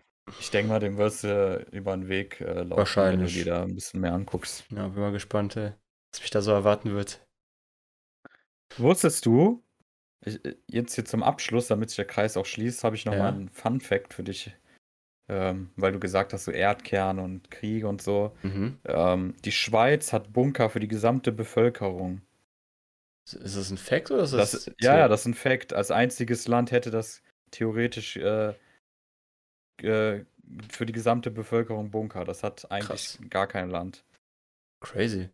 ich 0.40 0.50
denk 0.50 0.68
mal, 0.68 0.80
dem 0.80 0.96
wirst 0.98 1.22
du 1.22 1.64
über 1.70 1.96
den 1.96 2.08
Weg 2.08 2.40
äh, 2.40 2.62
laufen, 2.62 2.78
Wahrscheinlich. 2.78 3.34
wenn 3.34 3.38
du 3.40 3.44
dir 3.44 3.50
da 3.52 3.62
ein 3.62 3.74
bisschen 3.74 4.00
mehr 4.00 4.12
anguckst. 4.12 4.64
Ja, 4.70 4.88
bin 4.88 5.00
mal 5.00 5.12
gespannt, 5.12 5.56
ey, 5.56 5.72
was 6.12 6.20
mich 6.20 6.30
da 6.30 6.42
so 6.42 6.50
erwarten 6.50 6.92
wird. 6.94 7.24
Wusstest 8.76 9.24
du, 9.26 9.64
ich, 10.26 10.44
äh, 10.44 10.56
jetzt 10.68 10.94
hier 10.94 11.04
zum 11.04 11.22
Abschluss, 11.22 11.68
damit 11.68 11.90
sich 11.90 11.96
der 11.96 12.04
Kreis 12.06 12.36
auch 12.36 12.46
schließt, 12.46 12.84
habe 12.84 12.96
ich 12.96 13.04
noch 13.06 13.12
Ja. 13.14 13.18
mal 13.20 13.32
einen 13.32 13.48
Fun-Fact 13.48 14.12
für 14.14 14.22
dich. 14.24 14.54
Ähm, 15.28 15.70
weil 15.74 15.90
du 15.90 15.98
gesagt 15.98 16.32
hast, 16.32 16.44
so 16.44 16.52
Erdkern 16.52 17.18
und 17.18 17.50
Krieg 17.50 17.84
und 17.84 18.00
so. 18.00 18.36
Mhm. 18.44 18.78
Ähm, 18.84 19.34
die 19.44 19.50
Schweiz 19.50 20.12
hat 20.12 20.32
Bunker 20.32 20.70
für 20.70 20.78
die 20.78 20.86
gesamte 20.86 21.32
Bevölkerung. 21.32 22.20
Ist 23.24 23.56
das 23.56 23.70
ein 23.70 23.76
Fact 23.76 24.12
oder 24.12 24.22
ist 24.22 24.34
Das, 24.34 24.52
das. 24.52 24.70
ja, 24.78 24.96
ja, 24.96 25.08
das 25.08 25.22
ist 25.22 25.26
ein 25.26 25.34
Fact. 25.34 25.72
Als 25.72 25.90
einziges 25.90 26.46
Land 26.46 26.70
hätte 26.70 26.92
das 26.92 27.22
theoretisch 27.50 28.16
äh, 28.18 28.54
äh, 29.82 30.24
für 30.70 30.86
die 30.86 30.92
gesamte 30.92 31.32
Bevölkerung 31.32 31.90
Bunker. 31.90 32.24
Das 32.24 32.44
hat 32.44 32.70
eigentlich 32.70 33.18
gar 33.28 33.48
kein 33.48 33.68
Land. 33.68 34.04
Crazy. 34.80 35.28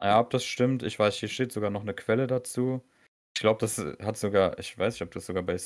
Ja, 0.00 0.18
ob 0.18 0.30
das 0.30 0.44
stimmt, 0.46 0.82
ich 0.82 0.98
weiß, 0.98 1.16
hier 1.16 1.28
steht 1.28 1.52
sogar 1.52 1.68
noch 1.70 1.82
eine 1.82 1.94
Quelle 1.94 2.26
dazu. 2.26 2.82
Ich 3.36 3.40
glaube, 3.40 3.60
das 3.60 3.78
hat 3.78 4.16
sogar, 4.16 4.58
ich 4.58 4.78
weiß 4.78 4.94
nicht, 4.94 5.02
ob 5.02 5.12
das 5.12 5.26
sogar 5.26 5.42
bei 5.42 5.58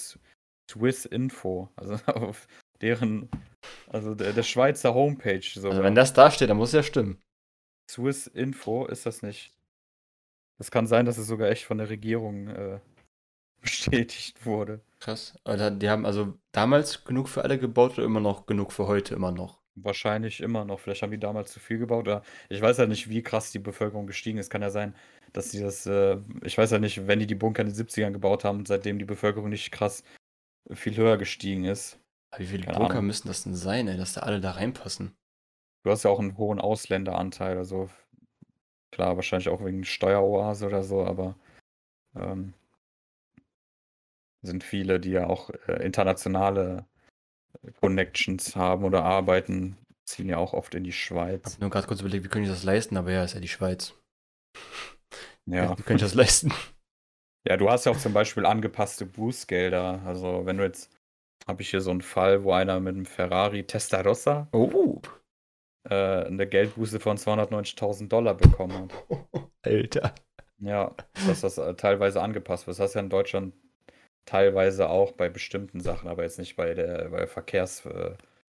Swiss 0.71 1.05
Info, 1.05 1.69
also 1.77 1.95
auf 2.07 2.47
deren, 2.81 3.29
also 3.89 4.15
der, 4.15 4.33
der 4.33 4.43
Schweizer 4.43 4.95
Homepage 4.95 5.43
sogar. 5.43 5.73
Also, 5.73 5.83
wenn 5.83 5.95
das 5.95 6.13
da 6.13 6.31
steht, 6.31 6.51
dann 6.51 6.57
muss 6.57 6.71
es 6.71 6.75
ja 6.75 6.83
stimmen. 6.83 7.21
Swiss 7.91 8.27
Info 8.27 8.87
ist 8.87 9.07
das 9.07 9.23
nicht. 9.23 9.53
Es 10.61 10.71
kann 10.71 10.87
sein, 10.87 11.07
dass 11.07 11.19
es 11.19 11.27
sogar 11.27 11.49
echt 11.51 11.65
von 11.65 11.79
der 11.79 11.89
Regierung 11.89 12.49
äh, 12.49 12.81
bestätigt 13.61 14.45
wurde. 14.45 14.81
Krass. 15.01 15.39
Aber 15.45 15.71
die 15.71 15.89
haben 15.89 16.07
also 16.07 16.39
damals 16.53 17.05
genug 17.05 17.29
für 17.29 17.43
alle 17.43 17.59
gebaut 17.59 17.93
oder 17.93 18.05
immer 18.05 18.21
noch 18.21 18.47
genug 18.47 18.73
für 18.73 18.87
heute 18.87 19.15
immer 19.15 19.31
noch? 19.31 19.61
Wahrscheinlich 19.83 20.41
immer 20.41 20.65
noch. 20.65 20.81
Vielleicht 20.81 21.03
haben 21.03 21.11
die 21.11 21.19
damals 21.19 21.53
zu 21.53 21.61
viel 21.61 21.79
gebaut. 21.79 22.07
Oder 22.07 22.23
ich 22.49 22.61
weiß 22.61 22.79
ja 22.79 22.87
nicht, 22.87 23.09
wie 23.09 23.23
krass 23.23 23.51
die 23.51 23.59
Bevölkerung 23.59 24.07
gestiegen 24.07 24.39
ist. 24.39 24.51
Kann 24.51 24.63
ja 24.63 24.71
sein, 24.71 24.95
dass 25.33 25.51
die 25.51 25.61
das. 25.61 25.87
Äh, 25.87 26.19
ich 26.43 26.57
weiß 26.57 26.71
ja 26.71 26.79
nicht, 26.79 27.07
wenn 27.07 27.19
die 27.21 27.27
die 27.27 27.35
Bunker 27.35 27.63
in 27.63 27.69
den 27.69 27.77
70ern 27.77 28.13
gebaut 28.13 28.45
haben 28.45 28.65
seitdem 28.67 28.99
die 28.99 29.05
Bevölkerung 29.05 29.49
nicht 29.51 29.73
krass 29.73 30.03
viel 30.73 30.97
höher 30.97 31.17
gestiegen 31.17 31.65
ist. 31.65 31.99
Aber 32.31 32.41
wie 32.41 32.47
viele 32.47 32.65
Keine 32.65 32.79
Bunker 32.79 32.93
Ahnung. 32.95 33.07
müssen 33.07 33.29
das 33.29 33.45
denn 33.45 33.55
sein, 33.55 33.89
ey, 33.89 33.97
dass 33.97 34.15
da 34.15 34.23
alle 34.23 34.41
da 34.41 34.53
reinpassen? 34.53 35.17
Du 35.85 35.91
hast 35.91 36.03
ja 36.03 36.11
auch 36.11 36.21
einen 36.21 36.37
hohen 36.37 36.61
Ausländeranteil. 36.61 37.57
Also 37.57 37.89
klar, 38.91 39.17
wahrscheinlich 39.17 39.49
auch 39.49 39.65
wegen 39.65 39.85
Steueroase 39.85 40.67
oder 40.67 40.83
so, 40.83 41.05
aber 41.05 41.37
ähm, 42.15 42.53
sind 44.43 44.65
viele, 44.65 45.01
die 45.01 45.11
ja 45.11 45.27
auch 45.27 45.51
äh, 45.67 45.85
internationale 45.85 46.87
Connections 47.81 48.57
haben 48.57 48.85
oder 48.85 49.05
arbeiten, 49.05 49.77
ziehen 50.05 50.29
ja 50.29 50.39
auch 50.39 50.53
oft 50.55 50.75
in 50.75 50.85
die 50.85 50.91
Ich 50.91 51.03
Schweiz. 51.05 51.55
hab 51.55 51.61
nur 51.61 51.71
gerade 51.71 51.87
kurz 51.87 52.01
überlegt, 52.01 52.25
wie 52.25 52.29
können 52.29 52.45
die 52.45 52.51
das 52.51 52.65
leisten, 52.65 52.97
aber 52.97 53.13
ja, 53.13 53.25
ist 53.25 53.35
ja 53.35 53.41
die 53.41 53.49
Schweiz. 53.49 53.95
Ja. 55.47 55.77
Wie 55.79 55.83
können 55.83 55.99
die 55.99 56.05
das 56.05 56.15
leisten? 56.15 56.53
Ja, 57.47 57.57
du 57.57 57.71
hast 57.71 57.87
ja 57.87 57.93
auch 57.93 57.97
zum 57.99 58.13
Beispiel 58.13 58.45
angepasste 58.45 59.07
Bußgelder. 59.07 60.03
Also 60.05 60.45
wenn 60.45 60.59
du 60.59 60.65
jetzt, 60.65 60.91
habe 61.47 61.63
ich 61.63 61.71
hier 61.71 61.81
so 61.81 61.91
einen 61.91 62.03
Fall, 62.03 62.43
wo 62.45 62.53
einer 62.53 62.79
mit 62.79 62.95
einem 62.95 63.07
Ferrari 63.07 63.65
Testarossa 63.65 64.49
Oh, 64.53 65.01
äh, 65.89 65.95
eine 66.27 66.47
Geldbuße 66.47 67.01
von 67.01 67.17
290.000 67.17 68.09
Dollar 68.09 68.35
bekommen 68.35 68.91
hat. 68.91 68.93
Alter. 69.63 70.15
Ja, 70.59 70.95
dass 71.27 71.41
das 71.41 71.57
äh, 71.57 71.75
teilweise 71.75 72.21
angepasst 72.21 72.67
wird. 72.67 72.77
Das 72.79 72.85
hast 72.85 72.95
du 72.97 72.99
ja 72.99 73.05
in 73.05 73.09
Deutschland 73.11 73.55
teilweise 74.27 74.89
auch 74.89 75.13
bei 75.13 75.29
bestimmten 75.29 75.81
Sachen, 75.81 76.09
aber 76.09 76.23
jetzt 76.23 76.39
nicht 76.39 76.57
bei 76.57 76.75
der 76.75 77.09
bei 77.11 77.27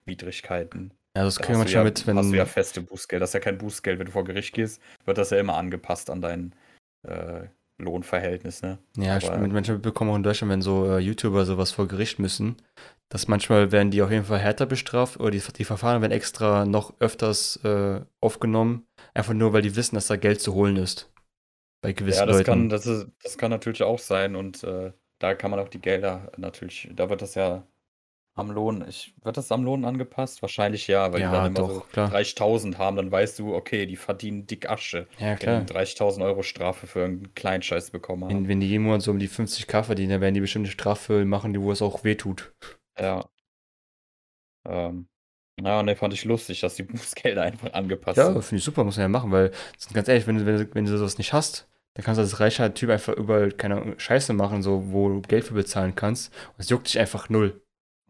Verkehrswidrigkeiten. 0.06 0.94
Ja, 1.16 1.24
das 1.24 1.36
Da 1.36 1.42
kriegen 1.44 1.56
wir 1.56 1.60
manchmal 1.60 1.82
ja, 1.82 1.84
mit, 1.86 2.06
wenn. 2.08 2.18
hast 2.18 2.32
du 2.32 2.36
ja 2.36 2.46
feste 2.46 2.82
Bußgeld. 2.82 3.22
Das 3.22 3.30
ist 3.32 3.34
ja 3.34 3.40
kein 3.40 3.58
Bußgeld, 3.58 4.00
wenn 4.00 4.06
du 4.06 4.12
vor 4.12 4.24
Gericht 4.24 4.54
gehst, 4.54 4.82
wird 5.06 5.18
das 5.18 5.32
ja 5.32 5.38
immer 5.40 5.56
angepasst 5.56 6.10
an 6.10 6.22
dein 6.22 6.54
äh, 7.08 7.48
Lohnverhältnis, 7.78 8.62
ne? 8.62 8.78
Ja, 8.98 9.14
Aber- 9.14 9.22
stimmt. 9.22 9.54
Manchmal 9.54 9.80
bekommen 9.80 10.12
auch 10.12 10.16
in 10.16 10.24
Deutschland, 10.24 10.52
wenn 10.52 10.62
so 10.62 10.86
äh, 10.86 11.00
YouTuber 11.00 11.46
sowas 11.46 11.72
vor 11.72 11.88
Gericht 11.88 12.20
müssen, 12.20 12.58
dass 13.10 13.28
manchmal 13.28 13.72
werden 13.72 13.90
die 13.90 14.02
auf 14.02 14.12
jeden 14.12 14.26
Fall 14.26 14.40
härter 14.40 14.66
bestraft 14.66 15.20
oder 15.20 15.32
die, 15.32 15.42
die 15.58 15.64
Verfahren 15.66 16.02
werden 16.02 16.12
extra 16.12 16.66
noch 16.66 16.94
öfters 17.00 17.58
äh, 17.64 18.02
aufgenommen, 18.22 18.86
einfach 19.14 19.34
nur, 19.34 19.54
weil 19.54 19.62
die 19.64 19.76
wissen, 19.76 19.96
dass 19.96 20.08
da 20.08 20.16
Geld 20.18 20.42
zu 20.42 20.54
holen 20.54 20.76
ist. 20.78 21.12
Bei 21.82 21.94
gewissen 21.94 22.20
Ja, 22.20 22.26
das 22.26 22.36
Leuten. 22.38 22.46
kann, 22.46 22.70
das, 22.70 22.86
ist, 22.86 23.08
das 23.24 23.38
kann 23.38 23.50
natürlich 23.52 23.84
auch 23.84 24.00
sein 24.00 24.36
und 24.36 24.64
äh, 24.66 24.92
da 25.20 25.36
kann 25.36 25.52
man 25.52 25.60
auch 25.60 25.70
die 25.70 25.82
Gelder 25.82 26.32
natürlich, 26.38 26.90
da 26.94 27.10
wird 27.10 27.22
das 27.22 27.36
ja 27.36 27.68
am 28.36 28.52
Lohn, 28.52 28.86
ich, 28.88 29.14
wird 29.24 29.38
das 29.38 29.52
am 29.52 29.64
Lohn 29.66 29.86
angepasst? 29.86 30.42
Wahrscheinlich 30.42 30.88
ja, 30.88 31.14
weil 31.14 31.22
Ja, 31.22 31.28
die 31.28 31.30
dann 31.30 31.46
immer 31.46 31.64
doch, 31.64 31.70
so 31.70 31.82
klar. 31.92 32.10
30.000 32.10 32.78
haben, 32.80 32.98
dann 32.98 33.12
weißt 33.12 33.40
du, 33.40 33.56
okay, 33.56 33.86
die 33.88 33.98
verdienen 33.98 34.48
dick 34.48 34.70
Asche, 34.70 35.08
ja, 35.20 35.36
wenn 35.40 35.52
klar. 35.52 35.60
die 35.60 35.66
30.000 35.66 36.26
Euro 36.26 36.44
Strafe 36.44 36.88
für 36.88 37.00
irgendeinen 37.02 37.36
Kleinscheiß 37.36 37.92
bekommen 37.92 38.26
haben. 38.26 38.34
Wenn, 38.38 38.48
wenn 38.48 38.62
die 38.62 38.68
jeden 38.70 38.86
Monat 38.86 39.02
so 39.02 39.12
um 39.12 39.20
die 39.20 39.28
50k 39.28 39.84
verdienen, 39.84 40.12
dann 40.12 40.22
werden 40.22 40.34
die 40.34 40.40
bestimmte 40.40 40.72
Strafe 40.72 41.26
machen, 41.26 41.52
die 41.52 41.60
wo 41.60 41.70
es 41.74 41.82
auch 41.82 42.06
wehtut. 42.06 42.54
Ja. 42.98 43.30
Ähm, 44.66 45.10
ja, 45.62 45.84
ne, 45.84 45.96
fand 45.98 46.14
ich 46.14 46.24
lustig, 46.26 46.62
dass 46.62 46.76
die 46.76 46.84
Bußgelder 46.84 47.42
einfach 47.44 47.74
angepasst 47.74 48.26
Ja, 48.26 48.28
sind. 48.28 48.42
finde 48.42 48.58
ich 48.60 48.64
super, 48.64 48.84
muss 48.84 48.98
man 48.98 49.04
ja 49.04 49.08
machen, 49.10 49.32
weil, 49.32 49.52
sind 49.78 49.94
ganz 49.94 50.08
ehrlich, 50.08 50.28
wenn 50.28 50.38
du, 50.38 50.46
wenn, 50.46 50.58
du- 50.58 50.76
wenn 50.76 50.86
du 50.86 50.98
sowas 50.98 51.18
nicht 51.18 51.34
hast, 51.34 51.69
dann 51.96 52.06
kannst 52.06 52.18
du 52.18 52.22
als 52.22 52.40
reicher 52.40 52.74
Typ 52.74 52.90
einfach 52.90 53.14
überall 53.14 53.52
keine 53.52 54.00
Scheiße 54.00 54.34
machen, 54.34 54.62
so, 54.62 54.92
wo 54.92 55.10
du 55.10 55.22
Geld 55.22 55.46
für 55.46 55.54
bezahlen 55.54 55.96
kannst. 55.96 56.34
Und 56.50 56.60
es 56.60 56.70
juckt 56.70 56.88
dich 56.88 57.00
einfach 57.00 57.30
null. 57.30 57.62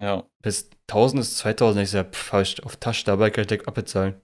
Ja, 0.01 0.25
Bis 0.41 0.69
1000 0.87 1.21
ist 1.21 1.37
2000, 1.39 1.83
ich 1.83 1.89
sag, 1.91 2.15
pff, 2.15 2.33
ich 2.41 2.63
auf 2.63 2.77
Tasche 2.77 3.05
dabei, 3.05 3.29
kann 3.31 3.41
ich 3.41 3.47
direkt 3.47 3.67
abbezahlen. 3.67 4.15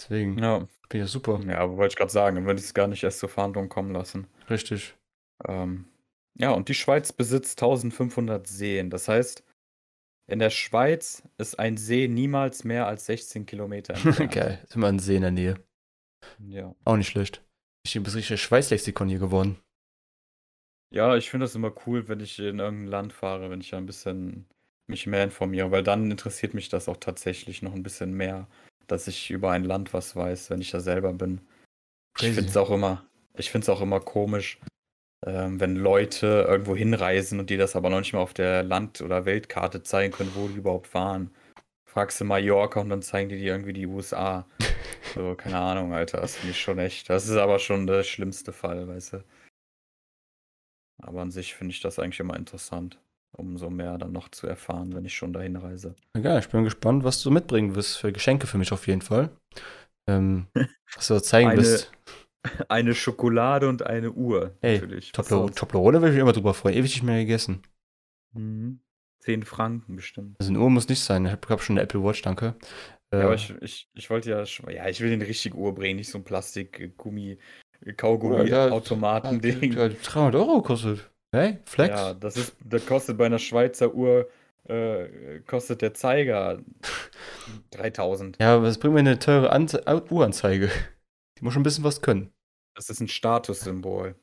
Deswegen 0.00 0.38
ja, 0.38 0.58
finde 0.58 0.68
ich 0.92 1.02
das 1.02 1.12
super. 1.12 1.40
ja, 1.46 1.58
aber 1.58 1.76
wollte 1.76 1.92
ich 1.92 1.96
gerade 1.96 2.10
sagen, 2.10 2.36
dann 2.36 2.46
würde 2.46 2.58
ich 2.58 2.66
es 2.66 2.74
gar 2.74 2.88
nicht 2.88 3.04
erst 3.04 3.20
zur 3.20 3.28
Verhandlung 3.28 3.68
kommen 3.68 3.92
lassen. 3.92 4.26
Richtig. 4.50 4.94
Ähm, 5.46 5.86
ja, 6.36 6.50
und 6.50 6.68
die 6.68 6.74
Schweiz 6.74 7.12
besitzt 7.12 7.62
1500 7.62 8.46
Seen. 8.46 8.90
Das 8.90 9.06
heißt, 9.06 9.44
in 10.26 10.38
der 10.38 10.50
Schweiz 10.50 11.22
ist 11.38 11.58
ein 11.58 11.76
See 11.76 12.08
niemals 12.08 12.64
mehr 12.64 12.86
als 12.86 13.06
16 13.06 13.46
Kilometer 13.46 13.94
entfernt. 14.04 14.32
Geil. 14.32 14.60
Ist 14.64 14.74
immer 14.74 14.88
ein 14.88 14.98
See 14.98 15.16
in 15.16 15.22
der 15.22 15.30
Nähe. 15.30 15.54
Ja. 16.38 16.74
Auch 16.84 16.96
nicht 16.96 17.08
schlecht. 17.08 17.43
Ich 17.86 17.92
bin 17.92 18.04
richtig 18.04 18.40
Schweißlexikon 18.40 19.08
hier 19.08 19.18
geworden. 19.18 19.58
ja, 20.90 21.16
ich 21.16 21.28
finde 21.28 21.44
das 21.44 21.54
immer 21.54 21.72
cool, 21.86 22.08
wenn 22.08 22.20
ich 22.20 22.38
in 22.38 22.60
irgendein 22.60 22.86
Land 22.86 23.12
fahre, 23.12 23.50
wenn 23.50 23.60
ich 23.60 23.74
ein 23.74 23.86
bisschen 23.86 24.46
mich 24.86 25.06
mehr 25.06 25.24
informiere, 25.24 25.70
weil 25.70 25.82
dann 25.82 26.10
interessiert 26.10 26.54
mich 26.54 26.68
das 26.68 26.88
auch 26.88 26.98
tatsächlich 26.98 27.62
noch 27.62 27.74
ein 27.74 27.82
bisschen 27.82 28.14
mehr, 28.14 28.46
dass 28.86 29.08
ich 29.08 29.30
über 29.30 29.50
ein 29.50 29.64
Land 29.64 29.92
was 29.92 30.14
weiß, 30.14 30.50
wenn 30.50 30.60
ich 30.60 30.70
da 30.70 30.80
selber 30.80 31.12
bin. 31.12 31.40
Ich 32.16 32.26
Crazy. 32.26 32.34
finde 32.34 32.50
es 32.50 32.56
auch 32.56 32.70
immer, 32.70 33.04
ich 33.36 33.50
finde 33.50 33.64
es 33.64 33.68
auch 33.68 33.80
immer 33.80 34.00
komisch, 34.00 34.60
ähm, 35.26 35.58
wenn 35.58 35.76
Leute 35.76 36.46
irgendwo 36.48 36.76
hinreisen 36.76 37.40
und 37.40 37.50
die 37.50 37.56
das 37.56 37.76
aber 37.76 37.90
noch 37.90 37.98
nicht 37.98 38.12
mal 38.12 38.20
auf 38.20 38.34
der 38.34 38.62
Land- 38.62 39.00
oder 39.00 39.24
Weltkarte 39.24 39.82
zeigen 39.82 40.12
können, 40.12 40.32
wo 40.34 40.48
die 40.48 40.58
überhaupt 40.58 40.94
waren. 40.94 41.34
Fragst 41.94 42.20
du 42.20 42.24
Mallorca 42.24 42.80
und 42.80 42.88
dann 42.88 43.02
zeigen 43.02 43.28
die 43.28 43.38
dir 43.38 43.52
irgendwie 43.52 43.72
die 43.72 43.86
USA. 43.86 44.46
So, 45.14 45.36
keine 45.36 45.58
Ahnung, 45.58 45.92
Alter, 45.92 46.20
das 46.20 46.34
finde 46.34 46.50
ich 46.50 46.60
schon 46.60 46.78
echt. 46.78 47.08
Das 47.08 47.28
ist 47.28 47.36
aber 47.36 47.60
schon 47.60 47.86
der 47.86 48.02
schlimmste 48.02 48.52
Fall, 48.52 48.88
weißt 48.88 49.12
du. 49.12 49.24
Aber 51.00 51.20
an 51.20 51.30
sich 51.30 51.54
finde 51.54 51.72
ich 51.72 51.80
das 51.80 52.00
eigentlich 52.00 52.18
immer 52.18 52.34
interessant, 52.34 53.00
umso 53.30 53.70
mehr 53.70 53.96
dann 53.96 54.10
noch 54.10 54.28
zu 54.30 54.48
erfahren, 54.48 54.92
wenn 54.92 55.04
ich 55.04 55.14
schon 55.14 55.32
dahin 55.32 55.54
reise. 55.54 55.94
Egal, 56.14 56.40
ich 56.40 56.48
bin 56.48 56.64
gespannt, 56.64 57.04
was 57.04 57.22
du 57.22 57.30
mitbringen 57.30 57.76
wirst 57.76 57.98
für 57.98 58.12
Geschenke 58.12 58.48
für 58.48 58.58
mich 58.58 58.72
auf 58.72 58.88
jeden 58.88 59.02
Fall. 59.02 59.30
Ähm, 60.08 60.48
was 60.96 61.06
du 61.06 61.22
zeigen 61.22 61.50
Eine 61.50 61.62
wirst. 61.62 61.92
Eine 62.68 62.94
Schokolade 62.96 63.68
und 63.68 63.86
eine 63.86 64.10
Uhr, 64.10 64.56
Ey, 64.62 64.80
natürlich. 64.80 65.12
Toblerone 65.12 66.00
würde 66.00 66.08
ich 66.08 66.14
mich 66.14 66.22
immer 66.22 66.32
drüber 66.32 66.54
freuen. 66.54 66.74
Ewig 66.76 66.92
nicht 66.92 67.04
mehr 67.04 67.20
gegessen. 67.20 67.62
Mhm. 68.32 68.80
10 69.24 69.42
Franken 69.42 69.96
bestimmt. 69.96 70.36
Also 70.38 70.50
eine 70.52 70.60
Uhr 70.60 70.70
muss 70.70 70.88
nicht 70.88 71.00
sein. 71.00 71.24
Ich 71.26 71.32
habe 71.32 71.48
hab 71.48 71.62
schon 71.62 71.74
eine 71.74 71.82
Apple 71.82 72.02
Watch, 72.02 72.22
danke. 72.22 72.54
Äh, 73.10 73.18
Ja, 73.18 73.24
aber 73.24 73.34
ich, 73.34 73.50
ich, 73.62 73.88
ich 73.94 74.10
wollte 74.10 74.30
ja, 74.30 74.42
sch- 74.42 74.70
ja, 74.70 74.88
ich 74.88 75.00
will 75.00 75.10
den 75.10 75.22
richtigen 75.22 75.56
Uhr 75.56 75.74
bringen, 75.74 75.96
nicht 75.96 76.10
so 76.10 76.18
ein 76.18 76.24
Plastik, 76.24 76.96
Gummi, 76.96 77.38
Kaugummi, 77.96 78.50
Ja, 78.50 78.70
Automaten-Ding. 78.70 79.72
Ja, 79.72 79.88
300 79.88 80.34
Euro 80.34 80.62
kostet. 80.62 81.10
Hey, 81.32 81.58
Flex. 81.64 81.90
Ja, 81.90 82.14
das 82.14 82.36
ist, 82.36 82.56
das 82.64 82.86
kostet 82.86 83.18
bei 83.18 83.26
einer 83.26 83.38
Schweizer 83.38 83.92
Uhr, 83.94 84.28
äh, 84.68 85.40
kostet 85.46 85.82
der 85.82 85.94
Zeiger 85.94 86.60
3000. 87.70 88.38
Ja, 88.40 88.54
aber 88.56 88.64
was 88.64 88.78
bringt 88.78 88.94
mir 88.94 89.00
eine 89.00 89.18
teure 89.18 89.50
Anze 89.50 89.82
Uhranzeige? 90.10 90.70
Die 91.38 91.44
muss 91.44 91.52
schon 91.54 91.60
ein 91.60 91.64
bisschen 91.64 91.84
was 91.84 92.00
können. 92.00 92.32
Das 92.74 92.90
ist 92.90 93.00
ein 93.00 93.08
Statussymbol. 93.08 94.14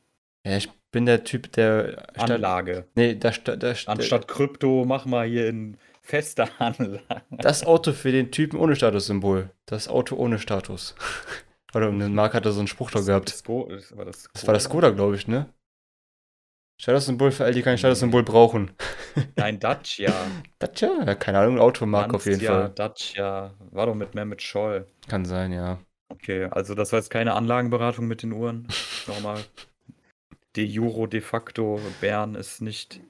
Ja, 0.45 0.57
ich 0.57 0.69
bin 0.91 1.05
der 1.05 1.23
Typ, 1.23 1.51
der. 1.53 2.03
statt- 2.15 2.31
Anlage. 2.31 2.85
Nee, 2.95 3.17
sta- 3.31 3.55
da, 3.55 3.73
sta- 3.75 3.91
Anstatt 3.93 4.27
Krypto, 4.27 4.85
mach 4.85 5.05
mal 5.05 5.27
hier 5.27 5.47
in 5.49 5.77
feste 6.01 6.47
Anlage. 6.59 7.01
Das 7.31 7.65
Auto 7.65 7.93
für 7.93 8.11
den 8.11 8.31
Typen 8.31 8.59
ohne 8.59 8.75
Statussymbol. 8.75 9.49
Das 9.65 9.87
Auto 9.87 10.15
ohne 10.15 10.39
Status. 10.39 10.95
Oder 11.73 11.87
um 11.89 12.13
Marc 12.13 12.33
hat 12.33 12.45
da 12.45 12.51
so 12.51 12.59
einen 12.59 12.67
Spruch 12.67 12.91
doch 12.91 13.05
gehabt. 13.05 13.29
Das, 13.29 13.43
Go- 13.45 13.67
das 13.69 13.95
war 13.95 14.03
das, 14.05 14.27
Das 14.33 14.45
war 14.45 14.53
das 14.53 14.65
Skoda, 14.65 14.89
glaube 14.89 15.15
ich, 15.15 15.27
ne? 15.27 15.47
Statussymbol 16.81 17.31
für 17.31 17.45
all 17.45 17.53
die 17.53 17.61
kein 17.61 17.77
Statussymbol 17.77 18.23
brauchen. 18.23 18.71
Nein, 19.35 19.59
Dacia. 19.59 20.11
Dacia? 20.59 21.03
Ja, 21.05 21.15
keine 21.15 21.39
Ahnung, 21.39 21.59
Automark 21.59 22.13
auf 22.13 22.25
jeden 22.25 22.41
Fall. 22.41 22.69
Dacia. 22.75 23.53
War 23.71 23.85
doch 23.85 23.93
mit 23.95 24.15
Mehmet 24.15 24.41
Scholl. 24.41 24.87
Kann 25.07 25.23
sein, 25.25 25.51
ja. 25.53 25.77
Okay, 26.09 26.45
also 26.51 26.73
das 26.75 26.91
war 26.91 26.99
jetzt 26.99 27.09
keine 27.11 27.35
Anlagenberatung 27.35 28.07
mit 28.07 28.23
den 28.23 28.31
Uhren. 28.33 28.67
Nochmal. 29.07 29.39
De 30.55 30.65
Juro 30.65 31.07
de 31.07 31.21
facto. 31.21 31.79
Bern 32.01 32.35
ist 32.35 32.61
nicht 32.61 33.01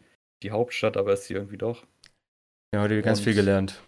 die 0.43 0.51
Hauptstadt, 0.51 0.97
aber 0.97 1.13
ist 1.13 1.25
sie 1.25 1.33
irgendwie 1.33 1.57
doch. 1.57 1.85
Ja, 2.73 2.81
heute 2.81 3.01
ganz 3.01 3.19
Und- 3.19 3.25
viel 3.25 3.33
gelernt. 3.35 3.81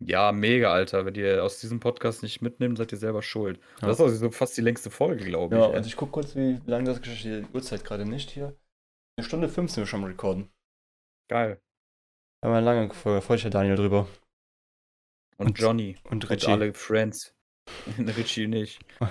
Ja, 0.00 0.32
mega, 0.32 0.72
Alter. 0.72 1.06
Wenn 1.06 1.14
ihr 1.14 1.42
aus 1.44 1.60
diesem 1.60 1.80
Podcast 1.80 2.22
nicht 2.22 2.42
mitnehmt, 2.42 2.76
seid 2.78 2.92
ihr 2.92 2.98
selber 2.98 3.22
schuld. 3.22 3.58
Ja. 3.80 3.88
Das 3.88 3.96
ist 3.98 4.00
also 4.04 4.16
so 4.16 4.30
fast 4.30 4.56
die 4.56 4.60
längste 4.60 4.90
Folge, 4.90 5.24
glaube 5.24 5.54
ich. 5.54 5.60
Ja, 5.60 5.70
also 5.70 5.86
ich 5.86 5.96
gucke 5.96 6.12
kurz, 6.12 6.34
wie 6.36 6.60
lange 6.66 6.86
das 6.86 7.00
Geschichte 7.00 7.42
die 7.42 7.54
Uhrzeit 7.54 7.84
gerade 7.84 8.04
nicht 8.04 8.30
hier. 8.30 8.56
Eine 9.16 9.24
Stunde 9.26 9.48
15 9.48 9.82
wir 9.82 9.86
schon 9.86 10.00
am 10.02 10.10
Recorden. 10.10 10.50
Geil. 11.30 11.60
Da 12.42 12.48
war 12.50 12.56
eine 12.58 12.66
lange 12.66 12.92
Folge, 12.92 13.22
freut 13.22 13.38
sich 13.38 13.44
ja 13.44 13.50
Daniel 13.50 13.76
drüber. 13.76 14.08
Und, 15.38 15.46
Und- 15.46 15.58
Johnny. 15.58 15.96
Und 16.04 16.12
Und 16.24 16.30
Richie. 16.30 16.50
alle 16.50 16.74
Friends. 16.74 17.33
Richie 18.16 18.46
nicht. 18.46 18.80
Und- 19.00 19.08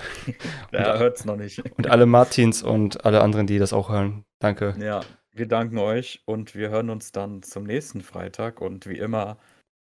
Der 0.72 0.99
hört's 0.99 1.26
noch 1.26 1.36
nicht. 1.36 1.60
Und 1.78 1.88
alle 1.89 2.06
Martins 2.06 2.64
und 2.64 3.06
alle 3.06 3.22
anderen, 3.22 3.47
die 3.47 3.60
das 3.60 3.74
auch 3.74 3.89
hören. 3.89 4.24
Danke. 4.39 4.76
Ja, 4.80 5.01
wir 5.32 5.47
danken 5.47 5.78
euch 5.78 6.22
und 6.26 6.56
wir 6.56 6.70
hören 6.70 6.89
uns 6.89 7.12
dann 7.12 7.43
zum 7.43 7.64
nächsten 7.64 8.01
Freitag. 8.01 8.62
Und 8.62 8.88
wie 8.88 8.97
immer, 8.97 9.38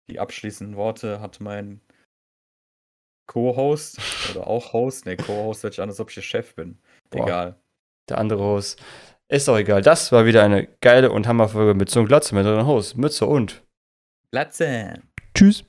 die 0.10 0.20
abschließenden 0.20 0.76
Worte 0.76 1.22
hat 1.22 1.40
mein 1.40 1.82
Co-Host 3.28 4.00
oder 4.32 4.48
auch 4.48 4.74
Host. 4.74 5.06
Ne, 5.06 5.18
Co-Host 5.18 5.64
hört 5.64 5.74
sich 5.74 5.82
an, 5.82 5.90
als 5.90 6.00
ob 6.00 6.10
ich 6.16 6.26
Chef 6.26 6.56
bin. 6.56 6.80
Boah. 7.10 7.24
Egal. 7.24 7.56
Der 8.10 8.18
andere 8.18 8.42
Host. 8.44 8.82
Ist 9.30 9.50
auch 9.50 9.58
egal. 9.58 9.82
Das 9.82 10.12
war 10.14 10.26
wieder 10.26 10.44
eine 10.44 10.68
geile 10.80 11.12
und 11.12 11.28
Hammerfolge 11.28 11.74
mit 11.74 11.90
so 11.90 12.00
einem 12.00 12.08
Glatze 12.08 12.34
mit 12.34 12.46
drin 12.46 12.66
Host. 12.66 12.96
Mütze 12.98 13.26
und. 13.26 13.64
Latze! 14.32 15.02
Tschüss. 15.36 15.66